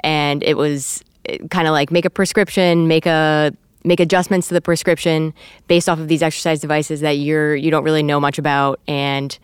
and 0.00 0.42
it 0.42 0.56
was 0.56 1.04
eh, 1.26 1.38
kind 1.50 1.68
of 1.68 1.72
like 1.72 1.90
make 1.92 2.04
a 2.04 2.10
prescription, 2.10 2.88
make 2.88 3.06
a 3.06 3.54
make 3.84 4.00
adjustments 4.00 4.48
to 4.48 4.54
the 4.54 4.60
prescription 4.60 5.34
based 5.66 5.88
off 5.88 5.98
of 5.98 6.06
these 6.06 6.22
exercise 6.22 6.58
devices 6.60 7.00
that 7.00 7.18
you're 7.18 7.54
you 7.54 7.70
don't 7.70 7.84
really 7.84 8.02
know 8.04 8.18
much 8.20 8.38
about 8.38 8.78
and 8.86 9.40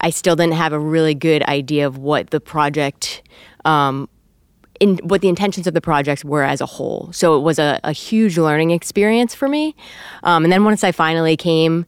I 0.00 0.10
still 0.10 0.36
didn't 0.36 0.54
have 0.54 0.72
a 0.72 0.78
really 0.78 1.12
good 1.16 1.42
idea 1.42 1.88
of 1.88 1.98
what 1.98 2.30
the 2.30 2.38
project 2.40 3.22
um, 3.64 4.08
in 4.80 4.98
what 5.02 5.20
the 5.20 5.28
intentions 5.28 5.66
of 5.66 5.74
the 5.74 5.80
projects 5.80 6.24
were 6.24 6.42
as 6.42 6.60
a 6.60 6.66
whole. 6.66 7.08
So 7.12 7.36
it 7.36 7.40
was 7.40 7.58
a, 7.58 7.80
a 7.84 7.92
huge 7.92 8.38
learning 8.38 8.70
experience 8.72 9.34
for 9.34 9.48
me. 9.48 9.74
Um, 10.22 10.44
and 10.44 10.52
then 10.52 10.64
once 10.64 10.82
I 10.84 10.92
finally 10.92 11.36
came 11.36 11.86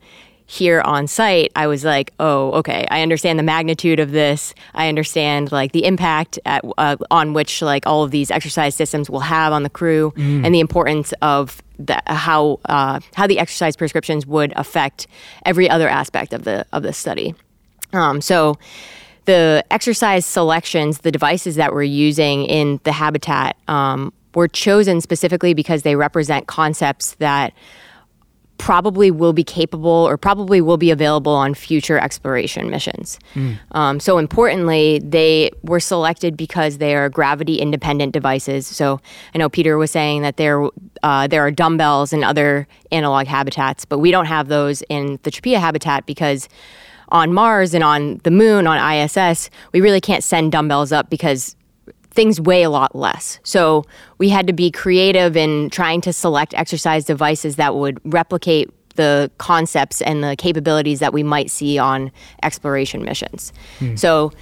here 0.49 0.81
on 0.83 1.09
site, 1.09 1.51
I 1.57 1.67
was 1.67 1.85
like, 1.85 2.13
oh, 2.21 2.53
okay, 2.55 2.87
I 2.89 3.03
understand 3.03 3.37
the 3.39 3.43
magnitude 3.43 3.99
of 3.99 4.13
this. 4.13 4.55
I 4.75 4.89
understand 4.89 5.51
like 5.51 5.73
the 5.73 5.85
impact 5.85 6.39
at, 6.47 6.65
uh, 6.79 6.97
on 7.11 7.33
which 7.33 7.63
like 7.63 7.85
all 7.87 8.05
of 8.05 8.13
these 8.13 8.31
exercise 8.31 8.77
systems 8.77 9.11
will 9.11 9.21
have 9.21 9.53
on 9.53 9.65
the 9.65 9.71
crew 9.71 10.13
mm. 10.17 10.45
and 10.47 10.55
the 10.55 10.61
importance 10.61 11.13
of 11.21 11.61
the, 11.81 12.01
how 12.07 12.61
uh, 12.67 13.01
how 13.15 13.27
the 13.27 13.39
exercise 13.41 13.77
prescriptions 13.77 14.25
would 14.25 14.53
affect 14.57 15.09
every 15.45 15.69
other 15.69 15.89
aspect 15.89 16.33
of 16.33 16.45
the 16.45 16.65
of 16.73 16.83
the 16.85 16.93
study. 16.93 17.35
Um, 17.93 18.21
so 18.21 18.57
the 19.27 19.65
exercise 19.71 20.25
selections, 20.25 20.99
the 20.99 21.13
devices 21.13 21.57
that 21.57 21.73
we're 21.73 21.83
using 21.83 22.45
in 22.45 22.81
the 22.85 22.93
habitat 22.93 23.57
um, 23.69 24.13
were 24.35 24.49
chosen 24.49 25.01
specifically 25.01 25.53
because 25.53 25.83
they 25.83 25.97
represent 25.97 26.47
concepts 26.47 27.15
that 27.17 27.53
probably 28.59 29.11
will 29.11 29.35
be 29.35 29.45
capable 29.45 29.91
or 29.91 30.17
probably 30.17 30.63
will 30.63 30.79
be 30.79 30.91
available 30.91 31.33
on 31.33 31.53
future 31.53 31.99
exploration 31.99 32.71
missions. 32.71 33.19
Mm. 33.35 33.59
Um, 33.73 34.01
so, 34.01 34.17
importantly, 34.17 34.99
they 35.05 35.51
were 35.63 35.81
selected 35.81 36.37
because 36.37 36.79
they 36.79 36.95
are 36.95 37.11
gravity 37.11 37.57
independent 37.57 38.13
devices. 38.15 38.67
So, 38.67 39.01
I 39.35 39.39
know 39.39 39.51
Peter 39.51 39.77
was 39.77 39.91
saying 39.91 40.23
that 40.23 40.37
there, 40.39 40.67
uh, 41.03 41.27
there 41.27 41.43
are 41.45 41.51
dumbbells 41.51 42.13
and 42.15 42.25
other 42.25 42.67
analog 42.93 43.27
habitats, 43.27 43.85
but 43.85 43.99
we 43.99 44.11
don't 44.11 44.27
have 44.27 44.49
those 44.49 44.83
in 44.89 45.19
the 45.25 45.31
CHAPEA 45.31 45.59
habitat 45.59 46.07
because 46.07 46.49
on 47.09 47.33
Mars 47.33 47.75
and 47.75 47.85
on 47.85 48.21
the 48.25 48.31
moon, 48.31 48.67
on 48.67 48.79
ISS, 48.97 49.51
we 49.73 49.81
really 49.81 50.01
can't 50.01 50.25
send 50.25 50.53
dumbbells 50.53 50.93
up 50.93 51.09
because 51.11 51.57
things 52.11 52.41
weigh 52.41 52.63
a 52.63 52.71
lot 52.71 52.95
less. 52.97 53.39
So 53.45 53.85
we 54.19 54.29
had 54.31 54.47
to 54.47 54.53
be 54.53 54.71
creative 54.71 55.37
in 55.37 55.71
trying 55.71 56.01
to 56.03 56.13
select 56.13 56.55
exercise 56.55 57.05
devices 57.05 57.57
that 57.57 57.75
would 57.75 58.01
replicate 58.05 58.71
the 58.97 59.31
concepts 59.37 60.01
and 60.01 60.25
the 60.25 60.35
capabilities 60.37 61.01
that 61.01 61.13
we 61.13 61.23
might 61.23 61.51
see 61.51 61.79
on 61.79 62.11
exploration 62.43 63.05
missions. 63.05 63.53
Hmm. 63.79 63.95
So 63.97 64.33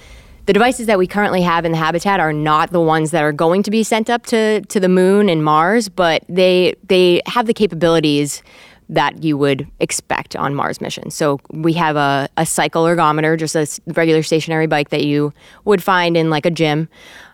the 0.45 0.53
devices 0.53 0.87
that 0.87 0.97
we 0.97 1.07
currently 1.07 1.41
have 1.41 1.65
in 1.65 1.73
the 1.73 1.77
habitat 1.77 2.21
are 2.21 2.31
not 2.31 2.71
the 2.71 2.79
ones 2.79 3.11
that 3.11 3.23
are 3.23 3.33
going 3.33 3.63
to 3.63 3.71
be 3.71 3.83
sent 3.83 4.09
up 4.09 4.25
to, 4.27 4.61
to 4.61 4.79
the 4.79 4.87
moon 4.87 5.27
and 5.27 5.43
Mars, 5.43 5.89
but 5.89 6.23
they 6.29 6.75
they 6.87 7.19
have 7.27 7.47
the 7.47 7.53
capabilities 7.53 8.41
that 8.89 9.23
you 9.23 9.37
would 9.37 9.67
expect 9.79 10.35
on 10.35 10.53
Mars 10.53 10.79
missions. 10.79 11.15
So 11.15 11.39
we 11.51 11.73
have 11.73 11.95
a, 11.95 12.27
a 12.37 12.45
cycle 12.45 12.83
ergometer, 12.83 13.37
just 13.37 13.55
a 13.55 13.67
regular 13.93 14.21
stationary 14.21 14.67
bike 14.67 14.89
that 14.89 15.03
you 15.03 15.33
would 15.65 15.81
find 15.81 16.15
in 16.15 16.29
like 16.29 16.45
a 16.45 16.51
gym. 16.51 16.87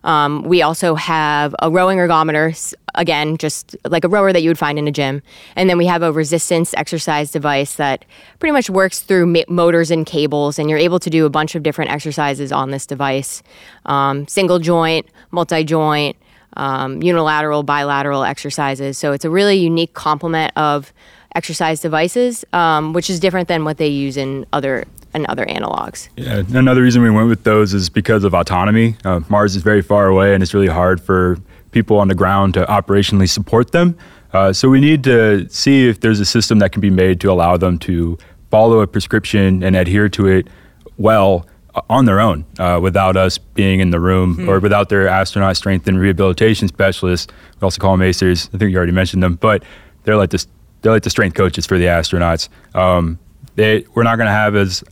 Um, 0.04 0.44
we 0.44 0.62
also 0.62 0.96
have 0.96 1.54
a 1.62 1.70
rowing 1.70 1.98
ergometer, 1.98 2.74
again, 2.96 3.38
just 3.38 3.76
like 3.88 4.04
a 4.06 4.08
rower 4.08 4.32
that 4.32 4.42
you 4.42 4.50
would 4.50 4.58
find 4.58 4.80
in 4.80 4.88
a 4.88 4.92
gym. 4.92 5.22
And 5.56 5.70
then 5.70 5.78
we 5.78 5.86
have 5.88 6.02
a 6.02 6.12
resistance 6.14 6.74
exercise 6.78 7.32
device 7.32 7.76
that 7.76 8.06
pretty 8.40 8.54
much 8.54 8.70
works 8.70 9.02
through 9.02 9.36
motors 9.50 9.92
and 9.92 10.06
cables, 10.06 10.58
and 10.58 10.70
you're 10.70 10.80
able 10.80 11.00
to 11.00 11.10
do 11.10 11.26
a 11.26 11.30
bunch 11.30 11.56
of 11.56 11.64
different 11.64 11.92
exercises 11.92 12.52
on 12.52 12.72
this 12.72 12.86
device 12.86 13.44
um, 13.86 14.28
single 14.28 14.60
joint, 14.60 15.06
multi 15.32 15.64
joint. 15.64 16.16
Um, 16.58 17.02
unilateral, 17.02 17.64
bilateral 17.64 18.26
exercises. 18.26 18.98
So 18.98 19.14
it's 19.14 19.24
a 19.24 19.30
really 19.30 19.56
unique 19.56 19.94
complement 19.94 20.52
of 20.58 20.92
exercise 21.36 21.80
devices, 21.80 22.44
um, 22.54 22.94
which 22.94 23.10
is 23.10 23.20
different 23.20 23.48
than 23.48 23.64
what 23.64 23.78
they 23.78 23.88
use 23.88 24.18
in 24.18 24.46
other 24.54 24.86
and 25.14 25.26
other 25.28 25.46
analogs. 25.48 26.08
Yeah, 26.16 26.44
another 26.58 26.82
reason 26.82 27.02
we 27.02 27.10
went 27.12 27.28
with 27.28 27.44
those 27.44 27.74
is 27.74 27.90
because 27.90 28.24
of 28.24 28.34
autonomy. 28.34 28.96
Uh, 29.04 29.20
Mars 29.28 29.58
is 29.58 29.62
very 29.62 29.82
far 29.82 30.08
away, 30.08 30.34
and 30.34 30.42
it's 30.42 30.54
really 30.54 30.68
hard 30.70 31.02
for 31.02 31.38
people 31.72 32.00
on 32.00 32.08
the 32.08 32.16
ground 32.16 32.54
to 32.54 32.64
operationally 32.68 33.30
support 33.30 33.74
them. 33.74 33.98
Uh, 34.32 34.54
so 34.54 34.70
we 34.70 34.80
need 34.80 35.04
to 35.04 35.50
see 35.50 35.90
if 35.90 36.00
there's 36.00 36.22
a 36.22 36.26
system 36.26 36.60
that 36.60 36.72
can 36.72 36.80
be 36.80 36.90
made 36.90 37.20
to 37.20 37.30
allow 37.30 37.58
them 37.58 37.78
to 37.80 38.18
follow 38.52 38.80
a 38.80 38.88
prescription 38.88 39.62
and 39.64 39.76
adhere 39.76 40.08
to 40.08 40.28
it 40.28 40.48
well 40.98 41.46
uh, 41.76 41.82
on 41.90 42.06
their 42.06 42.22
own 42.22 42.46
uh, 42.58 42.80
without 42.82 43.18
us 43.18 43.38
being 43.38 43.82
in 43.82 43.92
the 43.92 44.00
room 44.00 44.38
mm-hmm. 44.38 44.50
or 44.50 44.62
without 44.62 44.88
their 44.88 45.10
astronaut 45.10 45.58
strength 45.58 45.86
and 45.90 46.00
rehabilitation 46.00 46.70
specialists. 46.70 47.32
We 47.60 47.66
also 47.66 47.82
call 47.82 47.98
them 47.98 48.08
ASCRs. 48.08 48.54
I 48.56 48.58
think 48.58 48.72
you 48.72 48.78
already 48.78 48.94
mentioned 48.94 49.22
them, 49.24 49.36
but 49.36 49.62
they're 50.06 50.16
like 50.16 50.30
this 50.30 50.48
they're 50.82 50.92
like 50.92 51.04
the 51.04 51.10
strength 51.10 51.36
coaches 51.36 51.66
for 51.66 51.78
the 51.78 51.86
astronauts. 51.86 52.50
Um, 52.76 53.20
they, 53.56 53.86
we're 53.94 54.04
not 54.04 54.16
going 54.18 54.28
to 54.28 54.32
have 54.32 54.56
as 54.56 54.84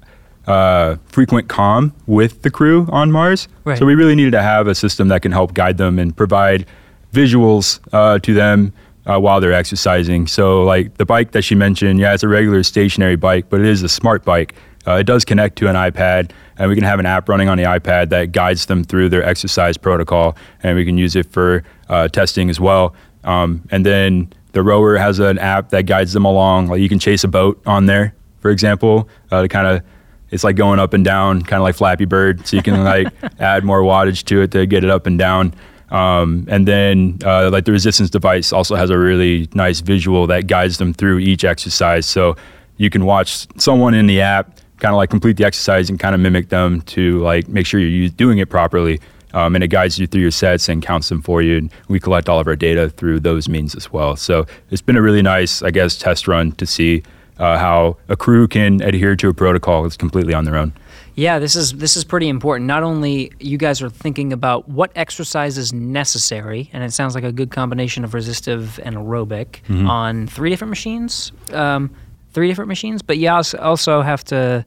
uh, 0.48 0.96
frequent 1.08 1.48
com 1.48 1.94
with 2.08 2.42
the 2.42 2.50
crew 2.50 2.88
on 2.92 3.12
Mars. 3.12 3.48
Right. 3.66 3.78
So 3.78 3.86
we 3.86 3.96
really 3.96 4.16
needed 4.16 4.32
to 4.32 4.42
have 4.42 4.68
a 4.68 4.76
system 4.76 5.08
that 5.10 5.22
can 5.22 5.32
help 5.32 5.54
guide 5.54 5.78
them 5.78 6.00
and 6.00 6.16
provide 6.16 6.66
visuals 7.14 7.80
uh, 7.94 8.20
to 8.20 8.34
them 8.34 8.74
uh, 9.06 9.20
while 9.20 9.42
they're 9.42 9.54
exercising. 9.54 10.28
So 10.28 10.64
like 10.64 10.98
the 10.98 11.06
bike 11.06 11.32
that 11.32 11.42
she 11.44 11.56
mentioned, 11.56 12.00
yeah, 12.00 12.14
it's 12.14 12.24
a 12.24 12.28
regular 12.28 12.62
stationary 12.64 13.16
bike, 13.16 13.46
but 13.50 13.60
it 13.60 13.68
is 13.68 13.82
a 13.82 13.90
smart 13.90 14.24
bike. 14.24 14.54
Uh, 14.88 14.96
it 14.96 15.04
does 15.04 15.26
connect 15.26 15.58
to 15.58 15.68
an 15.68 15.76
iPad, 15.76 16.32
and 16.58 16.70
we 16.70 16.76
can 16.76 16.84
have 16.86 17.00
an 17.00 17.06
app 17.06 17.28
running 17.30 17.50
on 17.50 17.58
the 17.58 17.64
iPad 17.64 18.10
that 18.10 18.32
guides 18.32 18.68
them 18.68 18.84
through 18.84 19.10
their 19.10 19.22
exercise 19.24 19.78
protocol, 19.78 20.38
and 20.64 20.78
we 20.78 20.86
can 20.86 20.98
use 20.98 21.16
it 21.16 21.26
for 21.28 21.64
uh, 21.90 22.08
testing 22.08 22.50
as 22.50 22.60
well. 22.60 22.94
Um, 23.24 23.68
and 23.72 23.86
then 23.86 24.32
the 24.54 24.64
rower 24.64 24.98
has 24.98 25.20
an 25.20 25.38
app 25.38 25.70
that 25.70 25.84
guides 25.86 26.14
them 26.14 26.26
along. 26.26 26.68
Like 26.68 26.82
you 26.82 26.90
can 26.90 27.00
chase 27.00 27.24
a 27.24 27.28
boat 27.28 27.62
on 27.66 27.86
there, 27.86 28.16
for 28.40 28.52
example, 28.52 29.08
uh, 29.32 29.42
to 29.44 29.48
kind 29.48 29.68
of 29.68 29.84
it's 30.32 30.44
like 30.44 30.56
going 30.56 30.80
up 30.80 30.94
and 30.94 31.04
down, 31.04 31.42
kind 31.42 31.60
of 31.60 31.64
like 31.64 31.76
Flappy 31.76 32.06
Bird. 32.06 32.46
So 32.48 32.56
you 32.58 32.64
can 32.64 32.84
like 32.84 33.08
add 33.40 33.64
more 33.64 33.82
wattage 33.82 34.24
to 34.26 34.42
it 34.42 34.52
to 34.52 34.66
get 34.66 34.84
it 34.84 34.90
up 34.90 35.08
and 35.08 35.18
down. 35.18 35.54
Um, 35.92 36.46
and 36.50 36.68
then 36.68 37.18
uh, 37.26 37.50
like 37.50 37.66
the 37.66 37.72
resistance 37.72 38.12
device 38.12 38.54
also 38.54 38.76
has 38.76 38.92
a 38.92 38.98
really 38.98 39.50
nice 39.56 39.80
visual 39.82 40.28
that 40.28 40.46
guides 40.46 40.78
them 40.78 40.94
through 40.94 41.20
each 41.20 41.44
exercise. 41.44 42.06
So 42.06 42.36
you 42.78 42.92
can 42.92 43.06
watch 43.06 43.48
someone 43.60 43.94
in 43.96 44.06
the 44.06 44.22
app 44.22 44.60
kind 44.78 44.94
of 44.94 44.98
like 44.98 45.10
complete 45.10 45.36
the 45.36 45.44
exercise 45.46 45.90
and 45.90 46.00
kind 46.00 46.16
of 46.16 46.22
mimic 46.22 46.50
them 46.50 46.82
to 46.84 47.20
like 47.20 47.50
make 47.50 47.66
sure 47.66 47.80
you're 47.80 48.10
doing 48.10 48.38
it 48.38 48.50
properly. 48.50 49.00
Um, 49.34 49.56
and 49.56 49.64
it 49.64 49.68
guides 49.68 50.00
you 50.00 50.08
through 50.08 50.22
your 50.22 50.32
sets 50.32 50.70
and 50.70 50.82
counts 50.82 51.10
them 51.10 51.22
for 51.22 51.42
you. 51.42 51.58
And 51.58 51.72
we 51.88 52.00
collect 52.00 52.28
all 52.30 52.40
of 52.40 52.48
our 52.48 52.56
data 52.56 52.90
through 52.90 53.20
those 53.20 53.48
means 53.48 53.76
as 53.76 53.92
well. 53.94 54.16
So 54.16 54.46
it's 54.72 54.82
been 54.82 54.96
a 54.98 55.02
really 55.02 55.22
nice, 55.22 55.62
I 55.62 55.72
guess, 55.72 55.98
test 55.98 56.28
run 56.28 56.54
to 56.54 56.66
see 56.66 57.04
uh, 57.38 57.58
how 57.58 57.98
a 58.10 58.16
crew 58.18 58.48
can 58.48 58.82
adhere 58.82 59.16
to 59.16 59.30
a 59.30 59.34
protocol 59.34 59.84
that's 59.84 59.96
completely 59.98 60.34
on 60.34 60.46
their 60.46 60.56
own. 60.56 60.74
Yeah, 61.16 61.38
this 61.40 61.58
is 61.58 61.74
this 61.74 61.98
is 61.98 62.06
pretty 62.06 62.30
important. 62.30 62.66
Not 62.68 62.82
only 62.82 63.32
you 63.42 63.58
guys 63.58 63.82
are 63.82 63.90
thinking 63.90 64.32
about 64.32 64.70
what 64.70 64.90
exercise 64.96 65.58
is 65.58 65.74
necessary, 65.74 66.70
and 66.72 66.82
it 66.82 66.94
sounds 66.94 67.14
like 67.14 67.26
a 67.26 67.32
good 67.32 67.52
combination 67.52 68.06
of 68.06 68.14
resistive 68.14 68.80
and 68.84 68.96
aerobic 68.96 69.62
mm-hmm. 69.68 69.90
on 69.90 70.28
three 70.28 70.50
different 70.50 70.70
machines, 70.70 71.34
um, 71.52 71.94
three 72.32 72.48
different 72.48 72.70
machines. 72.70 73.02
But 73.02 73.18
you 73.18 73.28
also 73.30 74.02
have 74.02 74.24
to 74.26 74.64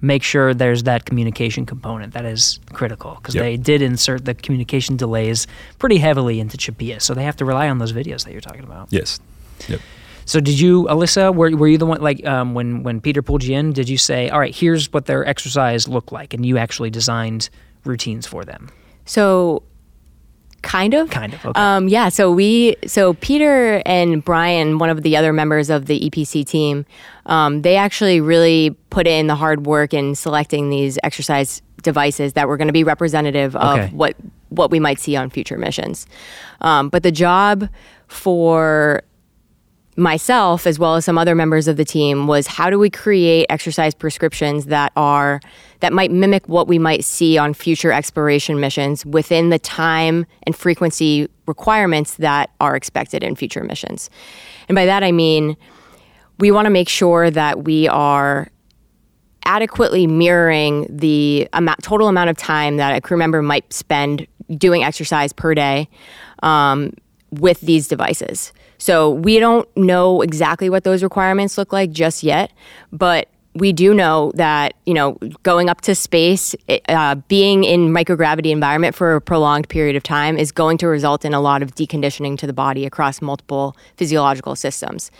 make 0.00 0.22
sure 0.22 0.52
there's 0.54 0.82
that 0.84 1.04
communication 1.04 1.64
component 1.64 2.14
that 2.14 2.24
is 2.24 2.60
critical 2.72 3.14
because 3.14 3.34
yep. 3.34 3.42
they 3.42 3.56
did 3.56 3.80
insert 3.82 4.24
the 4.24 4.34
communication 4.34 4.96
delays 4.96 5.46
pretty 5.78 5.98
heavily 5.98 6.38
into 6.40 6.56
CHAPEA, 6.56 7.00
so 7.00 7.14
they 7.14 7.22
have 7.24 7.36
to 7.36 7.44
rely 7.44 7.68
on 7.68 7.78
those 7.78 7.92
videos 7.92 8.24
that 8.24 8.32
you're 8.32 8.40
talking 8.40 8.64
about. 8.64 8.88
Yes. 8.90 9.20
Yep. 9.68 9.80
So 10.26 10.40
did 10.40 10.58
you, 10.58 10.84
Alyssa? 10.84 11.34
Were, 11.34 11.54
were 11.56 11.68
you 11.68 11.78
the 11.78 11.86
one 11.86 12.00
like 12.00 12.24
um, 12.26 12.52
when 12.52 12.82
when 12.82 13.00
Peter 13.00 13.22
pulled 13.22 13.44
you 13.44 13.56
in? 13.56 13.72
Did 13.72 13.88
you 13.88 13.96
say, 13.96 14.28
"All 14.28 14.40
right, 14.40 14.54
here's 14.54 14.92
what 14.92 15.06
their 15.06 15.24
exercise 15.24 15.86
looked 15.86 16.10
like," 16.10 16.34
and 16.34 16.44
you 16.44 16.58
actually 16.58 16.90
designed 16.90 17.48
routines 17.84 18.26
for 18.26 18.44
them? 18.44 18.68
So 19.04 19.62
Kind 20.66 20.94
of. 20.94 21.10
Kind 21.10 21.32
of. 21.32 21.46
Okay. 21.46 21.60
Um, 21.60 21.86
yeah. 21.88 22.08
So 22.08 22.30
we, 22.30 22.76
so 22.86 23.14
Peter 23.14 23.82
and 23.86 24.24
Brian, 24.24 24.78
one 24.78 24.90
of 24.90 25.02
the 25.04 25.16
other 25.16 25.32
members 25.32 25.70
of 25.70 25.86
the 25.86 25.98
EPC 26.10 26.44
team, 26.46 26.84
um, 27.26 27.62
they 27.62 27.76
actually 27.76 28.20
really 28.20 28.70
put 28.90 29.06
in 29.06 29.28
the 29.28 29.34
hard 29.36 29.64
work 29.66 29.94
in 29.94 30.14
selecting 30.16 30.68
these 30.70 30.98
exercise 31.04 31.62
devices 31.82 32.32
that 32.32 32.48
were 32.48 32.56
going 32.56 32.66
to 32.68 32.72
be 32.72 32.82
representative 32.82 33.54
of 33.54 33.92
what 33.92 34.16
what 34.48 34.70
we 34.72 34.80
might 34.80 34.98
see 34.98 35.14
on 35.16 35.28
future 35.30 35.56
missions. 35.58 36.06
Um, 36.60 36.88
but 36.88 37.02
the 37.04 37.10
job 37.12 37.68
for 38.08 39.02
myself 39.96 40.66
as 40.66 40.78
well 40.78 40.94
as 40.94 41.04
some 41.04 41.16
other 41.16 41.34
members 41.34 41.66
of 41.66 41.78
the 41.78 41.84
team 41.84 42.26
was 42.26 42.46
how 42.46 42.68
do 42.68 42.78
we 42.78 42.90
create 42.90 43.46
exercise 43.48 43.94
prescriptions 43.94 44.66
that 44.66 44.92
are 44.94 45.40
that 45.80 45.92
might 45.92 46.10
mimic 46.10 46.46
what 46.48 46.68
we 46.68 46.78
might 46.78 47.02
see 47.04 47.38
on 47.38 47.54
future 47.54 47.92
exploration 47.92 48.60
missions 48.60 49.06
within 49.06 49.48
the 49.50 49.58
time 49.58 50.26
and 50.42 50.54
frequency 50.54 51.28
requirements 51.46 52.16
that 52.16 52.50
are 52.60 52.76
expected 52.76 53.22
in 53.22 53.34
future 53.36 53.62
missions. 53.64 54.10
And 54.68 54.76
by 54.76 54.84
that 54.84 55.02
I 55.02 55.12
mean 55.12 55.56
we 56.38 56.50
want 56.50 56.66
to 56.66 56.70
make 56.70 56.90
sure 56.90 57.30
that 57.30 57.64
we 57.64 57.88
are 57.88 58.48
adequately 59.46 60.06
mirroring 60.06 60.86
the 60.90 61.48
amount, 61.54 61.82
total 61.82 62.08
amount 62.08 62.28
of 62.28 62.36
time 62.36 62.76
that 62.76 62.94
a 62.94 63.00
crew 63.00 63.16
member 63.16 63.40
might 63.40 63.72
spend 63.72 64.26
doing 64.58 64.84
exercise 64.84 65.32
per 65.32 65.54
day 65.54 65.88
um, 66.42 66.92
with 67.30 67.60
these 67.62 67.88
devices. 67.88 68.52
So 68.86 69.10
we 69.10 69.40
don't 69.40 69.68
know 69.76 70.20
exactly 70.22 70.70
what 70.70 70.84
those 70.84 71.02
requirements 71.02 71.58
look 71.58 71.72
like 71.72 71.90
just 71.90 72.22
yet, 72.22 72.52
but 72.92 73.26
we 73.52 73.72
do 73.72 73.92
know 73.92 74.30
that 74.36 74.74
you 74.86 74.94
know 74.94 75.18
going 75.42 75.68
up 75.68 75.80
to 75.80 75.94
space, 75.96 76.54
eh, 76.68 76.78
uh, 76.88 77.16
being 77.26 77.64
in 77.64 77.88
microgravity 77.88 78.52
environment 78.52 78.94
for 78.94 79.16
a 79.16 79.20
prolonged 79.20 79.68
period 79.68 79.96
of 79.96 80.04
time 80.04 80.38
is 80.38 80.52
going 80.52 80.78
to 80.78 80.86
result 80.86 81.24
in 81.24 81.34
a 81.34 81.40
lot 81.40 81.62
of 81.64 81.74
deconditioning 81.74 82.38
to 82.38 82.46
the 82.46 82.52
body 82.52 82.86
across 82.86 83.20
multiple 83.20 83.76
physiological 83.96 84.54
systems, 84.54 85.10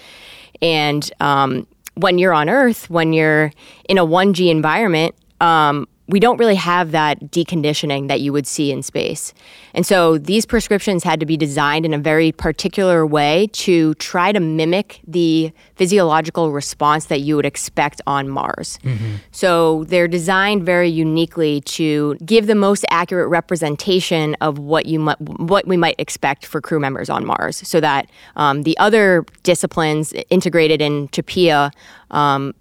and 0.63 1.13
um, 1.19 1.67
when 1.95 2.19
you're 2.19 2.35
on 2.35 2.49
Earth, 2.49 2.89
when 2.89 3.13
you're 3.13 3.51
in 3.89 3.99
a 3.99 4.07
1G 4.07 4.49
environment, 4.49 5.17
um, 5.41 5.89
we 6.09 6.21
don't 6.21 6.39
really 6.39 6.55
have 6.55 6.93
that 6.93 7.21
deconditioning 7.33 8.07
that 8.09 8.21
you 8.21 8.33
would 8.33 8.47
see 8.47 8.71
in 8.71 8.83
space. 8.83 9.35
And 9.75 9.85
so 9.85 10.19
these 10.19 10.47
prescriptions 10.47 11.03
had 11.03 11.19
to 11.21 11.27
be 11.27 11.37
designed 11.37 11.85
in 11.85 11.93
a 11.93 11.99
very 11.99 12.31
particular 12.33 13.05
way 13.07 13.49
to 13.53 13.95
try 13.95 14.31
to 14.33 14.39
mimic 14.39 15.01
the 15.07 15.53
physiological 15.75 16.53
response 16.53 17.07
that 17.07 17.21
you 17.23 17.35
would 17.37 17.45
expect 17.47 18.01
on 18.07 18.29
Mars. 18.29 18.79
Mm-hmm. 18.85 19.15
So 19.33 19.85
they're 19.85 20.09
designed 20.09 20.65
very 20.65 20.89
uniquely 20.89 21.61
to 21.63 22.17
give 22.25 22.47
the 22.47 22.55
most 22.55 22.85
accurate 22.91 23.29
representation 23.29 24.37
of 24.41 24.59
what 24.59 24.87
you 24.87 25.01
mu- 25.01 25.13
what 25.21 25.67
we 25.67 25.77
might 25.77 25.97
expect 25.99 26.47
for 26.47 26.61
crew 26.61 26.79
members 26.79 27.11
on 27.11 27.27
Mars 27.27 27.67
so 27.67 27.81
that 27.81 28.09
um, 28.37 28.63
the 28.63 28.79
other 28.79 29.25
disciplines 29.43 30.13
integrated 30.31 30.81
in 30.81 31.09
PIA 31.09 31.73
um, 32.11 32.55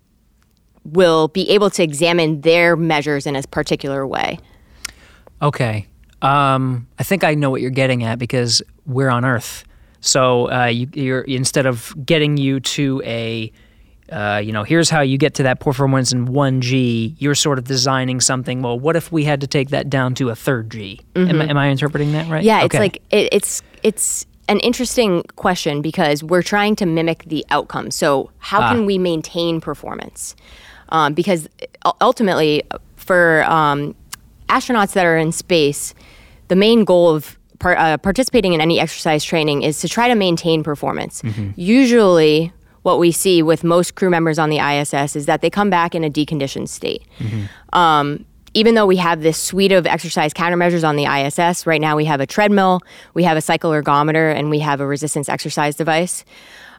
will 0.85 1.27
be 1.27 1.49
able 1.49 1.69
to 1.71 1.83
examine 1.83 2.41
their 2.41 2.75
measures 2.75 3.25
in 3.25 3.35
a 3.35 3.41
particular 3.43 4.05
way. 4.07 4.39
Okay. 5.41 5.87
Um, 6.21 6.87
I 6.97 7.03
think 7.03 7.23
I 7.23 7.33
know 7.33 7.49
what 7.49 7.61
you're 7.61 7.71
getting 7.71 8.03
at 8.03 8.19
because 8.19 8.61
we're 8.85 9.09
on 9.09 9.25
Earth. 9.25 9.65
So 9.99 10.49
uh, 10.51 10.65
you, 10.67 11.15
are 11.15 11.21
instead 11.21 11.65
of 11.65 11.93
getting 12.05 12.37
you 12.37 12.59
to 12.59 13.01
a, 13.03 13.51
uh, 14.11 14.39
you 14.43 14.51
know, 14.51 14.63
here's 14.63 14.89
how 14.91 15.01
you 15.01 15.17
get 15.17 15.33
to 15.35 15.43
that 15.43 15.59
performance 15.59 16.13
in 16.13 16.27
one 16.27 16.61
G. 16.61 17.15
You're 17.17 17.33
sort 17.35 17.57
of 17.57 17.65
designing 17.65 18.21
something. 18.21 18.61
Well, 18.61 18.79
what 18.79 18.95
if 18.95 19.11
we 19.11 19.23
had 19.25 19.41
to 19.41 19.47
take 19.47 19.69
that 19.69 19.89
down 19.89 20.13
to 20.15 20.29
a 20.29 20.35
third 20.35 20.69
G? 20.69 21.01
Mm-hmm. 21.15 21.29
Am, 21.41 21.49
am, 21.51 21.57
I 21.57 21.67
interpreting 21.69 22.11
that 22.11 22.29
right? 22.29 22.43
Yeah, 22.43 22.57
okay. 22.63 22.65
it's 22.65 22.75
like 22.75 23.01
it, 23.09 23.29
it's 23.31 23.63
it's 23.81 24.25
an 24.47 24.59
interesting 24.59 25.23
question 25.37 25.81
because 25.81 26.23
we're 26.23 26.43
trying 26.43 26.75
to 26.77 26.85
mimic 26.85 27.23
the 27.25 27.43
outcome. 27.49 27.89
So 27.89 28.29
how 28.37 28.61
ah. 28.61 28.71
can 28.71 28.85
we 28.85 28.99
maintain 28.99 29.59
performance? 29.59 30.35
um, 30.89 31.13
because 31.13 31.47
ultimately, 32.01 32.63
for 32.95 33.43
um, 33.47 33.95
astronauts 34.49 34.93
that 34.93 35.05
are 35.05 35.17
in 35.17 35.31
space, 35.31 35.93
the 36.47 36.55
main 36.55 36.83
goal 36.85 37.09
of 37.09 37.37
par- 37.59 37.77
uh, 37.77 37.97
participating 37.97 38.53
in 38.53 38.61
any 38.61 38.79
exercise 38.79 39.23
training 39.23 39.63
is 39.63 39.79
to 39.81 39.89
try 39.89 40.07
to 40.07 40.15
maintain 40.15 40.63
performance. 40.63 41.21
Mm-hmm. 41.21 41.51
Usually, 41.55 42.53
what 42.83 42.99
we 42.99 43.11
see 43.11 43.41
with 43.41 43.63
most 43.63 43.95
crew 43.95 44.09
members 44.09 44.37
on 44.37 44.49
the 44.49 44.59
ISS 44.59 45.15
is 45.15 45.25
that 45.25 45.41
they 45.41 45.49
come 45.49 45.69
back 45.69 45.95
in 45.95 46.03
a 46.03 46.09
deconditioned 46.09 46.67
state. 46.69 47.03
Mm-hmm. 47.19 47.77
Um, 47.77 48.25
even 48.53 48.75
though 48.75 48.85
we 48.85 48.95
have 48.95 49.21
this 49.21 49.37
suite 49.37 49.73
of 49.73 49.85
exercise 49.85 50.33
countermeasures 50.33 50.87
on 50.87 50.95
the 50.95 51.05
ISS, 51.05 51.67
right 51.67 51.81
now 51.81 51.97
we 51.97 52.05
have 52.05 52.21
a 52.21 52.25
treadmill, 52.27 52.79
we 53.13 53.23
have 53.23 53.35
a 53.35 53.41
cycle 53.41 53.71
ergometer, 53.71 54.33
and 54.33 54.49
we 54.49 54.59
have 54.59 54.79
a 54.79 54.87
resistance 54.87 55.27
exercise 55.27 55.75
device. 55.75 56.23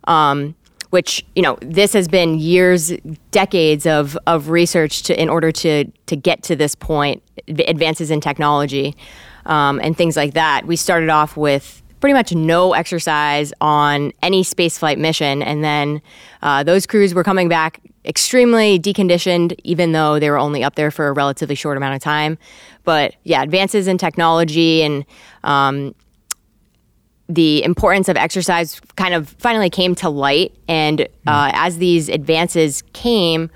Um, 0.04 0.54
which 0.90 1.24
you 1.34 1.42
know 1.42 1.58
this 1.60 1.92
has 1.92 2.08
been 2.08 2.38
years 2.38 2.92
decades 3.30 3.86
of 3.86 4.16
of 4.26 4.48
research 4.50 5.02
to 5.04 5.20
in 5.20 5.28
order 5.28 5.50
to 5.52 5.84
to 6.06 6.16
get 6.16 6.42
to 6.44 6.56
this 6.56 6.74
point 6.74 7.22
advances 7.66 8.10
in 8.10 8.20
technology 8.20 8.94
um, 9.46 9.80
and 9.82 9.96
things 9.96 10.16
like 10.16 10.34
that 10.34 10.66
we 10.66 10.76
started 10.76 11.08
off 11.08 11.36
with 11.36 11.82
pretty 12.00 12.14
much 12.14 12.32
no 12.34 12.74
exercise 12.74 13.52
on 13.60 14.12
any 14.22 14.42
spaceflight 14.44 14.98
mission 14.98 15.42
and 15.42 15.64
then 15.64 16.00
uh, 16.42 16.62
those 16.62 16.86
crews 16.86 17.14
were 17.14 17.24
coming 17.24 17.48
back 17.48 17.80
extremely 18.04 18.78
deconditioned 18.78 19.58
even 19.64 19.90
though 19.92 20.20
they 20.20 20.30
were 20.30 20.38
only 20.38 20.62
up 20.62 20.76
there 20.76 20.92
for 20.92 21.08
a 21.08 21.12
relatively 21.12 21.54
short 21.56 21.76
amount 21.76 21.94
of 21.96 22.00
time 22.02 22.38
but 22.84 23.14
yeah 23.24 23.42
advances 23.42 23.88
in 23.88 23.98
technology 23.98 24.82
and 24.82 25.04
um, 25.42 25.94
the 27.28 27.62
importance 27.64 28.08
of 28.08 28.16
exercise 28.16 28.80
kind 28.96 29.14
of 29.14 29.30
finally 29.38 29.70
came 29.70 29.94
to 29.96 30.08
light. 30.10 30.54
And 30.68 31.00
hmm. 31.00 31.28
uh, 31.28 31.48
mm. 31.50 31.52
as 31.54 31.78
these 31.78 32.08
advances 32.08 32.82
came, 32.92 33.50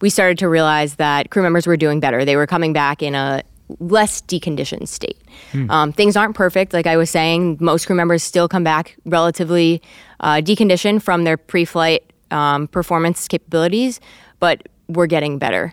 we 0.00 0.10
started 0.10 0.38
to 0.38 0.48
realize 0.48 0.96
that 0.96 1.30
crew 1.30 1.42
members 1.42 1.66
were 1.66 1.76
doing 1.76 2.00
better. 2.00 2.24
They 2.24 2.36
were 2.36 2.46
coming 2.46 2.72
back 2.72 3.02
in 3.02 3.14
a 3.14 3.42
less 3.80 4.20
deconditioned 4.22 4.86
state. 4.86 5.20
Mm. 5.52 5.70
Um, 5.70 5.92
things 5.92 6.16
aren't 6.16 6.36
perfect. 6.36 6.72
Like 6.72 6.86
I 6.86 6.96
was 6.96 7.10
saying, 7.10 7.56
most 7.58 7.86
crew 7.86 7.96
members 7.96 8.22
still 8.22 8.46
come 8.46 8.62
back 8.62 8.94
relatively 9.06 9.82
uh, 10.20 10.36
deconditioned 10.36 11.02
from 11.02 11.24
their 11.24 11.36
pre 11.36 11.64
flight 11.64 12.04
um, 12.30 12.68
performance 12.68 13.26
capabilities, 13.26 13.98
but 14.38 14.62
we're 14.88 15.06
getting 15.06 15.38
better. 15.38 15.72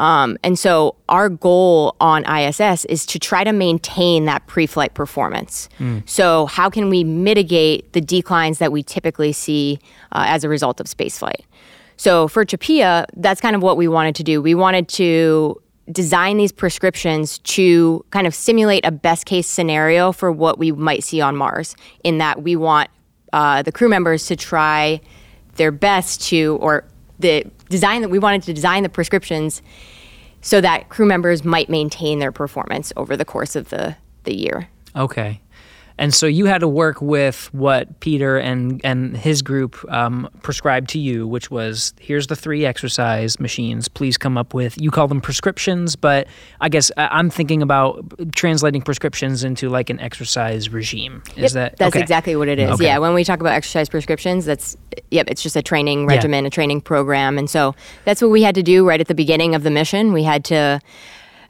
Um, 0.00 0.38
and 0.42 0.58
so 0.58 0.96
our 1.10 1.28
goal 1.28 1.94
on 2.00 2.24
ISS 2.24 2.86
is 2.86 3.04
to 3.04 3.18
try 3.18 3.44
to 3.44 3.52
maintain 3.52 4.24
that 4.24 4.46
pre-flight 4.46 4.94
performance. 4.94 5.68
Mm. 5.78 6.08
So 6.08 6.46
how 6.46 6.70
can 6.70 6.88
we 6.88 7.04
mitigate 7.04 7.92
the 7.92 8.00
declines 8.00 8.58
that 8.58 8.72
we 8.72 8.82
typically 8.82 9.32
see 9.32 9.78
uh, 10.12 10.24
as 10.26 10.42
a 10.42 10.48
result 10.48 10.80
of 10.80 10.86
spaceflight? 10.86 11.42
So 11.98 12.28
for 12.28 12.46
CHAPEA, 12.46 13.04
that's 13.18 13.42
kind 13.42 13.54
of 13.54 13.62
what 13.62 13.76
we 13.76 13.88
wanted 13.88 14.14
to 14.14 14.22
do. 14.22 14.40
We 14.40 14.54
wanted 14.54 14.88
to 14.88 15.60
design 15.92 16.38
these 16.38 16.52
prescriptions 16.52 17.38
to 17.40 18.02
kind 18.08 18.26
of 18.26 18.34
simulate 18.34 18.86
a 18.86 18.90
best 18.90 19.26
case 19.26 19.46
scenario 19.46 20.12
for 20.12 20.32
what 20.32 20.58
we 20.58 20.72
might 20.72 21.04
see 21.04 21.20
on 21.20 21.36
Mars, 21.36 21.76
in 22.02 22.16
that 22.18 22.42
we 22.42 22.56
want 22.56 22.88
uh, 23.34 23.60
the 23.62 23.72
crew 23.72 23.88
members 23.90 24.24
to 24.28 24.36
try 24.36 25.02
their 25.56 25.72
best 25.72 26.22
to, 26.28 26.56
or 26.62 26.86
the 27.20 27.46
design 27.68 28.02
that 28.02 28.08
we 28.08 28.18
wanted 28.18 28.42
to 28.44 28.52
design 28.52 28.82
the 28.82 28.88
prescriptions 28.88 29.62
so 30.40 30.60
that 30.60 30.88
crew 30.88 31.06
members 31.06 31.44
might 31.44 31.68
maintain 31.68 32.18
their 32.18 32.32
performance 32.32 32.92
over 32.96 33.16
the 33.16 33.24
course 33.26 33.54
of 33.54 33.68
the, 33.68 33.96
the 34.24 34.34
year. 34.34 34.68
Okay. 34.96 35.40
And 36.00 36.14
so 36.14 36.26
you 36.26 36.46
had 36.46 36.62
to 36.62 36.68
work 36.68 37.02
with 37.02 37.52
what 37.52 38.00
Peter 38.00 38.38
and, 38.38 38.80
and 38.82 39.14
his 39.14 39.42
group 39.42 39.76
um, 39.92 40.30
prescribed 40.42 40.88
to 40.90 40.98
you, 40.98 41.26
which 41.28 41.50
was 41.50 41.92
here's 42.00 42.26
the 42.26 42.34
three 42.34 42.64
exercise 42.64 43.38
machines. 43.38 43.86
Please 43.86 44.16
come 44.16 44.38
up 44.38 44.54
with, 44.54 44.80
you 44.80 44.90
call 44.90 45.08
them 45.08 45.20
prescriptions, 45.20 45.96
but 45.96 46.26
I 46.62 46.70
guess 46.70 46.90
uh, 46.96 47.08
I'm 47.10 47.28
thinking 47.28 47.60
about 47.60 48.34
translating 48.34 48.80
prescriptions 48.80 49.44
into 49.44 49.68
like 49.68 49.90
an 49.90 50.00
exercise 50.00 50.70
regime. 50.70 51.22
Is 51.36 51.54
yep, 51.54 51.72
that 51.72 51.76
That's 51.76 51.94
okay. 51.96 52.02
exactly 52.02 52.34
what 52.34 52.48
it 52.48 52.58
is. 52.58 52.70
Okay. 52.70 52.86
Yeah. 52.86 52.96
When 52.96 53.12
we 53.12 53.22
talk 53.22 53.40
about 53.40 53.52
exercise 53.52 53.90
prescriptions, 53.90 54.46
that's, 54.46 54.78
yep, 55.10 55.28
it's 55.30 55.42
just 55.42 55.54
a 55.54 55.62
training 55.62 56.06
regimen, 56.06 56.44
yeah. 56.44 56.48
a 56.48 56.50
training 56.50 56.80
program. 56.80 57.36
And 57.36 57.50
so 57.50 57.74
that's 58.06 58.22
what 58.22 58.30
we 58.30 58.40
had 58.42 58.54
to 58.54 58.62
do 58.62 58.88
right 58.88 59.02
at 59.02 59.06
the 59.08 59.14
beginning 59.14 59.54
of 59.54 59.64
the 59.64 59.70
mission. 59.70 60.14
We 60.14 60.22
had 60.22 60.46
to 60.46 60.80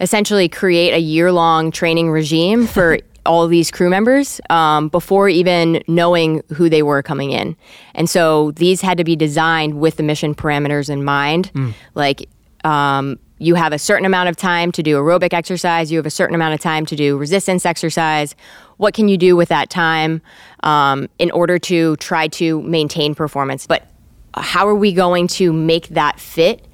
essentially 0.00 0.48
create 0.48 0.92
a 0.92 0.98
year 0.98 1.30
long 1.30 1.70
training 1.70 2.10
regime 2.10 2.66
for 2.66 2.98
all 3.26 3.46
these 3.48 3.70
crew 3.70 3.90
members 3.90 4.40
um, 4.50 4.88
before 4.88 5.28
even 5.28 5.82
knowing 5.88 6.42
who 6.54 6.70
they 6.70 6.82
were 6.82 7.02
coming 7.02 7.30
in. 7.30 7.56
And 7.94 8.08
so 8.08 8.50
these 8.52 8.80
had 8.80 8.98
to 8.98 9.04
be 9.04 9.16
designed 9.16 9.78
with 9.80 9.96
the 9.96 10.02
mission 10.02 10.34
parameters 10.34 10.88
in 10.88 11.04
mind. 11.04 11.52
Mm. 11.54 11.74
Like, 11.94 12.28
um, 12.64 13.18
you 13.38 13.54
have 13.54 13.72
a 13.72 13.78
certain 13.78 14.04
amount 14.04 14.28
of 14.28 14.36
time 14.36 14.70
to 14.72 14.82
do 14.82 14.96
aerobic 14.96 15.32
exercise, 15.32 15.90
you 15.90 15.98
have 15.98 16.06
a 16.06 16.10
certain 16.10 16.34
amount 16.34 16.54
of 16.54 16.60
time 16.60 16.84
to 16.86 16.96
do 16.96 17.16
resistance 17.16 17.64
exercise. 17.64 18.34
What 18.76 18.94
can 18.94 19.08
you 19.08 19.16
do 19.16 19.36
with 19.36 19.48
that 19.50 19.70
time 19.70 20.20
um, 20.62 21.08
in 21.18 21.30
order 21.30 21.58
to 21.60 21.96
try 21.96 22.28
to 22.28 22.60
maintain 22.62 23.14
performance? 23.14 23.66
But 23.66 23.86
how 24.34 24.66
are 24.68 24.74
we 24.74 24.92
going 24.92 25.26
to 25.28 25.52
make 25.52 25.88
that 25.88 26.18
fit 26.20 26.64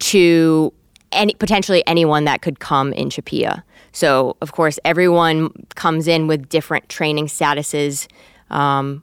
to 0.00 0.72
any 1.12 1.34
potentially 1.34 1.82
anyone 1.88 2.24
that 2.24 2.40
could 2.42 2.60
come 2.60 2.92
in 2.92 3.08
CHAPEA? 3.08 3.62
So, 3.92 4.36
of 4.40 4.52
course, 4.52 4.78
everyone 4.84 5.50
comes 5.74 6.06
in 6.06 6.26
with 6.26 6.48
different 6.48 6.88
training 6.88 7.26
statuses 7.26 8.06
um, 8.50 9.02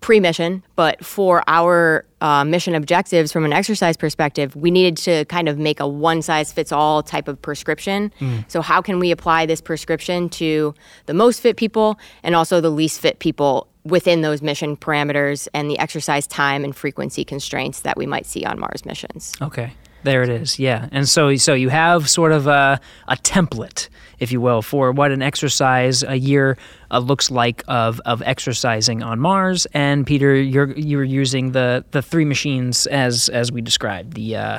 pre 0.00 0.20
mission, 0.20 0.62
but 0.76 1.02
for 1.04 1.42
our 1.46 2.04
uh, 2.20 2.44
mission 2.44 2.74
objectives 2.74 3.32
from 3.32 3.44
an 3.46 3.52
exercise 3.52 3.96
perspective, 3.96 4.54
we 4.54 4.70
needed 4.70 4.98
to 4.98 5.24
kind 5.26 5.48
of 5.48 5.58
make 5.58 5.80
a 5.80 5.88
one 5.88 6.20
size 6.20 6.52
fits 6.52 6.70
all 6.72 7.02
type 7.02 7.28
of 7.28 7.40
prescription. 7.40 8.12
Mm. 8.20 8.44
So, 8.50 8.60
how 8.60 8.82
can 8.82 8.98
we 8.98 9.10
apply 9.10 9.46
this 9.46 9.60
prescription 9.60 10.28
to 10.30 10.74
the 11.06 11.14
most 11.14 11.40
fit 11.40 11.56
people 11.56 11.98
and 12.22 12.34
also 12.36 12.60
the 12.60 12.70
least 12.70 13.00
fit 13.00 13.18
people 13.20 13.68
within 13.84 14.22
those 14.22 14.40
mission 14.40 14.76
parameters 14.76 15.48
and 15.54 15.70
the 15.70 15.78
exercise 15.78 16.26
time 16.26 16.64
and 16.64 16.74
frequency 16.74 17.24
constraints 17.24 17.80
that 17.80 17.96
we 17.98 18.06
might 18.06 18.26
see 18.26 18.44
on 18.44 18.58
Mars 18.58 18.84
missions? 18.84 19.32
Okay. 19.40 19.72
There 20.04 20.22
it 20.22 20.28
is. 20.28 20.58
Yeah. 20.58 20.88
And 20.92 21.08
so 21.08 21.34
so 21.36 21.54
you 21.54 21.70
have 21.70 22.08
sort 22.10 22.32
of 22.32 22.46
a, 22.46 22.78
a 23.08 23.16
template, 23.16 23.88
if 24.18 24.30
you 24.32 24.40
will, 24.40 24.60
for 24.60 24.92
what 24.92 25.10
an 25.10 25.22
exercise 25.22 26.02
a 26.02 26.16
year 26.16 26.58
uh, 26.90 26.98
looks 26.98 27.30
like 27.30 27.62
of, 27.68 28.00
of 28.04 28.22
exercising 28.22 29.02
on 29.02 29.18
Mars. 29.18 29.66
And 29.72 30.06
Peter, 30.06 30.34
you're 30.34 30.70
you're 30.72 31.04
using 31.04 31.52
the 31.52 31.86
the 31.92 32.02
three 32.02 32.26
machines 32.26 32.86
as 32.86 33.30
as 33.30 33.50
we 33.50 33.62
described 33.62 34.12
the. 34.14 34.36
Uh, 34.36 34.58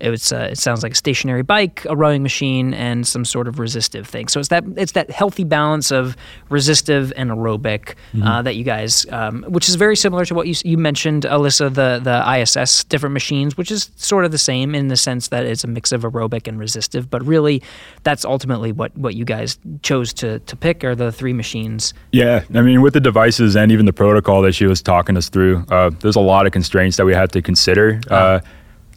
it 0.00 0.32
uh, 0.32 0.36
it 0.50 0.58
sounds 0.58 0.82
like 0.82 0.92
a 0.92 0.96
stationary 0.96 1.42
bike, 1.42 1.86
a 1.88 1.96
rowing 1.96 2.22
machine, 2.22 2.74
and 2.74 3.06
some 3.06 3.24
sort 3.24 3.48
of 3.48 3.58
resistive 3.58 4.06
thing. 4.06 4.28
So 4.28 4.38
it's 4.40 4.50
that 4.50 4.62
it's 4.76 4.92
that 4.92 5.10
healthy 5.10 5.44
balance 5.44 5.90
of 5.90 6.16
resistive 6.50 7.12
and 7.16 7.30
aerobic 7.30 7.62
uh, 7.62 7.84
mm-hmm. 8.14 8.22
uh, 8.22 8.42
that 8.42 8.56
you 8.56 8.64
guys, 8.64 9.06
um, 9.10 9.42
which 9.48 9.68
is 9.70 9.74
very 9.76 9.96
similar 9.96 10.24
to 10.26 10.34
what 10.34 10.46
you 10.48 10.54
you 10.70 10.76
mentioned, 10.76 11.22
Alyssa, 11.22 11.72
the 11.72 11.98
the 12.02 12.40
ISS 12.40 12.84
different 12.84 13.14
machines, 13.14 13.56
which 13.56 13.70
is 13.70 13.90
sort 13.96 14.24
of 14.26 14.32
the 14.32 14.38
same 14.38 14.74
in 14.74 14.88
the 14.88 14.96
sense 14.98 15.28
that 15.28 15.46
it's 15.46 15.64
a 15.64 15.66
mix 15.66 15.92
of 15.92 16.02
aerobic 16.02 16.46
and 16.46 16.58
resistive. 16.58 17.08
But 17.08 17.24
really, 17.24 17.62
that's 18.02 18.24
ultimately 18.26 18.72
what 18.72 18.96
what 18.98 19.14
you 19.14 19.24
guys 19.24 19.58
chose 19.82 20.12
to 20.14 20.40
to 20.40 20.56
pick 20.56 20.84
are 20.84 20.94
the 20.94 21.10
three 21.10 21.32
machines. 21.32 21.94
Yeah, 22.12 22.44
I 22.54 22.60
mean, 22.60 22.82
with 22.82 22.92
the 22.92 23.00
devices 23.00 23.56
and 23.56 23.72
even 23.72 23.86
the 23.86 23.92
protocol 23.94 24.42
that 24.42 24.52
she 24.54 24.66
was 24.66 24.82
talking 24.82 25.16
us 25.16 25.30
through, 25.30 25.64
uh, 25.70 25.88
there's 26.00 26.16
a 26.16 26.20
lot 26.20 26.44
of 26.44 26.52
constraints 26.52 26.98
that 26.98 27.06
we 27.06 27.14
have 27.14 27.30
to 27.30 27.40
consider. 27.40 28.00
Uh-huh. 28.10 28.16
Uh, 28.26 28.40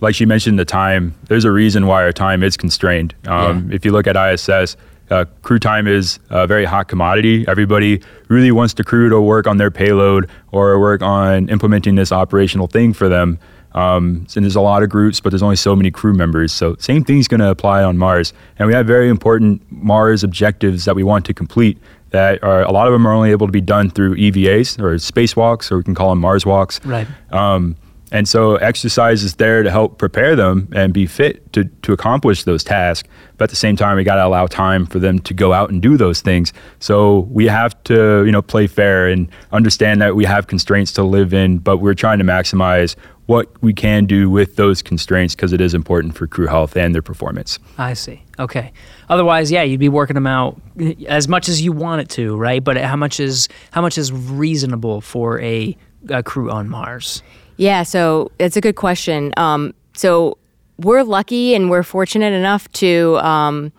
like 0.02 0.16
she 0.16 0.26
mentioned, 0.26 0.60
the 0.60 0.66
time. 0.66 1.16
There's 1.28 1.45
a 1.45 1.52
reason 1.52 1.88
why 1.88 2.04
our 2.04 2.12
time 2.12 2.43
is 2.43 2.58
constrained. 2.58 3.16
Um, 3.28 3.70
yeah. 3.70 3.76
If 3.76 3.86
you 3.86 3.91
look 3.91 4.08
at 4.08 4.16
ISS, 4.16 4.76
uh, 5.12 5.26
crew 5.41 5.60
time 5.60 5.88
is 5.88 6.20
a 6.30 6.45
very 6.47 6.66
hot 6.66 6.88
commodity. 6.88 7.45
Everybody 7.47 8.02
really 8.28 8.52
wants 8.52 8.74
the 8.76 8.84
crew 8.84 9.10
to 9.10 9.20
work 9.20 9.47
on 9.47 9.58
their 9.58 9.72
payload 9.72 10.30
or 10.52 10.80
work 10.80 11.02
on 11.02 11.50
implementing 11.50 11.95
this 11.95 12.12
operational 12.12 12.68
thing 12.68 12.93
for 12.93 13.10
them. 13.10 13.39
Um, 13.74 14.26
and 14.36 14.45
there's 14.45 14.56
a 14.56 14.62
lot 14.62 14.82
of 14.82 14.89
groups, 14.89 15.20
but 15.20 15.30
there's 15.30 15.43
only 15.43 15.56
so 15.56 15.76
many 15.76 15.91
crew 15.91 16.14
members. 16.14 16.52
So 16.52 16.76
same 16.80 17.04
thing's 17.04 17.28
going 17.28 17.39
to 17.39 17.50
apply 17.50 17.84
on 17.84 17.97
Mars. 17.97 18.34
And 18.58 18.68
we 18.68 18.74
have 18.74 18.88
very 18.88 19.10
important 19.10 19.62
Mars 19.72 20.24
objectives 20.24 20.86
that 20.86 20.95
we 20.95 21.04
want 21.04 21.26
to 21.26 21.34
complete. 21.34 21.78
That 22.12 22.41
are 22.43 22.64
a 22.64 22.72
lot 22.72 22.88
of 22.88 22.93
them 22.93 23.06
are 23.06 23.14
only 23.14 23.30
able 23.30 23.45
to 23.45 23.54
be 23.54 23.62
done 23.62 23.91
through 23.91 24.16
EVAs 24.16 24.80
or 24.80 24.95
spacewalks, 24.95 25.72
or 25.72 25.78
we 25.78 25.84
can 25.84 25.93
call 25.93 26.10
them 26.10 26.20
Mars 26.20 26.43
walks. 26.43 26.84
Right. 26.84 27.08
Um, 27.32 27.76
and 28.12 28.28
so 28.28 28.55
exercise 28.57 29.24
is 29.24 29.36
there 29.36 29.62
to 29.62 29.70
help 29.70 29.97
prepare 29.99 30.36
them 30.36 30.68
and 30.74 30.93
be 30.93 31.05
fit 31.05 31.51
to, 31.53 31.66
to 31.84 31.93
accomplish 31.93 32.43
those 32.43 32.64
tasks. 32.64 33.07
But 33.38 33.45
at 33.45 33.49
the 33.51 33.55
same 33.55 33.76
time, 33.76 33.97
we 33.97 34.03
got 34.03 34.16
to 34.16 34.26
allow 34.26 34.47
time 34.47 34.86
for 34.88 34.97
them 34.99 35.20
to 35.20 35.34
go 35.34 35.53
out 35.53 35.70
and 35.70 35.82
do 35.82 35.95
those 35.95 36.22
things. 36.22 36.51
So 36.80 37.20
we 37.32 37.45
have 37.47 37.82
to, 37.86 38.26
you 38.26 38.32
know, 38.32 38.41
play 38.41 38.66
fair 38.68 39.07
and 39.07 39.30
understand 39.51 40.01
that 40.01 40.16
we 40.16 40.26
have 40.26 40.47
constraints 40.47 40.91
to 40.93 41.03
live 41.03 41.34
in, 41.34 41.60
but 41.60 41.78
we're 41.78 41.93
trying 41.93 42.18
to 42.18 42.26
maximize 42.26 42.95
what 43.28 43.49
we 43.62 43.74
can 43.74 44.07
do 44.07 44.28
with 44.28 44.55
those 44.55 44.82
constraints 44.82 45.36
because 45.36 45.53
it 45.53 45.62
is 45.62 45.76
important 45.76 46.16
for 46.18 46.26
crew 46.26 46.47
health 46.47 46.76
and 46.76 46.95
their 46.95 47.01
performance. 47.03 47.60
I 47.78 47.93
see. 47.93 48.24
Okay. 48.39 48.74
Otherwise, 49.07 49.51
yeah, 49.51 49.62
you'd 49.62 49.80
be 49.80 49.88
working 49.88 50.16
them 50.16 50.26
out 50.26 50.60
as 51.07 51.28
much 51.28 51.47
as 51.47 51.62
you 51.62 51.72
want 51.72 52.01
it 52.01 52.10
to, 52.12 52.36
right? 52.36 52.64
But 52.64 52.78
how 52.78 52.95
much 52.95 53.20
is 53.20 53.47
how 53.70 53.82
much 53.82 53.99
is 53.99 54.12
reasonable 54.12 55.01
for 55.01 55.39
a, 55.41 55.78
a 56.10 56.24
crew 56.24 56.49
on 56.49 56.70
Mars? 56.70 57.22
Yeah, 57.60 57.84
so 57.84 58.32
it's 58.39 58.55
a 58.55 58.62
good 58.62 58.78
question. 58.78 59.34
Um, 59.36 59.74
so 59.93 60.38
we're 60.78 61.03
lucky 61.03 61.53
and 61.53 61.70
we're 61.70 61.84
fortunate 61.84 62.34
enough 62.34 62.72
to. 62.74 63.18
Um, 63.20 63.72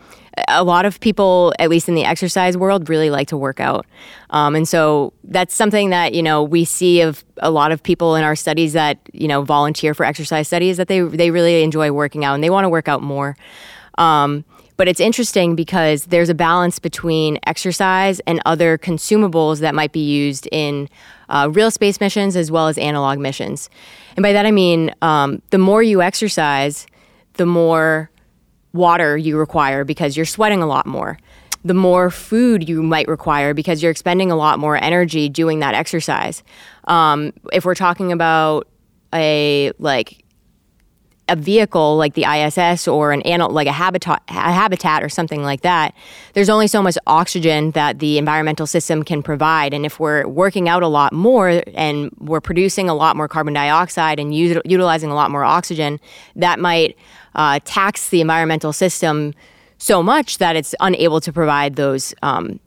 a 0.48 0.62
lot 0.64 0.84
of 0.86 1.00
people, 1.00 1.52
at 1.58 1.68
least 1.68 1.86
in 1.88 1.94
the 1.94 2.04
exercise 2.04 2.56
world, 2.56 2.88
really 2.88 3.10
like 3.10 3.28
to 3.28 3.36
work 3.36 3.58
out. 3.60 3.84
Um, 4.30 4.54
and 4.54 4.66
so 4.66 5.12
that's 5.24 5.54
something 5.54 5.90
that, 5.90 6.14
you 6.14 6.22
know, 6.22 6.42
we 6.42 6.64
see 6.64 7.00
of 7.02 7.24
a 7.38 7.50
lot 7.50 7.72
of 7.72 7.82
people 7.82 8.14
in 8.16 8.22
our 8.24 8.34
studies 8.36 8.72
that, 8.72 8.98
you 9.12 9.28
know, 9.28 9.42
volunteer 9.42 9.92
for 9.92 10.04
exercise 10.04 10.46
studies 10.46 10.76
that 10.78 10.88
they, 10.88 11.00
they 11.02 11.30
really 11.30 11.62
enjoy 11.62 11.90
working 11.90 12.24
out 12.24 12.34
and 12.36 12.44
they 12.44 12.48
want 12.48 12.64
to 12.64 12.68
work 12.70 12.88
out 12.88 13.02
more. 13.02 13.36
Um, 13.98 14.44
but 14.80 14.88
it's 14.88 14.98
interesting 14.98 15.56
because 15.56 16.06
there's 16.06 16.30
a 16.30 16.34
balance 16.34 16.78
between 16.78 17.38
exercise 17.46 18.18
and 18.20 18.40
other 18.46 18.78
consumables 18.78 19.60
that 19.60 19.74
might 19.74 19.92
be 19.92 20.00
used 20.02 20.48
in 20.50 20.88
uh, 21.28 21.50
real 21.52 21.70
space 21.70 22.00
missions 22.00 22.34
as 22.34 22.50
well 22.50 22.66
as 22.66 22.78
analog 22.78 23.18
missions. 23.18 23.68
And 24.16 24.22
by 24.22 24.32
that 24.32 24.46
I 24.46 24.50
mean 24.50 24.90
um, 25.02 25.42
the 25.50 25.58
more 25.58 25.82
you 25.82 26.00
exercise, 26.00 26.86
the 27.34 27.44
more 27.44 28.10
water 28.72 29.18
you 29.18 29.36
require 29.36 29.84
because 29.84 30.16
you're 30.16 30.24
sweating 30.24 30.62
a 30.62 30.66
lot 30.66 30.86
more. 30.86 31.18
The 31.62 31.74
more 31.74 32.08
food 32.10 32.66
you 32.66 32.82
might 32.82 33.06
require 33.06 33.52
because 33.52 33.82
you're 33.82 33.90
expending 33.92 34.30
a 34.30 34.34
lot 34.36 34.58
more 34.58 34.82
energy 34.82 35.28
doing 35.28 35.58
that 35.58 35.74
exercise. 35.74 36.42
Um, 36.84 37.34
if 37.52 37.66
we're 37.66 37.74
talking 37.74 38.12
about 38.12 38.66
a 39.14 39.72
like 39.78 40.24
a 41.30 41.36
vehicle 41.36 41.96
like 41.96 42.14
the 42.14 42.24
ISS 42.24 42.86
or 42.88 43.12
an 43.12 43.22
animal, 43.22 43.52
like 43.52 43.68
a 43.68 43.72
habitat, 43.72 44.20
a 44.28 44.52
habitat 44.52 45.02
or 45.02 45.08
something 45.08 45.42
like 45.42 45.62
that, 45.62 45.94
there's 46.34 46.48
only 46.50 46.66
so 46.66 46.82
much 46.82 46.96
oxygen 47.06 47.70
that 47.70 48.00
the 48.00 48.18
environmental 48.18 48.66
system 48.66 49.04
can 49.04 49.22
provide. 49.22 49.72
And 49.72 49.86
if 49.86 49.98
we're 50.00 50.26
working 50.26 50.68
out 50.68 50.82
a 50.82 50.88
lot 50.88 51.12
more 51.12 51.62
and 51.74 52.10
we're 52.18 52.40
producing 52.40 52.90
a 52.90 52.94
lot 52.94 53.16
more 53.16 53.28
carbon 53.28 53.54
dioxide 53.54 54.18
and 54.18 54.34
utilizing 54.34 55.10
a 55.10 55.14
lot 55.14 55.30
more 55.30 55.44
oxygen, 55.44 56.00
that 56.36 56.58
might 56.58 56.98
uh, 57.36 57.60
tax 57.64 58.08
the 58.10 58.20
environmental 58.20 58.72
system 58.72 59.32
so 59.78 60.02
much 60.02 60.38
that 60.38 60.56
it's 60.56 60.74
unable 60.80 61.20
to 61.20 61.32
provide 61.32 61.76
those 61.76 62.12
um, 62.22 62.58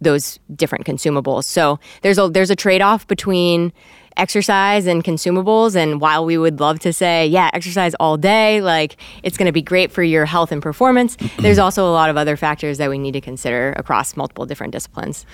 those 0.00 0.38
different 0.54 0.86
consumables. 0.86 1.42
So 1.44 1.80
there's 2.02 2.18
a 2.18 2.28
there's 2.28 2.50
a 2.50 2.56
trade 2.56 2.82
off 2.82 3.06
between 3.08 3.72
exercise 4.18 4.86
and 4.86 5.02
consumables. 5.02 5.74
And 5.76 6.00
while 6.00 6.24
we 6.24 6.36
would 6.36 6.60
love 6.60 6.80
to 6.80 6.92
say, 6.92 7.26
yeah, 7.26 7.50
exercise 7.54 7.94
all 8.00 8.16
day, 8.16 8.60
like 8.60 8.96
it's 9.22 9.38
going 9.38 9.46
to 9.46 9.52
be 9.52 9.62
great 9.62 9.90
for 9.92 10.02
your 10.02 10.26
health 10.26 10.52
and 10.52 10.60
performance, 10.60 11.16
there's 11.38 11.58
also 11.58 11.88
a 11.88 11.92
lot 11.92 12.10
of 12.10 12.16
other 12.16 12.36
factors 12.36 12.76
that 12.78 12.90
we 12.90 12.98
need 12.98 13.12
to 13.12 13.20
consider 13.20 13.72
across 13.76 14.16
multiple 14.16 14.44
different 14.44 14.72
disciplines. 14.72 15.24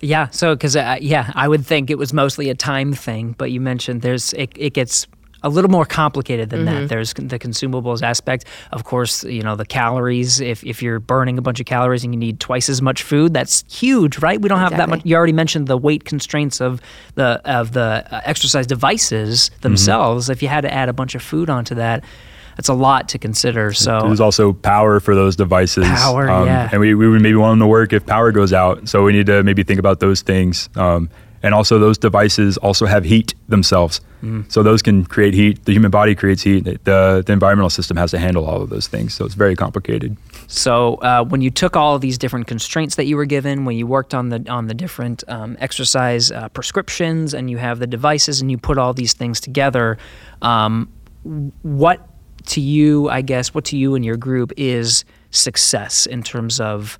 Yeah. 0.00 0.28
So, 0.28 0.54
because 0.54 0.76
uh, 0.76 0.96
yeah, 1.02 1.30
I 1.34 1.46
would 1.46 1.66
think 1.66 1.90
it 1.90 1.98
was 1.98 2.14
mostly 2.14 2.48
a 2.48 2.54
time 2.54 2.94
thing, 2.94 3.34
but 3.36 3.50
you 3.50 3.60
mentioned 3.60 4.00
there's 4.00 4.32
it, 4.32 4.50
it 4.56 4.72
gets 4.72 5.06
a 5.42 5.48
little 5.48 5.70
more 5.70 5.84
complicated 5.84 6.50
than 6.50 6.60
mm-hmm. 6.64 6.80
that. 6.80 6.88
There's 6.88 7.12
the 7.14 7.38
consumables 7.38 8.02
aspect. 8.02 8.44
Of 8.72 8.84
course, 8.84 9.24
you 9.24 9.42
know, 9.42 9.56
the 9.56 9.64
calories. 9.64 10.40
If, 10.40 10.64
if 10.64 10.82
you're 10.82 11.00
burning 11.00 11.38
a 11.38 11.42
bunch 11.42 11.60
of 11.60 11.66
calories 11.66 12.04
and 12.04 12.12
you 12.12 12.18
need 12.20 12.40
twice 12.40 12.68
as 12.68 12.82
much 12.82 13.02
food, 13.02 13.34
that's 13.34 13.64
huge, 13.68 14.18
right? 14.18 14.40
We 14.40 14.48
don't 14.48 14.58
exactly. 14.58 14.76
have 14.78 14.88
that 14.88 14.96
much. 14.96 15.00
You 15.04 15.16
already 15.16 15.32
mentioned 15.32 15.66
the 15.66 15.76
weight 15.76 16.04
constraints 16.04 16.60
of 16.60 16.80
the, 17.14 17.40
of 17.44 17.72
the 17.72 18.04
uh, 18.10 18.20
exercise 18.24 18.66
devices 18.66 19.50
mm-hmm. 19.52 19.60
themselves. 19.62 20.24
Mm-hmm. 20.26 20.32
If 20.32 20.42
you 20.42 20.48
had 20.48 20.62
to 20.62 20.72
add 20.72 20.88
a 20.88 20.92
bunch 20.92 21.14
of 21.14 21.22
food 21.22 21.48
onto 21.48 21.74
that, 21.76 22.04
that's 22.56 22.68
a 22.68 22.74
lot 22.74 23.08
to 23.10 23.18
consider. 23.18 23.72
So 23.72 24.00
there's 24.02 24.20
also 24.20 24.52
power 24.52 25.00
for 25.00 25.14
those 25.14 25.34
devices. 25.36 25.86
Power, 25.86 26.28
um, 26.28 26.46
yeah. 26.46 26.68
And 26.70 26.80
we, 26.80 26.94
we 26.94 27.08
maybe 27.18 27.36
want 27.36 27.52
them 27.52 27.60
to 27.60 27.66
work 27.66 27.92
if 27.94 28.04
power 28.04 28.32
goes 28.32 28.52
out. 28.52 28.86
So 28.88 29.02
we 29.04 29.12
need 29.12 29.26
to 29.26 29.42
maybe 29.42 29.62
think 29.62 29.78
about 29.78 30.00
those 30.00 30.20
things. 30.20 30.68
Um, 30.76 31.08
and 31.42 31.54
also, 31.54 31.78
those 31.78 31.96
devices 31.96 32.58
also 32.58 32.84
have 32.86 33.04
heat 33.04 33.34
themselves. 33.48 34.00
Mm. 34.22 34.50
So, 34.52 34.62
those 34.62 34.82
can 34.82 35.04
create 35.06 35.32
heat. 35.32 35.64
The 35.64 35.72
human 35.72 35.90
body 35.90 36.14
creates 36.14 36.42
heat. 36.42 36.64
The, 36.84 37.22
the 37.24 37.32
environmental 37.32 37.70
system 37.70 37.96
has 37.96 38.10
to 38.10 38.18
handle 38.18 38.44
all 38.44 38.60
of 38.60 38.68
those 38.68 38.88
things. 38.88 39.14
So, 39.14 39.24
it's 39.24 39.34
very 39.34 39.56
complicated. 39.56 40.16
So, 40.48 40.96
uh, 40.96 41.24
when 41.24 41.40
you 41.40 41.50
took 41.50 41.76
all 41.76 41.94
of 41.94 42.02
these 42.02 42.18
different 42.18 42.46
constraints 42.46 42.96
that 42.96 43.04
you 43.06 43.16
were 43.16 43.24
given, 43.24 43.64
when 43.64 43.76
you 43.76 43.86
worked 43.86 44.12
on 44.14 44.28
the, 44.28 44.44
on 44.50 44.66
the 44.66 44.74
different 44.74 45.24
um, 45.28 45.56
exercise 45.60 46.30
uh, 46.30 46.50
prescriptions 46.50 47.32
and 47.32 47.50
you 47.50 47.56
have 47.56 47.78
the 47.78 47.86
devices 47.86 48.42
and 48.42 48.50
you 48.50 48.58
put 48.58 48.76
all 48.76 48.92
these 48.92 49.14
things 49.14 49.40
together, 49.40 49.96
um, 50.42 50.92
what 51.62 52.06
to 52.46 52.60
you, 52.60 53.08
I 53.08 53.22
guess, 53.22 53.54
what 53.54 53.64
to 53.66 53.78
you 53.78 53.94
and 53.94 54.04
your 54.04 54.16
group 54.18 54.52
is 54.58 55.04
success 55.30 56.04
in 56.06 56.22
terms 56.22 56.60
of 56.60 56.98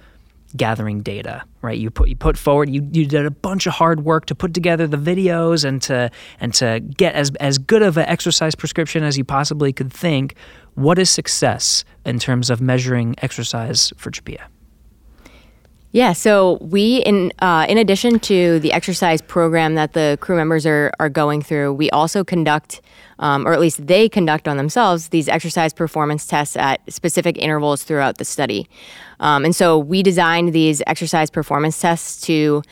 gathering 0.56 1.00
data, 1.02 1.42
right? 1.62 1.78
You 1.78 1.90
put 1.90 2.08
you 2.08 2.16
put 2.16 2.36
forward 2.36 2.68
you, 2.70 2.88
you 2.92 3.06
did 3.06 3.26
a 3.26 3.30
bunch 3.30 3.66
of 3.66 3.74
hard 3.74 4.04
work 4.04 4.26
to 4.26 4.34
put 4.34 4.54
together 4.54 4.86
the 4.86 4.96
videos 4.96 5.64
and 5.64 5.80
to 5.82 6.10
and 6.40 6.52
to 6.54 6.80
get 6.80 7.14
as 7.14 7.30
as 7.40 7.58
good 7.58 7.82
of 7.82 7.96
an 7.96 8.06
exercise 8.06 8.54
prescription 8.54 9.04
as 9.04 9.16
you 9.16 9.24
possibly 9.24 9.72
could 9.72 9.92
think. 9.92 10.34
What 10.74 10.98
is 10.98 11.10
success 11.10 11.84
in 12.06 12.18
terms 12.20 12.48
of 12.48 12.60
measuring 12.60 13.14
exercise 13.18 13.92
for 13.96 14.10
CHAPEA? 14.10 14.40
Yeah, 15.92 16.12
so 16.12 16.52
we 16.60 16.98
in 16.98 17.32
uh, 17.40 17.66
in 17.68 17.76
addition 17.78 18.20
to 18.20 18.60
the 18.60 18.72
exercise 18.72 19.20
program 19.20 19.74
that 19.74 19.92
the 19.92 20.16
crew 20.20 20.36
members 20.36 20.66
are 20.66 20.92
are 21.00 21.08
going 21.08 21.42
through, 21.42 21.74
we 21.74 21.90
also 21.90 22.24
conduct 22.24 22.80
um, 23.20 23.46
or 23.46 23.52
at 23.52 23.60
least 23.60 23.86
they 23.86 24.08
conduct 24.08 24.48
on 24.48 24.56
themselves, 24.56 25.10
these 25.10 25.28
exercise 25.28 25.72
performance 25.72 26.26
tests 26.26 26.56
at 26.56 26.80
specific 26.92 27.38
intervals 27.38 27.84
throughout 27.84 28.18
the 28.18 28.24
study. 28.24 28.68
Um, 29.20 29.44
and 29.44 29.54
so 29.54 29.78
we 29.78 30.02
designed 30.02 30.52
these 30.52 30.82
exercise 30.86 31.30
performance 31.30 31.78
tests 31.80 32.20
to 32.22 32.62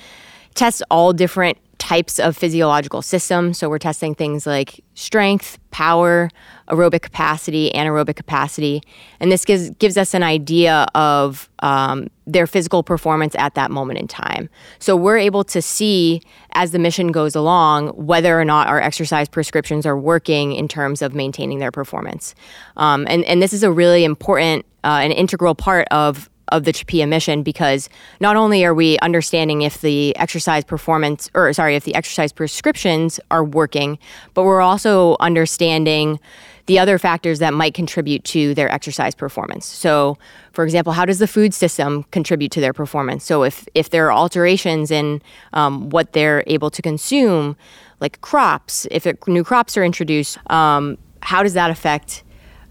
tests 0.58 0.82
all 0.90 1.12
different 1.12 1.56
types 1.78 2.18
of 2.18 2.36
physiological 2.36 3.00
systems. 3.00 3.56
So 3.56 3.68
we're 3.68 3.78
testing 3.78 4.12
things 4.12 4.44
like 4.44 4.82
strength, 4.94 5.56
power, 5.70 6.28
aerobic 6.68 7.02
capacity, 7.02 7.70
anaerobic 7.76 8.16
capacity. 8.16 8.82
And 9.20 9.30
this 9.30 9.44
gives, 9.44 9.70
gives 9.70 9.96
us 9.96 10.12
an 10.12 10.24
idea 10.24 10.88
of 10.96 11.48
um, 11.60 12.08
their 12.26 12.48
physical 12.48 12.82
performance 12.82 13.36
at 13.36 13.54
that 13.54 13.70
moment 13.70 14.00
in 14.00 14.08
time. 14.08 14.50
So 14.80 14.96
we're 14.96 15.18
able 15.18 15.44
to 15.44 15.62
see 15.62 16.20
as 16.54 16.72
the 16.72 16.80
mission 16.80 17.12
goes 17.12 17.36
along 17.36 17.90
whether 17.90 18.38
or 18.40 18.44
not 18.44 18.66
our 18.66 18.80
exercise 18.80 19.28
prescriptions 19.28 19.86
are 19.86 19.96
working 19.96 20.52
in 20.54 20.66
terms 20.66 21.00
of 21.00 21.14
maintaining 21.14 21.60
their 21.60 21.70
performance. 21.70 22.34
Um, 22.76 23.06
and, 23.08 23.22
and 23.26 23.40
this 23.40 23.52
is 23.52 23.62
a 23.62 23.70
really 23.70 24.02
important 24.02 24.64
uh, 24.82 24.98
an 25.02 25.12
integral 25.12 25.54
part 25.54 25.86
of 25.92 26.28
of 26.52 26.64
the 26.64 26.72
CHAPEA 26.72 27.08
mission 27.08 27.42
because 27.42 27.88
not 28.20 28.36
only 28.36 28.64
are 28.64 28.74
we 28.74 28.98
understanding 28.98 29.62
if 29.62 29.80
the 29.80 30.14
exercise 30.16 30.64
performance 30.64 31.30
or 31.34 31.52
sorry, 31.52 31.76
if 31.76 31.84
the 31.84 31.94
exercise 31.94 32.32
prescriptions 32.32 33.20
are 33.30 33.44
working, 33.44 33.98
but 34.34 34.44
we're 34.44 34.60
also 34.60 35.16
understanding 35.20 36.18
the 36.66 36.78
other 36.78 36.98
factors 36.98 37.38
that 37.38 37.54
might 37.54 37.72
contribute 37.72 38.24
to 38.24 38.52
their 38.54 38.70
exercise 38.70 39.14
performance. 39.14 39.64
So, 39.64 40.18
for 40.52 40.64
example, 40.64 40.92
how 40.92 41.06
does 41.06 41.18
the 41.18 41.26
food 41.26 41.54
system 41.54 42.02
contribute 42.10 42.52
to 42.52 42.60
their 42.60 42.74
performance? 42.74 43.24
So, 43.24 43.42
if 43.42 43.66
if 43.74 43.88
there 43.88 44.06
are 44.06 44.12
alterations 44.12 44.90
in 44.90 45.22
um, 45.54 45.88
what 45.90 46.12
they're 46.12 46.44
able 46.46 46.70
to 46.70 46.82
consume, 46.82 47.56
like 48.00 48.20
crops, 48.20 48.86
if 48.90 49.06
it, 49.06 49.26
new 49.26 49.44
crops 49.44 49.76
are 49.78 49.84
introduced, 49.84 50.36
um, 50.50 50.98
how 51.22 51.42
does 51.42 51.54
that 51.54 51.70
affect 51.70 52.22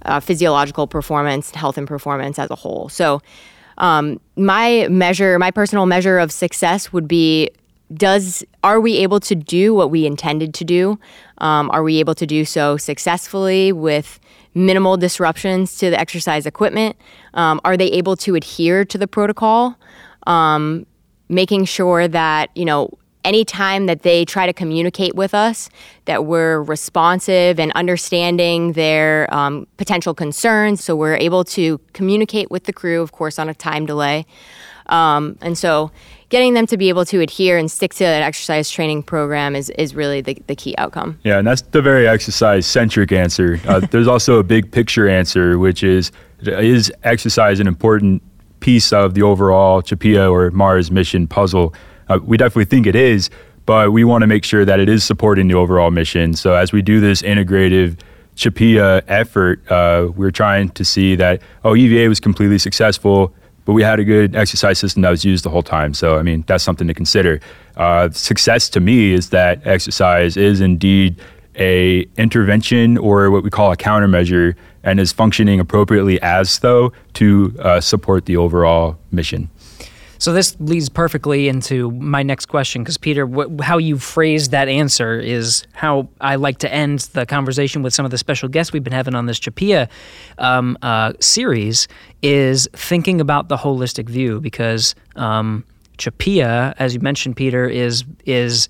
uh, 0.06 0.20
physiological 0.20 0.86
performance, 0.86 1.50
health, 1.52 1.76
and 1.78 1.88
performance 1.88 2.38
as 2.38 2.52
a 2.52 2.56
whole? 2.56 2.90
So 2.90 3.22
um, 3.78 4.20
my 4.36 4.88
measure, 4.90 5.38
my 5.38 5.52
personal 5.52 5.86
measure 5.86 6.20
of 6.20 6.32
success 6.32 6.92
would 6.94 7.08
be 7.08 7.50
does 7.94 8.44
are 8.66 8.82
we 8.82 8.98
able 8.98 9.20
to 9.22 9.34
do 9.34 9.74
what 9.74 9.90
we 9.90 10.06
intended 10.06 10.54
to 10.56 10.66
do? 10.66 11.00
Um, 11.38 11.70
are 11.72 11.84
we 11.84 12.00
able 12.00 12.16
to 12.16 12.26
do 12.28 12.44
so 12.44 12.76
successfully 12.76 13.72
with 13.72 14.20
minimal 14.54 14.98
disruptions 14.98 15.78
to 15.78 15.90
the 15.90 15.98
exercise 15.98 16.46
equipment? 16.46 16.98
Um, 17.34 17.62
are 17.64 17.78
they 17.78 17.88
able 17.92 18.18
to 18.18 18.36
adhere 18.36 18.84
to 18.84 18.98
the 18.98 19.08
protocol? 19.08 19.78
Um, 20.26 20.86
making 21.30 21.64
sure 21.66 22.08
that 22.10 22.50
you 22.56 22.66
know 22.66 22.94
anytime 23.28 23.88
that 23.88 24.04
they 24.04 24.24
try 24.24 24.46
to 24.46 24.54
communicate 24.54 25.14
with 25.14 25.36
us, 25.36 25.70
that 26.06 26.26
we're 26.26 26.62
responsive 26.62 27.60
and 27.60 27.74
understanding 27.74 28.72
their 28.72 29.32
um, 29.34 29.68
potential 29.76 30.14
concerns. 30.14 30.82
So 30.82 30.96
we're 30.96 31.18
able 31.18 31.44
to 31.58 31.78
communicate 31.92 32.50
with 32.50 32.64
the 32.64 32.74
crew, 32.74 33.02
of 33.02 33.12
course, 33.12 33.38
on 33.38 33.50
a 33.50 33.54
time 33.54 33.86
delay. 33.86 34.26
Um, 34.86 35.38
and 35.42 35.58
so 35.58 35.92
getting 36.30 36.54
them 36.54 36.66
to 36.68 36.78
be 36.78 36.88
able 36.88 37.04
to 37.04 37.20
adhere 37.20 37.58
and 37.58 37.70
stick 37.70 37.94
to 37.96 38.06
an 38.06 38.22
exercise 38.24 38.70
training 38.70 39.04
program 39.04 39.58
is, 39.58 39.70
is 39.72 39.94
really 39.94 40.22
the, 40.22 40.42
the 40.48 40.56
key 40.56 40.74
outcome. 40.78 41.20
Yeah, 41.26 41.38
and 41.40 41.46
that's 41.46 41.62
the 41.64 41.82
very 41.82 42.08
exercise 42.08 42.66
centric 42.66 43.12
answer. 43.12 43.60
Uh, 43.68 43.80
there's 43.92 44.08
also 44.08 44.40
a 44.40 44.44
big 44.44 44.72
picture 44.72 45.08
answer, 45.10 45.60
which 45.60 45.84
is 45.84 46.12
is 46.44 46.94
exercise 47.04 47.60
an 47.60 47.68
important 47.68 48.22
piece 48.62 48.94
of 48.94 49.16
the 49.16 49.24
overall 49.24 49.82
CHAPEA 49.82 50.32
or 50.32 50.52
Mars 50.52 50.92
mission 50.92 51.28
puzzle? 51.28 51.74
Uh, 52.10 52.20
we 52.26 52.38
definitely 52.38 52.66
think 52.66 52.88
it 52.88 52.96
is, 52.96 53.30
but 53.66 53.92
we 53.92 54.04
want 54.04 54.22
to 54.22 54.28
make 54.28 54.44
sure 54.44 54.64
that 54.66 54.80
it 54.80 54.88
is 54.90 55.04
supporting 55.04 55.48
the 55.48 55.54
overall 55.56 55.92
mission. 55.92 56.34
So 56.34 56.56
as 56.56 56.72
we 56.72 56.82
do 56.82 57.00
this 57.00 57.22
integrative 57.22 58.00
CHAPEA 58.36 59.02
effort, 59.08 59.62
uh, 59.72 60.12
we 60.16 60.26
are 60.26 60.32
trying 60.32 60.70
to 60.70 60.86
see 60.86 61.16
that 61.16 61.42
oh 61.64 61.76
EVA 61.76 62.08
was 62.08 62.20
completely 62.20 62.60
successful, 62.60 63.34
but 63.66 63.74
we 63.74 63.84
had 63.84 64.00
a 64.00 64.04
good 64.06 64.36
exercise 64.36 64.80
system 64.80 65.02
that 65.02 65.10
was 65.10 65.26
used 65.26 65.44
the 65.44 65.50
whole 65.50 65.64
time. 65.64 65.94
So 65.94 66.18
I 66.18 66.22
mean 66.22 66.44
that's 66.48 66.64
something 66.64 66.88
to 66.88 66.94
consider. 66.94 67.42
Uh, 67.76 68.10
success 68.12 68.70
to 68.70 68.80
me 68.80 69.12
is 69.14 69.32
that 69.32 69.66
exercise 69.66 70.38
is 70.38 70.62
indeed 70.62 71.20
a 71.56 72.06
intervention 72.20 72.98
or 73.00 73.32
what 73.32 73.44
we 73.44 73.50
call 73.50 73.72
a 73.72 73.78
countermeasure 73.78 74.56
and 74.84 75.00
is 75.00 75.12
functioning 75.12 75.60
appropriately 75.60 76.22
as 76.22 76.60
though 76.60 76.94
to 77.16 77.54
uh, 77.60 77.82
support 77.82 78.28
the 78.28 78.38
overall 78.38 78.96
mission. 79.12 79.50
So 80.20 80.34
this 80.34 80.56
leads 80.60 80.90
perfectly 80.90 81.48
into 81.48 81.92
my 81.92 82.24
next 82.24 82.48
question 82.48 82.84
because 82.84 82.98
Peter, 82.98 83.28
wh- 83.28 83.62
how 83.64 83.78
you 83.78 83.98
phrased 83.98 84.52
that 84.52 84.68
answer 84.68 85.20
is 85.20 85.66
how 85.74 86.10
I 86.20 86.36
like 86.36 86.60
to 86.60 86.74
end 86.74 87.00
the 87.14 87.26
conversation 87.26 87.84
with 87.84 87.94
some 87.94 88.06
of 88.06 88.12
the 88.12 88.18
special 88.18 88.50
guests 88.50 88.74
we've 88.74 88.84
been 88.84 88.94
having 88.94 89.16
on 89.16 89.28
this 89.28 89.40
CHAPEA 89.40 89.88
um, 90.40 90.78
uh, 90.82 91.14
series 91.20 91.88
is 92.22 92.68
thinking 92.74 93.22
about 93.22 93.48
the 93.50 93.58
holistic 93.58 94.10
view 94.10 94.42
because 94.42 94.96
um, 95.16 95.64
CHAPEA, 95.98 96.74
as 96.80 96.94
you 96.94 97.00
mentioned, 97.00 97.36
Peter, 97.38 97.68
is 97.68 98.04
is 98.26 98.70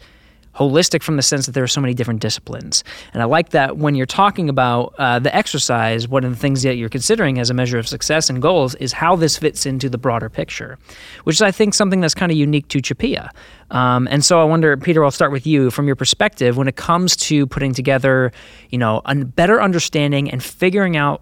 holistic 0.58 1.04
from 1.04 1.16
the 1.16 1.22
sense 1.22 1.46
that 1.46 1.52
there 1.54 1.64
are 1.64 1.68
so 1.70 1.80
many 1.80 1.94
different 1.94 2.20
disciplines. 2.20 2.84
And 3.14 3.22
I 3.22 3.26
like 3.26 3.50
that 3.50 3.78
when 3.78 3.94
you're 3.94 4.08
talking 4.08 4.50
about 4.50 4.96
uh, 4.98 5.20
the 5.20 5.34
exercise, 5.36 6.08
one 6.08 6.24
of 6.24 6.32
the 6.32 6.36
things 6.36 6.64
that 6.64 6.76
you're 6.78 6.90
considering 6.90 7.38
as 7.38 7.50
a 7.50 7.54
measure 7.54 7.78
of 7.78 7.88
success 7.88 8.30
and 8.30 8.42
goals 8.42 8.74
is 8.76 8.92
how 8.92 9.16
this 9.16 9.38
fits 9.38 9.68
into 9.68 9.88
the 9.88 10.00
broader 10.00 10.30
picture, 10.30 10.80
which 11.26 11.36
is, 11.36 11.42
I 11.44 11.52
think, 11.52 11.76
something 11.76 12.02
that's 12.02 12.16
kind 12.16 12.32
of 12.32 12.38
unique 12.38 12.68
to 12.70 12.80
CHAPEA. 12.82 13.30
Um, 13.70 14.08
and 14.10 14.26
so 14.26 14.42
I 14.42 14.46
wonder, 14.46 14.76
Peter, 14.78 15.04
I'll 15.06 15.12
start 15.12 15.32
with 15.32 15.46
you 15.46 15.70
from 15.70 15.86
your 15.86 15.96
perspective 15.96 16.58
when 16.58 16.68
it 16.68 16.76
comes 16.76 17.16
to 17.18 17.46
putting 17.46 17.74
together, 17.74 18.32
you 18.72 18.80
know, 18.80 19.02
a 19.06 19.14
better 19.16 19.62
understanding 19.62 20.32
and 20.32 20.44
figuring 20.44 20.98
out 20.98 21.22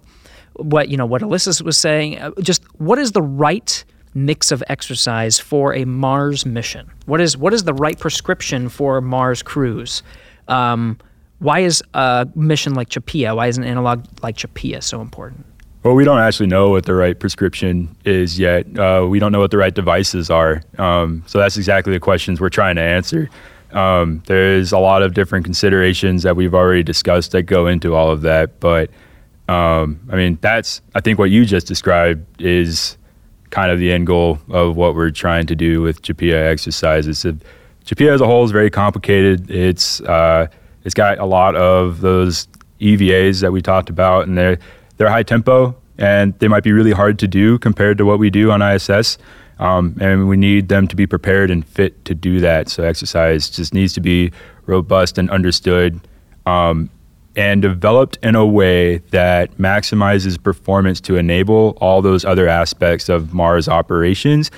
what 0.57 0.87
you 0.87 0.95
know 0.95 1.05
what 1.05 1.21
Alyssa 1.21 1.61
was 1.63 1.77
saying. 1.77 2.17
Uh, 2.19 2.31
just 2.39 2.63
what 2.79 2.97
is 2.97 3.11
the 3.11 3.21
right 3.21 3.83
mix 4.15 4.51
of 4.51 4.63
exercise 4.67 5.37
for 5.37 5.75
a 5.75 5.85
Mars 5.85 6.45
mission? 6.45 6.89
What 7.05 7.21
is 7.21 7.37
what 7.37 7.53
is 7.53 7.65
the 7.65 7.73
right 7.73 7.99
prescription 7.99 8.69
for 8.69 9.01
Mars 9.01 9.43
cruise? 9.43 10.01
Um, 10.47 10.97
why 11.39 11.59
is 11.59 11.83
a 11.93 12.27
mission 12.33 12.73
like 12.73 12.89
CHAPEA? 12.89 13.35
Why 13.35 13.47
is 13.47 13.57
an 13.57 13.65
analog 13.65 14.05
like 14.23 14.37
CHAPEA 14.37 14.81
so 14.81 15.01
important? 15.01 15.45
Well, 15.83 15.93
we 15.93 16.03
don't 16.03 16.19
actually 16.19 16.47
know 16.47 16.69
what 16.69 16.85
the 16.85 16.95
right 16.95 17.19
prescription 17.19 17.95
is 18.05 18.39
yet. 18.39 18.65
Uh, 18.79 19.05
we 19.07 19.19
don't 19.19 19.31
know 19.31 19.39
what 19.39 19.51
the 19.51 19.59
right 19.59 19.73
devices 19.73 20.31
are. 20.31 20.63
Um, 20.79 21.23
so 21.27 21.37
that's 21.37 21.57
exactly 21.57 21.93
the 21.93 21.99
questions 21.99 22.41
we're 22.41 22.49
trying 22.49 22.75
to 22.77 22.81
answer. 22.81 23.29
Um, 23.71 24.23
there's 24.25 24.71
a 24.71 24.79
lot 24.79 25.03
of 25.03 25.13
different 25.13 25.45
considerations 25.45 26.23
that 26.23 26.35
we've 26.35 26.55
already 26.55 26.81
discussed 26.81 27.33
that 27.33 27.43
go 27.43 27.67
into 27.67 27.93
all 27.93 28.09
of 28.09 28.21
that. 28.21 28.59
But 28.59 28.89
um, 29.47 29.99
I 30.11 30.15
mean, 30.15 30.39
that's 30.41 30.81
I 30.95 31.01
think 31.01 31.19
what 31.19 31.29
you 31.29 31.45
just 31.45 31.67
described 31.67 32.41
is 32.41 32.97
kind 33.55 33.71
of 33.71 33.79
the 33.79 33.89
end 33.89 34.05
goal 34.05 34.37
of 34.49 34.75
what 34.75 34.95
we're 34.95 35.09
trying 35.09 35.45
to 35.47 35.55
do 35.55 35.81
with 35.81 36.01
CHAPEA 36.01 36.33
exercises. 36.33 37.19
So, 37.19 37.35
CHAPEA 37.85 38.13
as 38.15 38.19
a 38.19 38.25
whole 38.25 38.43
is 38.43 38.51
very 38.51 38.69
complicated. 38.69 39.49
It's 39.49 40.01
uh, 40.01 40.47
it's 40.83 40.93
got 40.93 41.19
a 41.19 41.25
lot 41.25 41.55
of 41.55 42.01
those 42.01 42.49
EVAs 42.81 43.39
that 43.41 43.53
we 43.53 43.61
talked 43.61 43.89
about, 43.89 44.27
and 44.27 44.37
they're 44.37 44.57
they're 44.97 45.09
high 45.09 45.23
tempo, 45.23 45.73
and 45.97 46.37
they 46.39 46.49
might 46.49 46.65
be 46.65 46.73
really 46.73 46.91
hard 46.91 47.17
to 47.19 47.29
do 47.29 47.57
compared 47.57 47.97
to 47.99 48.05
what 48.05 48.19
we 48.19 48.29
do 48.29 48.51
on 48.51 48.61
ISS. 48.61 49.17
Um, 49.57 49.95
and 50.01 50.27
we 50.27 50.35
need 50.35 50.67
them 50.67 50.85
to 50.89 50.97
be 50.97 51.07
prepared 51.07 51.49
and 51.49 51.65
fit 51.65 52.03
to 52.03 52.13
do 52.13 52.41
that. 52.41 52.67
So 52.67 52.83
exercise 52.83 53.49
just 53.49 53.73
needs 53.73 53.93
to 53.93 54.01
be 54.01 54.33
robust 54.65 55.17
and 55.17 55.29
understood 55.29 56.01
um, 56.45 56.89
and 57.35 57.61
developed 57.61 58.17
in 58.23 58.35
a 58.35 58.45
way 58.45 58.97
that 59.11 59.55
maximizes 59.57 60.41
performance 60.41 61.01
to 61.01 61.15
enable 61.17 61.77
all 61.81 62.01
those 62.01 62.23
other 62.23 62.47
aspects 62.47 63.09
of 63.09 63.33
Mars 63.33 63.67
operations, 63.67 64.51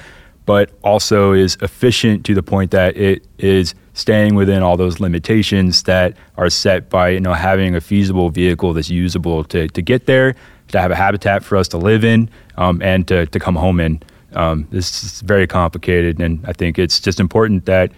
but 0.45 0.71
also 0.84 1.34
is 1.34 1.57
efficient 1.61 2.25
to 2.25 2.34
the 2.34 2.43
point 2.43 2.71
that 2.71 2.95
it 2.95 3.25
is 3.39 3.73
staying 3.93 4.36
within 4.36 4.61
all 4.61 4.78
those 4.78 4.99
limitations 4.99 5.84
that 5.84 6.15
are 6.38 6.49
set 6.49 6.89
by 6.89 7.09
you 7.09 7.19
know 7.19 7.34
having 7.34 7.75
a 7.75 7.82
feasible 7.82 8.30
vehicle 8.30 8.73
that's 8.73 8.89
usable 8.89 9.43
to, 9.45 9.67
to 9.69 9.82
get 9.82 10.05
there, 10.05 10.36
to 10.69 10.80
have 10.80 10.91
a 10.91 10.95
habitat 10.95 11.43
for 11.43 11.55
us 11.57 11.67
to 11.67 11.78
live 11.78 12.03
in, 12.03 12.30
um, 12.57 12.82
and 12.82 13.07
to, 13.07 13.25
to 13.28 13.39
come 13.39 13.55
home 13.55 13.80
in. 13.80 14.01
Um, 14.34 14.67
this 14.71 15.03
is 15.03 15.21
very 15.21 15.47
complicated, 15.47 16.19
and 16.19 16.45
I 16.45 16.53
think 16.53 16.78
it's 16.78 16.99
just 16.99 17.19
important 17.19 17.65
that 17.65 17.91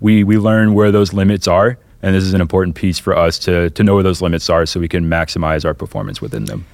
we 0.00 0.22
we 0.22 0.36
learn 0.36 0.74
where 0.74 0.92
those 0.92 1.14
limits 1.14 1.48
are 1.48 1.78
and 2.02 2.14
this 2.14 2.22
is 2.24 2.34
an 2.34 2.40
important 2.40 2.76
piece 2.76 2.98
for 2.98 3.16
us 3.16 3.38
to, 3.40 3.70
to 3.70 3.82
know 3.82 3.94
where 3.94 4.04
those 4.04 4.22
limits 4.22 4.48
are 4.48 4.66
so 4.66 4.78
we 4.78 4.88
can 4.88 5.04
maximize 5.04 5.64
our 5.64 5.74
performance 5.74 6.20
within 6.20 6.44
them. 6.44 6.64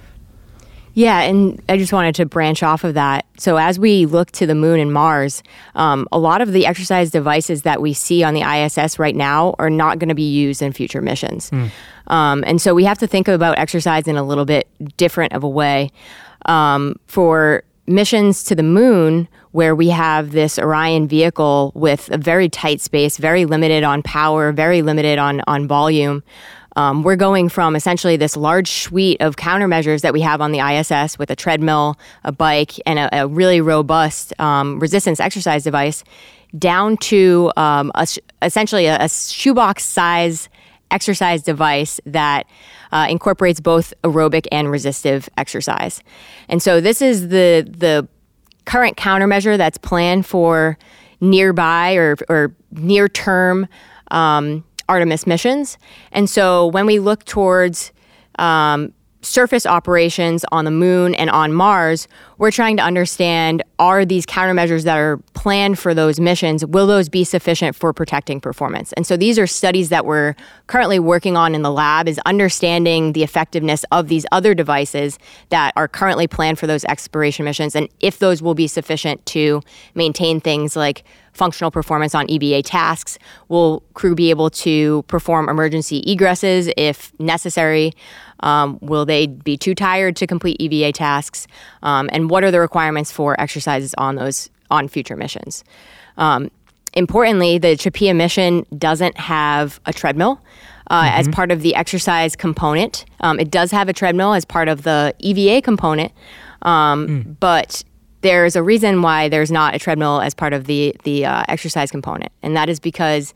Yeah, 0.96 1.22
and 1.22 1.60
I 1.68 1.76
just 1.76 1.92
wanted 1.92 2.14
to 2.16 2.26
branch 2.26 2.62
off 2.62 2.84
of 2.84 2.94
that. 2.94 3.26
So, 3.36 3.56
as 3.56 3.80
we 3.80 4.06
look 4.06 4.30
to 4.32 4.46
the 4.46 4.54
moon 4.54 4.78
and 4.78 4.92
Mars, 4.92 5.42
um, 5.74 6.06
a 6.12 6.18
lot 6.20 6.40
of 6.40 6.52
the 6.52 6.66
exercise 6.66 7.10
devices 7.10 7.62
that 7.62 7.80
we 7.82 7.92
see 7.94 8.22
on 8.22 8.32
the 8.32 8.42
ISS 8.42 8.96
right 9.00 9.16
now 9.16 9.56
are 9.58 9.70
not 9.70 9.98
going 9.98 10.10
to 10.10 10.14
be 10.14 10.22
used 10.30 10.62
in 10.62 10.72
future 10.72 11.00
missions. 11.02 11.50
Mm. 11.50 11.70
Um, 12.06 12.44
and 12.46 12.62
so, 12.62 12.74
we 12.76 12.84
have 12.84 12.98
to 12.98 13.08
think 13.08 13.26
about 13.26 13.58
exercise 13.58 14.06
in 14.06 14.16
a 14.16 14.22
little 14.22 14.44
bit 14.44 14.68
different 14.96 15.32
of 15.32 15.42
a 15.42 15.48
way. 15.48 15.90
Um, 16.44 16.94
for 17.08 17.64
missions 17.88 18.44
to 18.44 18.54
the 18.54 18.62
moon, 18.62 19.26
where 19.54 19.72
we 19.76 19.88
have 19.88 20.32
this 20.32 20.58
Orion 20.58 21.06
vehicle 21.06 21.70
with 21.76 22.10
a 22.10 22.18
very 22.18 22.48
tight 22.48 22.80
space, 22.80 23.18
very 23.18 23.44
limited 23.44 23.84
on 23.84 24.02
power, 24.02 24.50
very 24.50 24.82
limited 24.82 25.16
on, 25.16 25.42
on 25.46 25.68
volume. 25.68 26.24
Um, 26.74 27.04
we're 27.04 27.14
going 27.14 27.48
from 27.48 27.76
essentially 27.76 28.16
this 28.16 28.36
large 28.36 28.68
suite 28.68 29.20
of 29.20 29.36
countermeasures 29.36 30.00
that 30.00 30.12
we 30.12 30.22
have 30.22 30.40
on 30.40 30.50
the 30.50 30.58
ISS 30.58 31.20
with 31.20 31.30
a 31.30 31.36
treadmill, 31.36 31.96
a 32.24 32.32
bike, 32.32 32.72
and 32.84 32.98
a, 32.98 33.20
a 33.20 33.28
really 33.28 33.60
robust 33.60 34.32
um, 34.40 34.80
resistance 34.80 35.20
exercise 35.20 35.62
device 35.62 36.02
down 36.58 36.96
to 36.96 37.52
um, 37.56 37.92
a, 37.94 38.08
essentially 38.42 38.86
a, 38.86 38.96
a 39.04 39.08
shoebox 39.08 39.84
size 39.84 40.48
exercise 40.90 41.44
device 41.44 42.00
that 42.06 42.44
uh, 42.90 43.06
incorporates 43.08 43.60
both 43.60 43.94
aerobic 44.02 44.48
and 44.50 44.68
resistive 44.72 45.28
exercise. 45.36 46.02
And 46.48 46.60
so 46.60 46.80
this 46.80 47.00
is 47.00 47.28
the 47.28 47.64
the 47.78 48.08
current 48.64 48.96
countermeasure 48.96 49.56
that's 49.56 49.78
planned 49.78 50.26
for 50.26 50.78
nearby 51.20 51.94
or, 51.94 52.16
or 52.28 52.54
near 52.72 53.08
term 53.08 53.66
um, 54.10 54.64
Artemis 54.88 55.26
missions. 55.26 55.78
And 56.12 56.28
so 56.28 56.66
when 56.66 56.86
we 56.86 56.98
look 56.98 57.24
towards 57.24 57.92
um, 58.38 58.92
surface 59.24 59.64
operations 59.66 60.44
on 60.52 60.64
the 60.64 60.70
moon 60.70 61.14
and 61.14 61.30
on 61.30 61.52
Mars, 61.52 62.06
we're 62.38 62.50
trying 62.50 62.76
to 62.76 62.82
understand 62.82 63.62
are 63.78 64.04
these 64.04 64.26
countermeasures 64.26 64.84
that 64.84 64.98
are 64.98 65.16
planned 65.34 65.78
for 65.78 65.94
those 65.94 66.20
missions, 66.20 66.64
will 66.66 66.86
those 66.86 67.08
be 67.08 67.24
sufficient 67.24 67.74
for 67.76 67.92
protecting 67.92 68.40
performance? 68.40 68.92
And 68.94 69.06
so 69.06 69.16
these 69.16 69.38
are 69.38 69.46
studies 69.46 69.88
that 69.88 70.04
we're 70.04 70.34
currently 70.66 70.98
working 70.98 71.36
on 71.36 71.54
in 71.54 71.62
the 71.62 71.70
lab 71.70 72.06
is 72.08 72.20
understanding 72.26 73.12
the 73.12 73.22
effectiveness 73.22 73.84
of 73.92 74.08
these 74.08 74.26
other 74.32 74.54
devices 74.54 75.18
that 75.50 75.72
are 75.76 75.88
currently 75.88 76.26
planned 76.28 76.58
for 76.58 76.66
those 76.66 76.84
exploration 76.84 77.44
missions 77.44 77.74
and 77.74 77.88
if 78.00 78.18
those 78.18 78.42
will 78.42 78.54
be 78.54 78.66
sufficient 78.66 79.24
to 79.26 79.60
maintain 79.94 80.40
things 80.40 80.76
like 80.76 81.04
functional 81.32 81.70
performance 81.72 82.14
on 82.14 82.30
EVA 82.30 82.62
tasks? 82.62 83.18
Will 83.48 83.82
crew 83.94 84.14
be 84.14 84.30
able 84.30 84.50
to 84.50 85.02
perform 85.08 85.48
emergency 85.48 86.00
egresses 86.02 86.72
if 86.76 87.12
necessary? 87.18 87.92
Um, 88.40 88.78
will 88.80 89.04
they 89.04 89.26
be 89.26 89.56
too 89.56 89.74
tired 89.74 90.16
to 90.16 90.26
complete 90.26 90.56
EVA 90.60 90.92
tasks? 90.92 91.46
Um, 91.82 92.08
and 92.12 92.28
what 92.30 92.44
are 92.44 92.50
the 92.50 92.60
requirements 92.60 93.12
for 93.12 93.38
exercises 93.40 93.94
on 93.98 94.16
those 94.16 94.50
on 94.70 94.88
future 94.88 95.16
missions? 95.16 95.64
Um, 96.16 96.50
importantly, 96.94 97.58
the 97.58 97.76
CHAPEA 97.76 98.14
mission 98.14 98.66
doesn't 98.76 99.16
have 99.18 99.80
a 99.86 99.92
treadmill. 99.92 100.40
Uh, 100.90 101.04
mm-hmm. 101.04 101.18
As 101.20 101.28
part 101.28 101.50
of 101.50 101.62
the 101.62 101.74
exercise 101.74 102.36
component, 102.36 103.06
um, 103.20 103.40
it 103.40 103.50
does 103.50 103.70
have 103.70 103.88
a 103.88 103.94
treadmill 103.94 104.34
as 104.34 104.44
part 104.44 104.68
of 104.68 104.82
the 104.82 105.14
EVA 105.18 105.62
component, 105.62 106.12
mm. 106.62 107.36
but 107.40 107.82
there's 108.20 108.54
a 108.54 108.62
reason 108.62 109.00
why 109.00 109.28
there's 109.30 109.50
not 109.50 109.74
a 109.74 109.78
treadmill 109.78 110.20
as 110.20 110.34
part 110.34 110.52
of 110.52 110.66
the 110.66 110.94
the 111.04 111.24
uh, 111.24 111.42
exercise 111.48 111.90
component, 111.90 112.32
and 112.42 112.54
that 112.54 112.68
is 112.68 112.80
because 112.80 113.32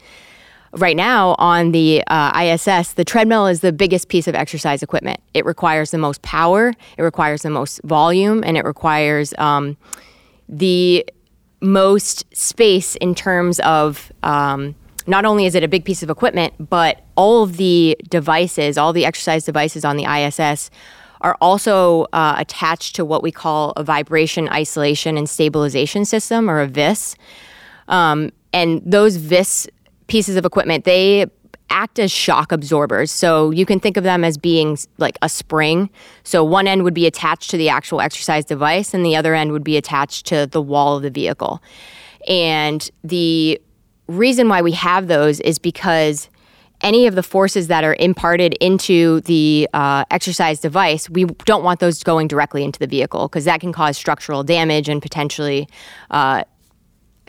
right 0.72 0.96
now 0.96 1.34
on 1.38 1.72
the 1.72 2.02
uh, 2.08 2.40
ISS, 2.40 2.92
the 2.94 3.04
treadmill 3.04 3.46
is 3.46 3.60
the 3.60 3.72
biggest 3.72 4.08
piece 4.08 4.26
of 4.28 4.34
exercise 4.34 4.82
equipment. 4.82 5.20
It 5.34 5.44
requires 5.44 5.90
the 5.90 5.98
most 5.98 6.22
power, 6.22 6.68
it 6.96 7.02
requires 7.02 7.42
the 7.42 7.50
most 7.50 7.80
volume, 7.84 8.42
and 8.44 8.56
it 8.56 8.64
requires 8.64 9.34
um, 9.38 9.76
the 10.48 11.04
most 11.60 12.24
space 12.36 12.96
in 12.96 13.14
terms 13.14 13.60
of. 13.60 14.12
Um, 14.22 14.74
not 15.06 15.24
only 15.24 15.46
is 15.46 15.54
it 15.54 15.62
a 15.64 15.68
big 15.68 15.86
piece 15.86 16.02
of 16.02 16.10
equipment, 16.10 16.52
but 16.68 17.00
all 17.16 17.42
of 17.42 17.56
the 17.56 17.96
devices, 18.10 18.76
all 18.76 18.92
the 18.92 19.06
exercise 19.06 19.42
devices 19.42 19.82
on 19.82 19.96
the 19.96 20.04
ISS 20.04 20.68
are 21.22 21.34
also 21.40 22.02
uh, 22.12 22.34
attached 22.36 22.94
to 22.96 23.06
what 23.06 23.22
we 23.22 23.32
call 23.32 23.70
a 23.78 23.82
vibration 23.82 24.50
isolation 24.50 25.16
and 25.16 25.26
stabilization 25.26 26.04
system 26.04 26.50
or 26.50 26.60
a 26.60 26.66
VIS. 26.66 27.16
Um, 27.88 28.32
and 28.52 28.82
those 28.84 29.16
VIS 29.16 29.66
pieces 30.08 30.36
of 30.36 30.44
equipment. 30.44 30.84
They 30.84 31.26
act 31.70 31.98
as 31.98 32.10
shock 32.10 32.50
absorbers. 32.50 33.12
So 33.12 33.50
you 33.50 33.64
can 33.66 33.78
think 33.78 33.96
of 33.98 34.02
them 34.02 34.24
as 34.24 34.36
being 34.38 34.78
like 34.96 35.18
a 35.22 35.28
spring. 35.28 35.90
So 36.24 36.42
one 36.42 36.66
end 36.66 36.82
would 36.82 36.94
be 36.94 37.06
attached 37.06 37.50
to 37.50 37.58
the 37.58 37.68
actual 37.68 38.00
exercise 38.00 38.44
device, 38.44 38.92
and 38.94 39.04
the 39.06 39.14
other 39.14 39.34
end 39.34 39.52
would 39.52 39.62
be 39.64 39.76
attached 39.76 40.26
to 40.26 40.46
the 40.46 40.60
wall 40.62 40.96
of 40.96 41.02
the 41.02 41.10
vehicle. 41.10 41.62
And 42.26 42.90
the 43.04 43.60
reason 44.08 44.48
why 44.48 44.62
we 44.62 44.72
have 44.72 45.06
those 45.08 45.40
is 45.40 45.58
because 45.58 46.30
any 46.80 47.06
of 47.06 47.14
the 47.16 47.22
forces 47.22 47.66
that 47.66 47.84
are 47.84 47.96
imparted 47.98 48.54
into 48.54 49.20
the 49.22 49.68
uh, 49.74 50.04
exercise 50.10 50.60
device, 50.60 51.10
we 51.10 51.24
don't 51.24 51.64
want 51.64 51.80
those 51.80 52.02
going 52.02 52.28
directly 52.28 52.64
into 52.64 52.78
the 52.78 52.86
vehicle 52.86 53.28
because 53.28 53.44
that 53.44 53.60
can 53.60 53.72
cause 53.72 53.98
structural 53.98 54.42
damage 54.42 54.88
and 54.88 55.02
potentially 55.02 55.68
uh, 56.12 56.44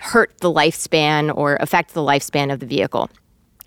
hurt 0.01 0.37
the 0.39 0.51
lifespan 0.51 1.35
or 1.35 1.57
affect 1.59 1.93
the 1.93 2.01
lifespan 2.01 2.51
of 2.51 2.59
the 2.59 2.65
vehicle. 2.65 3.09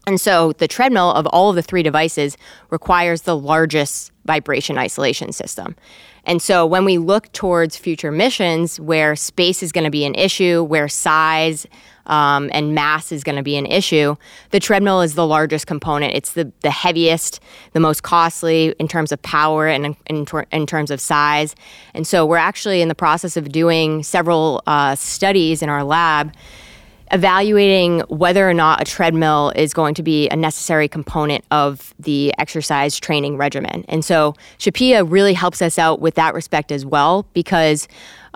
And 0.07 0.20
so 0.20 0.53
the 0.55 0.66
treadmill 0.66 1.12
of 1.12 1.26
all 1.26 1.51
of 1.51 1.57
the 1.57 1.62
three 1.62 1.83
devices 1.85 2.37
requires 2.70 3.22
the 3.22 3.37
largest 3.37 4.11
vibration 4.24 4.76
isolation 4.76 5.33
system. 5.33 5.76
And 6.24 6.43
so 6.43 6.66
when 6.66 6.85
we 6.85 6.99
look 6.99 7.30
towards 7.33 7.76
future 7.76 8.11
missions 8.11 8.80
where 8.80 9.14
space 9.14 9.62
is 9.62 9.70
going 9.72 9.85
to 9.85 9.91
be 9.91 10.05
an 10.05 10.14
issue, 10.14 10.62
where 10.62 10.89
size 10.89 11.66
um, 12.07 12.51
and 12.53 12.75
mass 12.75 13.13
is 13.13 13.23
going 13.25 13.37
to 13.37 13.43
be 13.43 13.57
an 13.57 13.67
issue. 13.67 14.17
The 14.51 14.61
treadmill 14.61 15.03
is 15.03 15.15
the 15.15 15.27
largest 15.27 15.67
component. 15.67 16.15
It's 16.15 16.33
the, 16.35 16.51
the 16.61 16.71
heaviest, 16.71 17.41
the 17.73 17.81
most 17.81 18.03
costly 18.03 18.75
in 18.79 18.89
terms 18.89 19.13
of 19.13 19.21
power 19.23 19.69
and 19.69 19.97
in, 20.07 20.27
in, 20.51 20.67
terms 20.67 20.91
of 20.91 21.01
size. 21.01 21.55
And 21.95 22.07
so 22.07 22.27
we're 22.27 22.37
actually 22.37 22.83
in 22.83 22.89
the 22.89 22.95
process 22.95 23.37
of 23.37 23.51
doing 23.53 24.03
several 24.03 24.63
uh, 24.67 24.95
studies 24.97 25.63
in 25.63 25.69
our 25.69 25.85
lab 25.85 26.35
evaluating 27.15 28.01
whether 28.09 28.49
or 28.49 28.55
not 28.55 28.81
a 28.81 28.85
treadmill 28.91 29.53
is 29.55 29.75
going 29.75 29.93
to 29.93 30.03
be 30.03 30.31
a 30.31 30.37
necessary 30.37 30.89
component 30.89 31.45
of 31.51 31.93
the 32.01 32.33
exercise 32.39 32.99
training 32.99 33.37
regimen. 33.37 33.85
And 33.87 34.03
so 34.03 34.35
CHAPEA 34.59 35.05
really 35.11 35.35
helps 35.35 35.61
us 35.61 35.79
out 35.79 36.01
with 36.01 36.15
that 36.15 36.33
respect 36.33 36.73
as 36.73 36.87
well 36.87 37.27
because 37.35 37.87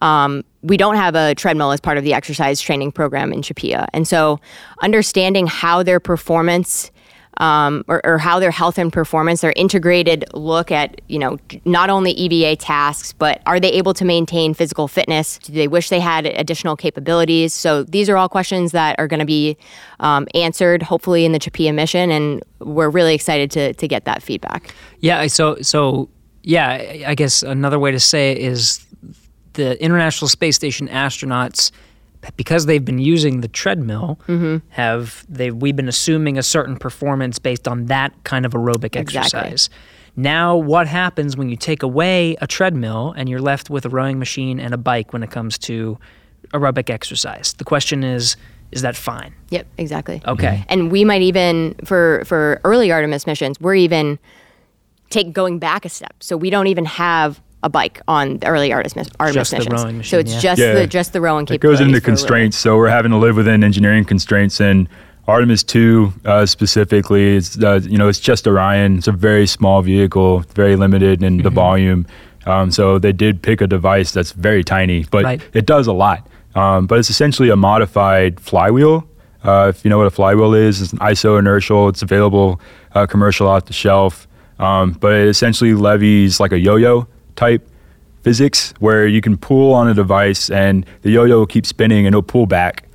um, 0.01 0.45
we 0.67 0.77
don't 0.77 0.97
have 0.97 1.14
a 1.14 1.33
treadmill 1.37 1.71
as 1.71 1.81
part 1.81 1.97
of 1.97 2.03
the 2.05 2.12
exercise 2.12 2.61
training 2.61 2.91
program 2.93 3.33
in 3.33 3.41
CHAPEA. 3.41 3.87
And 3.93 4.07
so 4.07 4.41
understanding 4.83 5.47
how 5.47 5.83
their 5.85 6.01
performance 6.01 6.91
um, 7.39 7.85
or, 7.87 8.01
or, 8.07 8.17
how 8.17 8.41
their 8.41 8.51
health 8.51 8.79
and 8.79 8.91
performance, 8.91 9.43
their 9.43 9.53
integrated 9.57 10.25
look 10.33 10.73
at, 10.73 11.03
you 11.07 11.19
know, 11.19 11.39
not 11.67 11.91
only 11.91 12.12
EVA 12.12 12.57
tasks, 12.57 13.12
but 13.12 13.43
are 13.45 13.61
they 13.61 13.69
able 13.73 13.93
to 13.93 14.07
maintain 14.07 14.55
physical 14.55 14.89
fitness? 14.89 15.37
Do 15.41 15.53
they 15.53 15.69
wish 15.69 15.91
they 15.91 16.01
had 16.01 16.25
additional 16.25 16.77
capabilities? 16.77 17.53
So 17.53 17.83
these 17.83 18.09
are 18.09 18.17
all 18.17 18.31
questions 18.31 18.73
that 18.73 18.99
are 18.99 19.07
going 19.07 19.21
to 19.21 19.27
be 19.27 19.59
um, 20.01 20.27
answered, 20.35 20.83
hopefully, 20.83 21.27
in 21.27 21.33
the 21.33 21.39
CHAPEA 21.39 21.75
mission, 21.75 22.11
and 22.11 22.43
we're 22.61 22.89
really 22.89 23.14
excited 23.14 23.51
to, 23.51 23.75
to 23.75 23.87
get 23.87 24.07
that 24.07 24.23
feedback. 24.23 24.75
Yeah. 25.01 25.27
So 25.27 25.57
so 25.61 26.09
yeah, 26.43 27.05
I 27.07 27.14
guess 27.14 27.43
another 27.43 27.79
way 27.79 27.91
to 27.91 28.01
say 28.01 28.33
it 28.33 28.39
is 28.39 28.86
the 29.57 29.82
International 29.82 30.28
Space 30.28 30.54
Station 30.57 30.86
astronauts 30.88 31.72
because 32.36 32.66
they've 32.66 32.84
been 32.84 32.98
using 32.98 33.40
the 33.40 33.48
treadmill 33.48 34.18
mm-hmm. 34.26 34.66
have 34.70 35.24
they 35.28 35.50
we've 35.50 35.76
been 35.76 35.88
assuming 35.88 36.38
a 36.38 36.42
certain 36.42 36.76
performance 36.76 37.38
based 37.38 37.68
on 37.68 37.86
that 37.86 38.12
kind 38.24 38.44
of 38.44 38.52
aerobic 38.52 38.96
exactly. 38.96 39.38
exercise 39.38 39.70
now 40.16 40.57
what 40.57 40.88
happens 40.88 41.36
when 41.36 41.48
you 41.48 41.57
take 41.57 41.84
away 41.84 42.34
a 42.40 42.46
treadmill 42.46 43.14
and 43.16 43.28
you're 43.28 43.40
left 43.40 43.70
with 43.70 43.84
a 43.84 43.88
rowing 43.88 44.18
machine 44.18 44.59
and 44.59 44.74
a 44.74 44.76
bike 44.76 45.12
when 45.12 45.22
it 45.22 45.30
comes 45.30 45.57
to 45.57 45.96
aerobic 46.52 46.90
exercise 46.90 47.52
the 47.59 47.64
question 47.64 48.02
is 48.02 48.34
is 48.72 48.82
that 48.82 48.96
fine 48.96 49.32
yep 49.50 49.64
exactly 49.78 50.20
okay 50.26 50.46
mm-hmm. 50.46 50.62
and 50.68 50.90
we 50.90 51.04
might 51.04 51.22
even 51.22 51.76
for 51.84 52.24
for 52.24 52.61
early 52.64 52.90
artemis 52.90 53.24
missions 53.28 53.61
we're 53.61 53.74
even 53.74 54.18
take 55.11 55.32
going 55.32 55.61
back 55.61 55.84
a 55.84 55.88
step 55.88 56.14
so 56.20 56.36
we 56.36 56.50
don't 56.50 56.66
even 56.66 56.86
have 56.86 57.40
a 57.67 57.69
bike 57.69 58.01
on 58.07 58.39
the 58.39 58.47
early 58.47 58.73
Artemis, 58.73 59.09
Artemis 59.19 59.35
just 59.35 59.53
missions. 59.53 59.83
The 59.83 59.87
machine, 59.93 60.03
so 60.09 60.19
it's 60.21 60.33
yeah. 60.35 60.41
just 60.41 60.61
yeah. 60.61 60.75
the 60.75 60.87
just 60.87 61.12
the 61.12 61.21
rowing. 61.21 61.47
It 61.51 61.61
goes 61.61 61.81
into 61.81 62.01
constraints, 62.01 62.57
so 62.57 62.77
we're 62.77 62.89
having 62.89 63.11
to 63.11 63.19
live 63.19 63.37
within 63.37 63.62
engineering 63.62 64.07
constraints 64.07 64.61
and. 64.61 64.89
Artemis 65.29 65.64
2 65.64 66.12
uh, 66.25 66.47
specifically, 66.47 67.35
it's, 67.37 67.59
uh, 67.61 67.81
you 67.83 67.99
know, 67.99 68.07
it's 68.07 68.21
just 68.21 68.47
Orion. 68.47 68.99
It's 68.99 69.09
a 69.09 69.11
very 69.11 69.45
small 69.49 69.83
vehicle, 69.83 70.39
very 70.55 70.77
limited 70.77 71.21
in 71.21 71.35
mm-hmm. 71.39 71.43
the 71.43 71.51
volume. 71.51 72.07
Um, 72.45 72.71
so 72.71 73.01
they 73.01 73.11
did 73.11 73.43
pick 73.43 73.61
a 73.61 73.67
device 73.67 74.12
that's 74.12 74.31
very 74.31 74.62
tiny, 74.62 75.03
but 75.11 75.25
right. 75.25 75.43
it 75.53 75.67
does 75.67 75.89
a 75.89 75.93
lot. 75.93 76.25
Um, 76.55 76.87
but 76.87 77.01
it's 77.01 77.11
essentially 77.11 77.49
a 77.51 77.57
modified 77.57 78.39
flywheel. 78.39 79.03
Uh, 79.43 79.73
if 79.75 79.85
you 79.85 79.89
know 79.89 79.99
what 79.99 80.07
a 80.07 80.12
flywheel 80.12 80.55
is, 80.55 80.81
it's 80.81 80.93
an 80.93 81.01
iso 81.01 81.41
inertial. 81.41 81.89
It's 81.89 82.03
available 82.03 82.61
uh, 82.95 83.07
commercial 83.07 83.49
off 83.49 83.64
the 83.64 83.73
shelf, 83.73 84.29
um, 84.61 84.93
but 84.93 85.12
it 85.12 85.27
essentially 85.27 85.75
levies 85.75 86.39
like 86.39 86.53
a 86.53 86.59
yo-yo 86.61 87.09
type 87.37 87.66
physics 88.22 88.74
where 88.80 89.07
you 89.07 89.20
can 89.20 89.37
pull 89.37 89.72
on 89.72 89.87
a 89.87 89.95
device 89.95 90.51
and 90.51 90.84
the 91.03 91.11
yo-yo 91.11 91.39
will 91.39 91.47
keep 91.47 91.64
spinning 91.64 92.01
and 92.07 92.09
it'll 92.09 92.22
pull 92.22 92.47
back. 92.47 92.89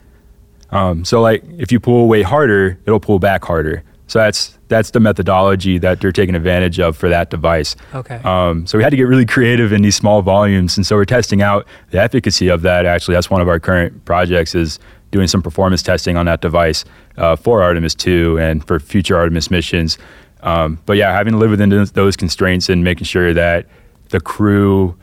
Um, 0.72 1.06
so 1.06 1.22
like 1.22 1.44
if 1.58 1.72
you 1.72 1.80
pull 1.80 2.08
way 2.08 2.22
harder, 2.22 2.78
it'll 2.86 3.00
pull 3.00 3.20
back 3.20 3.44
harder. 3.46 3.84
So 4.08 4.20
that's 4.20 4.58
that's 4.68 4.92
the 4.92 5.00
methodology 5.00 5.78
that 5.78 6.02
they're 6.02 6.12
taking 6.12 6.36
advantage 6.36 6.80
of 6.82 6.98
for 6.98 7.08
that 7.08 7.30
device. 7.30 7.76
Okay. 7.94 8.16
Um, 8.26 8.68
so 8.68 8.78
we 8.78 8.84
had 8.84 8.90
to 8.90 8.98
get 8.98 9.04
really 9.04 9.26
creative 9.26 9.72
in 9.72 9.82
these 9.84 9.96
small 9.96 10.22
volumes, 10.22 10.76
and 10.76 10.86
so 10.86 10.98
we're 10.98 11.06
testing 11.06 11.42
out 11.42 11.66
the 11.92 12.00
efficacy 12.00 12.50
of 12.50 12.62
that. 12.64 12.86
Actually, 12.86 13.14
that's 13.16 13.30
one 13.30 13.40
of 13.40 13.48
our 13.48 13.58
current 13.60 14.04
projects 14.04 14.54
is 14.54 14.80
doing 15.12 15.28
some 15.30 15.42
performance 15.42 15.82
testing 15.82 16.18
on 16.18 16.26
that 16.26 16.42
device 16.42 16.84
uh, 17.18 17.38
for 17.38 17.62
Artemis 17.64 17.96
2 17.96 18.38
and 18.40 18.66
for 18.68 18.80
future 18.80 19.16
Artemis 19.16 19.50
missions. 19.50 19.98
Um, 20.42 20.80
but 20.86 20.98
yeah, 20.98 21.14
having 21.14 21.32
to 21.34 21.40
live 21.40 21.50
within 21.52 21.70
those 21.94 22.18
constraints 22.18 22.68
and 22.70 22.84
making 22.84 23.06
sure 23.06 23.34
that 23.34 23.66
the 24.12 24.22
crew, 24.22 24.96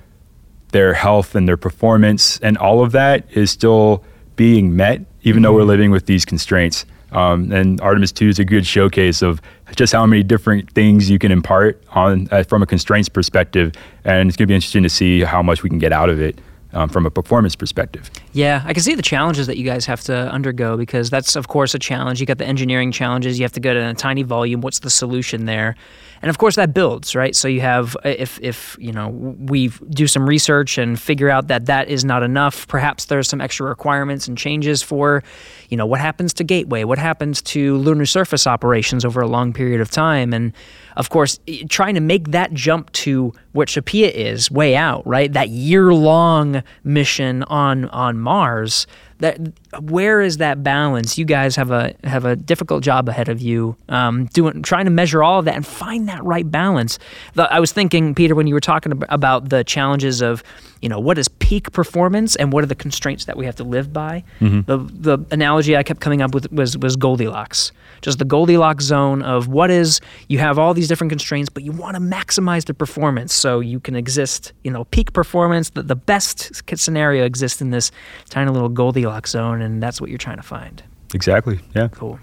their 0.73 0.95
health 0.95 1.35
and 1.35 1.49
their 1.49 1.57
performance, 1.57 2.39
and 2.41 2.57
all 2.59 2.83
of 2.83 2.93
that 2.93 3.25
is 3.33 3.51
still 3.51 4.05
being 4.37 4.77
met, 4.77 5.03
even 5.23 5.39
mm-hmm. 5.39 5.43
though 5.43 5.55
we're 5.55 5.61
mm-hmm. 5.61 5.69
living 5.69 5.91
with 5.91 6.07
these 6.07 6.25
constraints. 6.25 6.87
Um, 7.11 7.51
and 7.53 7.81
Artemis 7.81 8.13
2 8.13 8.29
is 8.29 8.39
a 8.39 8.45
good 8.45 8.67
showcase 8.67 9.23
of 9.23 9.41
just 9.77 9.95
how 9.95 10.05
many 10.05 10.23
different 10.23 10.71
things 10.73 11.09
you 11.11 11.19
can 11.19 11.33
impart 11.33 11.83
on 11.91 12.29
uh, 12.31 12.43
from 12.45 12.63
a 12.63 12.67
constraints 12.67 13.09
perspective. 13.09 13.73
And 14.05 14.29
it's 14.29 14.37
going 14.37 14.45
to 14.45 14.49
be 14.51 14.55
interesting 14.55 14.83
to 14.83 14.91
see 14.91 15.23
how 15.23 15.43
much 15.43 15.63
we 15.63 15.71
can 15.71 15.79
get 15.79 15.93
out 15.93 16.11
of 16.11 16.21
it 16.21 16.39
um, 16.73 16.89
from 16.89 17.07
a 17.07 17.11
performance 17.11 17.57
perspective. 17.57 18.11
Yeah, 18.33 18.63
I 18.67 18.73
can 18.75 18.83
see 18.83 18.95
the 18.95 19.03
challenges 19.03 19.47
that 19.47 19.57
you 19.57 19.65
guys 19.65 19.87
have 19.87 20.03
to 20.03 20.15
undergo 20.29 20.77
because 20.77 21.09
that's, 21.09 21.35
of 21.35 21.49
course, 21.49 21.75
a 21.75 21.79
challenge. 21.79 22.21
You 22.21 22.27
got 22.27 22.39
the 22.39 22.45
engineering 22.47 22.93
challenges. 22.93 23.39
You 23.39 23.45
have 23.45 23.53
to 23.53 23.61
go 23.61 23.73
to 23.73 23.81
a 23.91 23.95
tiny 23.95 24.23
volume. 24.23 24.61
What's 24.61 24.81
the 24.81 24.91
solution 24.91 25.47
there? 25.47 25.77
And 26.21 26.29
of 26.31 26.39
course, 26.39 26.57
that 26.57 26.75
builds, 26.75 27.15
right? 27.15 27.35
So 27.35 27.47
you 27.47 27.61
have, 27.61 27.95
uh, 28.05 28.09
if 28.09 28.41
if 28.43 28.77
you 28.81 28.91
know, 28.91 29.07
we 29.09 29.69
do 29.69 30.09
some 30.09 30.29
research 30.29 30.77
and 30.77 30.99
figure 30.99 31.31
out 31.31 31.47
that 31.47 31.67
that 31.67 31.89
is 31.89 32.05
not 32.05 32.25
enough. 32.25 32.67
Perhaps 32.67 33.05
there's 33.05 33.29
some 33.29 33.41
extra 33.41 33.67
requirements 33.69 34.27
and 34.27 34.37
changes 34.37 34.83
for, 34.83 35.23
you 35.69 35.77
know, 35.77 35.87
what 35.87 36.01
happens 36.01 36.33
to 36.35 36.45
Gateway, 36.45 36.83
what 36.83 36.99
happens 36.99 37.41
to 37.43 37.77
lunar 37.77 38.05
surface 38.05 38.49
operations 38.49 39.05
over 39.05 39.21
a 39.21 39.29
long 39.29 39.53
period 39.53 39.81
of 39.81 39.93
time, 39.93 40.33
and 40.33 40.53
of 40.97 41.09
course, 41.09 41.39
trying 41.69 41.95
to 41.95 42.01
make 42.01 42.33
that 42.33 42.53
jump 42.53 42.91
to 42.93 43.33
what 43.53 43.69
CHAPEA 43.69 44.11
is 44.11 44.51
way 44.51 44.75
out, 44.75 45.07
right? 45.07 45.33
That 45.33 45.51
year 45.51 45.95
long 45.95 46.58
mission 46.85 47.43
on 47.45 47.87
on 47.87 48.19
Mars 48.19 48.87
that 49.19 49.39
where 49.81 50.21
is 50.21 50.37
that 50.39 50.63
balance? 50.63 51.19
You 51.19 51.25
guys 51.25 51.57
have 51.57 51.71
a 51.71 51.95
have 52.05 52.25
a 52.25 52.37
difficult 52.37 52.83
job 52.85 53.09
ahead 53.09 53.29
of 53.29 53.41
you, 53.41 53.77
um, 53.89 54.27
doing 54.27 54.63
trying 54.63 54.85
to 54.85 54.91
measure 54.91 55.23
all 55.23 55.39
of 55.41 55.45
that 55.47 55.55
and 55.57 55.67
find 55.67 56.09
that 56.09 56.25
right 56.25 56.49
balance. 56.49 56.99
The, 57.35 57.53
I 57.53 57.59
was 57.61 57.73
thinking, 57.73 58.15
Peter, 58.15 58.35
when 58.35 58.47
you 58.47 58.55
were 58.55 58.61
talking 58.61 58.93
about 59.09 59.49
the 59.51 59.65
challenges 59.65 60.21
of, 60.23 60.43
you 60.83 60.89
know, 60.89 61.01
what 61.01 61.19
is 61.19 61.29
peak 61.29 61.73
performance 61.73 62.37
and 62.37 62.53
what 62.53 62.63
are 62.63 62.67
the 62.69 62.75
constraints 62.77 63.25
that 63.27 63.37
we 63.37 63.45
have 63.45 63.57
to 63.57 63.65
live 63.65 63.93
by. 63.93 64.23
Mm-hmm. 64.41 64.61
The 64.67 65.17
the 65.19 65.25
analogy 65.33 65.77
I 65.77 65.83
kept 65.83 66.01
coming 66.01 66.23
up 66.23 66.33
with 66.35 66.51
was 66.53 66.79
was 66.79 66.95
Goldilocks, 66.97 67.73
just 68.03 68.19
the 68.21 68.25
Goldilocks 68.25 68.85
zone 68.85 69.23
of 69.23 69.49
what 69.49 69.71
is 69.71 70.01
you 70.29 70.39
have 70.39 70.59
all 70.61 70.75
these 70.75 70.87
different 70.89 71.11
constraints, 71.11 71.49
but 71.51 71.63
you 71.65 71.73
want 71.73 71.97
to 71.97 72.01
maximize 72.01 72.65
the 72.67 72.75
performance 72.75 73.35
so 73.35 73.59
you 73.61 73.81
can 73.81 73.97
exist, 73.97 74.53
you 74.63 74.71
know, 74.71 74.85
peak 74.85 75.13
performance. 75.13 75.71
The, 75.71 75.83
the 75.83 75.97
best 75.97 76.53
scenario 76.79 77.25
exists 77.25 77.61
in 77.61 77.71
this 77.71 77.91
tiny 78.31 78.51
little 78.53 78.69
Goldilocks 78.69 79.08
zone, 79.27 79.63
and 79.63 79.83
that's 79.83 80.01
what 80.01 80.11
you're 80.11 80.19
trying 80.19 80.37
to 80.37 80.43
find. 80.43 80.83
Exactly. 81.15 81.61
Yeah. 81.75 81.89
Cool. 81.89 82.19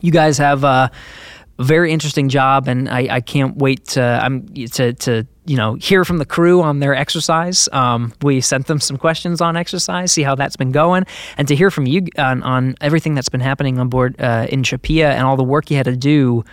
You 0.00 0.12
guys 0.12 0.38
have 0.38 0.64
uh, 0.64 0.88
a 1.58 1.62
very 1.62 1.90
interesting 1.92 2.28
job, 2.28 2.68
and 2.68 2.88
I, 2.88 3.16
I 3.16 3.20
can't 3.20 3.56
wait 3.56 3.84
to 3.88 4.02
I'm 4.02 4.36
um, 4.36 4.54
to 4.66 4.92
to 4.92 5.26
you 5.46 5.56
know 5.56 5.74
hear 5.74 6.04
from 6.04 6.18
the 6.18 6.26
crew 6.26 6.62
on 6.62 6.80
their 6.80 6.94
exercise. 6.94 7.68
Um, 7.72 8.12
we 8.22 8.40
sent 8.40 8.66
them 8.66 8.80
some 8.80 8.96
questions 8.96 9.40
on 9.40 9.56
exercise, 9.56 10.12
see 10.12 10.22
how 10.22 10.34
that's 10.34 10.56
been 10.56 10.72
going, 10.72 11.04
and 11.36 11.48
to 11.48 11.54
hear 11.54 11.70
from 11.70 11.86
you 11.86 12.02
on, 12.18 12.42
on 12.42 12.74
everything 12.80 13.14
that's 13.14 13.30
been 13.30 13.40
happening 13.40 13.78
on 13.78 13.88
board 13.88 14.16
uh, 14.20 14.46
in 14.48 14.62
CHAPEA 14.62 15.10
and 15.12 15.26
all 15.26 15.36
the 15.36 15.44
work 15.44 15.70
you 15.70 15.76
had 15.76 15.86
to 15.86 15.96
do 15.96 16.44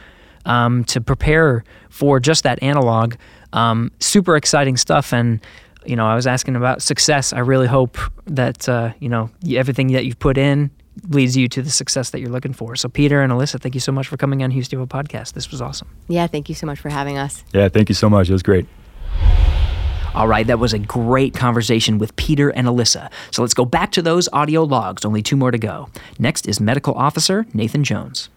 um, 0.45 0.83
to 0.85 0.99
prepare 1.01 1.63
for 1.89 2.19
just 2.19 2.43
that 2.43 2.61
analog. 2.63 3.15
Um, 3.53 3.91
super 3.99 4.35
exciting 4.35 4.77
stuff, 4.77 5.13
and 5.13 5.39
you 5.85 5.95
know, 5.95 6.05
I 6.07 6.15
was 6.15 6.27
asking 6.27 6.55
about 6.55 6.81
success. 6.81 7.33
I 7.33 7.39
really 7.39 7.67
hope 7.67 7.97
that, 8.25 8.67
uh, 8.67 8.93
you 8.99 9.09
know, 9.09 9.29
everything 9.55 9.91
that 9.93 10.05
you've 10.05 10.19
put 10.19 10.37
in 10.37 10.71
leads 11.09 11.35
you 11.35 11.47
to 11.49 11.61
the 11.61 11.69
success 11.71 12.11
that 12.11 12.19
you're 12.19 12.29
looking 12.29 12.53
for. 12.53 12.75
So, 12.75 12.87
Peter 12.89 13.21
and 13.21 13.31
Alyssa, 13.31 13.59
thank 13.59 13.75
you 13.75 13.81
so 13.81 13.91
much 13.91 14.07
for 14.07 14.17
coming 14.17 14.43
on 14.43 14.51
Hughes 14.51 14.69
Devo 14.69 14.87
Podcast. 14.87 15.33
This 15.33 15.51
was 15.51 15.61
awesome. 15.61 15.89
Yeah, 16.07 16.27
thank 16.27 16.49
you 16.49 16.55
so 16.55 16.65
much 16.65 16.79
for 16.79 16.89
having 16.89 17.17
us. 17.17 17.43
Yeah, 17.53 17.67
thank 17.69 17.89
you 17.89 17.95
so 17.95 18.09
much. 18.09 18.29
It 18.29 18.33
was 18.33 18.43
great. 18.43 18.65
All 20.13 20.27
right, 20.27 20.45
that 20.45 20.59
was 20.59 20.73
a 20.73 20.79
great 20.79 21.33
conversation 21.33 21.97
with 21.97 22.15
Peter 22.17 22.49
and 22.49 22.67
Alyssa. 22.67 23.09
So 23.31 23.41
let's 23.41 23.55
go 23.55 23.65
back 23.65 23.91
to 23.93 24.01
those 24.03 24.29
audio 24.31 24.61
logs. 24.63 25.05
Only 25.05 25.23
two 25.23 25.35
more 25.35 25.49
to 25.49 25.57
go. 25.57 25.89
Next 26.19 26.47
is 26.47 26.59
medical 26.59 26.93
officer 26.93 27.47
Nathan 27.51 27.83
Jones. 27.83 28.29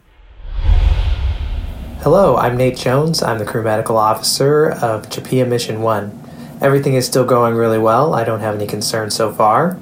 Hello, 1.99 2.35
I'm 2.35 2.57
Nate 2.57 2.77
Jones. 2.77 3.21
I'm 3.21 3.37
the 3.37 3.45
crew 3.45 3.61
medical 3.61 3.95
officer 3.95 4.71
of 4.71 5.07
CHAPEA 5.09 5.47
Mission 5.47 5.83
1. 5.83 6.23
Everything 6.59 6.95
is 6.95 7.05
still 7.05 7.23
going 7.25 7.53
really 7.53 7.77
well. 7.77 8.15
I 8.15 8.23
don't 8.23 8.39
have 8.39 8.55
any 8.55 8.65
concerns 8.65 9.13
so 9.13 9.31
far. 9.31 9.77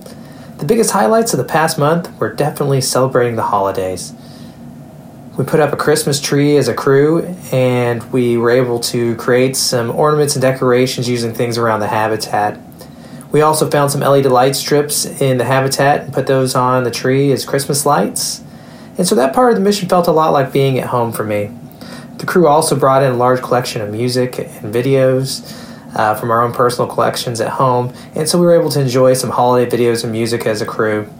The 0.57 0.65
biggest 0.65 0.91
highlights 0.91 1.34
of 1.34 1.38
the 1.39 1.45
past 1.45 1.80
month 1.80 2.11
were 2.19 2.34
definitely 2.34 2.82
celebrating 2.82 3.38
the 3.38 3.43
holidays. 3.43 4.13
We 5.38 5.45
put 5.45 5.61
up 5.61 5.71
a 5.71 5.78
Christmas 5.78 6.19
tree 6.19 6.57
as 6.57 6.67
a 6.67 6.73
crew, 6.73 7.23
and 7.51 8.09
we 8.11 8.38
were 8.38 8.51
able 8.51 8.80
to 8.82 9.15
create 9.15 9.55
some 9.55 9.89
ornaments 9.91 10.36
and 10.36 10.41
decorations 10.41 11.07
using 11.07 11.34
things 11.34 11.57
around 11.57 11.80
the 11.80 11.88
habitat. 11.88 12.59
We 13.32 13.39
also 13.41 13.69
found 13.69 13.91
some 13.91 14.01
LED 14.01 14.26
light 14.26 14.55
strips 14.55 15.05
in 15.05 15.38
the 15.38 15.45
habitat 15.45 16.01
and 16.05 16.13
put 16.13 16.28
those 16.28 16.55
on 16.55 16.84
the 16.84 16.91
tree 16.91 17.32
as 17.32 17.45
Christmas 17.45 17.86
lights. 17.86 18.41
And 18.97 19.07
so 19.07 19.15
that 19.15 19.34
part 19.34 19.51
of 19.51 19.57
the 19.57 19.63
mission 19.63 19.88
felt 19.89 20.07
a 20.07 20.11
lot 20.11 20.32
like 20.34 20.51
being 20.53 20.78
at 20.80 20.88
home 20.88 21.11
for 21.13 21.23
me. 21.23 21.51
The 22.17 22.26
crew 22.26 22.47
also 22.47 22.78
brought 22.78 23.03
in 23.03 23.11
a 23.13 23.17
large 23.17 23.41
collection 23.41 23.82
of 23.82 23.89
music 23.89 24.38
and 24.39 24.73
videos 24.73 25.61
uh, 25.96 26.14
from 26.14 26.30
our 26.30 26.43
own 26.43 26.52
personal 26.54 26.88
collections 26.88 27.39
at 27.41 27.50
home, 27.50 27.93
and 28.16 28.28
so 28.28 28.38
we 28.38 28.46
were 28.46 28.60
able 28.60 28.70
to 28.70 28.82
enjoy 28.82 29.14
some 29.14 29.30
holiday 29.30 29.70
videos 29.76 30.04
and 30.04 30.12
music 30.12 30.46
as 30.46 30.62
a 30.62 30.66
crew. 30.66 31.12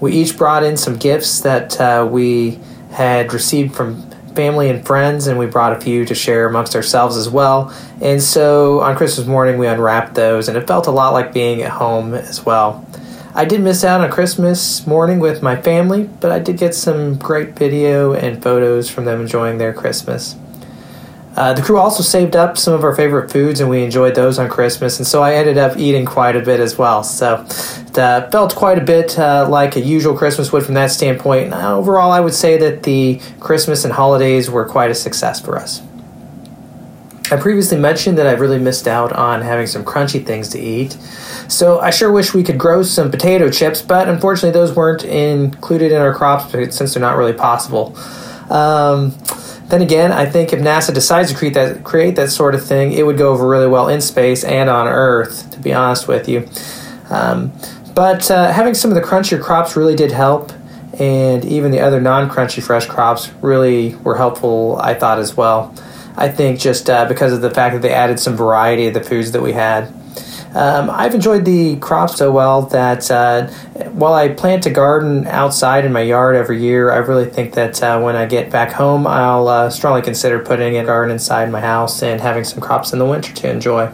We 0.00 0.12
each 0.12 0.38
brought 0.38 0.62
in 0.62 0.76
some 0.76 0.96
gifts 0.96 1.40
that 1.40 1.78
uh, 1.80 2.08
we 2.10 2.58
had 2.92 3.32
received 3.34 3.74
from 3.74 4.08
family 4.34 4.70
and 4.70 4.86
friends, 4.86 5.26
and 5.26 5.38
we 5.38 5.46
brought 5.46 5.76
a 5.76 5.80
few 5.80 6.04
to 6.06 6.14
share 6.14 6.46
amongst 6.48 6.76
ourselves 6.76 7.16
as 7.16 7.28
well. 7.28 7.74
And 8.00 8.22
so 8.22 8.80
on 8.80 8.96
Christmas 8.96 9.26
morning, 9.26 9.58
we 9.58 9.66
unwrapped 9.66 10.14
those, 10.14 10.48
and 10.48 10.56
it 10.56 10.66
felt 10.68 10.86
a 10.86 10.90
lot 10.92 11.12
like 11.12 11.32
being 11.34 11.62
at 11.62 11.70
home 11.72 12.14
as 12.14 12.46
well. 12.46 12.86
I 13.34 13.44
did 13.44 13.60
miss 13.60 13.84
out 13.84 14.00
on 14.00 14.10
Christmas 14.10 14.86
morning 14.86 15.18
with 15.18 15.42
my 15.42 15.60
family, 15.60 16.04
but 16.20 16.30
I 16.32 16.38
did 16.38 16.58
get 16.58 16.74
some 16.74 17.16
great 17.16 17.50
video 17.56 18.12
and 18.12 18.42
photos 18.42 18.88
from 18.88 19.04
them 19.04 19.20
enjoying 19.22 19.58
their 19.58 19.72
Christmas. 19.72 20.36
Uh, 21.36 21.52
the 21.54 21.62
crew 21.62 21.76
also 21.78 22.02
saved 22.02 22.34
up 22.34 22.58
some 22.58 22.74
of 22.74 22.82
our 22.82 22.94
favorite 22.94 23.30
foods, 23.30 23.60
and 23.60 23.70
we 23.70 23.84
enjoyed 23.84 24.14
those 24.16 24.38
on 24.38 24.48
Christmas. 24.48 24.98
And 24.98 25.06
so 25.06 25.22
I 25.22 25.34
ended 25.34 25.58
up 25.58 25.76
eating 25.78 26.04
quite 26.04 26.34
a 26.34 26.40
bit 26.42 26.58
as 26.58 26.76
well. 26.76 27.04
So 27.04 27.42
it 27.48 27.98
uh, 27.98 28.28
felt 28.30 28.54
quite 28.56 28.78
a 28.78 28.84
bit 28.84 29.18
uh, 29.18 29.46
like 29.48 29.76
a 29.76 29.80
usual 29.80 30.16
Christmas 30.16 30.52
would 30.52 30.64
from 30.64 30.74
that 30.74 30.90
standpoint. 30.90 31.46
And 31.46 31.54
uh, 31.54 31.76
overall, 31.76 32.10
I 32.10 32.20
would 32.20 32.34
say 32.34 32.56
that 32.58 32.82
the 32.82 33.20
Christmas 33.38 33.84
and 33.84 33.92
holidays 33.92 34.50
were 34.50 34.64
quite 34.68 34.90
a 34.90 34.94
success 34.94 35.40
for 35.40 35.56
us. 35.56 35.82
I 37.32 37.36
previously 37.36 37.78
mentioned 37.78 38.18
that 38.18 38.26
I 38.26 38.32
really 38.32 38.58
missed 38.58 38.88
out 38.88 39.12
on 39.12 39.42
having 39.42 39.68
some 39.68 39.84
crunchy 39.84 40.26
things 40.26 40.48
to 40.48 40.58
eat, 40.58 40.94
so 41.48 41.78
I 41.78 41.90
sure 41.90 42.10
wish 42.10 42.34
we 42.34 42.42
could 42.42 42.58
grow 42.58 42.82
some 42.82 43.08
potato 43.08 43.48
chips, 43.52 43.82
but 43.82 44.08
unfortunately, 44.08 44.50
those 44.50 44.74
weren't 44.74 45.04
included 45.04 45.92
in 45.92 45.98
our 45.98 46.12
crops 46.12 46.50
since 46.50 46.94
they're 46.94 47.00
not 47.00 47.16
really 47.16 47.32
possible. 47.32 47.96
Um, 48.52 49.12
then 49.70 49.82
again, 49.82 50.10
I 50.10 50.26
think 50.26 50.52
if 50.52 50.58
NASA 50.58 50.92
decides 50.92 51.30
to 51.30 51.38
create 51.38 51.54
that 51.54 51.84
create 51.84 52.16
that 52.16 52.30
sort 52.30 52.56
of 52.56 52.66
thing, 52.66 52.92
it 52.92 53.06
would 53.06 53.16
go 53.16 53.30
over 53.30 53.48
really 53.48 53.68
well 53.68 53.86
in 53.88 54.00
space 54.00 54.42
and 54.42 54.68
on 54.68 54.88
Earth. 54.88 55.48
To 55.52 55.60
be 55.60 55.72
honest 55.72 56.08
with 56.08 56.28
you, 56.28 56.48
um, 57.08 57.52
but 57.94 58.28
uh, 58.32 58.50
having 58.52 58.74
some 58.74 58.90
of 58.90 58.96
the 58.96 59.00
crunchier 59.00 59.40
crops 59.40 59.76
really 59.76 59.94
did 59.94 60.10
help, 60.10 60.50
and 60.98 61.44
even 61.44 61.70
the 61.70 61.78
other 61.78 62.00
non-crunchy 62.00 62.60
fresh 62.60 62.86
crops 62.86 63.30
really 63.42 63.94
were 63.96 64.16
helpful. 64.16 64.76
I 64.82 64.94
thought 64.94 65.20
as 65.20 65.36
well. 65.36 65.72
I 66.16 66.28
think 66.30 66.58
just 66.58 66.90
uh, 66.90 67.04
because 67.04 67.32
of 67.32 67.40
the 67.40 67.50
fact 67.50 67.74
that 67.74 67.82
they 67.82 67.92
added 67.94 68.18
some 68.18 68.34
variety 68.36 68.88
of 68.88 68.94
the 68.94 69.04
foods 69.04 69.30
that 69.32 69.40
we 69.40 69.52
had. 69.52 69.94
Um, 70.54 70.90
I've 70.90 71.14
enjoyed 71.14 71.44
the 71.44 71.76
crop 71.76 72.10
so 72.10 72.32
well 72.32 72.62
that 72.62 73.08
uh, 73.08 73.46
while 73.92 74.14
I 74.14 74.30
plant 74.30 74.66
a 74.66 74.70
garden 74.70 75.24
outside 75.28 75.84
in 75.84 75.92
my 75.92 76.00
yard 76.02 76.34
every 76.34 76.60
year, 76.60 76.90
I 76.90 76.96
really 76.96 77.30
think 77.30 77.54
that 77.54 77.80
uh, 77.80 78.00
when 78.00 78.16
I 78.16 78.26
get 78.26 78.50
back 78.50 78.72
home, 78.72 79.06
I'll 79.06 79.46
uh, 79.46 79.70
strongly 79.70 80.02
consider 80.02 80.40
putting 80.40 80.76
a 80.76 80.84
garden 80.84 81.12
inside 81.12 81.52
my 81.52 81.60
house 81.60 82.02
and 82.02 82.20
having 82.20 82.42
some 82.42 82.60
crops 82.60 82.92
in 82.92 82.98
the 82.98 83.04
winter 83.06 83.32
to 83.32 83.50
enjoy. 83.50 83.92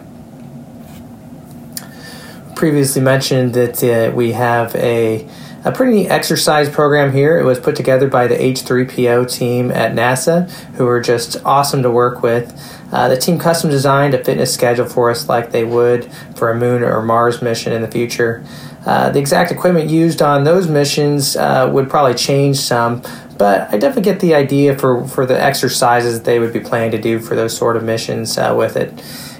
Previously 2.55 3.03
mentioned 3.03 3.53
that 3.53 3.83
uh, 3.83 4.15
we 4.15 4.31
have 4.31 4.75
a 4.75 5.27
a 5.65 5.71
pretty 5.71 5.91
neat 5.93 6.07
exercise 6.07 6.69
program 6.69 7.11
here. 7.11 7.37
It 7.37 7.43
was 7.43 7.59
put 7.59 7.75
together 7.75 8.07
by 8.07 8.27
the 8.27 8.35
H3PO 8.35 9.29
team 9.29 9.69
at 9.69 9.91
NASA, 9.91 10.49
who 10.75 10.87
are 10.87 11.01
just 11.01 11.35
awesome 11.43 11.81
to 11.83 11.91
work 11.91 12.23
with. 12.23 12.57
Uh, 12.91 13.09
the 13.09 13.17
team 13.17 13.37
custom 13.37 13.69
designed 13.69 14.13
a 14.13 14.23
fitness 14.23 14.53
schedule 14.53 14.85
for 14.85 15.09
us 15.09 15.27
like 15.27 15.51
they 15.51 15.63
would 15.63 16.09
for 16.35 16.49
a 16.51 16.55
moon 16.55 16.83
or 16.83 17.01
Mars 17.01 17.41
mission 17.41 17.73
in 17.73 17.81
the 17.81 17.87
future. 17.87 18.43
Uh, 18.85 19.09
the 19.09 19.19
exact 19.19 19.51
equipment 19.51 19.89
used 19.89 20.21
on 20.21 20.45
those 20.45 20.67
missions 20.69 21.35
uh, 21.35 21.69
would 21.71 21.89
probably 21.89 22.13
change 22.13 22.55
some, 22.55 23.01
but 23.37 23.67
I 23.73 23.77
definitely 23.77 24.03
get 24.09 24.21
the 24.21 24.33
idea 24.33 24.77
for, 24.77 25.05
for 25.05 25.25
the 25.25 25.39
exercises 25.41 26.23
they 26.23 26.39
would 26.39 26.53
be 26.53 26.61
planning 26.61 26.91
to 26.91 26.97
do 27.01 27.19
for 27.19 27.35
those 27.35 27.55
sort 27.57 27.75
of 27.75 27.83
missions 27.83 28.37
uh, 28.37 28.55
with 28.57 28.77
it. 28.77 28.93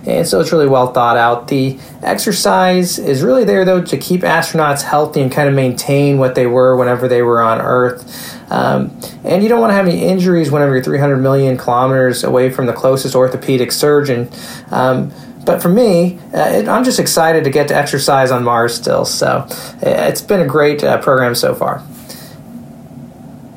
And 0.07 0.25
so 0.25 0.39
it's 0.39 0.53
really 0.53 0.67
well 0.67 0.93
thought 0.93 1.17
out. 1.17 1.49
The 1.49 1.77
exercise 2.01 2.97
is 2.97 3.21
really 3.21 3.43
there, 3.43 3.65
though, 3.65 3.83
to 3.83 3.97
keep 3.97 4.21
astronauts 4.21 4.81
healthy 4.81 5.21
and 5.21 5.29
kind 5.29 5.49
of 5.49 5.53
maintain 5.53 6.17
what 6.17 6.33
they 6.33 6.47
were 6.47 6.77
whenever 6.77 7.09
they 7.09 7.21
were 7.21 7.41
on 7.41 7.59
Earth. 7.59 8.49
Um, 8.49 8.97
and 9.25 9.43
you 9.43 9.49
don't 9.49 9.59
want 9.59 9.71
to 9.71 9.75
have 9.75 9.85
any 9.85 10.05
injuries 10.05 10.49
whenever 10.49 10.73
you're 10.73 10.83
300 10.83 11.17
million 11.17 11.57
kilometers 11.57 12.23
away 12.23 12.49
from 12.49 12.67
the 12.67 12.73
closest 12.73 13.15
orthopedic 13.15 13.73
surgeon. 13.73 14.29
Um, 14.71 15.11
but 15.43 15.61
for 15.61 15.69
me, 15.69 16.19
uh, 16.33 16.39
it, 16.53 16.67
I'm 16.69 16.85
just 16.85 16.99
excited 17.01 17.43
to 17.43 17.49
get 17.49 17.67
to 17.67 17.75
exercise 17.75 18.31
on 18.31 18.45
Mars 18.45 18.73
still. 18.75 19.03
So 19.03 19.27
uh, 19.27 19.75
it's 19.81 20.21
been 20.21 20.39
a 20.39 20.47
great 20.47 20.83
uh, 20.85 21.01
program 21.01 21.35
so 21.35 21.53
far. 21.53 21.85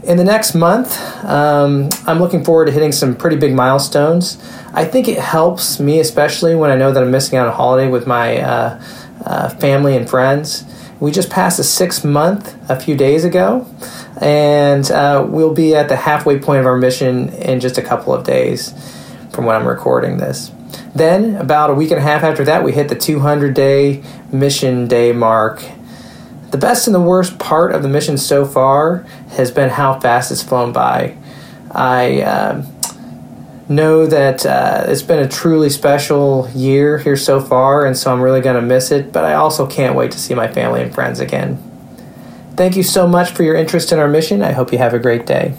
In 0.03 0.17
the 0.17 0.25
next 0.25 0.55
month, 0.57 0.99
um, 1.25 1.89
I'm 2.07 2.19
looking 2.19 2.43
forward 2.43 2.65
to 2.67 2.73
hitting 2.73 2.91
some 2.91 3.15
pretty 3.15 3.37
big 3.37 3.55
milestones. 3.55 4.39
I 4.73 4.85
think 4.85 5.09
it 5.09 5.19
helps 5.19 5.81
me, 5.81 5.99
especially 5.99 6.55
when 6.55 6.71
I 6.71 6.77
know 6.77 6.93
that 6.93 7.03
I'm 7.03 7.11
missing 7.11 7.37
out 7.39 7.47
on 7.49 7.53
a 7.53 7.57
holiday 7.57 7.91
with 7.91 8.07
my 8.07 8.39
uh, 8.39 8.83
uh, 9.27 9.49
family 9.51 9.97
and 9.97 10.09
friends. 10.09 10.65
We 11.01 11.11
just 11.11 11.31
passed 11.31 11.59
a 11.59 11.65
six 11.65 12.05
month 12.05 12.55
a 12.71 12.79
few 12.79 12.95
days 12.95 13.25
ago, 13.25 13.67
and 14.21 14.89
uh, 14.91 15.27
we'll 15.29 15.55
be 15.55 15.75
at 15.75 15.89
the 15.89 15.97
halfway 15.97 16.39
point 16.39 16.61
of 16.61 16.67
our 16.67 16.77
mission 16.77 17.31
in 17.31 17.59
just 17.59 17.79
a 17.79 17.83
couple 17.83 18.15
of 18.15 18.23
days 18.25 18.71
from 19.33 19.45
when 19.47 19.57
I'm 19.57 19.67
recording 19.67 20.19
this. 20.19 20.53
Then, 20.95 21.35
about 21.37 21.71
a 21.71 21.75
week 21.75 21.91
and 21.91 21.99
a 21.99 22.03
half 22.03 22.23
after 22.23 22.45
that, 22.45 22.63
we 22.63 22.73
hit 22.73 22.89
the 22.89 22.95
200 22.97 23.55
day 23.55 24.03
mission 24.33 24.87
day 24.87 25.13
mark. 25.13 25.65
The 26.53 26.59
best 26.59 26.87
and 26.87 26.95
the 26.95 27.01
worst 27.01 27.39
part 27.39 27.73
of 27.73 27.83
the 27.83 27.89
mission 27.89 28.19
so 28.19 28.45
far 28.45 28.99
has 29.31 29.51
been 29.51 29.71
how 29.71 29.99
fast 30.01 30.31
it's 30.31 30.43
flown 30.43 30.73
by. 30.73 31.17
I 31.71 32.23
um, 32.23 32.73
know 33.71 34.05
that 34.07 34.45
uh, 34.45 34.85
it's 34.89 35.03
been 35.03 35.21
a 35.21 35.29
truly 35.29 35.71
special 35.71 36.51
year 36.55 36.99
here 36.99 37.17
so 37.17 37.41
far, 37.41 37.87
and 37.87 37.97
so 37.97 38.13
I'm 38.13 38.21
really 38.21 38.41
going 38.41 38.57
to 38.57 38.63
miss 38.63 38.91
it, 38.91 39.13
but 39.13 39.25
I 39.25 39.35
also 39.35 39.67
can't 39.67 39.95
wait 39.95 40.11
to 40.11 40.19
see 40.19 40.35
my 40.35 40.49
family 40.49 40.83
and 40.83 40.93
friends 40.93 41.21
again. 41.21 41.57
Thank 42.57 42.77
you 42.77 42.83
so 42.83 43.07
much 43.07 43.31
for 43.31 43.43
your 43.45 43.55
interest 43.55 43.93
in 43.93 43.99
our 44.01 44.09
mission. 44.09 44.43
I 44.43 44.53
hope 44.53 44.73
you 44.73 44.79
have 44.79 44.93
a 44.93 44.99
great 44.99 45.25
day. 45.25 45.55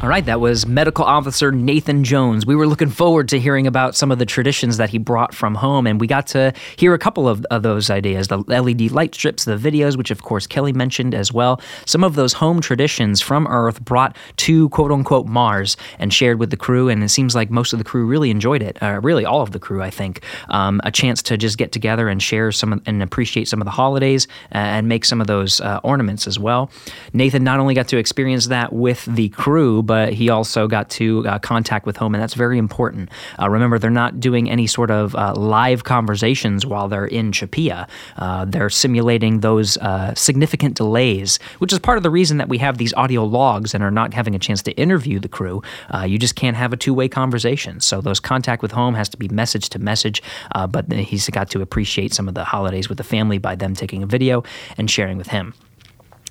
All 0.00 0.08
right, 0.08 0.24
that 0.26 0.38
was 0.40 0.64
medical 0.64 1.04
officer 1.04 1.50
Nathan 1.50 2.04
Jones. 2.04 2.46
We 2.46 2.54
were 2.54 2.68
looking 2.68 2.88
forward 2.88 3.28
to 3.30 3.40
hearing 3.40 3.66
about 3.66 3.96
some 3.96 4.12
of 4.12 4.20
the 4.20 4.26
traditions 4.26 4.76
that 4.76 4.90
he 4.90 4.98
brought 4.98 5.34
from 5.34 5.56
home, 5.56 5.88
and 5.88 6.00
we 6.00 6.06
got 6.06 6.28
to 6.28 6.52
hear 6.76 6.94
a 6.94 6.98
couple 7.00 7.28
of, 7.28 7.44
of 7.50 7.64
those 7.64 7.90
ideas 7.90 8.28
the 8.28 8.38
LED 8.38 8.92
light 8.92 9.12
strips, 9.16 9.44
the 9.44 9.56
videos, 9.56 9.96
which 9.98 10.12
of 10.12 10.22
course 10.22 10.46
Kelly 10.46 10.72
mentioned 10.72 11.16
as 11.16 11.32
well. 11.32 11.60
Some 11.84 12.04
of 12.04 12.14
those 12.14 12.32
home 12.32 12.60
traditions 12.60 13.20
from 13.20 13.48
Earth 13.48 13.84
brought 13.84 14.16
to 14.36 14.68
quote 14.68 14.92
unquote 14.92 15.26
Mars 15.26 15.76
and 15.98 16.14
shared 16.14 16.38
with 16.38 16.50
the 16.50 16.56
crew, 16.56 16.88
and 16.88 17.02
it 17.02 17.08
seems 17.08 17.34
like 17.34 17.50
most 17.50 17.72
of 17.72 17.80
the 17.80 17.84
crew 17.84 18.06
really 18.06 18.30
enjoyed 18.30 18.62
it. 18.62 18.80
Uh, 18.80 19.00
really, 19.02 19.24
all 19.24 19.40
of 19.42 19.50
the 19.50 19.58
crew, 19.58 19.82
I 19.82 19.90
think. 19.90 20.22
Um, 20.50 20.80
a 20.84 20.92
chance 20.92 21.24
to 21.24 21.36
just 21.36 21.58
get 21.58 21.72
together 21.72 22.08
and 22.08 22.22
share 22.22 22.52
some 22.52 22.74
of, 22.74 22.82
and 22.86 23.02
appreciate 23.02 23.48
some 23.48 23.60
of 23.60 23.64
the 23.64 23.72
holidays 23.72 24.28
uh, 24.54 24.58
and 24.58 24.86
make 24.86 25.04
some 25.04 25.20
of 25.20 25.26
those 25.26 25.60
uh, 25.60 25.80
ornaments 25.82 26.28
as 26.28 26.38
well. 26.38 26.70
Nathan 27.14 27.42
not 27.42 27.58
only 27.58 27.74
got 27.74 27.88
to 27.88 27.96
experience 27.96 28.46
that 28.46 28.72
with 28.72 29.04
the 29.06 29.30
crew, 29.30 29.82
but 29.88 30.12
he 30.12 30.28
also 30.30 30.68
got 30.68 30.88
to 30.90 31.26
uh, 31.26 31.38
contact 31.40 31.84
with 31.86 31.96
home, 31.96 32.14
and 32.14 32.22
that's 32.22 32.34
very 32.34 32.58
important. 32.58 33.08
Uh, 33.40 33.48
remember, 33.50 33.78
they're 33.78 33.90
not 33.90 34.20
doing 34.20 34.48
any 34.48 34.66
sort 34.68 34.90
of 34.92 35.16
uh, 35.16 35.32
live 35.34 35.82
conversations 35.82 36.64
while 36.64 36.88
they're 36.88 37.06
in 37.06 37.32
CHAPEA. 37.32 37.88
Uh, 38.18 38.44
they're 38.44 38.68
simulating 38.70 39.40
those 39.40 39.78
uh, 39.78 40.14
significant 40.14 40.76
delays, 40.76 41.38
which 41.58 41.72
is 41.72 41.78
part 41.78 41.96
of 41.96 42.02
the 42.02 42.10
reason 42.10 42.36
that 42.36 42.48
we 42.50 42.58
have 42.58 42.76
these 42.78 42.92
audio 42.94 43.24
logs 43.24 43.74
and 43.74 43.82
are 43.82 43.90
not 43.90 44.12
having 44.12 44.34
a 44.34 44.38
chance 44.38 44.62
to 44.62 44.72
interview 44.72 45.18
the 45.18 45.28
crew. 45.28 45.62
you 46.06 46.18
just 46.18 46.36
can't 46.36 46.56
have 46.56 46.72
a 46.72 46.76
two-way 46.76 47.08
conversation, 47.08 47.80
so 47.80 48.00
those 48.02 48.20
contact 48.20 48.60
with 48.62 48.70
home 48.72 48.94
has 48.94 49.08
to 49.08 49.16
be 49.16 49.26
message 49.28 49.70
to 49.70 49.78
message. 49.78 50.22
but 50.70 50.92
he's 50.92 51.28
got 51.30 51.48
to 51.50 51.62
appreciate 51.62 52.12
some 52.12 52.28
of 52.28 52.34
the 52.34 52.44
holidays 52.44 52.90
with 52.90 52.98
the 52.98 53.04
family 53.04 53.38
by 53.38 53.56
them 53.56 53.72
taking 53.74 54.02
a 54.02 54.06
video 54.06 54.44
and 54.76 54.90
sharing 54.90 55.16
with 55.16 55.28
him. 55.28 55.54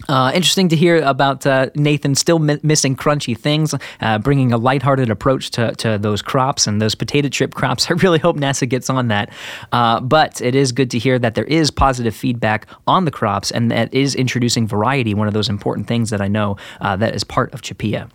Uh, 0.07 0.31
interesting 0.33 0.69
to 0.69 0.75
hear 0.75 0.97
about 0.97 1.45
uh, 1.45 1.69
Nathan 1.75 2.15
still 2.15 2.39
mi- 2.39 2.59
missing 2.63 2.95
crunchy 2.95 3.37
things, 3.37 3.73
uh, 3.99 4.19
bringing 4.19 4.53
a 4.53 4.57
lighthearted 4.57 5.09
approach 5.09 5.49
to, 5.51 5.75
to 5.75 5.97
those 5.97 6.21
crops 6.21 6.65
and 6.67 6.81
those 6.81 6.95
potato 6.95 7.27
chip 7.29 7.53
crops. 7.55 7.89
I 7.89 7.93
really 7.95 8.19
hope 8.19 8.37
NASA 8.37 8.67
gets 8.69 8.89
on 8.89 9.07
that. 9.09 9.29
Uh, 9.71 9.99
but 9.99 10.39
it 10.41 10.55
is 10.55 10.71
good 10.71 10.91
to 10.91 10.99
hear 10.99 11.19
that 11.19 11.35
there 11.35 11.43
is 11.45 11.71
positive 11.71 12.15
feedback 12.15 12.67
on 12.85 13.05
the 13.05 13.11
crops 13.11 13.51
and 13.51 13.71
that 13.71 13.93
is 13.93 14.15
introducing 14.15 14.67
variety, 14.67 15.13
one 15.13 15.27
of 15.27 15.33
those 15.33 15.49
important 15.49 15.87
things 15.87 16.09
that 16.11 16.21
I 16.21 16.27
know 16.27 16.57
uh, 16.79 16.95
that 16.97 17.15
is 17.15 17.23
part 17.23 17.53
of 17.53 17.61
CHAPEA. 17.61 18.09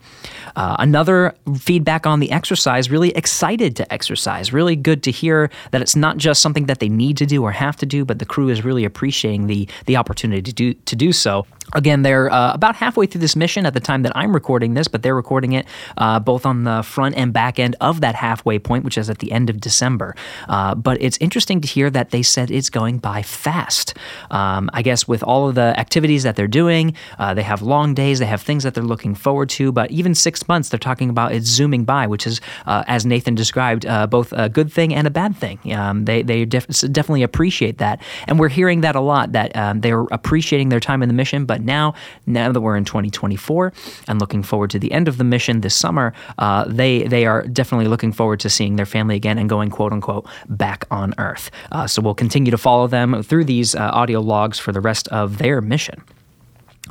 Uh, 0.56 0.76
another 0.78 1.34
feedback 1.58 2.06
on 2.06 2.20
the 2.20 2.30
exercise, 2.30 2.90
really 2.90 3.10
excited 3.10 3.76
to 3.76 3.92
exercise. 3.92 4.52
Really 4.52 4.76
good 4.76 5.02
to 5.02 5.10
hear 5.10 5.50
that 5.72 5.82
it's 5.82 5.96
not 5.96 6.16
just 6.16 6.42
something 6.42 6.66
that 6.66 6.78
they 6.78 6.88
need 6.88 7.16
to 7.18 7.26
do 7.26 7.42
or 7.42 7.50
have 7.52 7.76
to 7.76 7.86
do, 7.86 8.04
but 8.04 8.18
the 8.18 8.24
crew 8.26 8.48
is 8.48 8.64
really 8.64 8.84
appreciating 8.84 9.46
the, 9.46 9.68
the 9.86 9.96
opportunity 9.96 10.42
to 10.42 10.52
do, 10.52 10.74
to 10.74 10.96
do 10.96 11.12
so. 11.12 11.46
Again, 11.74 12.02
they're 12.02 12.30
uh, 12.30 12.52
about 12.52 12.76
halfway 12.76 13.06
through 13.06 13.20
this 13.20 13.34
mission 13.36 13.64
at 13.66 13.72
the 13.74 13.80
time 13.80 14.02
that 14.02 14.12
I'm 14.16 14.34
recording 14.34 14.74
this, 14.74 14.88
but 14.88 15.02
they're 15.02 15.14
recording 15.14 15.52
it 15.52 15.64
uh, 15.96 16.18
both 16.18 16.44
on 16.44 16.64
the 16.64 16.82
front 16.82 17.14
and 17.14 17.32
back 17.32 17.58
end 17.58 17.76
of 17.80 18.00
that 18.02 18.14
halfway 18.14 18.58
point, 18.58 18.84
which 18.84 18.98
is 18.98 19.08
at 19.08 19.18
the 19.20 19.32
end 19.32 19.48
of 19.48 19.58
December. 19.60 20.14
Uh, 20.48 20.74
but 20.74 21.00
it's 21.00 21.16
interesting 21.18 21.60
to 21.62 21.68
hear 21.68 21.88
that 21.90 22.10
they 22.10 22.22
said 22.22 22.50
it's 22.50 22.68
going 22.70 22.98
by 22.98 23.22
fast. 23.22 23.94
Um, 24.30 24.68
I 24.74 24.82
guess 24.82 25.08
with 25.08 25.22
all 25.22 25.48
of 25.48 25.54
the 25.54 25.78
activities 25.80 26.24
that 26.24 26.36
they're 26.36 26.46
doing, 26.46 26.94
uh, 27.18 27.32
they 27.34 27.42
have 27.42 27.62
long 27.62 27.94
days, 27.94 28.18
they 28.18 28.26
have 28.26 28.42
things 28.42 28.64
that 28.64 28.74
they're 28.74 28.82
looking 28.84 29.14
forward 29.14 29.48
to, 29.50 29.72
but 29.72 29.90
even 29.90 30.14
six 30.14 30.46
months, 30.48 30.68
they're 30.68 30.78
talking 30.78 31.08
about 31.10 31.32
it's 31.32 31.46
zooming 31.46 31.84
by, 31.84 32.06
which 32.06 32.26
is, 32.26 32.40
uh, 32.66 32.84
as 32.86 33.06
Nathan 33.06 33.34
described, 33.34 33.86
uh, 33.86 34.06
both 34.06 34.32
a 34.34 34.48
good 34.50 34.70
thing 34.72 34.94
and 34.94 35.06
a 35.06 35.10
bad 35.10 35.36
thing. 35.36 35.58
Um, 35.72 36.04
they 36.04 36.22
they 36.22 36.44
def- 36.44 36.66
definitely 36.66 37.22
appreciate 37.22 37.78
that. 37.78 38.02
And 38.26 38.38
we're 38.38 38.48
hearing 38.48 38.82
that 38.82 38.94
a 38.96 39.00
lot, 39.00 39.32
that 39.32 39.54
um, 39.56 39.80
they're 39.80 40.02
appreciating 40.10 40.68
their 40.68 40.80
time 40.80 41.02
in 41.02 41.08
the 41.08 41.14
mission, 41.14 41.44
but 41.53 41.61
now, 41.61 41.92
now 42.26 42.50
that 42.50 42.61
we're 42.62 42.78
in 42.78 42.84
2024 42.86 43.72
and 44.09 44.18
looking 44.18 44.42
forward 44.42 44.70
to 44.70 44.78
the 44.78 44.90
end 44.90 45.07
of 45.07 45.18
the 45.18 45.24
mission 45.24 45.61
this 45.61 45.74
summer, 45.76 46.14
uh, 46.38 46.64
they 46.66 47.03
they 47.05 47.26
are 47.26 47.42
definitely 47.46 47.88
looking 47.88 48.12
forward 48.12 48.40
to 48.40 48.48
seeing 48.48 48.76
their 48.76 48.86
family 48.86 49.16
again 49.16 49.38
and 49.38 49.50
going 49.50 49.68
quote 49.70 49.92
unquote 49.92 50.24
back 50.48 50.86
on 50.90 51.12
Earth. 51.18 51.50
Uh, 51.70 51.86
so 51.86 52.00
we'll 52.03 52.14
continue 52.24 52.50
to 52.50 52.57
follow 52.59 52.86
them 52.88 53.22
through 53.22 53.44
these 53.44 53.74
uh, 53.76 53.90
audio 54.00 54.20
logs 54.34 54.59
for 54.59 54.72
the 54.72 54.80
rest 54.80 55.09
of 55.09 55.36
their 55.36 55.61
mission. 55.61 56.00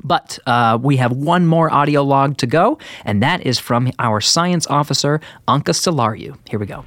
But 0.04 0.38
uh, 0.46 0.78
we 0.90 0.98
have 0.98 1.12
one 1.12 1.44
more 1.48 1.74
audio 1.74 2.04
log 2.04 2.38
to 2.38 2.48
go, 2.60 2.78
and 3.04 3.22
that 3.24 3.42
is 3.46 3.58
from 3.60 3.90
our 3.98 4.22
science 4.22 4.68
officer, 4.68 5.20
Anca 5.48 5.72
Selariu. 5.74 6.32
Here 6.48 6.60
we 6.60 6.68
go. 6.68 6.86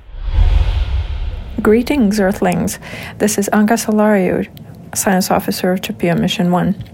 Greetings, 1.61 2.21
Earthlings. 2.21 2.79
This 3.19 3.37
is 3.39 3.49
Anca 3.53 3.75
Selariu, 3.77 4.47
science 4.95 5.31
officer 5.37 5.73
of 5.73 5.81
CHAPEA 5.81 6.15
Mission 6.19 6.51
1. 6.53 6.94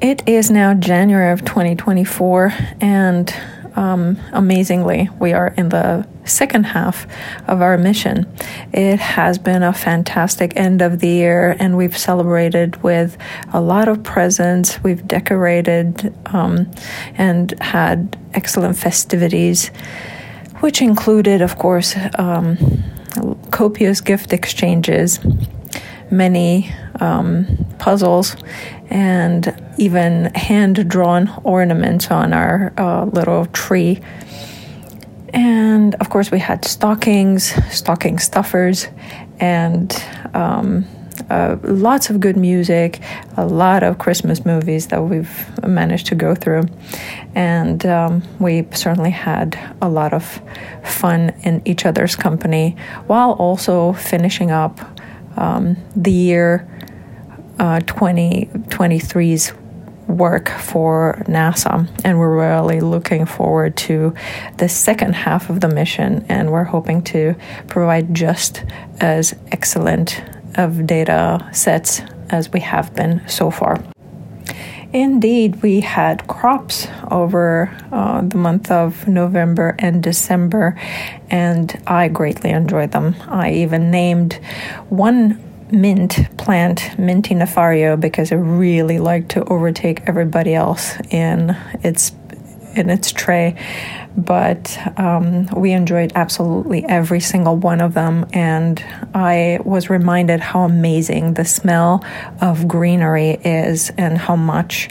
It 0.00 0.28
is 0.28 0.50
now 0.50 0.74
January 0.74 1.32
of 1.32 1.44
2024, 1.44 2.52
and 2.80 3.34
um, 3.74 4.18
amazingly, 4.32 5.08
we 5.18 5.32
are 5.32 5.48
in 5.56 5.68
the 5.70 6.06
second 6.24 6.64
half 6.66 7.06
of 7.48 7.60
our 7.62 7.76
mission. 7.78 8.30
It 8.72 9.00
has 9.00 9.38
been 9.38 9.62
a 9.62 9.72
fantastic 9.72 10.56
end 10.56 10.82
of 10.82 11.00
the 11.00 11.08
year, 11.08 11.56
and 11.58 11.76
we've 11.76 11.96
celebrated 11.98 12.80
with 12.82 13.16
a 13.52 13.60
lot 13.60 13.88
of 13.88 14.02
presents. 14.04 14.82
We've 14.84 15.06
decorated 15.06 16.14
um, 16.26 16.70
and 17.16 17.52
had 17.60 18.16
excellent 18.34 18.76
festivities, 18.76 19.70
which 20.60 20.80
included, 20.80 21.42
of 21.42 21.58
course, 21.58 21.96
um, 22.16 22.56
copious 23.50 24.00
gift 24.00 24.32
exchanges 24.32 25.18
many 26.10 26.72
um, 27.00 27.46
puzzles 27.78 28.36
and 28.90 29.54
even 29.76 30.26
hand 30.34 30.88
drawn 30.88 31.30
ornaments 31.44 32.10
on 32.10 32.32
our 32.32 32.72
uh, 32.78 33.04
little 33.04 33.46
tree. 33.46 34.00
And 35.32 35.94
of 35.96 36.08
course, 36.10 36.30
we 36.30 36.38
had 36.38 36.64
stockings, 36.64 37.52
stocking 37.70 38.18
stuffers, 38.18 38.88
and 39.40 39.94
um, 40.32 40.86
uh, 41.30 41.56
lots 41.64 42.08
of 42.08 42.20
good 42.20 42.36
music, 42.36 43.00
a 43.36 43.44
lot 43.44 43.82
of 43.82 43.98
Christmas 43.98 44.46
movies 44.46 44.86
that 44.88 45.02
we've 45.02 45.46
managed 45.66 46.06
to 46.06 46.14
go 46.14 46.34
through. 46.34 46.62
And 47.34 47.84
um, 47.84 48.22
we 48.38 48.66
certainly 48.72 49.10
had 49.10 49.58
a 49.82 49.88
lot 49.88 50.14
of 50.14 50.40
fun 50.82 51.30
in 51.42 51.60
each 51.66 51.84
other's 51.84 52.16
company 52.16 52.74
while 53.06 53.32
also 53.32 53.92
finishing 53.92 54.50
up 54.50 54.80
um, 55.38 55.76
the 55.96 56.12
year 56.12 56.68
uh, 57.58 57.80
2023's 57.80 59.52
work 60.08 60.48
for 60.48 61.22
NASA, 61.26 61.88
and 62.04 62.18
we're 62.18 62.36
really 62.36 62.80
looking 62.80 63.24
forward 63.26 63.76
to 63.76 64.14
the 64.56 64.68
second 64.68 65.14
half 65.14 65.48
of 65.50 65.60
the 65.60 65.68
mission, 65.68 66.24
and 66.28 66.50
we're 66.50 66.64
hoping 66.64 67.02
to 67.02 67.34
provide 67.68 68.12
just 68.14 68.64
as 69.00 69.34
excellent 69.52 70.22
of 70.56 70.86
data 70.86 71.48
sets 71.52 72.00
as 72.30 72.50
we 72.50 72.60
have 72.60 72.94
been 72.94 73.22
so 73.28 73.50
far. 73.50 73.78
Indeed, 74.92 75.60
we 75.62 75.80
had 75.80 76.26
crops 76.28 76.86
over 77.10 77.70
uh, 77.92 78.22
the 78.22 78.38
month 78.38 78.70
of 78.70 79.06
November 79.06 79.76
and 79.78 80.02
December, 80.02 80.78
and 81.28 81.78
I 81.86 82.08
greatly 82.08 82.50
enjoyed 82.50 82.92
them. 82.92 83.14
I 83.28 83.52
even 83.52 83.90
named 83.90 84.40
one 84.88 85.44
mint 85.70 86.34
plant 86.38 86.98
"Minty 86.98 87.34
Nefario" 87.34 88.00
because 88.00 88.32
it 88.32 88.36
really 88.36 88.98
liked 88.98 89.28
to 89.32 89.44
overtake 89.44 90.04
everybody 90.08 90.54
else 90.54 90.96
in 91.10 91.54
its 91.82 92.12
in 92.78 92.88
its 92.88 93.12
tray. 93.12 93.56
But 94.16 94.78
um, 94.98 95.46
we 95.46 95.72
enjoyed 95.72 96.12
absolutely 96.14 96.84
every 96.84 97.20
single 97.20 97.56
one 97.56 97.80
of 97.80 97.94
them. 97.94 98.26
And 98.32 98.80
I 99.12 99.58
was 99.64 99.90
reminded 99.90 100.40
how 100.40 100.60
amazing 100.60 101.34
the 101.34 101.44
smell 101.44 102.04
of 102.40 102.66
greenery 102.66 103.32
is 103.44 103.90
and 103.98 104.16
how 104.16 104.36
much. 104.36 104.88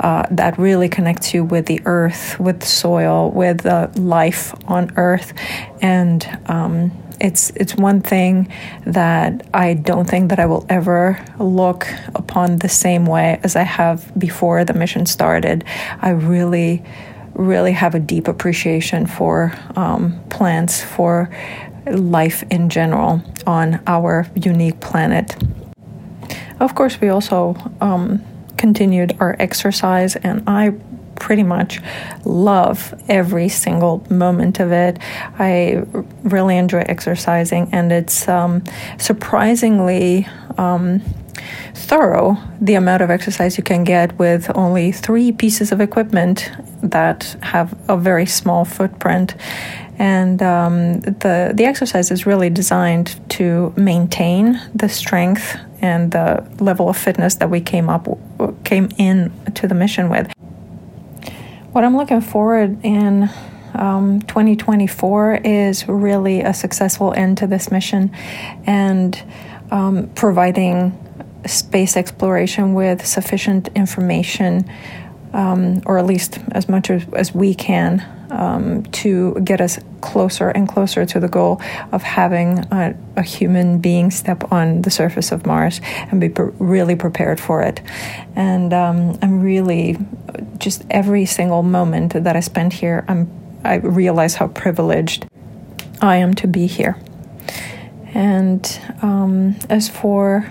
Uh, 0.00 0.24
that 0.30 0.56
really 0.60 0.88
connects 0.88 1.34
you 1.34 1.42
with 1.44 1.66
the 1.66 1.80
earth, 1.84 2.38
with 2.38 2.62
soil, 2.62 3.32
with 3.32 3.64
life 3.98 4.54
on 4.70 4.92
earth, 4.96 5.32
and 5.82 6.38
um, 6.46 6.92
it's 7.20 7.50
it's 7.56 7.74
one 7.74 8.00
thing 8.00 8.46
that 8.86 9.48
I 9.52 9.74
don't 9.74 10.08
think 10.08 10.28
that 10.30 10.38
I 10.38 10.46
will 10.46 10.64
ever 10.68 11.18
look 11.40 11.88
upon 12.14 12.58
the 12.60 12.68
same 12.68 13.06
way 13.06 13.40
as 13.42 13.56
I 13.56 13.62
have 13.62 14.16
before 14.16 14.64
the 14.64 14.72
mission 14.72 15.04
started. 15.04 15.64
I 16.00 16.10
really 16.10 16.84
really 17.38 17.72
have 17.72 17.94
a 17.94 18.00
deep 18.00 18.28
appreciation 18.28 19.06
for 19.06 19.54
um, 19.76 20.20
plants, 20.28 20.82
for 20.82 21.30
life 21.86 22.42
in 22.50 22.68
general 22.68 23.22
on 23.46 23.80
our 23.86 24.26
unique 24.34 24.78
planet. 24.80 25.34
Of 26.60 26.74
course, 26.74 27.00
we 27.00 27.08
also 27.08 27.56
um, 27.80 28.22
continued 28.56 29.16
our 29.20 29.36
exercise, 29.38 30.16
and 30.16 30.42
I 30.48 30.72
pretty 31.14 31.44
much 31.44 31.80
love 32.24 32.92
every 33.08 33.48
single 33.48 34.04
moment 34.10 34.60
of 34.60 34.72
it. 34.72 34.98
I 35.38 35.84
really 36.24 36.56
enjoy 36.58 36.80
exercising, 36.86 37.68
and 37.72 37.92
it's 37.92 38.28
um, 38.28 38.64
surprisingly. 38.98 40.26
Um, 40.58 41.00
thorough 41.74 42.36
the 42.60 42.74
amount 42.74 43.02
of 43.02 43.10
exercise 43.10 43.56
you 43.56 43.64
can 43.64 43.84
get 43.84 44.18
with 44.18 44.50
only 44.56 44.92
three 44.92 45.32
pieces 45.32 45.72
of 45.72 45.80
equipment 45.80 46.50
that 46.82 47.36
have 47.42 47.74
a 47.88 47.96
very 47.96 48.26
small 48.26 48.64
footprint. 48.64 49.34
And 50.00 50.40
um, 50.42 51.00
the, 51.00 51.52
the 51.54 51.64
exercise 51.64 52.10
is 52.10 52.24
really 52.24 52.50
designed 52.50 53.20
to 53.30 53.72
maintain 53.76 54.60
the 54.74 54.88
strength 54.88 55.58
and 55.80 56.12
the 56.12 56.46
level 56.60 56.88
of 56.88 56.96
fitness 56.96 57.36
that 57.36 57.50
we 57.50 57.60
came 57.60 57.88
up 57.88 58.06
came 58.64 58.88
in 58.98 59.32
to 59.54 59.66
the 59.66 59.74
mission 59.74 60.08
with. 60.08 60.32
What 61.72 61.84
I'm 61.84 61.96
looking 61.96 62.20
forward 62.20 62.84
in 62.84 63.28
um, 63.74 64.20
2024 64.22 65.36
is 65.44 65.86
really 65.86 66.40
a 66.42 66.52
successful 66.54 67.12
end 67.12 67.38
to 67.38 67.46
this 67.46 67.70
mission 67.70 68.10
and 68.66 69.20
um, 69.70 70.08
providing 70.14 70.92
space 71.48 71.96
exploration 71.96 72.74
with 72.74 73.04
sufficient 73.04 73.68
information, 73.74 74.70
um, 75.32 75.82
or 75.86 75.98
at 75.98 76.06
least 76.06 76.38
as 76.52 76.68
much 76.68 76.90
as, 76.90 77.04
as 77.14 77.34
we 77.34 77.54
can, 77.54 78.04
um, 78.30 78.82
to 78.84 79.34
get 79.42 79.60
us 79.60 79.78
closer 80.00 80.48
and 80.50 80.68
closer 80.68 81.04
to 81.06 81.18
the 81.18 81.28
goal 81.28 81.60
of 81.92 82.02
having 82.02 82.58
a, 82.72 82.94
a 83.16 83.22
human 83.22 83.78
being 83.80 84.10
step 84.10 84.52
on 84.52 84.82
the 84.82 84.90
surface 84.90 85.32
of 85.32 85.44
Mars 85.46 85.80
and 86.10 86.20
be 86.20 86.28
pre- 86.28 86.52
really 86.58 86.94
prepared 86.94 87.40
for 87.40 87.62
it. 87.62 87.80
And 88.36 88.72
um, 88.72 89.18
I'm 89.22 89.40
really 89.42 89.98
just 90.58 90.84
every 90.90 91.24
single 91.26 91.62
moment 91.62 92.12
that 92.22 92.36
I 92.36 92.40
spend 92.40 92.74
here, 92.74 93.04
I'm, 93.08 93.30
I 93.64 93.76
realize 93.76 94.34
how 94.36 94.48
privileged 94.48 95.26
I 96.00 96.16
am 96.16 96.34
to 96.34 96.46
be 96.46 96.66
here. 96.66 96.96
And 98.14 98.80
um, 99.02 99.56
as 99.68 99.88
for 99.88 100.50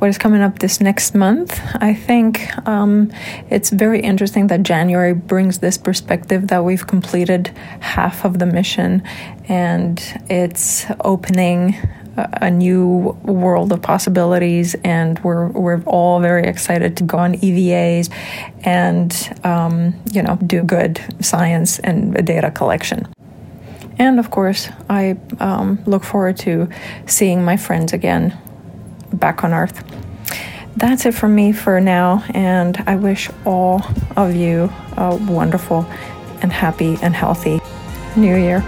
what 0.00 0.08
is 0.08 0.16
coming 0.18 0.40
up 0.40 0.58
this 0.60 0.80
next 0.80 1.14
month. 1.14 1.60
I 1.74 1.92
think 1.94 2.48
um, 2.66 3.12
it's 3.50 3.68
very 3.68 4.00
interesting 4.00 4.46
that 4.46 4.62
January 4.62 5.12
brings 5.12 5.58
this 5.58 5.76
perspective 5.76 6.48
that 6.48 6.64
we've 6.64 6.86
completed 6.86 7.48
half 7.80 8.24
of 8.24 8.38
the 8.38 8.46
mission 8.46 9.02
and 9.48 10.02
it's 10.30 10.86
opening 11.04 11.74
a 12.16 12.50
new 12.50 13.14
world 13.22 13.72
of 13.72 13.80
possibilities, 13.80 14.74
and 14.84 15.18
we're 15.20 15.46
we're 15.48 15.80
all 15.86 16.20
very 16.20 16.44
excited 16.44 16.96
to 16.98 17.04
go 17.04 17.16
on 17.16 17.34
EVAs 17.34 18.10
and 18.62 19.10
um, 19.44 19.94
you 20.12 20.20
know 20.20 20.36
do 20.44 20.62
good 20.62 21.00
science 21.20 21.78
and 21.78 22.26
data 22.26 22.50
collection. 22.50 23.08
And 23.98 24.18
of 24.18 24.30
course, 24.30 24.68
I 24.90 25.18
um, 25.38 25.78
look 25.86 26.02
forward 26.04 26.36
to 26.38 26.68
seeing 27.06 27.42
my 27.44 27.56
friends 27.56 27.92
again 27.94 28.36
back 29.12 29.44
on 29.44 29.52
Earth. 29.52 29.84
That's 30.76 31.04
it 31.04 31.12
from 31.14 31.34
me 31.34 31.52
for 31.52 31.80
now, 31.80 32.24
and 32.32 32.82
I 32.86 32.96
wish 32.96 33.28
all 33.44 33.82
of 34.16 34.34
you 34.34 34.72
a 34.96 35.16
wonderful 35.16 35.82
and 36.42 36.52
happy 36.52 36.96
and 37.02 37.14
healthy 37.14 37.60
new 38.16 38.36
year. 38.36 38.64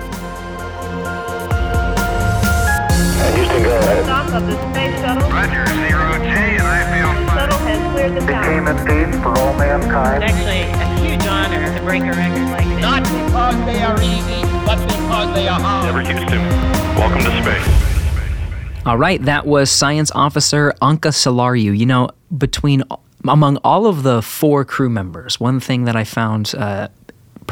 Became 8.12 8.66
a 8.69 8.77
for 9.23 9.39
all 9.39 9.55
mankind. 9.55 10.24
Actually, 10.24 10.62
a 10.62 11.10
huge 11.10 11.27
honor 11.27 11.77
to 11.77 11.82
break 11.85 12.02
a 12.02 12.12
record 12.12 12.43
like 12.51 12.64
this. 12.64 12.81
Not 12.81 13.02
because 13.02 13.56
they 13.64 13.81
are 13.82 14.01
easy, 14.01 14.43
but 14.66 14.77
because 14.86 15.35
they 15.35 15.48
are 15.48 15.60
hard. 15.60 15.94
Never 15.94 16.14
welcome 16.98 17.20
to 17.23 17.43
space. 17.43 17.91
All 18.84 18.98
right, 18.98 19.22
that 19.22 19.46
was 19.46 19.70
Science 19.70 20.10
Officer 20.10 20.74
Anca 20.82 21.10
Selariu. 21.12 21.76
You 21.78 21.86
know, 21.86 22.09
between 22.36 22.82
among 23.26 23.59
all 23.59 23.86
of 23.86 24.02
the 24.02 24.22
four 24.22 24.64
crew 24.64 24.90
members, 24.90 25.38
one 25.38 25.60
thing 25.60 25.84
that 25.84 25.94
I 25.94 26.02
found 26.02 26.52
uh, 26.59 26.88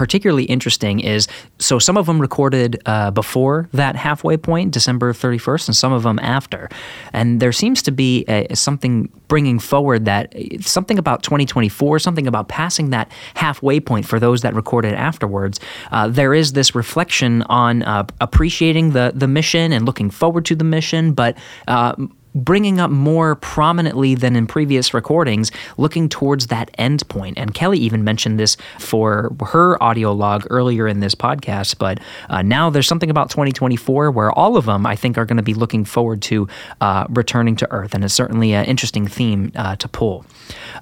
particularly 0.01 0.45
interesting 0.45 0.99
is 1.01 1.29
so 1.59 1.79
some 1.79 1.99
of 1.99 2.07
them 2.07 2.19
recorded 2.19 2.81
uh, 2.87 3.11
before 3.11 3.69
that 3.75 3.97
halfway 3.97 4.35
point, 4.35 4.73
December 4.73 5.13
31st, 5.13 5.69
and 5.69 5.77
some 5.77 5.93
of 5.93 6.05
them 6.05 6.19
after. 6.21 6.71
And 7.13 7.39
there 7.39 7.53
seems 7.53 7.83
to 7.83 7.91
be 7.91 8.25
a, 8.27 8.55
something 8.57 9.13
bringing 9.29 9.59
forward 9.59 10.07
that 10.07 10.35
something 10.63 10.99
about 10.99 11.23
2024, 11.23 11.99
something 11.99 12.27
about 12.27 12.49
passing 12.49 12.89
that 12.89 13.13
halfway 13.35 13.79
point 13.79 14.07
for 14.07 14.19
those 14.19 14.41
that 14.41 14.55
recorded 14.55 14.95
afterwards. 14.95 15.61
Uh, 15.93 16.09
there 16.09 16.33
is 16.33 16.55
this 16.55 16.75
reflection 16.75 17.43
on 17.43 17.83
uh, 17.83 18.07
appreciating 18.23 18.93
the 18.93 19.13
the 19.15 19.29
mission 19.29 19.71
and 19.71 19.85
looking 19.85 20.09
forward 20.09 20.47
to 20.47 20.57
the 20.57 20.65
mission, 20.65 21.13
but 21.13 21.37
uh, 21.69 21.95
bringing 22.35 22.79
up 22.81 22.91
more 22.91 23.35
prominently 23.37 24.15
than 24.15 24.37
in 24.37 24.47
previous 24.47 24.95
recordings, 24.95 25.51
looking 25.79 26.09
towards 26.09 26.49
that 26.49 26.71
end 26.79 27.07
point. 27.09 27.37
And 27.39 27.55
Kelly 27.55 27.79
even 27.79 28.05
mentioned 28.05 28.39
this 28.39 28.57
for 28.79 29.35
her 29.47 29.81
audio 29.83 30.13
log 30.13 30.47
earlier 30.51 30.87
in 30.87 31.01
this 31.01 31.15
podcast, 31.15 31.79
but 31.79 31.99
uh, 32.29 32.43
now 32.43 32.71
there's 32.71 32.87
something 32.89 33.11
about 33.11 33.31
2024 33.31 34.11
where 34.11 34.31
all 34.33 34.57
of 34.57 34.67
them, 34.67 34.87
I 34.87 34.97
think, 34.97 35.19
are 35.19 35.25
going 35.25 35.37
to 35.39 35.43
be 35.43 35.55
looking 35.55 35.85
forward 35.85 36.23
to 36.23 36.49
uh, 36.81 37.07
returning 37.11 37.57
to 37.57 37.71
Earth. 37.73 37.95
And 37.95 38.05
it's 38.05 38.15
certainly 38.15 38.53
an 38.55 38.65
interesting 38.67 39.07
theme 39.07 39.53
uh, 39.57 39.77
to 39.77 39.89
pull. 39.89 40.25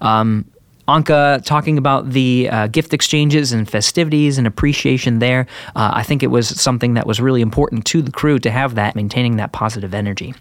Um, 0.01 0.47
Anca 0.89 1.43
talking 1.45 1.77
about 1.77 2.11
the 2.11 2.49
uh, 2.51 2.67
gift 2.69 2.95
exchanges 2.95 3.53
and 3.53 3.69
festivities 3.69 4.39
and 4.39 4.47
appreciation 4.47 5.19
there. 5.19 5.47
Uh, 5.77 5.91
I 5.93 6.03
think 6.03 6.23
it 6.23 6.29
was 6.29 6.49
something 6.49 6.95
that 6.95 7.07
was 7.07 7.21
really 7.21 7.43
important 7.43 7.85
to 7.87 8.01
the 8.01 8.11
crew 8.11 8.39
to 8.39 8.51
have 8.51 8.75
that, 8.77 8.97
maintaining 8.97 9.37
that 9.37 9.53
positive 9.53 9.93
energy. 9.93 10.35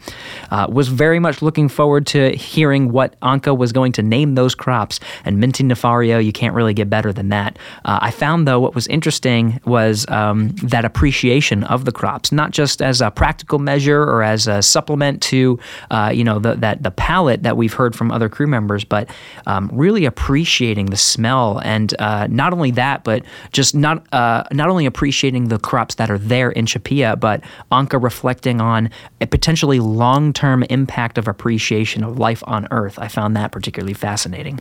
Uh, 0.49 0.65
was 0.69 0.87
very 0.87 1.19
much 1.19 1.41
looking 1.41 1.67
forward 1.67 2.07
to 2.07 2.33
hearing 2.35 2.93
what 2.93 3.15
Anca 3.21 3.53
was 3.55 3.73
going 3.73 3.91
to 3.93 4.01
name 4.01 4.35
those 4.35 4.55
crops, 4.55 5.01
and 5.25 5.37
Minty 5.39 5.65
Nefario, 5.65 6.23
you 6.23 6.31
can't 6.31 6.55
really 6.55 6.73
get 6.73 6.89
better 6.89 7.11
than 7.11 7.27
that. 7.29 7.59
Uh, 7.83 7.99
I 8.01 8.11
found, 8.11 8.47
though, 8.47 8.59
what 8.61 8.73
was 8.73 8.87
interesting 8.87 9.59
was 9.65 10.07
um, 10.09 10.49
that 10.63 10.85
appreciation 10.85 11.65
of 11.65 11.83
the 11.83 11.91
crops, 11.91 12.31
not 12.31 12.51
just 12.51 12.81
as 12.81 13.01
a 13.01 13.11
practical 13.11 13.59
measure 13.59 14.01
or 14.01 14.23
as 14.23 14.47
a 14.47 14.61
supplement 14.61 15.21
to, 15.23 15.59
uh, 15.91 16.09
you 16.15 16.23
know, 16.23 16.39
the, 16.39 16.53
that 16.55 16.83
the 16.83 16.91
palate 16.91 17.43
that 17.43 17.57
we've 17.57 17.73
heard 17.73 17.93
from 17.97 18.11
other 18.13 18.29
crew 18.29 18.47
members, 18.47 18.85
but 18.85 19.09
um, 19.47 19.69
really 19.73 20.05
appreciation 20.05 20.36
appreciating 20.37 20.85
the 20.85 20.95
smell, 20.97 21.59
and 21.65 21.95
uh, 21.99 22.27
not 22.27 22.53
only 22.53 22.69
that, 22.69 23.03
but 23.03 23.23
just 23.53 23.73
not 23.73 24.05
uh, 24.13 24.43
not 24.53 24.69
only 24.69 24.85
appreciating 24.85 25.47
the 25.47 25.57
crops 25.57 25.95
that 25.95 26.11
are 26.11 26.19
there 26.19 26.51
in 26.51 26.67
CHAPEA, 26.67 27.19
but 27.19 27.41
Anca 27.71 27.97
reflecting 27.99 28.61
on 28.61 28.91
a 29.19 29.25
potentially 29.25 29.79
long 29.79 30.33
term 30.33 30.61
impact 30.69 31.17
of 31.17 31.27
appreciation 31.27 32.03
of 32.03 32.19
life 32.19 32.43
on 32.45 32.67
Earth. 32.69 32.99
I 32.99 33.07
found 33.07 33.35
that 33.35 33.51
particularly 33.51 33.95
fascinating. 33.95 34.59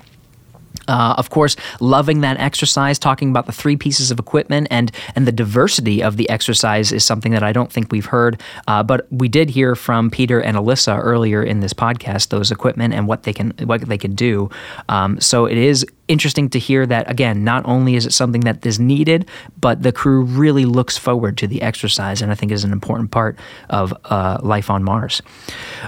Uh, 0.88 1.14
of 1.18 1.30
course, 1.30 1.56
loving 1.80 2.20
that 2.20 2.38
exercise, 2.38 2.98
talking 2.98 3.30
about 3.30 3.46
the 3.46 3.52
three 3.52 3.76
pieces 3.76 4.10
of 4.10 4.18
equipment 4.18 4.68
and 4.70 4.92
and 5.14 5.26
the 5.26 5.32
diversity 5.32 6.02
of 6.02 6.16
the 6.16 6.28
exercise 6.30 6.92
is 6.92 7.04
something 7.04 7.32
that 7.32 7.42
I 7.42 7.52
don't 7.52 7.72
think 7.72 7.90
we've 7.92 8.06
heard, 8.06 8.40
uh, 8.68 8.82
but 8.82 9.06
we 9.10 9.28
did 9.28 9.50
hear 9.50 9.74
from 9.74 10.10
Peter 10.10 10.40
and 10.40 10.56
Alyssa 10.56 10.98
earlier 11.02 11.42
in 11.42 11.60
this 11.60 11.72
podcast 11.72 12.28
those 12.28 12.50
equipment 12.50 12.94
and 12.94 13.06
what 13.08 13.24
they 13.24 13.32
can 13.32 13.50
what 13.64 13.82
they 13.82 13.98
can 13.98 14.14
do. 14.14 14.48
Um, 14.88 15.20
so 15.20 15.46
it 15.46 15.58
is 15.58 15.84
interesting 16.08 16.48
to 16.50 16.58
hear 16.58 16.86
that 16.86 17.10
again 17.10 17.42
not 17.42 17.64
only 17.66 17.94
is 17.96 18.06
it 18.06 18.12
something 18.12 18.42
that 18.42 18.64
is 18.64 18.78
needed 18.78 19.28
but 19.60 19.82
the 19.82 19.92
crew 19.92 20.22
really 20.22 20.64
looks 20.64 20.96
forward 20.96 21.36
to 21.36 21.46
the 21.46 21.60
exercise 21.62 22.22
and 22.22 22.30
i 22.30 22.34
think 22.34 22.52
is 22.52 22.64
an 22.64 22.72
important 22.72 23.10
part 23.10 23.36
of 23.70 23.92
uh, 24.06 24.38
life 24.42 24.70
on 24.70 24.84
mars 24.84 25.20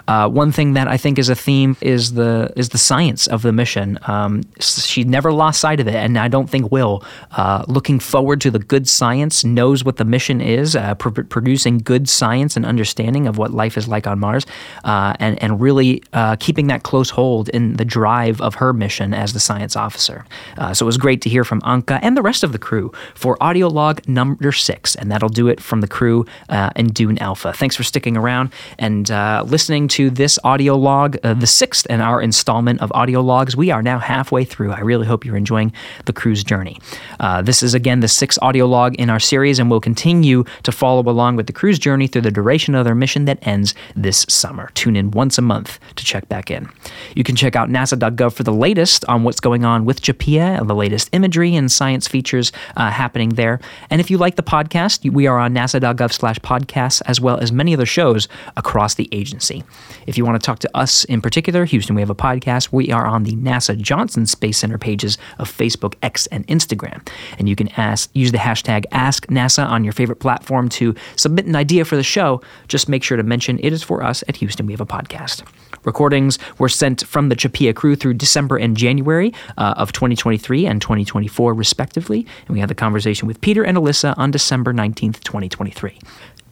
uh, 0.09 0.28
one 0.28 0.51
thing 0.51 0.73
that 0.73 0.89
i 0.89 0.97
think 0.97 1.19
is 1.19 1.28
a 1.28 1.35
theme 1.35 1.77
is 1.81 2.15
the 2.15 2.53
is 2.57 2.70
the 2.70 2.78
science 2.78 3.27
of 3.28 3.43
the 3.43 3.53
mission 3.53 3.99
um, 4.07 4.43
she 4.61 5.05
never 5.05 5.32
lost 5.32 5.61
sight 5.61 5.78
of 5.81 5.86
it 5.86 5.95
and 5.95 6.19
i 6.19 6.27
don't 6.28 6.51
think 6.51 6.70
will 6.73 7.03
uh, 7.32 7.65
looking 7.69 8.01
forward 8.01 8.40
to 8.40 8.51
the 8.51 8.59
good 8.59 8.89
science 8.89 9.45
knows 9.45 9.85
what 9.85 9.97
the 9.97 10.05
mission 10.05 10.40
is 10.40 10.74
uh, 10.74 10.95
pr- 10.97 11.23
producing 11.23 11.78
good 11.78 12.09
science 12.09 12.57
and 12.57 12.66
understanding 12.66 13.27
of 13.28 13.39
what 13.39 13.53
life 13.53 13.77
is 13.78 13.86
like 13.86 14.07
on 14.07 14.19
mars 14.19 14.45
uh, 14.85 15.15
and, 15.20 15.40
and 15.43 15.61
really 15.61 16.03
uh, 16.12 16.35
keeping 16.36 16.66
that 16.66 16.82
close 16.82 17.11
hold 17.11 17.49
in 17.51 17.74
the 17.77 17.85
drive 17.85 18.40
of 18.40 18.57
her 18.57 18.73
mission 18.73 19.15
as 19.15 19.32
the 19.32 19.40
science 19.40 19.77
officer 19.77 20.07
uh, 20.56 20.74
so 20.74 20.85
it 20.85 20.86
was 20.86 20.98
great 20.98 21.20
to 21.22 21.28
hear 21.28 21.44
from 21.44 21.60
Anca 21.64 21.98
and 22.02 22.16
the 22.16 22.22
rest 22.22 22.43
of 22.44 22.52
the 22.52 22.59
crew 22.59 22.93
for 23.14 23.36
audio 23.43 23.68
log 23.68 24.06
number 24.09 24.52
six. 24.52 24.94
And 24.97 25.10
that'll 25.10 25.28
do 25.28 25.48
it 25.48 25.60
from 25.60 25.80
the 25.80 25.89
crew 25.89 26.26
uh, 26.48 26.70
and 26.76 26.93
Dune 26.93 27.18
Alpha. 27.18 27.52
Thanks 27.52 27.76
for 27.76 27.82
sticking 27.82 28.16
around 28.16 28.51
and 28.78 29.10
uh, 29.10 29.44
listening 29.47 29.89
to 29.89 30.10
this 30.10 30.39
audio 30.44 30.76
log, 30.76 31.16
uh, 31.24 31.35
the 31.35 31.47
sixth 31.47 31.86
in 31.86 32.01
our 32.01 32.20
installment 32.20 32.80
of 32.80 32.90
audio 32.93 33.20
logs. 33.20 33.56
We 33.56 33.70
are 33.70 33.82
now 33.82 33.98
halfway 33.98 34.44
through. 34.44 34.72
I 34.72 34.80
really 34.80 35.06
hope 35.06 35.24
you're 35.24 35.36
enjoying 35.36 35.72
the 36.06 36.12
crew's 36.12 36.43
journey. 36.44 36.78
Uh, 37.20 37.43
this 37.43 37.62
is, 37.62 37.74
again, 37.74 38.01
the 38.01 38.09
sixth 38.09 38.39
audio 38.43 38.66
log 38.66 38.94
in 38.97 39.10
our 39.10 39.20
series, 39.20 39.59
and 39.59 39.70
we'll 39.70 39.80
continue 39.80 40.44
to 40.62 40.72
follow 40.72 41.01
along 41.02 41.36
with 41.36 41.47
the 41.47 41.52
crew's 41.52 41.78
journey 41.78 42.06
through 42.06 42.22
the 42.22 42.30
duration 42.30 42.74
of 42.74 42.85
their 42.85 42.94
mission 42.94 43.24
that 43.26 43.39
ends 43.47 43.74
this 43.97 44.24
summer. 44.28 44.70
Tune 44.74 44.97
in 44.97 45.10
once 45.10 45.39
a 45.39 45.43
month 45.43 45.78
to 45.97 46.05
check 46.05 46.28
back 46.28 46.51
in. 46.51 46.68
You 47.14 47.24
can 47.24 47.36
check 47.36 47.56
out 47.56 47.68
nasa.gov 47.68 48.32
for 48.32 48.43
the 48.43 48.52
latest 48.52 49.05
on 49.06 49.22
what's 49.24 49.40
going 49.40 49.64
on 49.64 49.85
with 49.85 49.98
with 49.99 50.16
CHAPEA, 50.19 50.66
the 50.66 50.75
latest 50.75 51.09
imagery 51.12 51.55
and 51.55 51.70
science 51.70 52.07
features 52.07 52.53
uh, 52.77 52.91
happening 52.91 53.31
there. 53.31 53.61
And 53.91 54.01
if 54.01 54.11
you 54.11 54.19
like 54.19 54.37
the 54.37 54.43
podcast, 54.43 55.11
we 55.12 55.27
are 55.27 55.39
on 55.39 55.55
nasa.gov 55.55 56.12
slash 56.12 56.39
podcasts, 56.41 57.03
as 57.07 57.20
well 57.20 57.39
as 57.39 57.53
many 57.53 57.75
other 57.75 57.87
shows 57.87 58.29
across 58.57 58.95
the 58.95 59.09
agency. 59.12 59.65
If 60.07 60.16
you 60.19 60.25
want 60.25 60.41
to 60.41 60.45
talk 60.45 60.59
to 60.61 60.77
us 60.77 61.05
in 61.05 61.20
particular, 61.20 61.65
Houston, 61.65 61.95
we 61.97 62.03
have 62.03 62.11
a 62.11 62.15
podcast. 62.15 62.73
We 62.73 62.91
are 62.93 63.07
on 63.07 63.25
the 63.25 63.33
NASA 63.37 63.77
Johnson 63.81 64.27
Space 64.27 64.59
Center 64.59 64.79
pages 64.79 65.19
of 65.39 65.51
Facebook, 65.55 65.95
X, 66.03 66.27
and 66.29 66.47
Instagram. 66.49 67.07
And 67.39 67.49
you 67.49 67.57
can 67.57 67.69
ask, 67.73 68.11
use 68.15 68.33
the 68.33 68.39
hashtag 68.39 68.85
AskNASA 68.93 69.66
on 69.66 69.85
your 69.85 69.93
favorite 69.93 70.20
platform 70.20 70.69
to 70.70 70.95
submit 71.16 71.47
an 71.47 71.57
idea 71.57 71.85
for 71.85 71.97
the 71.97 72.03
show. 72.03 72.41
Just 72.69 72.89
make 72.89 73.03
sure 73.03 73.16
to 73.16 73.23
mention 73.23 73.59
it 73.62 73.73
is 73.73 73.83
for 73.83 74.03
us 74.03 74.23
at 74.29 74.37
Houston, 74.37 74.66
we 74.66 74.73
have 74.73 74.81
a 74.81 74.87
podcast. 74.87 75.47
Recordings 75.85 76.39
were 76.59 76.69
sent 76.69 77.07
from 77.07 77.29
the 77.29 77.37
CHAPEA 77.37 77.75
crew 77.75 77.95
through 77.97 78.15
December 78.15 78.57
and 78.57 78.77
January 78.77 79.33
uh, 79.57 79.75
of 79.77 79.88
of 79.89 79.93
2023 79.93 80.66
and 80.66 80.81
2024, 80.81 81.55
respectively. 81.55 82.27
And 82.47 82.51
we 82.55 82.60
had 82.60 82.69
the 82.69 82.74
conversation 82.74 83.27
with 83.27 83.40
Peter 83.40 83.65
and 83.65 83.77
Alyssa 83.77 84.15
on 84.16 84.31
December 84.31 84.73
19th, 84.73 85.20
2023. 85.24 85.98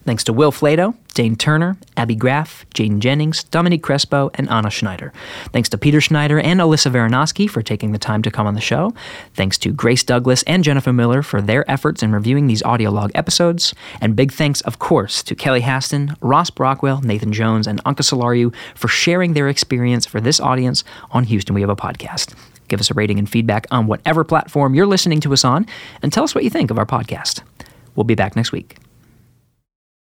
Thanks 0.06 0.22
to 0.22 0.32
Will 0.32 0.52
Flato, 0.52 0.96
Dane 1.14 1.34
Turner, 1.34 1.76
Abby 1.96 2.14
Graff, 2.14 2.64
Jane 2.74 3.00
Jennings, 3.00 3.42
Dominique 3.42 3.82
Crespo, 3.82 4.30
and 4.34 4.48
Anna 4.48 4.70
Schneider. 4.70 5.12
Thanks 5.52 5.68
to 5.70 5.78
Peter 5.78 6.00
Schneider 6.00 6.38
and 6.38 6.60
Alyssa 6.60 6.92
Varanoske 6.92 7.50
for 7.50 7.60
taking 7.60 7.90
the 7.90 7.98
time 7.98 8.22
to 8.22 8.30
come 8.30 8.46
on 8.46 8.54
the 8.54 8.60
show. 8.60 8.94
Thanks 9.34 9.58
to 9.58 9.72
Grace 9.72 10.04
Douglas 10.04 10.44
and 10.44 10.62
Jennifer 10.62 10.92
Miller 10.92 11.22
for 11.24 11.42
their 11.42 11.68
efforts 11.68 12.04
in 12.04 12.12
reviewing 12.12 12.46
these 12.46 12.62
audio 12.62 12.92
log 12.92 13.10
episodes. 13.16 13.74
And 14.00 14.14
big 14.14 14.30
thanks, 14.32 14.60
of 14.60 14.78
course, 14.78 15.24
to 15.24 15.34
Kelly 15.34 15.62
Haston, 15.62 16.16
Ross 16.20 16.50
Brockwell, 16.50 17.02
Nathan 17.02 17.32
Jones, 17.32 17.66
and 17.66 17.80
Anca 17.84 18.02
Selariu 18.04 18.54
for 18.76 18.86
sharing 18.86 19.32
their 19.32 19.48
experience 19.48 20.06
for 20.06 20.20
this 20.20 20.38
audience 20.38 20.84
on 21.10 21.24
Houston 21.24 21.52
We 21.52 21.62
Have 21.62 21.70
a 21.70 21.74
Podcast. 21.74 22.32
Give 22.68 22.80
us 22.80 22.90
a 22.90 22.94
rating 22.94 23.18
and 23.18 23.28
feedback 23.28 23.66
on 23.70 23.86
whatever 23.86 24.24
platform 24.24 24.74
you're 24.74 24.86
listening 24.86 25.20
to 25.20 25.32
us 25.32 25.44
on, 25.44 25.66
and 26.02 26.12
tell 26.12 26.24
us 26.24 26.34
what 26.34 26.44
you 26.44 26.50
think 26.50 26.70
of 26.70 26.78
our 26.78 26.86
podcast. 26.86 27.42
We'll 27.94 28.04
be 28.04 28.14
back 28.14 28.36
next 28.36 28.52
week. 28.52 28.78